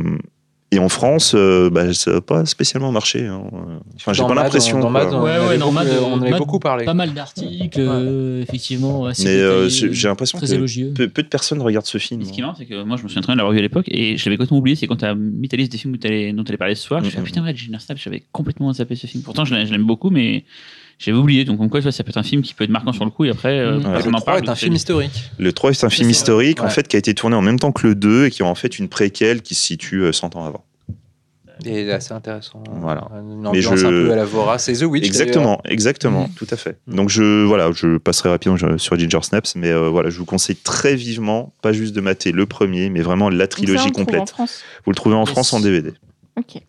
et 0.73 0.79
en 0.79 0.89
France, 0.89 1.33
euh, 1.35 1.69
bah, 1.69 1.93
ça 1.93 2.13
n'a 2.13 2.21
pas 2.21 2.45
spécialement 2.45 2.91
marché. 2.91 3.25
hein. 3.27 3.43
Enfin, 3.95 4.13
j'ai 4.13 4.23
pas 4.23 4.33
l'impression. 4.33 4.79
Dans 4.79 4.89
on 4.89 4.93
Ouais, 5.23 5.37
en 5.37 5.47
ouais, 5.47 5.57
beaucoup- 5.57 5.71
Mad, 5.71 5.87
on 6.01 6.13
en 6.13 6.21
avait 6.21 6.29
Mad, 6.31 6.39
beaucoup 6.39 6.59
parlé. 6.59 6.85
Pas 6.85 6.93
mal 6.93 7.13
d'articles, 7.13 7.79
Ouais. 7.79 7.85
euh, 7.87 8.41
effectivement. 8.41 9.05
assez 9.05 9.25
Mais 9.25 9.35
euh, 9.35 9.69
j'ai 9.69 10.07
l'impression 10.07 10.39
que 10.39 10.93
peu, 10.93 11.07
peu 11.09 11.23
de 11.23 11.27
personnes 11.27 11.61
regardent 11.61 11.85
ce 11.85 11.97
film. 11.97 12.21
Et 12.21 12.25
ce 12.25 12.31
qui 12.31 12.39
est 12.39 12.43
marrant, 12.43 12.55
c'est 12.57 12.65
que 12.65 12.83
moi, 12.83 12.97
je 12.97 13.03
me 13.03 13.07
souviens 13.07 13.21
très 13.21 13.31
bien 13.31 13.35
de 13.35 13.39
l'avoir 13.39 13.53
vu 13.53 13.59
à 13.59 13.61
l'époque 13.61 13.85
et 13.89 14.17
je 14.17 14.25
l'avais 14.25 14.37
complètement 14.37 14.57
oublié. 14.59 14.75
C'est 14.75 14.87
quand 14.87 14.97
tu 14.97 15.05
as 15.05 15.15
mis 15.15 15.47
ta 15.47 15.57
liste 15.57 15.71
des 15.71 15.77
films 15.77 15.93
dont 15.93 15.99
tu 15.99 16.07
allais 16.07 16.57
parler 16.57 16.75
ce 16.75 16.83
soir. 16.83 16.99
Je 17.01 17.05
me 17.05 17.09
suis 17.09 17.17
dit, 17.17 17.21
Mhm. 17.21 17.23
ah, 17.23 17.27
putain, 17.27 17.43
ouais, 17.43 17.55
Ginger 17.55 17.79
Snaps, 17.79 18.01
j'avais 18.01 18.23
complètement 18.31 18.71
zappé 18.73 18.95
ce 18.95 19.07
film. 19.07 19.23
Pourtant, 19.23 19.45
je 19.45 19.53
l'aime 19.55 19.83
beaucoup, 19.85 20.09
mais 20.09 20.43
j'avais 20.99 21.17
oublié. 21.17 21.45
Donc, 21.45 21.57
comme 21.57 21.69
quoi, 21.69 21.81
ça 21.81 22.03
peut 22.03 22.09
être 22.09 22.17
un 22.17 22.23
film 22.23 22.41
qui 22.41 22.53
peut 22.53 22.63
être 22.63 22.69
marquant 22.69 22.93
sur 22.93 23.05
le 23.05 23.11
coup 23.11 23.25
et 23.25 23.29
après, 23.29 23.59
euh, 23.59 23.73
Mhm. 23.77 23.81
personne 23.83 23.99
Et 24.01 24.05
le 24.05 24.11
n'en 24.11 24.19
3 24.19 24.33
parle. 24.33 24.45
est 24.45 24.49
un 24.49 24.55
film 24.55 24.73
historique. 24.75 25.31
Le 25.37 25.51
3 25.53 25.71
est 25.71 25.83
un 25.83 25.89
film 25.89 26.09
historique, 26.09 26.61
en 26.61 26.69
fait, 26.69 26.87
qui 26.87 26.95
a 26.95 26.99
été 26.99 27.13
tourné 27.13 27.35
en 27.35 27.41
même 27.41 27.59
temps 27.59 27.71
que 27.71 27.87
le 27.87 27.95
2 27.95 28.25
et 28.25 28.31
qui 28.31 28.41
est 28.41 28.45
en 28.45 28.55
fait 28.55 28.79
une 28.79 28.87
préquelle 28.89 29.41
qui 29.41 29.55
se 29.55 29.63
situe 29.63 30.03
euh, 30.03 30.11
100 30.11 30.35
ans 30.35 30.45
avant. 30.45 30.63
Et 31.65 31.91
assez 31.91 32.13
intéressant. 32.13 32.61
Voilà. 32.81 33.07
Une 33.21 33.41
Mais 33.41 33.47
ambiance 33.49 33.75
je- 33.75 33.85
un 33.85 33.89
peu 33.89 34.11
à 34.11 34.15
la 34.15 34.25
Vorace. 34.25 34.63
C'est 34.65 34.73
The 34.73 34.81
Witch. 34.83 35.05
exactement, 35.05 35.61
exactement, 35.65 36.23
Mhm. 36.23 36.33
tout 36.35 36.47
à 36.49 36.57
fait. 36.57 36.77
Donc 36.87 37.09
je 37.09 37.45
voilà, 37.45 37.71
je 37.71 37.97
passerai 37.99 38.29
rapidement 38.29 38.57
sur 38.77 38.99
Ginger 38.99 39.19
Snaps, 39.21 39.55
mais 39.55 39.69
euh, 39.69 39.87
voilà, 39.87 40.09
je 40.09 40.17
vous 40.17 40.25
conseille 40.25 40.55
très 40.57 40.95
vivement, 40.95 41.53
pas 41.61 41.71
juste 41.71 41.95
de 41.95 42.01
mater 42.01 42.31
le 42.31 42.45
premier, 42.47 42.89
mais 42.89 43.01
vraiment 43.01 43.29
la 43.29 43.45
on 43.45 43.47
trilogie 43.47 43.87
en 43.87 43.91
complète. 43.91 44.29
France. 44.31 44.61
Vous 44.83 44.91
le 44.91 44.95
trouvez 44.95 45.15
en. 45.15 45.25
France 45.25 45.53
en 45.53 45.59
DVD. 45.61 45.93
Ok. 46.37 46.61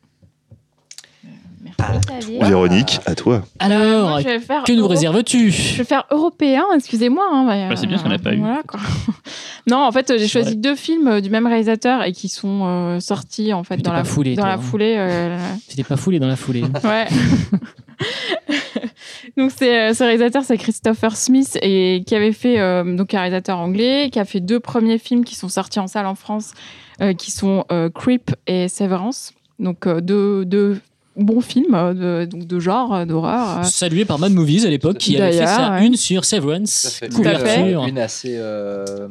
Euh. 1.90 2.44
Véronique, 2.46 3.00
à 3.06 3.14
toi. 3.14 3.42
Alors, 3.58 4.08
Moi, 4.10 4.20
je 4.20 4.24
vais 4.26 4.38
faire 4.40 4.64
que 4.64 4.72
nous 4.72 4.80
Euro- 4.80 4.88
réserves-tu 4.88 5.50
Je 5.50 5.78
vais 5.78 5.84
faire 5.84 6.04
européen, 6.10 6.64
excusez-moi. 6.74 7.24
hein, 7.32 7.68
Bah, 7.68 7.76
c'est 7.76 7.86
bien 7.86 7.98
ce 7.98 8.02
qu'on 8.02 8.08
n'a 8.08 8.18
pas 8.18 8.34
eu. 8.34 8.38
voilà, 8.38 8.62
quoi. 8.66 8.80
non, 9.68 9.78
en 9.78 9.92
fait, 9.92 10.12
j'ai 10.18 10.28
choisi 10.28 10.56
deux 10.56 10.74
films 10.76 11.08
euh, 11.08 11.20
du 11.20 11.30
même 11.30 11.46
réalisateur 11.46 12.02
et 12.04 12.12
qui 12.12 12.28
sont 12.28 12.62
euh, 12.64 13.00
sortis 13.00 13.52
en 13.52 13.64
fait 13.64 13.76
t'es 13.76 13.82
dans 13.82 13.90
pas 13.92 13.98
la 13.98 14.04
foulé, 14.04 14.34
Dans 14.34 14.42
toi, 14.42 14.48
la 14.50 14.54
hein. 14.56 14.60
foulée. 14.62 14.94
euh, 14.98 15.38
C'était 15.68 15.84
pas 15.84 15.96
foulé 15.96 16.18
dans 16.18 16.28
la 16.28 16.36
foulée. 16.36 16.64
Ouais. 16.84 17.06
donc 19.36 19.52
c'est 19.56 19.78
euh, 19.90 19.94
ce 19.94 20.02
réalisateur 20.02 20.42
c'est 20.44 20.58
Christopher 20.58 21.16
Smith 21.16 21.56
et 21.62 22.02
qui 22.06 22.14
avait 22.14 22.32
fait 22.32 22.58
euh, 22.58 22.96
donc 22.96 23.14
un 23.14 23.18
réalisateur 23.20 23.58
anglais 23.58 24.10
qui 24.12 24.18
a 24.18 24.24
fait 24.24 24.40
deux 24.40 24.58
premiers 24.60 24.98
films 24.98 25.24
qui 25.24 25.34
sont 25.36 25.48
sortis 25.48 25.78
en 25.78 25.86
salle 25.86 26.06
en 26.06 26.14
France 26.16 26.52
euh, 27.00 27.12
qui 27.14 27.30
sont 27.30 27.64
euh, 27.72 27.88
Creep 27.90 28.32
et 28.46 28.68
Severance 28.68 29.32
donc 29.60 29.86
euh, 29.86 30.00
deux, 30.00 30.44
deux 30.44 30.80
bons 31.16 31.40
films 31.40 31.74
euh, 31.74 32.24
de, 32.24 32.30
donc 32.30 32.46
de 32.46 32.58
genre 32.60 32.94
euh, 32.94 33.04
d'horreur 33.04 33.58
euh. 33.58 33.62
Salué 33.62 34.04
par 34.04 34.18
Mad 34.18 34.32
Movies 34.32 34.64
à 34.66 34.70
l'époque, 34.70 34.98
qui 34.98 35.16
avait 35.20 35.32
fait 35.32 35.46
sa 35.46 35.72
ouais. 35.72 35.86
une 35.86 35.96
sur 35.96 36.24
Severance. 36.24 36.98
Tout 37.00 37.04
à 37.06 37.08
fait. 37.08 37.14
Couverture. 37.60 37.84
Une 37.86 37.98
assez 37.98 38.34
euh, 38.36 39.08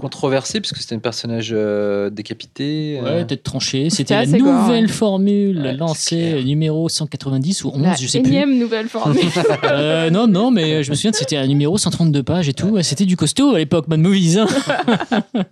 controversée, 0.00 0.60
puisque 0.60 0.78
c'était 0.78 0.94
un 0.94 0.98
personnage 1.00 1.50
euh, 1.52 2.10
décapité. 2.10 2.98
euh, 3.02 3.18
Ouais, 3.18 3.24
tête 3.26 3.42
tranchée. 3.42 3.90
C'était 3.90 4.14
la 4.14 4.26
gore, 4.26 4.40
nouvelle 4.40 4.88
formule 4.88 5.58
Ouais, 5.60 5.74
lancée 5.74 6.42
numéro 6.44 6.88
190 6.88 7.64
ou 7.64 7.68
11, 7.74 7.82
la 7.82 7.94
je 7.94 8.06
sais 8.06 8.20
plus. 8.20 8.30
énième 8.30 8.58
nouvelle 8.58 8.88
formule 8.88 9.20
Euh, 9.64 10.10
non, 10.10 10.26
non, 10.26 10.50
mais 10.50 10.82
je 10.82 10.90
me 10.90 10.94
souviens 10.94 11.10
que 11.10 11.16
c'était 11.18 11.36
un 11.36 11.46
numéro 11.46 11.76
132 11.78 12.22
pages 12.22 12.48
et 12.48 12.54
tout. 12.54 12.68
Ouais, 12.68 12.82
C'était 12.82 13.04
du 13.04 13.16
costaud 13.16 13.54
à 13.54 13.58
l'époque, 13.58 13.88
Mad 13.88 14.00
Movies. 14.00 14.38
hein. 14.38 14.46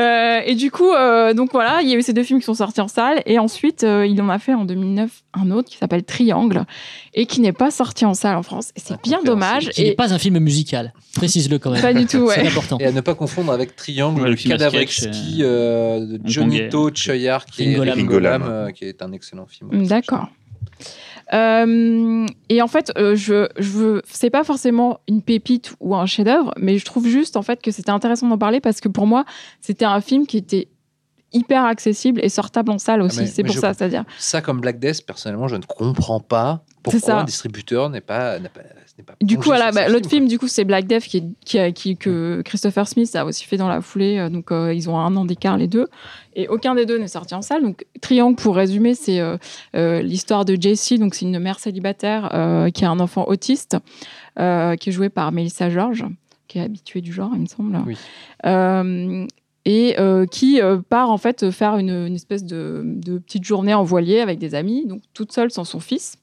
Euh, 0.00 0.40
et 0.44 0.54
du 0.56 0.70
coup, 0.72 0.90
euh, 0.92 1.34
donc 1.34 1.50
voilà, 1.52 1.80
il 1.82 1.88
y 1.88 1.94
a 1.94 1.96
eu 1.96 2.02
ces 2.02 2.12
deux 2.12 2.24
films 2.24 2.40
qui 2.40 2.44
sont 2.46 2.54
sortis 2.54 2.80
en 2.80 2.88
salle. 2.88 3.22
Et 3.26 3.38
ensuite, 3.38 3.84
euh, 3.84 4.04
il 4.06 4.20
en 4.20 4.28
a 4.28 4.38
fait 4.40 4.52
en 4.54 4.64
2009 4.94 5.22
un 5.34 5.50
autre 5.50 5.68
qui 5.70 5.76
s'appelle 5.76 6.04
Triangle 6.04 6.64
et 7.12 7.26
qui 7.26 7.40
n'est 7.40 7.52
pas 7.52 7.70
sorti 7.70 8.04
en 8.04 8.14
salle 8.14 8.36
en 8.36 8.42
France. 8.42 8.70
Et 8.76 8.80
c'est 8.80 9.00
bien 9.02 9.18
Incompréhensible. 9.18 9.26
dommage. 9.26 9.68
Qui 9.70 9.84
n'est 9.84 9.94
pas 9.94 10.12
un 10.12 10.18
film 10.18 10.38
musical. 10.38 10.92
Précise-le 11.16 11.58
quand 11.58 11.70
même. 11.70 11.82
pas 11.82 11.92
du 11.94 12.06
tout, 12.06 12.28
C'est 12.34 12.42
ouais. 12.42 12.48
important. 12.48 12.78
Et 12.78 12.86
à 12.86 12.92
ne 12.92 13.00
pas 13.00 13.14
confondre 13.14 13.52
avec 13.52 13.76
Triangle, 13.76 14.20
Ouais, 14.22 14.28
le 14.28 14.34
le 14.34 14.48
cadavre 14.48 14.76
exquis 14.76 15.38
euh, 15.40 16.00
de 16.00 16.20
Johnny. 16.24 16.68
To 16.68 16.90
Choyard, 16.94 17.46
qui 17.46 17.64
est 17.74 17.78
euh, 17.78 18.70
qui 18.70 18.84
est 18.84 19.02
un 19.02 19.12
excellent 19.12 19.46
film. 19.46 19.86
D'accord. 19.86 20.28
Euh, 21.32 22.26
et 22.48 22.60
en 22.62 22.66
fait, 22.68 22.92
euh, 22.98 23.16
je, 23.16 23.48
je 23.58 23.70
veux, 23.70 24.02
c'est 24.08 24.30
pas 24.30 24.44
forcément 24.44 25.00
une 25.08 25.22
pépite 25.22 25.74
ou 25.80 25.94
un 25.96 26.06
chef-d'œuvre, 26.06 26.52
mais 26.58 26.78
je 26.78 26.84
trouve 26.84 27.06
juste 27.08 27.36
en 27.36 27.42
fait 27.42 27.62
que 27.62 27.70
c'était 27.70 27.90
intéressant 27.90 28.28
d'en 28.28 28.38
parler 28.38 28.60
parce 28.60 28.80
que 28.80 28.88
pour 28.88 29.06
moi, 29.06 29.24
c'était 29.60 29.86
un 29.86 30.00
film 30.00 30.26
qui 30.26 30.36
était 30.36 30.68
hyper 31.34 31.64
accessible 31.64 32.20
et 32.24 32.28
sortable 32.30 32.70
en 32.70 32.78
salle 32.78 33.02
aussi. 33.02 33.20
mais- 33.20 33.26
c'est 33.26 33.42
pour 33.44 33.54
ça, 33.56 33.74
c'est-à-dire. 33.74 34.04
Ça, 34.18 34.40
comme 34.40 34.60
Black 34.60 34.78
Death, 34.78 35.04
personnellement, 35.06 35.48
je 35.48 35.56
ne 35.56 35.62
comprends 35.62 36.20
pas 36.20 36.62
pourquoi 36.82 37.00
ça. 37.00 37.18
un 37.20 37.24
distributeur 37.24 37.90
n'est 37.90 38.00
pas, 38.00 38.38
pas, 38.38 39.14
Du 39.20 39.36
coup, 39.36 39.44
voilà, 39.46 39.72
bah, 39.72 39.88
l'autre 39.88 40.08
film, 40.08 40.22
film, 40.22 40.28
du 40.28 40.38
coup, 40.38 40.46
c'est 40.46 40.64
Black 40.64 40.86
Death 40.86 41.02
qui, 41.02 41.24
qui, 41.44 41.72
qui- 41.72 41.96
que 41.96 42.42
Christopher 42.44 42.86
Smith 42.86 43.14
a 43.16 43.24
aussi 43.24 43.44
fait 43.44 43.56
dans 43.56 43.68
la 43.68 43.80
foulée. 43.80 44.18
euh, 44.18 44.28
Donc, 44.30 44.52
euh, 44.52 44.72
ils 44.72 44.88
ont 44.88 44.96
un 44.98 45.14
an 45.16 45.24
d'écart 45.24 45.56
les 45.56 45.66
deux, 45.66 45.88
et 46.36 46.46
aucun 46.48 46.74
des 46.76 46.86
deux 46.86 46.98
n'est 46.98 47.08
sorti 47.08 47.34
en 47.34 47.42
salle. 47.42 47.62
Donc, 47.62 47.84
Triangle, 48.00 48.36
pour 48.36 48.54
résumer, 48.56 48.94
c'est 48.94 49.18
euh, 49.20 49.36
euh, 49.74 50.00
l'histoire 50.02 50.44
de 50.44 50.56
Jessie. 50.60 50.98
Donc, 50.98 51.14
c'est 51.16 51.24
une 51.24 51.38
mère 51.40 51.58
célibataire 51.58 52.30
qui 52.72 52.84
a 52.84 52.90
un 52.90 53.00
enfant 53.00 53.24
autiste, 53.26 53.76
qui 54.36 54.42
est 54.42 54.92
joué 54.92 55.08
par 55.08 55.32
Melissa 55.32 55.70
George, 55.70 56.04
qui 56.46 56.58
est 56.58 56.62
habituée 56.62 57.00
du 57.00 57.12
genre, 57.12 57.30
il 57.34 57.40
me 57.40 57.46
semble. 57.46 57.76
Oui. 57.86 57.96
Euh, 58.46 59.26
et 59.64 59.98
euh, 59.98 60.26
qui 60.26 60.60
euh, 60.60 60.78
part 60.78 61.10
en 61.10 61.18
fait 61.18 61.50
faire 61.50 61.76
une, 61.76 62.14
espèce 62.14 62.44
de, 62.44 63.00
petite 63.26 63.44
journée 63.44 63.74
en 63.74 63.82
voilier 63.82 64.20
avec 64.20 64.38
des 64.38 64.54
amis, 64.54 64.86
donc 64.86 65.02
toute 65.14 65.32
seule 65.32 65.50
sans 65.50 65.64
son 65.64 65.80
fils, 65.80 66.16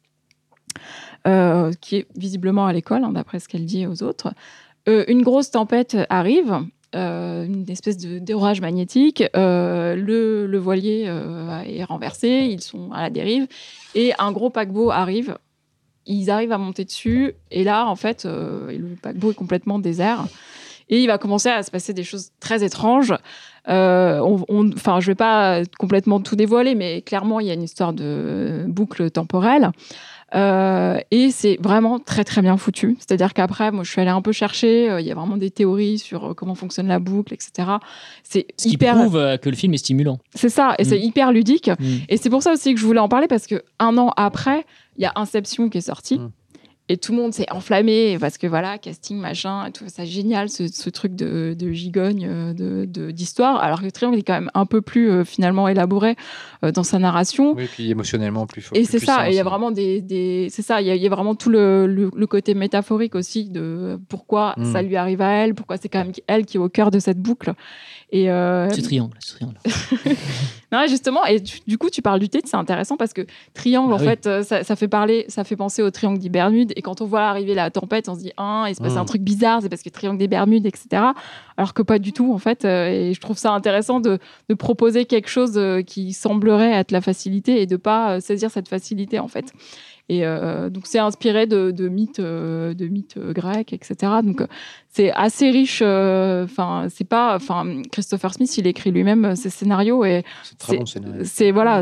euh, 1.28 1.72
qui 1.82 1.98
est 1.98 2.08
visiblement 2.16 2.66
à 2.68 2.74
l'école, 2.74 3.04
hein, 3.04 3.12
d'après 3.12 3.40
ce 3.40 3.48
qu'elle 3.48 3.66
dit 3.66 3.88
aux 3.88 4.04
autres. 4.04 4.34
Une 4.88 5.22
grosse 5.22 5.52
tempête 5.52 5.96
arrive, 6.10 6.58
une 6.94 7.66
espèce 7.70 7.98
d'orage 7.98 8.62
magnétique. 8.62 9.24
le, 9.36 9.94
le 10.48 10.58
voilier 10.58 11.02
est 11.68 11.84
renversé, 11.84 12.48
ils 12.50 12.62
sont 12.62 12.92
à 12.92 13.04
la 13.04 13.10
dérive, 13.12 13.48
et 13.94 14.14
un 14.18 14.32
gros 14.32 14.50
paquebot 14.50 14.90
arrive. 14.90 15.38
Ils 16.08 16.32
arrivent 16.32 16.52
à 16.52 16.58
monter 16.58 16.84
dessus, 16.84 17.34
et 17.52 17.64
là, 17.64 17.86
en 17.86 17.96
fait, 17.96 18.26
le 18.26 18.96
paquebot 19.00 19.34
est 19.34 19.36
complètement 19.36 19.78
désert. 19.78 20.26
Et 20.92 21.00
il 21.02 21.08
va 21.08 21.18
commencer 21.18 21.50
à 21.50 21.64
se 21.64 21.72
passer 21.72 21.94
des 21.94 22.04
choses 22.04 22.30
très 22.40 22.64
étranges. 22.64 23.14
Euh, 23.70 24.20
on, 24.20 24.44
on- 24.50 24.72
enfin, 24.74 25.00
je 25.00 25.08
vais 25.08 25.16
pas 25.16 25.62
complètement 25.80 26.20
tout 26.20 26.36
dévoiler, 26.36 26.76
mais 26.76 27.02
clairement, 27.02 27.40
il 27.40 27.48
y 27.48 27.52
a 27.52 27.54
une 27.54 27.64
histoire 27.64 27.94
de 27.94 28.66
boucle 28.68 29.10
temporelle. 29.10 29.72
Euh, 30.34 30.98
et 31.12 31.30
c'est 31.30 31.58
vraiment 31.62 32.00
très 32.00 32.24
très 32.24 32.42
bien 32.42 32.56
foutu. 32.56 32.96
C'est-à-dire 33.00 33.34
qu'après, 33.34 33.72
moi, 33.72 33.84
je 33.84 33.92
suis 33.92 34.00
allée 34.00 34.12
un 34.12 34.22
peu 34.22 34.32
chercher. 34.32 34.90
euh, 34.90 35.02
Il 35.02 35.08
y 35.08 35.12
a 35.12 35.16
vraiment 35.16 35.36
des 35.36 35.52
théories 35.52 36.00
sur 36.00 36.32
euh, 36.32 36.34
comment 36.34 36.56
fonctionne 36.56 36.88
la 36.88 37.00
boucle, 37.00 37.34
etc. 37.34 37.68
C'est 38.24 38.48
Ce 38.58 38.64
qui 38.68 38.76
hyper. 38.76 38.96
prouve 38.96 39.18
euh, 39.18 39.36
que 39.38 39.50
le 39.50 39.56
film 39.58 39.74
est 39.74 39.78
stimulant. 39.78 40.20
C'est 40.34 40.48
ça, 40.50 40.76
et 40.80 40.86
c'est 40.86 40.98
Mm. 41.00 41.04
hyper 41.04 41.32
ludique. 41.34 41.68
Mm. 41.70 41.84
Et 42.08 42.16
c'est 42.18 42.30
pour 42.30 42.42
ça 42.44 42.54
aussi 42.54 42.74
que 42.74 42.80
je 42.80 42.86
voulais 42.86 43.00
en 43.02 43.10
parler 43.10 43.28
parce 43.28 43.46
que 43.46 43.62
un 43.80 43.98
an 43.98 44.12
après, 44.16 44.66
il 44.98 45.04
y 45.04 45.06
a 45.06 45.12
Inception 45.16 45.68
qui 45.70 45.80
est 45.80 45.82
sorti. 45.82 46.18
Mm. 46.20 46.32
Et 46.90 46.98
tout 46.98 47.14
le 47.14 47.20
monde 47.20 47.34
s'est 47.34 47.50
enflammé 47.52 48.18
parce 48.20 48.38
que 48.38 48.48
voilà, 48.48 48.78
casting, 48.78 49.18
machin, 49.18 49.66
et 49.68 49.72
tout 49.72 49.86
ça 49.88 50.04
génial, 50.04 50.50
ce, 50.50 50.68
ce 50.68 50.90
truc 50.90 51.16
de, 51.16 51.56
de 51.58 51.72
gigogne, 51.72 52.28
euh, 52.30 52.54
de- 52.54 52.84
de- 52.86 53.12
d'histoire. 53.12 53.62
alors 53.64 53.82
que 53.82 53.90
Triangle 53.90 54.18
est 54.18 54.24
quand 54.24 54.34
même 54.34 54.52
un 54.56 54.66
peu 54.66 54.82
plus 54.82 55.10
euh, 55.10 55.24
finalement 55.24 55.70
élaboré 55.70 56.16
euh, 56.66 56.72
dans 56.74 56.84
sa 56.84 57.00
narration. 57.00 57.54
Oui, 57.56 57.68
puis 57.72 57.90
émotionnellement 57.92 58.46
plus 58.46 58.62
fort. 58.62 58.78
Et 58.78 58.84
c'est 58.84 59.00
ça, 59.00 59.28
et 59.30 59.32
il 59.32 59.36
y 59.36 59.40
a 59.40 59.44
vraiment 59.44 59.72
des, 59.72 60.02
des- 60.02 60.48
c'est 60.50 60.64
ça, 60.64 60.82
il 60.82 60.88
y, 60.88 60.92
a- 60.92 60.96
il 60.96 61.02
y 61.02 61.08
a 61.08 61.10
vraiment 61.10 61.36
tout 61.36 61.50
le, 61.50 61.88
le- 61.88 62.12
le 62.14 62.28
côté 62.28 62.56
métaphorique 62.56 63.16
aussi 63.16 63.46
de 63.50 63.98
pourquoi 64.10 64.54
Mm. 64.58 64.74
ça 64.74 64.82
lui 64.82 64.98
arrive 64.98 65.22
à 65.22 65.30
elle, 65.32 65.56
pourquoi 65.56 65.78
c'est 65.78 65.88
quand 65.88 66.00
même 66.04 66.12
elle 66.28 66.46
qui 66.46 66.58
est 66.58 66.60
au 66.60 66.68
cœur 66.68 66.92
de 66.92 67.00
cette 67.00 67.20
boucle. 67.20 67.54
Et 68.14 68.30
euh, 68.30 68.70
Ce 68.70 68.82
triangle, 68.82 69.16
ce 69.20 69.36
triangle. 69.36 69.56
non, 70.72 70.86
justement, 70.88 71.26
et 71.26 71.40
du, 71.40 71.60
du 71.66 71.78
coup, 71.78 71.90
tu 71.90 72.02
parles 72.02 72.20
du 72.20 72.28
titre, 72.28 72.48
c'est 72.50 72.58
intéressant 72.58 72.98
parce 72.98 73.14
que 73.14 73.26
triangle, 73.54 73.94
Ah 73.94 73.96
en 73.96 74.00
oui. 74.00 74.06
fait, 74.06 74.28
euh, 74.28 74.44
ça, 74.44 74.64
ça 74.66 74.76
fait 74.76 74.88
parler, 74.90 75.26
ça 75.30 75.44
fait 75.46 75.56
penser 75.56 75.82
au 75.82 75.92
triangle 75.92 76.20
des 76.20 76.28
Bermudes. 76.30 76.74
Et 76.76 76.82
quand 76.82 77.00
on 77.02 77.06
voit 77.06 77.22
arriver 77.24 77.54
la 77.56 77.70
tempête, 77.72 78.10
on 78.10 78.16
se 78.16 78.20
dit, 78.20 78.32
ah, 78.38 78.66
il 78.68 78.76
se 78.76 78.82
passe 78.82 78.96
Mm. 78.96 78.98
un 79.00 79.06
truc 79.06 79.22
bizarre, 79.22 79.62
c'est 79.62 79.70
parce 79.70 79.82
que 79.82 79.90
triangle 79.90 80.18
des 80.20 80.28
Bermudes, 80.28 80.66
etc. 80.66 81.04
Alors 81.58 81.74
que 81.74 81.82
pas 81.82 82.00
du 82.00 82.12
tout, 82.12 82.34
en 82.34 82.38
fait. 82.38 82.66
euh, 82.66 82.88
et 82.88 83.14
je 83.14 83.20
trouve 83.22 83.38
ça 83.38 83.52
intéressant 83.54 84.00
de, 84.02 84.20
de 84.50 84.54
proposer 84.56 85.06
quelque 85.06 85.30
chose 85.30 85.60
qui 85.88 86.12
semblerait 86.14 86.72
être 86.74 86.92
la 86.92 87.02
facilité 87.02 87.62
et 87.62 87.66
de 87.66 87.78
pas 87.78 88.20
saisir 88.20 88.52
cette 88.52 88.68
facilité, 88.68 89.20
en 89.20 89.28
fait. 89.30 89.54
Et 90.10 90.26
euh, 90.26 90.70
donc, 90.70 90.88
c'est 90.88 91.00
inspiré 91.00 91.48
de, 91.48 91.72
de 91.72 91.88
mythes, 91.88 92.20
de 92.20 92.88
mythes 92.88 93.18
grecs, 93.18 93.72
etc. 93.72 93.96
Donc, 94.24 94.42
c'est 94.94 95.12
assez 95.12 95.50
riche. 95.52 95.80
euh, 95.82 96.44
Enfin, 96.44 96.88
c'est 96.94 97.08
pas. 97.08 97.36
Enfin, 97.36 97.66
Christopher 97.92 98.34
Smith, 98.34 98.58
il 98.58 98.68
écrit 98.68 98.92
lui-même 98.92 99.26
euh, 99.26 99.36
ses 99.36 99.50
scénarios 99.50 100.04
et 100.06 100.24
C'est 100.44 100.58
très 100.58 100.78
bon 100.78 100.86
scénario. 100.86 101.22
c'est 101.24 101.52
voilà. 101.52 101.82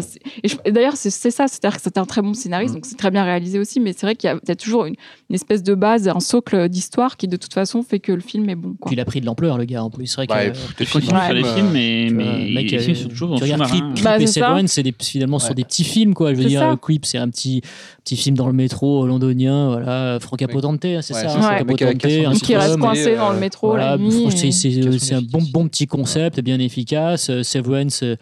Et, 0.65 0.71
d'ailleurs, 0.71 0.95
c'est 0.95 1.09
ça, 1.09 1.47
c'est-à-dire 1.47 1.77
que 1.77 1.81
c'est 1.83 1.97
un 1.97 2.05
très 2.05 2.21
bon 2.21 2.33
scénariste, 2.33 2.73
Mm. 2.73 2.77
donc 2.77 2.85
c'est 2.85 2.97
très 2.97 3.11
bien 3.11 3.23
réalisé 3.23 3.57
aussi. 3.59 3.79
Mais 3.79 3.93
c'est 3.93 4.05
vrai 4.05 4.15
qu'il 4.15 4.29
y, 4.29 4.33
a- 4.33 4.39
il 4.43 4.47
y 4.49 4.51
a 4.51 4.55
toujours 4.55 4.85
une, 4.85 4.95
une 5.29 5.35
espèce 5.35 5.63
de 5.63 5.73
base, 5.75 6.07
un 6.07 6.19
socle 6.19 6.69
d'histoire 6.69 7.17
qui 7.17 7.27
de 7.27 7.35
toute 7.37 7.53
façon 7.53 7.81
fait 7.83 7.99
que 7.99 8.11
le 8.11 8.21
film 8.21 8.49
est 8.49 8.55
bon. 8.55 8.75
Quoi. 8.79 8.89
Puis 8.89 8.95
il 8.95 8.99
a 8.99 9.05
pris 9.05 9.21
de 9.21 9.25
l'ampleur, 9.25 9.57
le 9.57 9.65
gars, 9.65 9.83
en 9.83 9.89
plus. 9.89 10.07
C'est 10.07 10.15
vrai 10.17 10.27
que. 10.27 10.33
Ouais, 10.33 10.49
euh, 10.49 10.85
continue 10.91 11.05
film, 11.05 11.15
à 11.17 11.21
faire 11.21 11.35
des 11.35 11.43
euh, 11.43 11.55
films, 11.55 11.69
mais, 11.71 12.09
mais 12.11 12.51
mec, 12.53 12.71
les 12.71 13.07
toujours 13.07 13.35
tu 13.37 13.43
regardes. 13.43 13.63
Creep 13.63 14.03
Bah, 14.03 14.19
et. 14.19 14.27
Severance, 14.27 14.71
c'est 14.71 15.03
finalement 15.03 15.39
sur 15.39 15.55
des 15.55 15.63
petits 15.63 15.83
films, 15.83 16.13
quoi. 16.13 16.31
Je 16.31 16.37
veux 16.37 16.43
C'est 16.43 16.49
dire, 16.49 16.77
Creep, 16.81 17.05
c'est 17.05 17.17
un 17.17 17.29
petit, 17.29 17.61
petit 18.03 18.15
film 18.17 18.35
dans 18.37 18.47
le 18.47 18.53
métro 18.53 19.05
londonien, 19.07 19.69
voilà. 19.69 20.19
Franca 20.19 20.45
Oui. 20.47 20.53
Potente, 20.53 20.81
c'est 20.81 21.01
ça, 21.01 21.13
c'est 21.13 21.25
hein, 21.27 21.41
a- 21.41 21.63
Potente, 21.65 21.97
qui 22.41 22.55
reste 22.55 22.73
homme, 22.73 22.81
coin- 23.03 23.03
coincé 23.03 23.15
dans 23.17 23.29
le 23.31 23.37
euh, 23.37 23.39
métro 23.39 23.67
Voilà, 23.69 23.91
la 23.91 23.97
nuit. 23.97 24.25
c'est 24.31 24.51
c'est- 24.51 25.13
un 25.13 25.21
bon, 25.21 25.41
bon 25.51 25.67
petit 25.67 25.87
concept, 25.87 26.39
bien 26.41 26.59
efficace. 26.59 27.29
Euh, 27.29 27.43
Severance, 27.43 28.03
euh, 28.03 28.15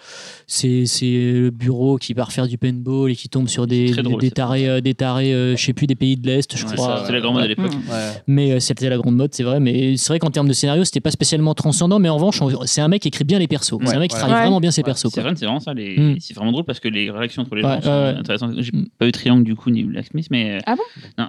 c'est 0.48 0.86
c'est 0.86 1.06
le 1.34 1.50
bureau 1.52 1.98
qui 1.98 2.14
part 2.14 2.32
faire 2.32 2.48
du 2.48 2.58
paintball 2.58 3.12
et 3.12 3.16
qui 3.16 3.30
tombe 3.30 3.48
sur 3.48 3.68
des, 3.68 3.92
drôle, 3.92 4.22
des 4.22 4.32
tarés, 4.32 4.68
euh, 4.68 4.82
des 4.82 4.94
tarés 4.94 5.34
euh, 5.34 5.56
je 5.56 5.64
sais 5.64 5.74
plus, 5.74 5.88
des 5.88 5.96
pays 5.96 6.16
de 6.18 6.26
l'Est, 6.28 6.56
je 6.56 6.66
Ouais, 6.66 6.74
crois. 6.76 7.00
C'était 7.02 7.14
la 7.14 7.20
grande 7.22 7.36
mode 7.36 7.44
à 7.44 7.48
l'époque. 7.48 7.74
Mm. 7.74 7.90
Ouais. 7.92 8.12
Mais 8.28 8.52
euh, 8.54 8.60
c'était 8.60 8.90
la 8.90 8.98
grande 8.98 9.16
mode, 9.16 9.34
c'est 9.34 9.44
vrai. 9.44 9.60
Mais 9.60 9.98
c'est 9.98 10.08
vrai 10.10 10.20
qu'en 10.20 10.30
termes 10.32 10.48
de 10.48 10.54
scénario, 10.54 10.84
c'était 10.84 11.00
pas 11.00 11.12
spécialement 11.12 11.54
transcendant. 11.54 12.00
Mais 12.00 12.10
en 12.10 12.16
revanche, 12.16 12.42
on- 12.42 12.66
c'est 12.66 12.82
un 12.82 12.88
mec 12.88 13.02
qui 13.02 13.08
écrit 13.10 13.24
bien 13.24 13.40
les 13.40 13.48
persos. 13.48 13.78
c'est 13.82 13.90
un 13.90 13.94
Ouais, 13.94 14.00
mec 14.00 14.12
qui 14.12 14.18
travaille 14.18 14.36
Ouais. 14.36 14.42
vraiment 14.42 14.60
bien 14.60 14.72
ses 14.72 14.82
Ouais, 14.82 14.86
persos. 14.86 15.08
C'est 15.14 15.22
vraiment 15.22 15.60
ça. 15.60 15.74
les- 15.74 15.98
Mm. 15.98 16.16
C'est 16.20 16.34
vraiment 16.36 16.52
drôle 16.52 16.66
parce 16.66 16.80
que 16.80 16.88
les 16.88 17.10
réactions 17.12 17.42
entre 17.44 17.56
les 17.56 17.62
gens 17.62 17.82
sont 17.82 17.90
intéressantes. 18.20 18.54
J'ai 18.60 18.72
Mm. 18.72 18.86
pas 18.98 19.08
eu 19.08 19.12
Triangle 19.12 19.44
du 19.44 19.56
coup 19.56 19.70
ni 19.70 19.84
Black 19.84 20.06
Smith, 20.08 20.28
mais 20.32 20.60
Ah 20.66 20.76
bon? 20.76 20.84
non. 21.18 21.28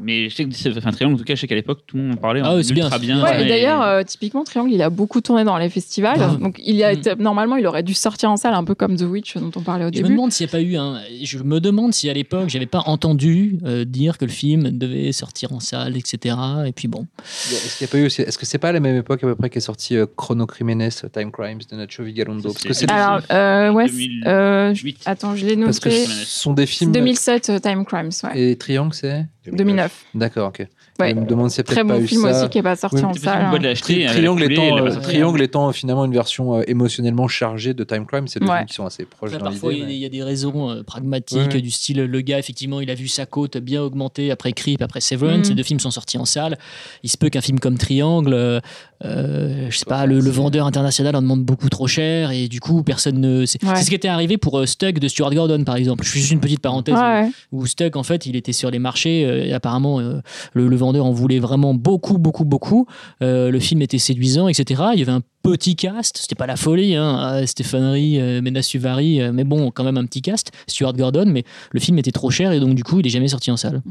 Mais 0.00 0.28
je 0.28 0.34
sais 0.34 0.44
que 0.44 0.54
c'est- 0.54 0.76
enfin 0.76 0.90
Triangle 0.92 1.14
en 1.14 1.18
tout 1.18 1.24
cas, 1.24 1.34
je 1.34 1.40
sais 1.40 1.46
qu'à 1.46 1.54
l'époque 1.54 1.80
tout 1.86 1.96
le 1.96 2.02
monde 2.04 2.12
en 2.14 2.16
parlait. 2.16 2.40
Ah 2.44 2.54
ouais, 2.54 2.62
c'est 2.62 2.72
ultra 2.74 2.87
bien. 2.90 3.16
bien. 3.16 3.22
Ouais, 3.24 3.42
et 3.42 3.44
et- 3.44 3.48
d'ailleurs, 3.48 3.82
euh, 3.82 4.02
typiquement, 4.02 4.44
Triangle, 4.44 4.72
il 4.72 4.80
a 4.82 4.88
beaucoup 4.90 5.20
tourné 5.20 5.44
dans 5.44 5.58
les 5.58 5.68
festivals. 5.68 6.38
Donc, 6.40 6.60
il 6.64 6.82
a 6.84 6.92
Mm. 6.94 6.96
été- 6.96 7.14
normalement, 7.16 7.56
il 7.56 7.66
aurait 7.66 7.82
dû 7.82 7.92
sortir 7.94 8.30
en 8.30 8.36
salle, 8.36 8.54
un 8.54 8.64
peu 8.64 8.74
comme 8.74 8.96
The 8.96 9.02
Witch 9.02 9.36
dont 9.36 9.50
on 9.56 9.60
parlait 9.60 9.84
au 9.84 9.88
Je 9.88 9.98
me 9.98 10.02
début. 10.04 10.08
demande 10.14 10.32
s'il 10.32 10.46
n'y 10.46 10.50
a 10.50 10.52
pas 10.52 10.60
eu 10.62 10.76
un. 10.76 11.00
Je 11.22 11.38
me 11.42 11.60
demande 11.60 11.92
si 11.92 12.08
à 12.08 12.12
l'époque, 12.14 12.48
j'avais 12.48 12.66
pas 12.66 12.82
entendu 12.86 13.58
euh, 13.66 13.84
dire 13.84 14.16
que 14.18 14.24
le 14.24 14.30
film 14.30 14.70
devait 14.70 15.12
sortir 15.12 15.52
en 15.52 15.60
salle, 15.60 15.96
etc. 15.96 16.36
Et 16.66 16.72
puis 16.72 16.86
bon. 16.88 17.06
Est-ce 17.18 17.76
qu'il 17.78 17.86
y 17.86 17.90
a 17.90 17.92
pas 17.92 17.98
eu 17.98 18.06
aussi- 18.06 18.22
Est-ce 18.22 18.38
que 18.38 18.46
c'est 18.46 18.58
pas 18.58 18.68
à 18.68 18.72
la 18.72 18.80
même 18.80 18.96
époque 18.96 19.22
à 19.24 19.26
peu 19.26 19.34
près 19.34 19.50
qu'est 19.50 19.60
sorti 19.60 19.96
euh, 19.96 20.06
Chrono 20.16 20.46
Crimenes, 20.46 20.90
Time 21.12 21.30
Crimes 21.32 21.60
de 21.70 21.76
Nacho 21.76 22.04
Vigalondo? 22.04 22.52
Parce 22.52 22.64
que 22.64 22.72
c'est 22.72 22.90
Alors, 22.90 23.20
euh, 23.32 23.70
ouais, 23.72 23.86
2008. 23.86 24.26
euh, 24.26 24.74
je- 24.74 24.86
attends, 25.06 25.34
je 25.34 25.46
l'ai 25.46 25.56
parce 25.56 25.80
que 25.80 25.88
noté. 25.88 26.04
ce 26.06 26.24
sont 26.24 26.52
des 26.52 26.66
films 26.66 26.92
2007, 26.92 27.50
euh, 27.50 27.58
Time 27.58 27.84
Crimes, 27.84 28.10
ouais. 28.24 28.40
et 28.52 28.56
Triangle 28.56 28.94
c'est? 28.94 29.26
2009. 29.50 30.04
D'accord, 30.14 30.48
ok. 30.48 30.66
Ouais. 31.00 31.10
Je 31.10 31.14
me 31.20 31.26
demande 31.26 31.46
a 31.46 31.50
Très 31.50 31.62
peut-être 31.62 31.86
pas 31.86 31.94
bon 31.98 32.00
eu 32.02 32.06
film 32.08 32.22
ça. 32.22 32.40
aussi 32.40 32.48
qui 32.50 32.58
n'est 32.58 32.62
pas 32.62 32.74
sorti 32.74 32.96
Oui, 32.96 33.04
en 33.04 33.12
salle. 33.14 33.42
hein. 33.54 33.72
Tri- 33.80 34.06
Triangle, 34.06 34.42
étant, 34.50 34.78
euh. 34.78 34.90
Triangle 35.00 35.42
étant 35.42 35.70
finalement 35.72 36.04
une 36.04 36.12
version 36.12 36.56
euh, 36.58 36.62
émotionnellement 36.66 37.28
chargée 37.28 37.72
de 37.72 37.84
Time 37.84 38.04
Crime, 38.04 38.26
c'est 38.26 38.40
deux 38.40 38.46
Ouais. 38.46 38.56
films 38.56 38.66
qui 38.66 38.74
sont 38.74 38.86
assez 38.86 39.04
proches 39.04 39.30
dans 39.32 39.38
parfois, 39.38 39.72
il 39.72 39.78
y, 39.78 39.82
a 39.82 39.84
des- 39.84 39.88
mais- 39.90 39.96
il 39.96 40.00
y 40.00 40.06
a 40.06 40.08
des 40.08 40.22
raisons 40.24 40.70
euh, 40.70 40.82
pragmatiques, 40.82 41.52
Ouais, 41.52 41.60
du 41.60 41.70
style 41.70 42.02
le 42.02 42.20
gars, 42.20 42.38
effectivement, 42.40 42.80
il 42.80 42.90
a 42.90 42.94
vu 42.96 43.06
sa 43.06 43.26
côte 43.26 43.58
bien 43.58 43.80
augmenter 43.82 44.32
après 44.32 44.52
Creep, 44.52 44.82
après 44.82 45.00
Severance. 45.00 45.38
Mhm. 45.38 45.44
Ces 45.44 45.54
deux 45.54 45.62
films 45.62 45.78
sont 45.80 45.92
sortis 45.92 46.18
en 46.18 46.24
salle. 46.24 46.58
Il 47.04 47.10
se 47.10 47.16
peut 47.16 47.28
qu'un 47.28 47.40
film 47.42 47.60
comme 47.60 47.78
Triangle, 47.78 48.32
euh, 48.34 48.60
euh, 49.04 49.66
je 49.70 49.78
sais 49.78 49.84
pas, 49.86 50.04
le, 50.06 50.18
le 50.18 50.30
vendeur 50.30 50.66
international 50.66 51.14
en 51.14 51.22
demande 51.22 51.44
beaucoup 51.44 51.68
trop 51.68 51.86
cher 51.86 52.32
et 52.32 52.48
du 52.48 52.58
coup, 52.58 52.82
personne 52.82 53.20
ne. 53.20 53.46
C'est 53.46 53.58
ce 53.64 53.88
qui 53.88 53.94
était 53.94 54.08
arrivé 54.08 54.36
pour 54.36 54.58
euh, 54.58 54.66
Stug 54.66 54.98
de 54.98 55.06
Stuart 55.06 55.32
Gordon, 55.32 55.62
par 55.62 55.76
exemple. 55.76 56.04
Je 56.04 56.10
fais 56.10 56.18
juste 56.18 56.32
une 56.32 56.40
petite 56.40 56.60
parenthèse. 56.60 56.96
Ouais, 56.96 57.30
où 57.52 57.64
Stuck 57.66 57.94
en 57.94 58.02
fait 58.02 58.26
il 58.26 58.34
était 58.34 58.52
sur 58.52 58.70
les 58.72 58.78
marchés 58.80 59.24
euh, 59.24 59.44
et 59.44 59.52
apparemment 59.52 60.00
euh, 60.00 60.14
le, 60.54 60.66
le 60.66 60.76
vendeur 60.76 60.87
en 60.96 61.12
voulait 61.12 61.38
vraiment 61.38 61.74
beaucoup 61.74 62.18
beaucoup 62.18 62.44
beaucoup. 62.44 62.86
Euh, 63.22 63.50
le 63.50 63.60
film 63.60 63.82
était 63.82 63.98
séduisant 63.98 64.48
etc 64.48 64.82
il 64.94 64.98
y 64.98 65.02
avait 65.02 65.12
un 65.12 65.22
petit 65.42 65.76
cast. 65.76 66.18
C'était 66.18 66.34
pas 66.34 66.46
la 66.46 66.56
folie 66.56 66.94
hein, 66.94 67.18
euh, 67.34 67.46
Stéphane 67.46 67.90
Rie 67.92 68.20
euh, 68.20 68.42
Mena 68.42 68.62
Suvari 68.62 69.20
mais 69.32 69.44
bon 69.44 69.70
quand 69.70 69.84
même 69.84 69.96
un 69.96 70.04
petit 70.04 70.22
cast. 70.22 70.52
Stuart 70.66 70.94
Gordon 70.94 71.26
mais 71.26 71.44
le 71.72 71.80
film 71.80 71.98
était 71.98 72.12
trop 72.12 72.30
cher 72.30 72.52
et 72.52 72.60
donc 72.60 72.74
du 72.74 72.84
coup 72.84 73.00
il 73.00 73.06
est 73.06 73.10
jamais 73.10 73.28
sorti 73.28 73.50
en 73.50 73.56
salle. 73.56 73.82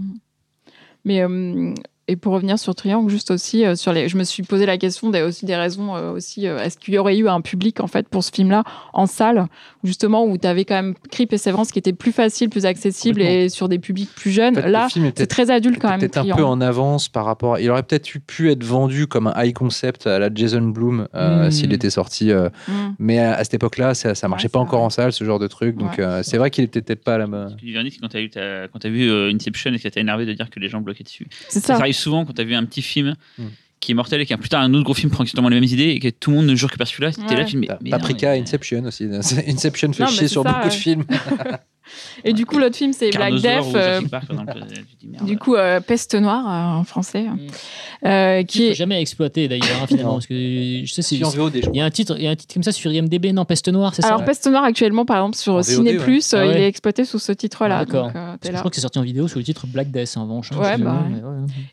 Mais 1.07 1.21
euh, 1.21 1.73
et 2.07 2.15
pour 2.15 2.33
revenir 2.33 2.57
sur 2.57 2.73
Triangle, 2.75 3.09
juste 3.09 3.31
aussi 3.31 3.65
euh, 3.65 3.75
sur 3.75 3.91
les, 3.93 4.07
je 4.07 4.17
me 4.17 4.23
suis 4.23 4.43
posé 4.43 4.65
la 4.65 4.77
question 4.77 5.09
des 5.09 5.21
aussi 5.21 5.45
des 5.45 5.55
raisons 5.55 5.95
euh, 5.95 6.11
aussi. 6.13 6.47
euh, 6.47 6.57
Est-ce 6.59 6.77
qu'il 6.77 6.93
y 6.93 6.97
aurait 6.97 7.17
eu 7.17 7.27
un 7.27 7.41
public 7.41 7.79
en 7.81 7.87
fait 7.87 8.07
pour 8.07 8.23
ce 8.23 8.31
film-là 8.31 8.63
en 8.93 9.05
salle, 9.07 9.47
justement 9.83 10.25
où 10.25 10.37
tu 10.37 10.47
avais 10.47 10.65
quand 10.65 10.75
même 10.75 10.93
Creep 11.11 11.33
et 11.33 11.37
Severance 11.37 11.71
qui 11.71 11.79
étaient 11.79 11.93
plus 11.93 12.11
faciles, 12.11 12.49
plus 12.49 12.65
accessibles 12.65 13.19
Complètement. 13.19 13.43
et 13.45 13.49
sur 13.49 13.69
des 13.69 13.79
publics 13.79 14.09
plus 14.15 14.31
jeunes. 14.31 14.57
En 14.57 14.61
fait, 14.61 14.69
Là, 14.69 14.87
c'est 15.15 15.27
très 15.27 15.51
adulte 15.51 15.79
quand 15.79 15.89
même. 15.89 15.99
peut-être 15.99 16.17
un 16.17 16.35
peu 16.35 16.43
en 16.45 16.61
avance 16.61 17.09
par 17.09 17.25
rapport. 17.25 17.55
à- 17.55 17.61
Il 17.61 17.69
aurait 17.69 17.83
peut-être 17.83 18.13
eu- 18.15 18.19
pu 18.19 18.51
être 18.51 18.63
vendu 18.63 19.07
comme 19.07 19.27
un 19.27 19.43
high 19.43 19.53
concept 19.53 20.07
à 20.07 20.19
la 20.19 20.29
Jason 20.33 20.61
Bloom 20.61 21.07
euh, 21.15 21.47
Mm. 21.47 21.51
s'il 21.51 21.73
était 21.73 21.89
sorti. 21.89 22.31
euh, 22.31 22.49
Mm. 22.67 22.71
mais 22.99 23.19
à, 23.19 23.33
à 23.35 23.43
cette 23.43 23.55
époque-là, 23.55 23.93
ça, 23.93 24.15
ça 24.15 24.27
marchait 24.27 24.45
Ouais, 24.47 24.49
pas 24.51 24.59
encore 24.59 24.79
vrai. 24.79 24.85
en 24.85 24.89
salle, 24.89 25.11
ce 25.11 25.23
genre 25.23 25.39
de 25.39 25.47
truc. 25.47 25.75
Donc 25.77 25.91
Ouais. 25.97 26.03
euh, 26.03 26.23
c'est 26.23 26.37
vrai 26.37 26.49
qu'il 26.51 26.63
était 26.63 26.81
peut-être 26.81 27.03
pas 27.03 27.15
à 27.15 27.17
la. 27.19 27.25
Ce 27.49 27.55
que 27.55 27.59
tu 27.59 27.65
viens 27.67 27.83
de 27.83 27.89
dire, 27.89 27.99
c'est 28.01 28.29
quand 28.29 28.39
as, 28.39 28.79
t'as 28.79 28.89
vu 28.89 29.09
euh, 29.09 29.31
Inception 29.33 29.73
et 29.73 29.79
que 29.79 29.87
t'as 29.87 29.99
énervé 30.01 30.25
de 30.25 30.33
dire 30.33 30.49
que 30.49 30.59
les 30.59 30.69
gens 30.69 30.79
bloquaient 30.81 31.03
dessus. 31.03 31.27
C'est 31.49 31.59
Ça, 31.59 31.75
ça. 31.75 31.77
Arrive 31.97 32.03
souvent 32.03 32.25
quand 32.25 32.33
tu 32.33 32.41
as 32.41 32.45
vu 32.45 32.55
un 32.55 32.65
petit 32.65 32.81
film 32.81 33.15
Hmm. 33.37 33.43
qui 33.79 33.91
est 33.91 33.95
mortel 33.95 34.21
et 34.21 34.25
qu'un 34.25 34.37
plus 34.37 34.49
tard 34.49 34.61
un 34.61 34.73
autre 34.73 34.83
gros 34.85 34.93
film 34.93 35.11
prend 35.11 35.23
exactement 35.23 35.49
les 35.49 35.55
mêmes 35.59 35.69
idées 35.69 35.89
et 35.89 35.99
que 35.99 36.07
tout 36.09 36.31
le 36.31 36.37
monde 36.37 36.47
ne 36.47 36.55
jure 36.55 36.71
que 36.71 36.77
par 36.77 36.87
celui-là. 36.87 37.11
C'était 37.11 37.27
Ouais. 37.27 37.37
là, 37.37 37.45
tu 37.45 37.59
te 37.61 37.83
dis, 37.83 37.89
Paprika, 37.91 38.31
mais- 38.31 38.41
Inception 38.41 38.83
aussi. 38.85 39.05
Inception 39.47 39.93
fait 39.93 40.03
Non, 40.03 40.09
chier 40.09 40.27
sur 40.27 40.43
ça, 40.43 40.51
beaucoup 40.51 40.67
de 40.69 40.73
films. 40.73 41.03
Et 42.23 42.33
du 42.33 42.45
coup, 42.45 42.57
l'autre 42.57 42.75
film, 42.75 42.93
c'est 42.93 43.09
Black 43.11 43.35
Death. 43.35 43.75
euh, 43.75 44.01
Park, 44.09 44.25
exemple, 44.29 44.53
merde. 45.03 45.25
du 45.25 45.37
coup, 45.37 45.55
euh, 45.55 45.79
Peste 45.79 46.15
Noire 46.15 46.45
euh, 46.47 46.79
en 46.79 46.83
français, 46.83 47.25
Mm. 48.03 48.45
qui 48.45 48.67
est 48.67 48.73
jamais 48.73 49.01
exploité 49.01 49.47
d'ailleurs 49.47 49.65
hein, 49.81 49.87
finalement 49.87 50.13
parce 50.13 50.27
que 50.27 50.35
je 50.35 50.91
sais 50.93 51.01
c'est 51.01 51.23
en 51.23 51.31
il 51.49 51.75
y 51.75 51.81
a 51.81 51.85
un 51.85 51.89
titre 51.89 52.15
il 52.17 52.23
y 52.23 52.27
a 52.27 52.31
un 52.31 52.35
titre 52.35 52.53
comme 52.53 52.63
ça 52.63 52.71
sur 52.71 52.91
IMDb 52.91 53.33
non 53.33 53.43
Peste 53.45 53.69
Noire 53.69 53.95
c'est 53.95 54.01
ça 54.03 54.09
Alors, 54.09 54.23
Peste 54.23 54.47
Noire, 54.47 54.63
actuellement, 54.63 55.05
par 55.05 55.17
exemple, 55.17 55.37
sur 55.37 55.53
En 55.53 55.57
VOD, 55.57 55.63
Ciné 55.65 55.97
ouais. 55.97 56.17
Ah 56.33 56.45
il 56.45 56.51
est 56.57 56.67
exploité 56.67 57.05
sous 57.05 57.19
ce 57.19 57.31
titre-là. 57.31 57.79
Ah, 57.79 57.85
d'accord. 57.85 58.11
je 58.43 58.51
crois 58.51 58.69
que 58.69 58.75
c'est 58.75 58.81
sorti 58.81 58.99
en 58.99 59.03
vidéo 59.03 59.27
sous 59.27 59.39
le 59.39 59.43
titre 59.43 59.65
Black 59.67 59.91
Death 59.91 60.15
en 60.17 60.23
revanche 60.23 60.51
hein, 60.51 60.57
Ouais, 60.59 60.71
je 60.73 60.77
sais 60.77 60.83
bah. 60.83 61.03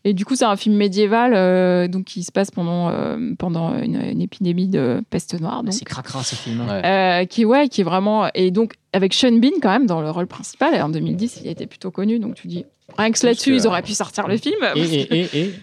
Et 0.05 0.13
du 0.15 0.25
coup, 0.25 0.35
c'est 0.37 0.45
un 0.45 0.57
film 0.57 0.77
médiéval 0.77 1.89
donc, 1.91 2.05
qui 2.05 2.23
se 2.23 2.33
passe 2.33 2.51
pendant, 2.51 2.91
pendant 3.39 3.77
une, 3.79 4.01
une 4.01 4.23
épidémie 4.23 4.69
de 4.69 5.03
peste 5.11 5.39
noire. 5.41 5.63
Donc, 5.63 5.73
c'est 5.75 5.85
cracra 5.85 6.23
ce 6.23 6.35
film 6.35 6.63
hein. 6.69 7.27
Qui, 7.27 7.45
ouais, 7.45 7.69
qui 7.69 7.83
est 7.83 7.85
vraiment. 7.85 8.29
Et 8.35 8.51
donc, 8.51 8.75
avec 8.95 9.13
Sean 9.15 9.33
Bean, 9.33 9.51
quand 9.61 9.71
même, 9.71 9.87
dans 9.87 10.01
le 10.01 10.11
rôle 10.11 10.27
principal. 10.27 10.75
Et 10.75 10.81
en 10.81 10.89
2010, 10.89 11.41
il 11.45 11.51
était 11.51 11.67
plutôt 11.67 11.91
connu. 11.91 12.19
Donc, 12.19 12.35
tu 12.37 12.47
dis, 12.47 12.65
rien 12.97 13.11
que 13.11 13.27
là-dessus, 13.27 13.51
que- 13.51 13.57
ils 13.57 13.67
auraient 13.67 13.83
pu 13.83 13.93
sortir 13.93 14.27
le 14.29 14.37
film. 14.37 14.57
et, 14.77 14.81
et, 14.81 15.29
et, 15.41 15.55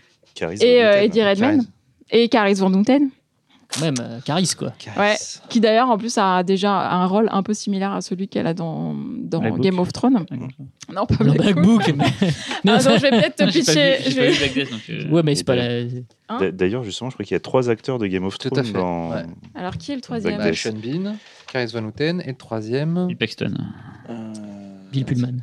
et 0.61 0.83
euh. 0.83 1.01
Eddie 1.03 1.23
Redmayne. 1.23 1.57
Caris. 1.57 1.67
Et 2.11 2.27
Caris 2.29 2.53
Van 2.55 2.73
Houten, 2.73 3.09
quand 3.73 3.81
même 3.81 3.95
euh, 4.01 4.19
Caris 4.25 4.51
quoi 4.57 4.73
Ouais. 4.97 5.15
qui 5.49 5.59
d'ailleurs, 5.59 5.89
en 5.89 5.97
plus, 5.97 6.17
a 6.17 6.43
déjà 6.43 6.91
un 6.91 7.05
rôle 7.05 7.29
un 7.31 7.41
peu 7.43 7.53
similaire 7.53 7.91
à 7.93 8.01
celui 8.01 8.27
qu'elle 8.27 8.47
a 8.47 8.53
dans, 8.53 8.93
dans 8.95 9.39
Black 9.39 9.53
Book. 9.53 9.61
Game 9.61 9.79
of 9.79 9.93
Thrones. 9.93 10.25
Non, 10.93 11.05
pas 11.05 11.23
non, 11.23 11.33
Black 11.33 11.53
Black 11.53 11.65
Book. 11.65 11.83
Non, 12.65 12.79
je 12.79 12.99
vais 12.99 13.09
peut-être 13.09 13.35
te 13.37 13.43
pitcher. 13.51 13.97
je 14.11 15.07
ouais 15.09 15.23
mais 15.23 15.35
c'est 15.35 15.43
pas 15.43 15.55
la 15.55 15.85
Hein 16.29 16.37
D'a- 16.39 16.51
D'ailleurs, 16.51 16.83
justement, 16.83 17.09
je 17.09 17.15
crois 17.15 17.25
qu'il 17.25 17.35
y 17.35 17.37
a 17.37 17.39
trois 17.41 17.69
acteurs 17.69 17.97
de 17.99 18.07
Game 18.07 18.23
of 18.25 18.37
Tout 18.37 18.47
à 18.49 18.51
Thrones 18.51 18.65
fait, 18.65 18.73
dans. 18.73 19.09
ouais. 19.11 19.23
Alors, 19.55 19.77
qui 19.77 19.91
est 19.91 19.95
le 19.95 20.01
troisième 20.01 20.37
Bah, 20.37 20.53
Sean 20.53 20.73
Bean, 20.73 21.15
Caris 21.51 21.71
Van 21.73 21.83
Houten 21.83 22.21
et 22.21 22.29
le 22.29 22.35
troisième. 22.37 23.07
Bill 23.07 23.17
Paxton. 23.17 23.53
euh, 24.09 24.33
Bill 24.91 25.05
Pullman 25.05 25.33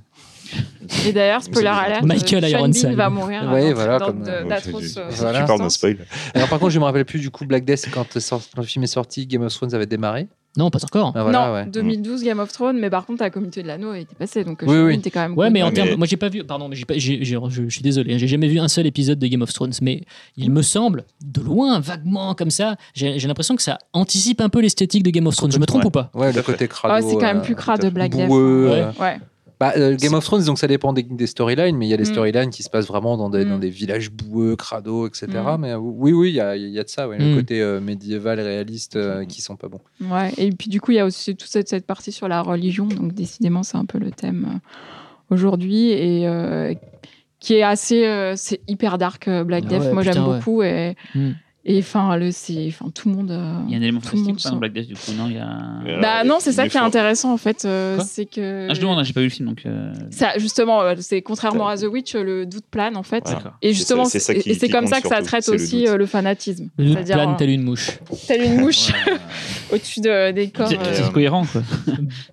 Et 1.06 1.12
d'ailleurs, 1.12 1.43
spoiler 1.43 1.68
alert, 1.68 2.02
Michael 2.05 2.43
Sean 2.44 2.48
Ironside. 2.48 2.89
Bean 2.90 2.97
va 2.97 3.10
mourir 3.10 3.44
dans- 3.44 3.74
voilà, 3.74 3.98
comme, 3.98 4.22
de- 4.22 4.28
euh, 4.30 4.44
d'atroces 4.48 4.97
euh, 4.97 5.09
Voilà. 5.10 5.40
Tu 5.40 5.47
parles 5.47 5.60
d'un 5.60 5.68
spoil. 5.68 5.98
Alors 6.35 6.48
par 6.48 6.59
contre, 6.59 6.70
je 6.70 6.78
me 6.78 6.85
rappelle 6.85 7.05
plus 7.05 7.18
du 7.20 7.30
coup 7.30 7.44
Black 7.44 7.64
Death 7.64 7.89
quand, 7.93 8.16
euh, 8.16 8.20
quand 8.30 8.40
le 8.62 8.66
film 8.66 8.85
est 8.85 8.89
sorti, 8.89 9.26
Game 9.26 9.43
of 9.43 9.52
Thrones 9.55 9.74
avait 9.74 9.86
démarré. 9.86 10.28
Non, 10.56 10.70
pas 10.70 10.82
encore. 10.82 11.12
Ah, 11.14 11.22
voilà, 11.22 11.47
non, 11.47 11.52
ouais. 11.55 11.66
2012 11.66 12.24
Game 12.24 12.40
of 12.40 12.51
Thrones, 12.51 12.78
mais 12.80 12.90
par 12.90 13.05
contre, 13.06 13.22
la 13.22 13.30
communauté 13.30 13.62
de 13.62 13.68
l'anneau 13.68 13.93
était 13.93 14.14
passée, 14.16 14.43
donc 14.44 14.62
euh, 14.62 14.66
Oui, 14.66 14.78
oui. 14.78 14.94
Était 14.98 15.10
quand 15.10 15.20
même. 15.20 15.36
Ouais, 15.39 15.51
mais 15.51 15.62
en 15.62 15.70
termes, 15.70 15.90
mais- 15.90 15.97
moi 15.97 16.06
j'ai 16.06 16.16
pas 16.16 16.30
vu, 16.30 16.43
pardon, 16.43 16.68
mais 16.68 16.74
j'ai 16.74 16.86
pas, 16.86 16.94
j'ai- 16.97 17.22
j'ai- 17.22 17.39
je, 17.48 17.62
je 17.64 17.68
suis 17.68 17.82
désolé, 17.82 18.14
hein, 18.14 18.18
j'ai 18.18 18.26
jamais 18.26 18.48
vu 18.48 18.59
un 18.59 18.66
seul 18.66 18.86
épisode 18.86 19.18
de 19.20 19.26
Game 19.28 19.43
of 19.43 19.52
Thrones, 19.52 19.74
mais 19.82 20.02
il 20.36 20.51
me 20.51 20.62
semble, 20.62 21.05
de 21.22 21.43
loin, 21.43 21.78
vaguement 21.80 22.35
comme 22.35 22.51
ça, 22.51 22.74
j'ai 22.94 23.18
j'ai 23.20 23.28
l'impression 23.28 23.55
que 23.55 23.62
ça 23.62 23.78
anticipe 23.93 24.40
un 24.40 24.48
peu 24.48 24.60
l'esthétique 24.60 25.02
de 25.05 25.10
Game 25.10 25.26
of 25.28 25.36
Thrones. 25.36 25.52
Je 25.52 25.59
me 25.60 25.66
trompe 25.66 25.85
ou 25.85 25.90
pas 25.90 26.10
Ouais, 26.14 26.32
le 26.32 26.43
côté 26.43 26.66
crado. 26.66 27.06
C'est 27.06 27.14
quand 27.14 27.20
même 27.20 27.36
euh, 27.39 27.40
plus 27.43 27.55
à 27.55 27.76
fait. 27.76 27.90
Black 27.90 28.10
Death. 28.16 28.26
Boueux, 28.26 28.68
Ouais. 28.70 28.80
euh, 28.80 28.90
Ouais. 29.01 29.20
Bah, 29.60 29.72
euh, 29.76 29.97
Game 29.97 30.14
of 30.14 30.24
Thrones, 30.24 30.44
donc 30.44 30.56
ça 30.59 30.68
dépend 30.68 30.93
des, 30.93 31.02
des 31.02 31.26
storylines, 31.26 31.76
mais 31.76 31.86
il 31.86 31.89
y 31.89 31.94
a 31.94 31.97
des 31.97 32.05
Mm. 32.05 32.12
storylines 32.12 32.51
qui 32.51 32.62
se 32.62 32.70
passent 32.70 32.86
vraiment 32.86 33.16
dans 33.16 33.28
des, 33.28 33.44
Mm. 33.44 33.48
dans 33.48 33.59
des 33.59 33.70
villages 33.70 34.10
boueux, 34.10 34.55
crado, 34.55 35.06
etc. 35.09 35.26
Mm. 35.28 35.60
Mais 35.60 35.72
euh, 35.72 35.78
oui, 35.78 36.12
oui, 36.12 36.28
il 36.28 36.35
y 36.36 36.40
a, 36.40 36.55
il 36.56 36.68
y 36.68 36.78
a 36.78 36.85
de 36.85 36.89
ça, 36.89 37.09
ouais, 37.09 37.18
le 37.18 37.35
côté 37.35 37.60
euh, 37.60 37.80
médiéval, 37.80 38.39
réaliste, 38.39 38.94
euh, 38.97 39.24
qui 39.24 39.43
sont 39.43 39.56
pas 39.56 39.66
bons. 39.68 39.80
Ouais, 40.01 40.32
et 40.39 40.51
puis 40.52 40.68
du 40.70 40.80
coup, 40.80 40.93
il 40.93 40.97
y 40.97 41.01
a 41.01 41.05
aussi 41.05 41.35
toute 41.35 41.48
cette, 41.51 41.68
cette 41.68 41.86
partie 41.86 42.12
sur 42.12 42.28
la 42.28 42.40
religion, 42.40 42.86
donc 42.86 43.14
décidément, 43.14 43.64
c'est 43.64 43.76
un 43.78 43.85
peu 43.85 43.98
le 43.98 44.12
thème 44.12 44.47
euh, 45.30 45.35
aujourd'hui, 45.35 45.90
et 45.90 46.28
euh, 46.28 46.74
qui 47.40 47.55
est 47.55 47.62
assez. 47.64 48.06
euh, 48.06 48.35
c'est 48.36 48.60
hyper 48.68 48.97
dark, 48.98 49.28
Black 49.28 49.64
Ah 49.66 49.68
Death. 49.70 49.80
ouais, 49.82 49.93
Moi, 49.93 50.02
j'aime 50.05 50.24
beaucoup, 50.24 50.62
et. 50.62 50.94
Et 51.70 51.78
enfin, 51.80 52.16
le, 52.16 52.30
c'est, 52.32 52.66
enfin, 52.68 52.90
tout 52.94 53.10
le 53.10 53.14
monde. 53.14 53.30
euh, 53.30 53.60
Il 53.66 53.72
y 53.72 53.74
a 53.74 53.78
un 53.78 53.82
élément 53.82 54.00
fantastique 54.00 54.42
dans. 54.50 54.56
Black 54.56 54.72
Death 54.72 54.88
du 54.88 54.94
coup, 54.94 55.12
non 55.16 55.26
il 55.28 55.34
y 55.36 55.38
a... 55.38 56.00
Bah 56.00 56.24
non, 56.24 56.38
c'est 56.40 56.52
ça 56.52 56.66
qui 56.66 56.76
est 56.78 56.80
intéressant 56.80 57.30
en 57.30 57.36
fait, 57.36 57.64
euh, 57.66 57.98
c'est 58.06 58.24
que. 58.24 58.68
Ah, 58.70 58.74
je 58.74 58.80
demande, 58.80 58.98
hein, 58.98 59.02
j'ai 59.02 59.12
pas 59.12 59.20
vu 59.20 59.26
le 59.26 59.30
film 59.32 59.50
donc. 59.50 59.62
euh, 59.66 59.92
Ça, 60.10 60.32
justement, 60.38 60.80
c'est 60.98 61.20
contrairement 61.20 61.68
à 61.68 61.76
The 61.76 61.84
Witch, 61.84 62.14
le 62.14 62.46
doute 62.46 62.64
plane 62.70 62.96
en 62.96 63.02
fait. 63.02 63.24
Et 63.60 63.74
justement, 63.74 64.06
C'est 64.06 64.68
comme 64.70 64.86
ça 64.86 65.00
que 65.02 65.08
ça 65.08 65.20
traite 65.22 65.48
aussi 65.50 65.84
le 65.86 66.06
fanatisme. 66.06 66.68
Le 66.78 66.94
plane 67.04 67.36
telle 67.36 67.50
une 67.50 67.62
mouche. 67.64 67.90
telle 68.26 68.42
une 68.44 68.60
mouche 68.60 68.90
au-dessus 69.72 70.00
de- 70.00 70.32
des 70.32 70.48
corps. 70.50 70.68
C'est 70.68 70.78
euh, 70.78 70.94
c'est 70.94 71.12
cohérent 71.12 71.44
quoi. 71.44 71.62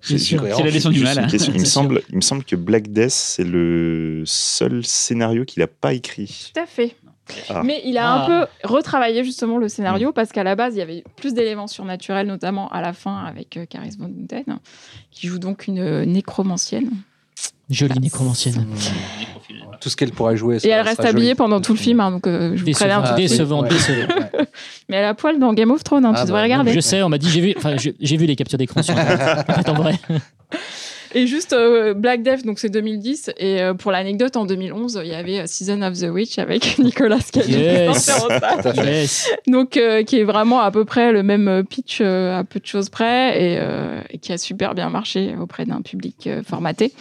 C'est 0.00 0.32
la 0.32 0.70
leçon 0.70 0.90
du 0.90 1.00
mal. 1.02 1.26
question. 1.26 1.52
Il 1.54 1.60
me 1.60 1.64
semble, 1.66 2.02
il 2.10 2.16
me 2.16 2.20
semble 2.22 2.42
que 2.44 2.56
Black 2.56 2.88
Death 2.88 3.10
c'est 3.10 3.44
le 3.44 4.22
seul 4.24 4.84
scénario 4.84 5.44
qu'il 5.44 5.62
a 5.62 5.66
pas 5.66 5.92
écrit. 5.92 6.52
Tout 6.54 6.60
à 6.60 6.66
fait. 6.66 6.96
Ah. 7.48 7.62
Mais 7.64 7.82
il 7.84 7.98
a 7.98 8.08
Ah. 8.12 8.22
un 8.22 8.26
peu 8.26 8.46
retravaillé 8.64 9.24
justement 9.24 9.58
le 9.58 9.68
scénario 9.68 10.12
parce 10.12 10.30
qu'à 10.32 10.44
la 10.44 10.54
base, 10.54 10.74
il 10.74 10.78
y 10.78 10.82
avait 10.82 11.04
plus 11.16 11.34
d'éléments 11.34 11.66
surnaturels, 11.66 12.26
notamment 12.26 12.68
à 12.70 12.80
la 12.80 12.92
fin 12.92 13.24
avec 13.24 13.56
euh, 13.56 13.66
Caris 13.66 13.96
Van 13.98 14.06
Houten, 14.06 14.58
qui 15.10 15.26
joue 15.26 15.38
donc 15.38 15.66
une 15.66 15.78
euh, 15.80 16.04
nécromancienne. 16.04 16.90
Jolie 17.68 17.98
nécromancienne. 17.98 18.64
Tout 19.80 19.88
ce 19.88 19.96
qu'elle 19.96 20.12
pourra 20.12 20.36
jouer. 20.36 20.58
Et 20.64 20.68
elle 20.68 20.82
reste 20.86 21.04
habillée 21.04 21.34
pendant 21.34 21.60
tout 21.60 21.72
le 21.72 21.78
film, 21.78 21.98
hein, 22.00 22.10
donc 22.12 22.26
euh, 22.28 22.52
je 22.56 22.64
vous 22.64 22.70
préviens. 22.70 23.02
Décevant, 23.16 23.62
Ouais. 23.62 23.68
décevant. 23.68 24.06
Mais 24.88 24.96
elle 24.96 25.04
a 25.04 25.14
poil 25.14 25.38
dans 25.40 25.52
Game 25.52 25.70
of 25.72 25.82
Thrones, 25.82 26.04
hein, 26.06 26.12
Ah 26.14 26.20
tu 26.20 26.26
devrais 26.26 26.40
bah, 26.40 26.44
regarder. 26.44 26.72
Je 26.72 26.80
sais, 26.80 27.02
on 27.02 27.08
m'a 27.08 27.18
dit, 27.18 27.28
j'ai 27.28 27.40
vu, 27.40 27.54
j'ai 28.00 28.16
vu 28.16 28.26
les 28.26 28.36
captures 28.36 28.56
d'écran 28.58 28.82
sur 28.82 28.96
Internet. 28.96 29.44
En 29.48 29.52
fait, 29.62 29.68
en 29.68 29.74
vrai. 29.74 29.98
Et 31.14 31.26
juste 31.26 31.52
euh, 31.52 31.94
Black 31.94 32.22
Death, 32.22 32.44
donc 32.44 32.58
c'est 32.58 32.68
2010. 32.68 33.30
Et 33.38 33.60
euh, 33.62 33.74
pour 33.74 33.92
l'anecdote, 33.92 34.36
en 34.36 34.46
2011, 34.46 35.00
il 35.04 35.10
y 35.10 35.14
avait 35.14 35.40
euh, 35.40 35.44
Season 35.46 35.80
of 35.82 35.98
the 35.98 36.08
Witch 36.10 36.38
avec 36.38 36.78
Nicolas 36.78 37.18
Cage. 37.32 37.48
Yes. 37.48 38.10
Yes. 38.84 39.28
donc 39.46 39.76
euh, 39.76 40.02
qui 40.02 40.18
est 40.18 40.24
vraiment 40.24 40.60
à 40.60 40.70
peu 40.70 40.84
près 40.84 41.12
le 41.12 41.22
même 41.22 41.64
pitch 41.68 41.98
euh, 42.00 42.38
à 42.38 42.44
peu 42.44 42.60
de 42.60 42.66
choses 42.66 42.88
près 42.88 43.36
et, 43.40 43.58
euh, 43.60 44.00
et 44.10 44.18
qui 44.18 44.32
a 44.32 44.38
super 44.38 44.74
bien 44.74 44.88
marché 44.90 45.34
auprès 45.40 45.64
d'un 45.64 45.80
public 45.82 46.26
euh, 46.26 46.42
formaté. 46.42 46.92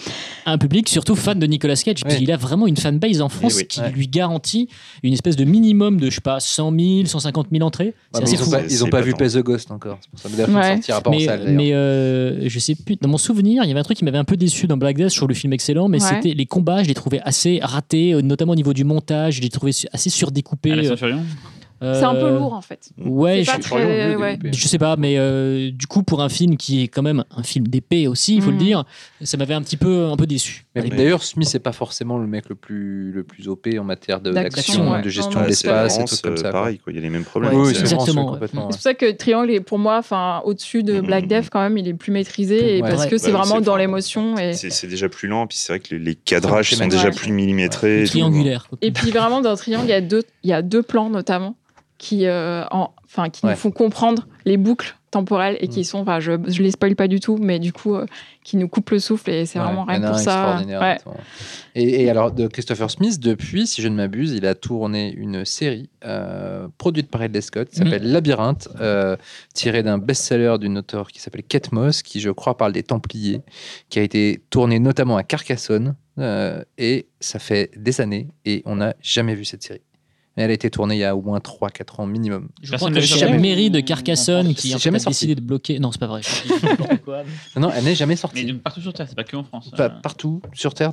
Un 0.45 0.57
public 0.57 0.87
surtout 0.89 1.15
fan 1.15 1.39
de 1.39 1.45
Nicolas 1.45 1.75
Cage, 1.75 1.97
Oui. 1.97 2.03
puisqu'il 2.05 2.31
a 2.31 2.37
vraiment 2.37 2.67
une 2.67 2.77
fanbase 2.77 3.21
en 3.21 3.29
France 3.29 3.53
Eh 3.55 3.61
oui. 3.61 3.67
qui 3.67 3.81
Ouais. 3.81 3.91
lui 3.91 4.07
garantit 4.07 4.69
une 5.03 5.13
espèce 5.13 5.35
de 5.35 5.43
minimum 5.43 5.99
de, 5.99 6.09
je 6.09 6.15
sais 6.15 6.21
pas, 6.21 6.39
100 6.39 6.71
000, 6.77 7.05
150 7.05 7.47
000 7.51 7.63
entrées. 7.65 7.93
Ouais, 8.13 8.21
ils 8.25 8.33
ont 8.33 8.37
fou. 8.45 8.51
pas, 8.51 8.59
C'est- 8.61 8.73
ils 8.73 8.81
ont 8.83 8.85
c'est 8.85 8.91
pas 8.91 8.97
pas 8.99 9.03
vu. 9.03 9.13
Pay 9.13 9.29
the 9.29 9.37
Ghost 9.43 9.71
encore. 9.71 9.97
C'est 10.01 10.29
pour 10.29 10.37
ça 10.37 10.45
film 10.45 10.57
Ouais. 10.57 10.73
sortira 10.75 11.01
pas 11.01 11.09
en 11.09 11.13
mais 11.13 11.25
salle 11.25 11.39
d'ailleurs. 11.41 11.55
mais 11.55 11.73
euh, 11.73 12.47
je 12.49 12.59
sais 12.59 12.75
plus, 12.75 12.95
dans 13.01 13.09
mon 13.09 13.17
souvenir, 13.17 13.63
il 13.63 13.67
y 13.67 13.71
avait 13.71 13.79
un 13.79 13.83
truc 13.83 13.94
qui 13.95 14.03
m'avait 14.05 14.17
un 14.19 14.23
peu 14.23 14.37
déçu 14.37 14.67
dans 14.67 14.77
Black 14.77 14.95
Death. 14.97 15.09
Je 15.11 15.15
trouve 15.15 15.29
le 15.29 15.33
film 15.33 15.53
excellent, 15.53 15.87
mais 15.87 16.01
Ouais. 16.01 16.09
c'était 16.09 16.33
les 16.35 16.45
combats, 16.45 16.83
je 16.83 16.87
les 16.87 16.93
trouvais 16.93 17.19
assez 17.23 17.59
ratés, 17.63 18.13
euh, 18.13 18.21
notamment 18.21 18.51
au 18.51 18.55
niveau 18.55 18.73
du 18.73 18.83
montage, 18.83 19.35
je 19.37 19.41
les 19.41 19.49
trouvais 19.49 19.71
assez 19.91 20.09
surdécoupés. 20.09 20.71
Euh, 20.71 20.95
C'est 21.81 22.03
un 22.03 22.15
peu 22.15 22.25
euh, 22.25 22.37
lourd 22.39 22.53
en 22.53 22.61
fait. 22.61 22.89
Ouais, 22.97 23.43
C'est 23.43 23.51
pas 23.51 23.57
je, 23.57 23.61
très- 23.61 24.15
ouais. 24.15 24.39
je 24.51 24.67
sais 24.67 24.77
pas, 24.77 24.95
mais 24.95 25.15
euh, 25.17 25.71
du 25.71 25.87
coup, 25.87 26.03
pour 26.03 26.21
un 26.21 26.29
film 26.29 26.57
qui 26.57 26.81
est 26.83 26.87
quand 26.87 27.01
même 27.03 27.23
un 27.35 27.43
film 27.43 27.67
d'épée 27.67 28.07
aussi, 28.07 28.35
il 28.35 28.41
faut 28.41 28.51
le 28.51 28.57
dire, 28.57 28.85
ça 29.21 29.37
m'avait 29.37 29.53
un 29.53 29.61
petit 29.61 29.77
peu, 29.77 30.05
un 30.05 30.15
peu 30.15 30.25
déçu. 30.25 30.65
D'ailleurs, 30.75 31.23
Smith 31.23 31.47
c'est 31.47 31.59
pas 31.59 31.71
forcément 31.73 32.17
le 32.17 32.27
mec 32.27 32.49
le 32.49 32.55
plus 32.55 33.11
le 33.11 33.23
plus 33.23 33.47
OP 33.47 33.67
en 33.79 33.83
matière 33.83 34.19
de- 34.21 34.31
D'action, 34.31 34.55
d'action, 34.85 34.91
ouais. 34.93 35.01
de 35.01 35.09
gestion 35.09 35.41
de 35.41 35.47
l'espace 35.47 35.99
et 35.99 36.05
tout 36.05 36.15
comme 36.23 36.33
euh, 36.33 36.37
ça. 36.37 36.51
pareil, 36.51 36.79
quoi. 36.79 36.91
il 36.91 36.95
y 36.95 36.99
a 36.99 37.01
les 37.01 37.09
mêmes 37.09 37.23
problèmes. 37.23 37.53
Oui, 37.53 37.69
Exactement. 37.69 38.37
C'est 38.41 38.51
pour 38.55 38.73
ça 38.73 38.93
que 38.93 39.11
Triangle 39.11 39.51
est 39.51 39.59
pour 39.61 39.79
moi 39.79 39.97
enfin 39.99 40.41
au-dessus 40.45 40.83
de. 40.83 41.01
Black 41.01 41.27
Death 41.27 41.49
quand 41.51 41.61
même, 41.61 41.77
il 41.77 41.87
est 41.87 41.93
plus 41.93 42.11
maîtrisé 42.11 42.77
et 42.77 42.81
Ouais. 42.81 42.89
parce 42.89 43.05
que 43.05 43.17
c'est 43.17 43.31
Bah, 43.31 43.39
vraiment 43.41 43.61
dans 43.61 43.75
l'émotion 43.75 44.37
et 44.37 44.53
C'est 44.53 44.87
déjà 44.87 45.07
plus 45.09 45.27
lent, 45.27 45.45
puis 45.47 45.57
c'est 45.57 45.73
vrai 45.73 45.79
que 45.79 45.93
les, 45.95 45.99
les 45.99 46.15
cadrages 46.15 46.73
sont 46.73 46.87
déjà 46.87 47.11
plus 47.11 47.31
millimétrés. 47.31 48.03
tout. 48.05 48.09
triangulaire. 48.11 48.67
Et 48.81 48.91
puis 48.91 49.11
vraiment 49.11 49.41
dans 49.41 49.55
Triangle, 49.55 49.85
il 49.85 49.89
y 49.89 49.93
a 49.93 50.01
deux, 50.01 50.23
il 50.43 50.49
y 50.49 50.53
a 50.53 50.61
deux 50.61 50.81
plans 50.83 51.09
notamment 51.09 51.55
qui, 51.97 52.25
euh, 52.25 52.63
en- 52.71 52.93
qui 53.31 53.45
Ouais. 53.45 53.51
nous 53.51 53.57
font 53.57 53.71
comprendre 53.71 54.27
les 54.43 54.57
boucles 54.57 54.97
temporelles 55.11 55.57
et 55.61 55.69
qui 55.69 55.79
Mm. 55.79 55.83
sont, 55.85 55.97
enfin, 55.99 56.19
je, 56.19 56.33
je 56.47 56.61
les 56.61 56.71
spoil 56.71 56.93
pas 56.97 57.07
du 57.07 57.21
tout, 57.21 57.37
mais 57.37 57.57
du 57.59 57.71
coup, 57.71 57.95
euh, 57.95 58.05
qui 58.43 58.57
nous 58.57 58.67
coupent 58.67 58.89
le 58.89 58.99
souffle 58.99 59.29
et 59.29 59.45
c'est 59.45 59.57
Ouais, 59.59 59.63
vraiment 59.65 59.85
rien 59.85 60.01
pour 60.01 60.19
ça. 60.19 60.61
Ouais. 60.67 60.97
Et, 61.75 62.03
et 62.03 62.09
alors, 62.09 62.31
de 62.33 62.47
Christopher 62.47 62.91
Smith, 62.91 63.21
depuis, 63.21 63.65
si 63.65 63.81
je 63.81 63.87
ne 63.87 63.95
m'abuse, 63.95 64.33
il 64.33 64.45
a 64.45 64.55
tourné 64.55 65.13
une 65.13 65.45
série 65.45 65.89
euh, 66.03 66.67
produite 66.77 67.09
par 67.09 67.21
Ridley 67.21 67.39
Scott 67.39 67.69
qui 67.69 67.77
s'appelle 67.77 68.11
Labyrinthe, 68.11 68.67
euh, 68.81 69.15
tirée 69.53 69.81
d'un 69.83 69.97
best-seller 69.97 70.57
d'une 70.59 70.77
auteure 70.79 71.07
qui 71.09 71.21
s'appelle 71.21 71.43
Kate 71.43 71.71
Moss, 71.71 72.01
qui, 72.03 72.19
je 72.19 72.29
crois, 72.29 72.57
parle 72.57 72.73
des 72.73 72.83
Templiers, 72.83 73.41
qui 73.89 73.99
a 73.99 74.01
été 74.01 74.43
tournée 74.49 74.79
notamment 74.79 75.15
à 75.15 75.23
Carcassonne. 75.23 75.95
et 76.77 77.07
ça 77.19 77.39
fait 77.39 77.71
des 77.77 77.99
années 78.01 78.27
et 78.45 78.61
on 78.65 78.77
n'a 78.77 78.95
jamais 79.01 79.35
vu 79.35 79.43
cette 79.45 79.63
série. 79.63 79.81
Mais 80.37 80.43
elle 80.43 80.51
a 80.51 80.53
été 80.53 80.69
tournée 80.69 80.95
il 80.95 80.99
y 80.99 81.03
a 81.03 81.15
au 81.15 81.21
moins 81.21 81.39
3-4 81.39 82.01
ans 82.01 82.05
minimum. 82.05 82.49
Je 82.61 82.71
Personne 82.71 82.91
crois 82.91 83.01
que 83.01 83.07
l'a 83.07 83.27
c'est 83.31 83.37
mairie 83.37 83.69
de 83.69 83.79
Carcassonne 83.79 84.53
qui 84.53 84.73
a 84.73 84.77
jamais 84.77 84.99
décidé 84.99 85.35
de 85.35 85.41
bloquer. 85.41 85.79
Non, 85.79 85.91
c'est 85.91 85.99
pas 85.99 86.07
vrai. 86.07 86.21
Non, 87.55 87.69
elle 87.73 87.83
n'est 87.83 87.95
jamais 87.95 88.13
Mais 88.13 88.17
sortie. 88.17 88.53
partout 88.53 88.81
sur 88.81 88.93
Terre, 88.93 89.05
c'est 89.07 89.15
pas 89.15 89.23
que 89.23 89.35
en 89.35 89.43
France. 89.43 89.71
Pas 89.71 89.85
euh. 89.85 89.89
partout 90.01 90.41
sur 90.53 90.73
Terre. 90.73 90.91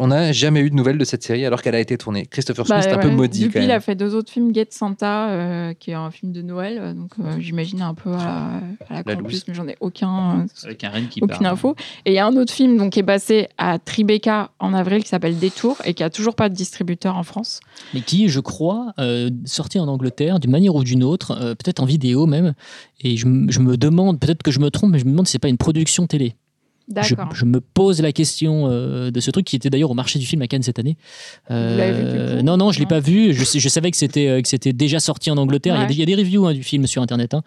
On 0.00 0.06
n'a 0.08 0.32
jamais 0.32 0.60
eu 0.60 0.70
de 0.70 0.74
nouvelles 0.74 0.98
de 0.98 1.04
cette 1.04 1.22
série 1.22 1.44
alors 1.44 1.62
qu'elle 1.62 1.74
a 1.74 1.80
été 1.80 1.96
tournée. 1.96 2.26
Christopher 2.26 2.64
Bah, 2.66 2.82
Smith 2.82 2.92
est 2.92 2.96
un 2.96 3.00
peu 3.00 3.10
maudit 3.10 3.44
Depuis, 3.44 3.60
quand 3.60 3.64
il 3.64 3.70
a 3.70 3.80
fait 3.80 3.94
deux 3.94 4.14
autres 4.14 4.32
films, 4.32 4.54
Get 4.54 4.68
Santa, 4.70 5.30
euh, 5.30 5.74
qui 5.74 5.90
est 5.90 5.94
un 5.94 6.10
film 6.10 6.32
de 6.32 6.42
Noël, 6.42 6.78
euh, 6.80 6.94
donc 6.94 7.12
euh, 7.20 7.36
j'imagine 7.38 7.82
un 7.82 7.94
peu 7.94 8.10
à 8.10 8.16
la, 8.16 8.96
à 8.96 9.02
la 9.02 9.02
La 9.06 9.14
loose. 9.14 9.44
mais 9.46 9.54
j'en 9.54 9.68
ai 9.68 9.76
aucun, 9.80 10.46
Avec 10.64 10.84
un 10.84 10.90
reine 10.90 11.08
qui 11.08 11.20
aucune 11.22 11.46
info. 11.46 11.76
Et 12.04 12.12
il 12.12 12.14
y 12.14 12.18
a 12.18 12.26
un 12.26 12.36
autre 12.36 12.52
film 12.52 12.76
donc, 12.76 12.92
qui 12.92 13.00
est 13.00 13.04
passé 13.04 13.48
à 13.58 13.78
Tribeca 13.78 14.50
en 14.58 14.74
avril 14.74 15.02
qui 15.02 15.08
s'appelle 15.08 15.38
Détour 15.38 15.76
et 15.84 15.94
qui 15.94 16.02
a 16.02 16.10
toujours 16.10 16.34
pas 16.34 16.48
de 16.48 16.54
distributeur 16.54 17.16
en 17.16 17.22
France. 17.22 17.60
mais 17.94 18.00
qui, 18.00 18.28
je 18.28 18.40
crois, 18.40 18.71
euh, 18.98 19.30
sorti 19.44 19.78
en 19.78 19.88
Angleterre 19.88 20.40
d'une 20.40 20.50
manière 20.50 20.74
ou 20.74 20.84
d'une 20.84 21.04
autre, 21.04 21.32
euh, 21.32 21.54
peut-être 21.54 21.80
en 21.80 21.86
vidéo 21.86 22.26
même. 22.26 22.54
Et 23.00 23.16
je, 23.16 23.26
me 23.26 23.76
demande, 23.76 24.20
peut-être 24.20 24.42
que 24.42 24.50
je 24.50 24.60
me 24.60 24.70
trompe, 24.70 24.92
mais 24.92 24.98
je 24.98 25.04
me 25.04 25.10
demande 25.10 25.26
si 25.26 25.32
c'est 25.32 25.38
pas 25.38 25.48
une 25.48 25.58
production 25.58 26.06
télé. 26.06 26.36
Je, 27.00 27.14
je 27.34 27.44
me 27.44 27.60
pose 27.60 28.02
la 28.02 28.12
question 28.12 28.64
euh, 28.66 29.10
de 29.10 29.20
ce 29.20 29.30
truc 29.30 29.46
qui 29.46 29.56
était 29.56 29.70
d'ailleurs 29.70 29.90
au 29.90 29.94
marché 29.94 30.18
du 30.18 30.26
film 30.26 30.42
à 30.42 30.46
Cannes 30.46 30.62
cette 30.62 30.78
année. 30.78 30.96
Euh, 31.50 32.34
vu, 32.34 32.38
coup 32.38 32.44
Non, 32.44 32.56
non, 32.56 32.72
je 32.72 32.80
l'ai 32.80 32.86
pas 32.86 33.00
vu. 33.00 33.32
Je, 33.32 33.68
savais 33.68 33.90
que 33.90 33.96
c'était 33.96 34.28
euh, 34.28 34.42
que 34.42 34.48
c'était 34.48 34.72
déjà 34.72 35.00
sorti 35.00 35.30
en 35.30 35.36
Angleterre. 35.36 35.76
Il, 35.76 35.80
y 35.80 35.84
a 35.84 35.86
des, 35.86 35.94
il 35.94 36.00
y 36.00 36.02
a 36.02 36.06
des 36.06 36.14
reviews 36.16 36.46
hein, 36.46 36.52
du 36.52 36.62
film 36.62 36.86
sur 36.86 37.02
internet, 37.02 37.34
hein. 37.34 37.42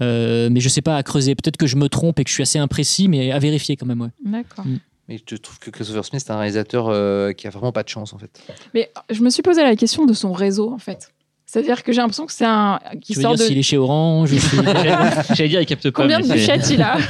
Mais 0.00 0.60
je 0.60 0.68
sais 0.68 0.82
pas 0.82 0.96
à 0.96 1.02
creuser. 1.02 1.34
Peut-être 1.34 1.56
que 1.56 1.66
je 1.66 1.76
me 1.76 1.88
trompe 1.88 2.18
et 2.18 2.24
que 2.24 2.30
je 2.30 2.34
suis 2.34 2.42
assez 2.42 2.58
imprécis, 2.58 3.08
mais 3.08 3.30
à 3.30 3.38
vérifier 3.38 3.76
quand 3.76 3.86
même. 3.86 4.00
Ouais. 4.00 4.08
D'accord. 4.24 4.64
Mais 5.12 5.20
je 5.28 5.36
trouve 5.36 5.58
que 5.58 5.68
Christopher 5.68 6.06
Smith 6.06 6.22
est 6.26 6.30
un 6.30 6.38
réalisateur 6.38 6.88
euh, 6.88 7.32
qui 7.32 7.46
a 7.46 7.50
vraiment 7.50 7.70
pas 7.70 7.82
de 7.82 7.88
chance 7.88 8.14
en 8.14 8.18
fait. 8.18 8.30
Mais 8.72 8.90
je 9.10 9.22
me 9.22 9.28
suis 9.28 9.42
posé 9.42 9.62
la 9.62 9.76
question 9.76 10.06
de 10.06 10.14
son 10.14 10.32
réseau 10.32 10.72
en 10.72 10.78
fait. 10.78 11.12
C'est-à-dire 11.52 11.82
que 11.82 11.92
j'ai 11.92 12.00
l'impression 12.00 12.24
que 12.24 12.32
c'est 12.32 12.46
un 12.46 12.78
qui 13.02 13.12
Tu 13.12 13.18
veux 13.18 13.22
sort 13.24 13.34
dire 13.34 13.44
de 13.44 13.48
s'il 13.48 13.58
est 13.58 13.62
chez 13.62 13.76
Orange 13.76 14.32
ou 14.32 14.38
chez- 14.38 14.56
J'allais 15.34 15.48
dire, 15.50 15.60
il 15.60 15.66
capte 15.66 15.90
pas. 15.90 16.02
Combien 16.02 16.20
de 16.20 16.26
buchettes 16.26 16.70
il 16.70 16.80
a 16.80 16.96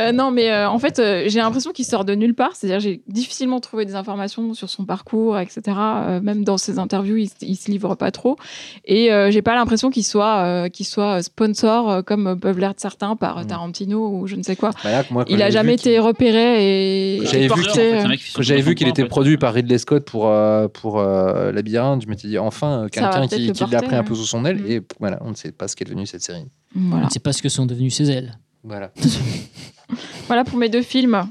Euh, 0.00 0.10
Non, 0.10 0.30
mais 0.30 0.50
euh, 0.50 0.68
en 0.70 0.78
fait, 0.78 0.98
euh, 0.98 1.24
j'ai 1.26 1.38
l'impression 1.38 1.70
qu'il 1.70 1.84
sort 1.84 2.04
de 2.04 2.14
nulle 2.14 2.34
part. 2.34 2.56
C'est-à-dire, 2.56 2.80
j'ai 2.80 3.02
difficilement 3.08 3.60
trouvé 3.60 3.84
des 3.84 3.94
informations 3.94 4.54
sur 4.54 4.68
son 4.70 4.84
parcours, 4.84 5.38
etc. 5.38 5.60
Euh, 5.78 6.20
même 6.20 6.44
dans 6.44 6.56
ses 6.56 6.78
interviews, 6.78 7.16
il, 7.18 7.28
il 7.42 7.54
se 7.56 7.70
livre 7.70 7.94
pas 7.94 8.10
trop. 8.10 8.36
Et 8.84 9.12
euh, 9.12 9.30
j'ai 9.30 9.42
pas 9.42 9.54
l'impression 9.54 9.90
qu'il 9.90 10.04
soit, 10.04 10.38
euh, 10.44 10.68
qu'il 10.68 10.86
soit 10.86 11.22
sponsor, 11.22 11.90
euh, 11.90 12.02
comme 12.02 12.38
peuvent 12.40 12.58
l'être 12.58 12.80
certains, 12.80 13.14
par 13.16 13.42
Mm. 13.42 13.46
Tarantino 13.46 14.08
ou 14.08 14.26
je 14.26 14.36
ne 14.36 14.42
sais 14.42 14.56
quoi. 14.56 14.70
Bah 14.82 14.90
là, 14.90 15.04
moi, 15.10 15.24
quand 15.24 15.32
Il 15.32 15.42
a 15.42 15.50
jamais 15.50 15.74
été 15.74 15.98
repéré 15.98 17.18
et 17.18 17.26
j'avais 17.26 17.46
vu 17.48 17.52
En 17.52 18.42
fait, 18.42 18.60
vu 18.60 18.74
qu'il 18.74 18.88
était 18.88 19.04
produit 19.04 19.36
par 19.36 19.52
Ridley 19.54 19.78
Scott 19.78 20.04
pour, 20.04 20.28
euh, 20.28 20.68
pour 20.68 20.98
euh, 21.00 21.52
Labyrinthe, 21.52 22.02
je 22.02 22.08
m'étais 22.08 22.28
dit 22.28 22.38
enfin 22.38 22.86
quelqu'un 22.90 23.26
qui, 23.26 23.51
le 23.60 23.66
qui 23.66 23.72
l'a 23.72 23.82
pris 23.82 23.94
un 23.94 24.00
ouais. 24.00 24.04
peu 24.04 24.14
sous 24.14 24.26
son 24.26 24.44
aile 24.44 24.60
Mm. 24.62 24.70
et 24.70 24.80
voilà, 25.00 25.18
on 25.22 25.30
ne 25.30 25.34
sait 25.34 25.52
pas 25.52 25.68
ce 25.68 25.76
qu'est 25.76 25.84
devenu 25.84 26.06
cette 26.06 26.22
série. 26.22 26.46
Voilà. 26.74 27.08
C'est 27.10 27.22
pas 27.22 27.32
ce 27.32 27.42
que 27.42 27.48
sont 27.48 27.66
devenues 27.66 27.90
ses 27.90 28.10
ailes. 28.10 28.38
Voilà. 28.62 28.92
voilà 30.26 30.44
pour 30.44 30.58
mes 30.58 30.68
deux 30.68 30.82
films. 30.82 31.26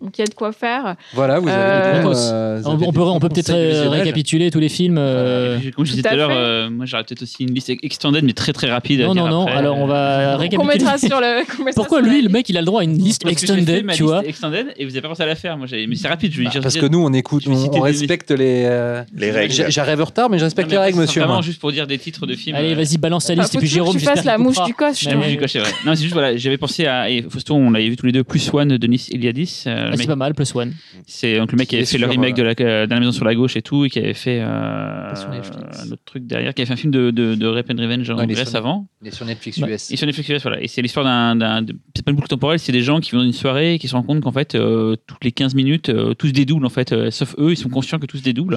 Donc 0.00 0.16
il 0.16 0.20
y 0.20 0.24
a 0.24 0.26
de 0.28 0.34
quoi 0.34 0.52
faire. 0.52 0.94
Voilà, 1.12 1.40
vous 1.40 1.48
avez 1.48 1.56
Euh, 1.58 2.02
des 2.02 2.08
euh, 2.08 2.60
vous 2.62 2.68
On, 2.70 2.74
avez 2.74 2.86
on 2.86 2.90
des 2.90 2.96
peut, 2.96 3.02
on 3.02 3.18
peut 3.18 3.28
peut-être 3.28 3.50
euh, 3.50 3.88
récapituler 3.88 4.50
tous 4.52 4.60
les 4.60 4.68
films. 4.68 4.96
euh, 4.96 5.56
Et 5.56 5.60
puis, 5.60 5.70
Comme 5.72 5.84
je 5.86 5.90
disais 5.90 6.02
tout 6.02 6.08
à 6.08 6.14
l'heure, 6.14 6.30
fait. 6.30 6.36
euh, 6.36 6.70
moi 6.70 6.86
j'aurais 6.86 7.02
peut-être 7.02 7.22
aussi 7.22 7.42
une 7.42 7.52
liste 7.52 7.68
extended, 7.82 8.22
mais 8.22 8.32
très 8.32 8.52
très 8.52 8.70
rapide. 8.70 9.00
à 9.00 9.06
Non, 9.06 9.12
dire 9.14 9.24
non, 9.24 9.30
non. 9.30 9.42
après. 9.46 9.56
Alors, 9.58 9.76
on 9.76 9.86
va 9.86 10.36
récapituler. 10.36 10.74
mettra 10.78 10.98
sur 10.98 11.20
le. 11.20 11.42
Pourquoi 11.74 11.98
sur 11.98 12.06
la 12.06 12.12
lui, 12.12 12.22
le 12.22 12.28
mec, 12.28 12.48
il 12.48 12.56
a 12.56 12.60
le 12.60 12.66
droit 12.66 12.82
à 12.82 12.84
une 12.84 12.96
liste 12.96 13.22
Parce 13.24 13.34
fait 13.34 13.42
extended, 13.42 13.84
ma 13.84 13.92
tu 13.94 14.02
liste 14.04 14.14
vois 14.14 14.24
extended 14.24 14.66
et 14.76 14.84
vous 14.84 14.92
avez 14.92 15.00
pas 15.00 15.08
pensé 15.08 15.22
à 15.24 15.26
la 15.26 15.34
faire. 15.34 15.56
Moi, 15.58 15.66
mais 15.72 15.96
c'est 15.96 16.06
rapide. 16.08 16.32
Je 16.32 16.38
vais 16.38 16.44
Bah, 16.44 16.50
dire. 16.52 16.62
parce 16.62 16.74
je 16.76 16.80
que 16.80 16.86
nous, 16.86 17.04
on 17.04 17.12
écoute, 17.12 17.42
je 17.44 17.50
on, 17.50 17.74
on 17.74 17.80
respecte 17.80 18.30
les. 18.30 18.62
euh, 18.66 19.02
Les 19.16 19.32
règles. 19.32 19.52
J'arrive 19.68 20.00
en 20.00 20.04
retard, 20.04 20.30
mais 20.30 20.38
je 20.38 20.44
respecte 20.44 20.70
les 20.70 20.78
règles, 20.78 20.94
c'est 20.96 21.00
monsieur. 21.02 21.20
Vraiment 21.22 21.34
moi. 21.34 21.42
juste 21.42 21.60
pour 21.60 21.72
dire 21.72 21.88
des 21.88 21.98
titres 21.98 22.24
de 22.26 22.34
films. 22.36 22.54
Allez, 22.54 22.72
euh, 22.72 22.76
vas-y, 22.76 22.98
balance 22.98 23.26
ta 23.26 23.34
liste. 23.34 23.54
Et 23.56 23.58
puis 23.58 23.66
Jérôme, 23.66 23.98
fasses 23.98 24.20
qu'il 24.20 24.26
la 24.26 24.38
mouche 24.38 24.62
du 24.64 24.74
coche. 24.74 25.02
Toi. 25.02 25.12
oui. 25.20 25.30
du 25.32 25.38
cocher, 25.38 25.58
ouais. 25.58 25.66
Non, 25.84 25.94
c'est 25.96 26.02
juste, 26.02 26.12
voilà, 26.14 26.36
j'avais 26.36 26.56
pensé 26.58 26.86
à. 26.86 27.06
Fausto, 27.28 27.54
on 27.56 27.70
l'avait 27.72 27.88
vu 27.88 27.96
tous 27.96 28.06
les 28.06 28.12
deux, 28.12 28.22
plus 28.22 28.48
One 28.54 28.68
de 28.68 28.76
Denis 28.76 29.08
Iliadis. 29.10 29.64
Ah, 29.92 29.96
c'est 29.96 30.06
pas 30.06 30.16
mal, 30.16 30.34
plus 30.34 30.54
one. 30.54 30.72
C'est 31.06 31.36
donc 31.38 31.52
le 31.52 31.56
mec 31.58 31.68
qui 31.68 31.70
Qui 31.70 31.76
avait 31.76 31.82
est 31.84 31.86
fait 31.86 31.98
le 31.98 32.06
remake 32.06 32.34
de 32.36 32.42
euh, 32.42 32.54
la, 32.80 32.86
de 32.86 32.90
la 32.90 33.00
maison 33.00 33.12
sur 33.12 33.24
la 33.24 33.34
gauche 33.34 33.56
et 33.56 33.62
tout, 33.62 33.84
et 33.84 33.90
qui 33.90 33.98
avait 33.98 34.14
fait 34.14 34.38
euh, 34.40 35.08
Pas 35.10 35.16
sur 35.16 35.28
Netflix. 35.30 35.58
un 35.86 35.92
autre 35.92 36.02
truc 36.04 36.26
derrière, 36.26 36.54
qui 36.54 36.62
avait 36.62 36.66
fait 36.66 36.72
un 36.74 36.76
film 36.76 36.92
de, 36.92 37.10
de, 37.10 37.34
de 37.34 37.46
Rape 37.46 37.70
and 37.70 37.80
Revenge 37.82 38.08
en 38.10 38.18
il 38.22 38.30
est 38.30 38.34
Grèce 38.34 38.54
avant. 38.54 38.86
Il 39.02 39.08
est 39.08 39.10
sur 39.10 39.24
Netflix 39.26 39.58
Bah, 39.60 39.68
US. 39.70 39.90
Et 39.90 39.96
sur 39.96 40.06
Netflix 40.06 40.28
US, 40.28 40.42
voilà. 40.42 40.60
Et 40.62 40.68
c'est 40.68 40.82
l'histoire 40.82 41.04
d'un. 41.04 41.64
C'est 41.94 42.04
pas 42.04 42.10
une 42.10 42.16
boucle 42.16 42.28
temporelle, 42.28 42.58
c'est 42.58 42.72
des 42.72 42.82
gens 42.82 43.00
qui 43.00 43.12
vont 43.12 43.18
dans 43.18 43.24
une 43.24 43.32
soirée 43.32 43.74
et 43.74 43.78
qui 43.78 43.88
se 43.88 43.94
rendent 43.94 44.06
compte 44.06 44.20
qu'en 44.20 44.32
fait, 44.32 44.54
euh, 44.54 44.96
toutes 45.06 45.24
les 45.24 45.32
15 45.32 45.54
minutes, 45.54 45.88
euh, 45.88 46.14
tout 46.14 46.26
se 46.28 46.32
dédouble 46.32 46.64
en 46.66 46.70
fait. 46.70 46.92
euh, 46.92 47.10
sauf 47.10 47.34
eux, 47.38 47.52
ils 47.52 47.56
sont 47.56 47.68
conscients 47.68 47.98
que 47.98 48.06
tout 48.06 48.16
se 48.18 48.22
dédouble. 48.22 48.56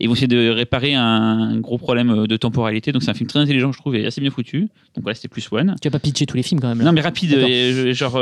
Et 0.00 0.04
ils 0.04 0.08
vont 0.08 0.14
essayer 0.14 0.26
de 0.28 0.48
réparer 0.50 0.94
un 0.94 1.58
gros 1.60 1.78
problème 1.78 2.26
de 2.26 2.36
temporalité. 2.36 2.92
Donc 2.92 3.02
c'est 3.02 3.10
un 3.10 3.14
film 3.14 3.28
très 3.28 3.38
intelligent, 3.40 3.72
je 3.72 3.78
trouve, 3.78 3.94
et 3.96 4.06
assez 4.06 4.20
bien 4.20 4.30
foutu. 4.30 4.68
Donc 4.94 5.02
voilà, 5.02 5.14
c'était 5.14 5.28
plus 5.28 5.46
One. 5.52 5.76
Tu 5.80 5.88
vas 5.88 5.92
pas 5.92 5.98
pitcher 5.98 6.26
tous 6.26 6.36
les 6.36 6.42
films 6.42 6.60
quand 6.60 6.68
même. 6.68 6.78
là. 6.78 6.84
Non, 6.84 6.92
mais 6.92 7.00
rapide, 7.00 7.34
euh, 7.34 7.92
genre. 7.92 8.20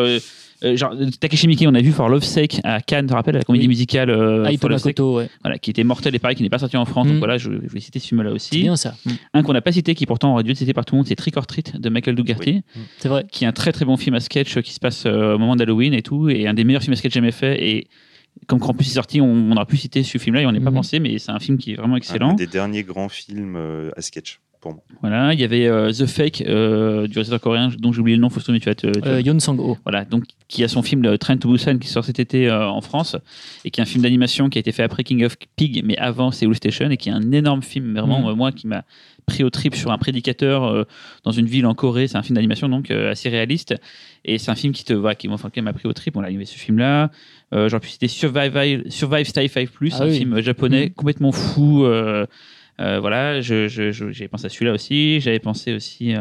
Euh, 0.64 0.72
euh, 0.72 0.76
genre 0.76 0.94
Takeshi 1.20 1.46
Miike, 1.46 1.64
on 1.66 1.74
a 1.74 1.80
vu 1.80 1.92
For 1.92 2.08
Love 2.08 2.22
Sake 2.24 2.60
à 2.64 2.80
Cannes, 2.80 3.06
tu 3.06 3.10
te 3.10 3.14
rappelles, 3.14 3.34
la 3.36 3.42
comédie 3.42 3.64
Oui. 3.64 3.68
musicale 3.68 4.10
euh, 4.10 4.44
Aito 4.46 4.58
For 4.60 4.70
Love 4.70 4.78
Sake, 4.78 4.98
ouais. 4.98 5.28
voilà, 5.42 5.58
qui 5.58 5.70
était 5.70 5.84
mortel 5.84 6.14
et 6.14 6.18
pareil, 6.18 6.36
qui 6.36 6.42
n'est 6.42 6.48
pas 6.50 6.58
sorti 6.58 6.76
en 6.76 6.84
France. 6.84 7.06
Mm. 7.06 7.10
Donc 7.10 7.18
voilà, 7.18 7.38
je, 7.38 7.50
je 7.62 7.68
voulais 7.68 7.80
citer 7.80 7.98
ce 7.98 8.08
film-là 8.08 8.30
C'est 8.30 8.34
aussi. 8.34 8.60
bien 8.62 8.76
ça. 8.76 8.94
Mm. 9.06 9.10
Un 9.34 9.42
qu'on 9.42 9.52
n'a 9.52 9.60
pas 9.62 9.72
cité, 9.72 9.94
qui 9.94 10.06
pourtant 10.06 10.32
aurait 10.34 10.42
dû 10.42 10.50
être 10.50 10.58
cité 10.58 10.72
par 10.72 10.84
tout 10.84 10.94
le 10.94 10.98
monde, 10.98 11.06
c'est 11.06 11.16
Trick 11.16 11.36
or 11.36 11.46
Treat 11.46 11.80
de 11.80 11.88
Michael 11.88 12.14
Dougherty 12.14 12.62
C'est 12.98 13.08
vrai. 13.08 13.24
qui 13.30 13.44
est 13.44 13.46
un 13.46 13.52
très 13.52 13.72
très 13.72 13.84
bon 13.84 13.96
film 13.96 14.14
à 14.16 14.20
sketch 14.20 14.56
euh, 14.56 14.60
qui 14.60 14.72
se 14.72 14.80
passe 14.80 15.04
euh, 15.06 15.34
au 15.34 15.38
moment 15.38 15.56
d'Halloween 15.56 15.94
et 15.94 16.02
tout, 16.02 16.28
et 16.28 16.46
un 16.46 16.54
des 16.54 16.64
meilleurs 16.64 16.82
films 16.82 16.92
à 16.94 16.96
sketch 16.96 17.14
jamais 17.14 17.32
fait. 17.32 17.62
Et 17.66 17.86
comme 18.46 18.62
en 18.62 18.72
plus 18.74 18.86
il 18.86 18.90
est 18.90 18.94
sorti, 18.94 19.20
on, 19.20 19.26
on 19.26 19.56
aurait 19.56 19.66
pu 19.66 19.76
citer 19.76 20.02
ce 20.02 20.16
film-là 20.18 20.42
et 20.42 20.46
on 20.46 20.52
n'y 20.52 20.58
a 20.58 20.60
pas 20.60 20.70
pensé, 20.70 21.00
mais 21.00 21.18
c'est 21.18 21.32
un 21.32 21.40
film 21.40 21.58
qui 21.58 21.72
est 21.72 21.76
vraiment 21.76 21.94
Un 21.94 21.98
excellent. 21.98 22.32
des 22.34 22.46
derniers 22.46 22.84
grands 22.84 23.08
films 23.08 23.54
euh, 23.56 23.90
à 23.96 24.02
sketch 24.02 24.40
pour 24.60 24.72
moi. 24.72 24.82
Voilà, 25.00 25.32
il 25.32 25.40
y 25.40 25.44
avait 25.44 25.66
euh, 25.66 25.90
The 25.90 26.06
Fake 26.06 26.42
euh, 26.46 27.06
du 27.06 27.14
réalisateur 27.14 27.40
coréen 27.40 27.70
dont 27.78 27.92
j'ai 27.92 28.00
oublié 28.00 28.16
le 28.16 28.20
nom, 28.22 28.28
Fausto, 28.28 28.52
mais 28.52 28.60
tu 28.60 28.66
vas 28.68 28.74
te. 28.74 28.86
tu 28.88 29.08
Euh, 29.08 29.20
Yon 29.20 29.38
Sang-ho. 29.40 29.78
Voilà, 29.84 30.04
donc 30.04 30.24
qui 30.48 30.62
a 30.62 30.68
son 30.68 30.82
film 30.82 31.02
le 31.02 31.16
Train 31.16 31.38
to 31.38 31.48
Busan 31.50 31.78
qui 31.78 31.88
sort 31.88 32.04
cet 32.04 32.18
été 32.20 32.48
euh, 32.48 32.68
en 32.68 32.80
France 32.82 33.16
et 33.64 33.70
qui 33.70 33.80
est 33.80 33.82
un 33.82 33.86
film 33.86 34.02
d'animation 34.02 34.48
qui 34.50 34.58
a 34.58 34.60
été 34.60 34.72
fait 34.72 34.82
après 34.82 35.02
King 35.04 35.24
of 35.24 35.36
Pig, 35.56 35.82
mais 35.84 35.96
avant 35.96 36.30
Seoul 36.30 36.54
Station 36.54 36.90
et 36.90 36.96
qui 36.98 37.08
est 37.08 37.12
un 37.12 37.32
énorme 37.32 37.62
film, 37.62 37.94
vraiment 37.98 38.28
euh, 38.28 38.34
moi 38.34 38.52
qui 38.52 38.66
m'a 38.66 38.84
pris 39.26 39.44
au 39.44 39.50
trip 39.50 39.74
sur 39.76 39.92
un 39.92 39.98
prédicateur 39.98 40.64
euh, 40.64 40.84
dans 41.24 41.30
une 41.30 41.46
ville 41.46 41.64
en 41.66 41.74
Corée. 41.74 42.08
C'est 42.08 42.16
un 42.18 42.22
film 42.22 42.34
d'animation 42.34 42.68
donc 42.68 42.90
euh, 42.90 43.12
assez 43.12 43.28
réaliste 43.28 43.74
et 44.24 44.36
c'est 44.38 44.50
un 44.50 44.54
film 44.56 44.72
qui 44.74 44.84
te 44.84 44.92
va, 44.92 45.14
qui, 45.14 45.28
moi, 45.28 45.36
enfin, 45.36 45.48
qui 45.50 45.60
m'a 45.62 45.72
pris 45.72 45.86
au 45.88 45.92
trip. 45.92 46.16
Il 46.26 46.32
y 46.32 46.36
avait 46.36 46.44
ce 46.44 46.58
film-là. 46.58 47.10
Euh, 47.54 47.68
J'aurais 47.68 47.80
pu 47.80 47.88
citer 47.88 48.08
Survive, 48.08 48.82
Survive 48.90 49.26
Style 49.26 49.48
5 49.48 49.70
Plus, 49.70 49.94
Ah 49.98 50.02
un 50.02 50.08
oui. 50.08 50.18
film 50.18 50.40
japonais 50.40 50.86
Mhm. 50.86 50.90
complètement 50.90 51.32
fou. 51.32 51.86
Euh, 52.80 52.96
euh, 52.96 53.00
voilà, 53.00 53.40
je- 53.40 53.68
je- 53.68 53.92
je- 53.92 54.10
pensé 54.28 54.46
à 54.46 54.48
celui-là 54.48 54.72
aussi. 54.72 55.20
J'avais 55.20 55.38
pensé 55.38 55.72
aussi 55.74 56.14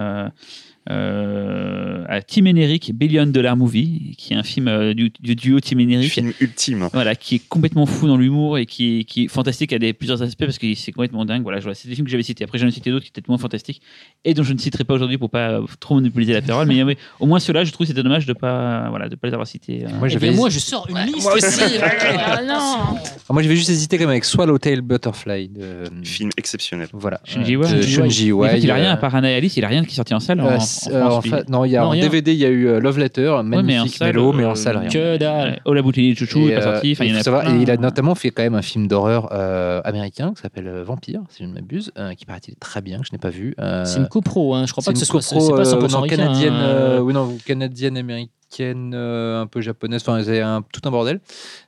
euh, 0.89 2.03
à 2.07 2.21
Tim 2.21 2.45
Henrik, 2.47 2.91
Billion 2.95 3.25
Dollar 3.27 3.55
Movie, 3.55 4.15
qui 4.17 4.33
est 4.33 4.35
un 4.35 4.43
film 4.43 4.67
euh, 4.67 4.93
du, 4.93 5.11
du 5.19 5.35
duo 5.35 5.59
Tim 5.59 5.79
Henrik. 5.79 6.11
Film 6.11 6.33
ultime. 6.39 6.89
Voilà, 6.93 7.15
qui 7.15 7.35
est 7.35 7.47
complètement 7.47 7.85
fou 7.85 8.07
dans 8.07 8.17
l'humour 8.17 8.57
et 8.57 8.65
qui, 8.65 9.05
qui 9.05 9.25
est 9.25 9.27
fantastique 9.27 9.71
à 9.73 9.79
des, 9.79 9.93
plusieurs 9.93 10.21
aspects 10.21 10.45
parce 10.45 10.57
que 10.57 10.73
c'est 10.73 10.91
complètement 10.91 11.25
dingue. 11.25 11.43
Voilà, 11.43 11.59
je 11.59 11.65
vois, 11.65 11.75
c'est 11.75 11.87
des 11.87 11.95
films 11.95 12.05
que 12.05 12.11
j'avais 12.11 12.23
cités. 12.23 12.43
Après, 12.43 12.57
j'en 12.57 12.67
ai 12.67 12.71
cité 12.71 12.89
d'autres 12.89 13.05
qui 13.05 13.11
étaient 13.11 13.21
moins 13.27 13.37
fantastiques 13.37 13.81
et 14.25 14.33
dont 14.33 14.43
je 14.43 14.53
ne 14.53 14.57
citerai 14.57 14.83
pas 14.83 14.93
aujourd'hui 14.95 15.17
pour 15.17 15.29
pas 15.29 15.51
euh, 15.51 15.65
trop 15.79 15.95
monopoliser 15.95 16.33
la 16.33 16.41
parole. 16.41 16.67
Mais, 16.67 16.83
au 17.19 17.25
moins 17.25 17.39
ceux-là, 17.39 17.63
je 17.63 17.71
trouve 17.71 17.85
que 17.85 17.89
c'était 17.93 18.03
dommage 18.03 18.25
de 18.25 18.33
pas, 18.33 18.89
voilà, 18.89 19.09
de 19.09 19.15
pas 19.15 19.27
les 19.27 19.33
avoir 19.33 19.47
cités. 19.47 19.85
euh. 19.85 19.89
Moi, 19.99 20.07
Eh 20.11 20.17
bien, 20.17 20.31
moi, 20.31 20.49
je 20.49 20.59
sors 20.59 20.87
une 20.89 20.97
liste 21.05 21.21
moi 21.23 21.35
aussi. 21.35 21.61
Ah 21.81 22.41
non 22.43 22.97
Ah, 23.29 23.33
moi, 23.33 23.41
j'avais 23.43 23.55
juste 23.55 23.69
hésité 23.69 23.97
quand 23.97 24.03
même 24.03 24.11
avec 24.11 24.25
Swallowtail 24.25 24.81
Butterfly 24.81 25.49
de. 25.49 25.83
Film 26.03 26.29
exceptionnel. 26.37 26.87
Voilà. 26.93 27.21
Fait, 27.25 27.41
Iwai, 27.41 28.59
il 28.61 28.71
a 28.71 28.75
rien 28.75 28.91
à 28.91 28.97
part 28.97 29.13
Anaïs, 29.15 29.55
il 29.57 29.63
a 29.65 29.67
rien 29.67 29.83
qui 29.83 29.91
est 29.91 29.95
sorti 29.95 30.13
en 30.13 30.19
salle 30.19 30.41
en, 30.41 30.59
en 30.87 30.91
euh, 30.91 31.03
en 31.09 31.21
fait, 31.21 31.49
non, 31.49 31.65
il 31.65 31.71
y 31.71 31.77
a 31.77 31.81
Non, 31.81 31.87
en 31.87 31.89
rien. 31.91 32.01
DVD, 32.03 32.31
il 32.33 32.37
y 32.39 32.45
a 32.45 32.49
eu 32.49 32.67
euh, 32.67 32.79
Love 32.79 32.99
Letter, 32.99 33.29
Ouais, 33.29 33.43
mais 33.43 33.57
en 33.57 33.63
magnifique 33.63 33.97
salle, 33.97 34.07
mélo, 34.15 34.33
mais 34.33 34.43
euh, 34.43 34.49
en 34.51 34.55
salle 34.55 34.77
rien. 34.77 34.89
Que 34.89 35.17
dalle. 35.17 35.49
Ouais. 35.51 35.59
Oh 35.65 35.73
la 35.73 35.81
bouteille 35.81 36.13
de 36.13 36.17
chouchou 36.17 36.39
Et, 36.47 36.51
est 36.51 36.55
pas 36.59 36.61
euh, 36.67 36.73
sorti. 36.73 36.91
Il 36.99 37.13
y 37.13 37.17
a 37.17 37.23
savoir- 37.23 37.41
plein. 37.43 37.57
et 37.59 37.61
il 37.61 37.71
a 37.71 37.77
notamment 37.77 38.15
fait 38.15 38.29
quand 38.31 38.43
même 38.43 38.55
un 38.55 38.61
film 38.61 38.87
d'horreur 38.87 39.29
euh, 39.31 39.81
américain 39.83 40.33
qui 40.35 40.41
s'appelle 40.41 40.67
euh, 40.67 40.83
Vampire, 40.83 41.21
si 41.29 41.43
je 41.43 41.47
ne 41.49 41.53
m'abuse, 41.53 41.91
euh, 41.97 42.13
qui 42.13 42.25
paraît-il 42.25 42.55
très 42.55 42.81
bien, 42.81 42.99
que 42.99 43.05
je 43.07 43.11
n'ai 43.11 43.17
pas 43.19 43.29
vu. 43.29 43.55
Euh, 43.59 43.85
C'est 43.85 43.99
une 43.99 44.07
copro, 44.07 44.55
hein. 44.55 44.65
je 44.65 44.71
crois 44.71 44.83
pas 44.83 44.93
que 44.93 44.97
ce 44.99 45.03
une 45.11 45.21
soit. 45.21 45.37
copro, 45.39 45.57
C'est 45.57 45.63
pas 45.63 45.63
100% 45.63 45.83
euh, 45.83 45.87
non, 45.87 45.97
américain, 45.97 46.15
canadienne, 46.17 46.53
hein. 46.53 46.63
euh, 46.67 46.99
oui, 46.99 47.13
non, 47.13 47.37
canadienne, 47.45 47.97
américaine, 47.97 48.91
euh, 48.95 49.41
un 49.41 49.47
peu 49.47 49.61
japonaise, 49.61 50.01
enfin, 50.01 50.21
c'est 50.23 50.41
un, 50.41 50.63
tout 50.73 50.81
un 50.85 50.91
bordel. 50.91 51.19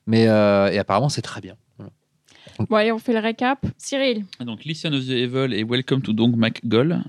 Mais 0.07 0.27
euh, 0.27 0.69
et 0.71 0.79
apparemment, 0.79 1.09
c'est 1.09 1.21
très 1.21 1.41
bien. 1.41 1.55
Voilà. 1.77 1.91
Bon, 2.69 2.75
allez, 2.75 2.91
on 2.91 2.99
fait 2.99 3.13
le 3.13 3.19
récap. 3.19 3.59
Cyril, 3.77 4.25
Donc, 4.45 4.63
Listen 4.65 4.93
of 4.93 5.05
the 5.05 5.09
Evil 5.11 5.53
et 5.53 5.63
Welcome 5.63 6.01
to 6.01 6.13
Dong 6.13 6.35
McGoll. 6.35 7.01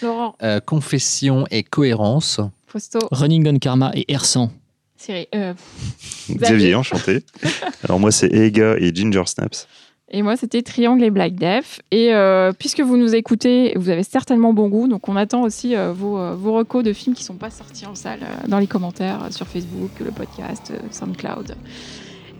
Laurent, 0.00 0.34
Euh, 0.42 0.60
confession 0.60 1.44
et 1.50 1.62
cohérence. 1.62 2.40
Fausto, 2.66 2.98
Running 3.10 3.46
on 3.48 3.58
Karma 3.58 3.90
et 3.94 4.10
Ersan. 4.12 4.50
Cyril, 4.96 5.26
euh, 5.34 5.52
Xavier, 6.30 6.74
enchanté. 6.74 7.24
Alors 7.84 7.98
moi, 8.00 8.10
c'est 8.12 8.32
Ega 8.32 8.76
et 8.78 8.94
Ginger 8.94 9.24
Snaps. 9.26 9.66
Et 10.14 10.20
moi, 10.22 10.36
c'était 10.36 10.60
Triangle 10.62 11.04
et 11.04 11.10
Black 11.10 11.34
Death. 11.36 11.80
Et 11.90 12.12
euh, 12.14 12.52
puisque 12.52 12.80
vous 12.80 12.96
nous 12.98 13.14
écoutez, 13.14 13.72
vous 13.76 13.88
avez 13.88 14.02
certainement 14.02 14.52
bon 14.52 14.68
goût. 14.68 14.86
Donc, 14.86 15.08
on 15.08 15.16
attend 15.16 15.40
aussi 15.42 15.74
euh, 15.74 15.92
vos, 15.92 16.18
euh, 16.18 16.34
vos 16.34 16.52
recos 16.52 16.84
de 16.84 16.92
films 16.92 17.16
qui 17.16 17.22
ne 17.22 17.26
sont 17.26 17.34
pas 17.36 17.50
sortis 17.50 17.86
en 17.86 17.94
salle 17.94 18.20
euh, 18.22 18.46
dans 18.48 18.58
les 18.58 18.66
commentaires 18.66 19.24
euh, 19.24 19.30
sur 19.30 19.46
Facebook, 19.46 19.90
le 20.00 20.10
podcast, 20.10 20.70
euh, 20.70 20.78
SoundCloud. 20.90 21.56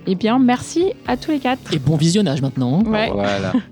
Eh 0.07 0.15
bien, 0.17 0.39
merci 0.39 0.93
à 1.07 1.17
tous 1.17 1.31
les 1.31 1.39
quatre. 1.41 1.73
Et 1.73 1.79
bon 1.79 1.97
visionnage 1.97 2.43
maintenant. 2.43 2.83
Ouais. 2.85 3.11
Voilà. 3.11 3.53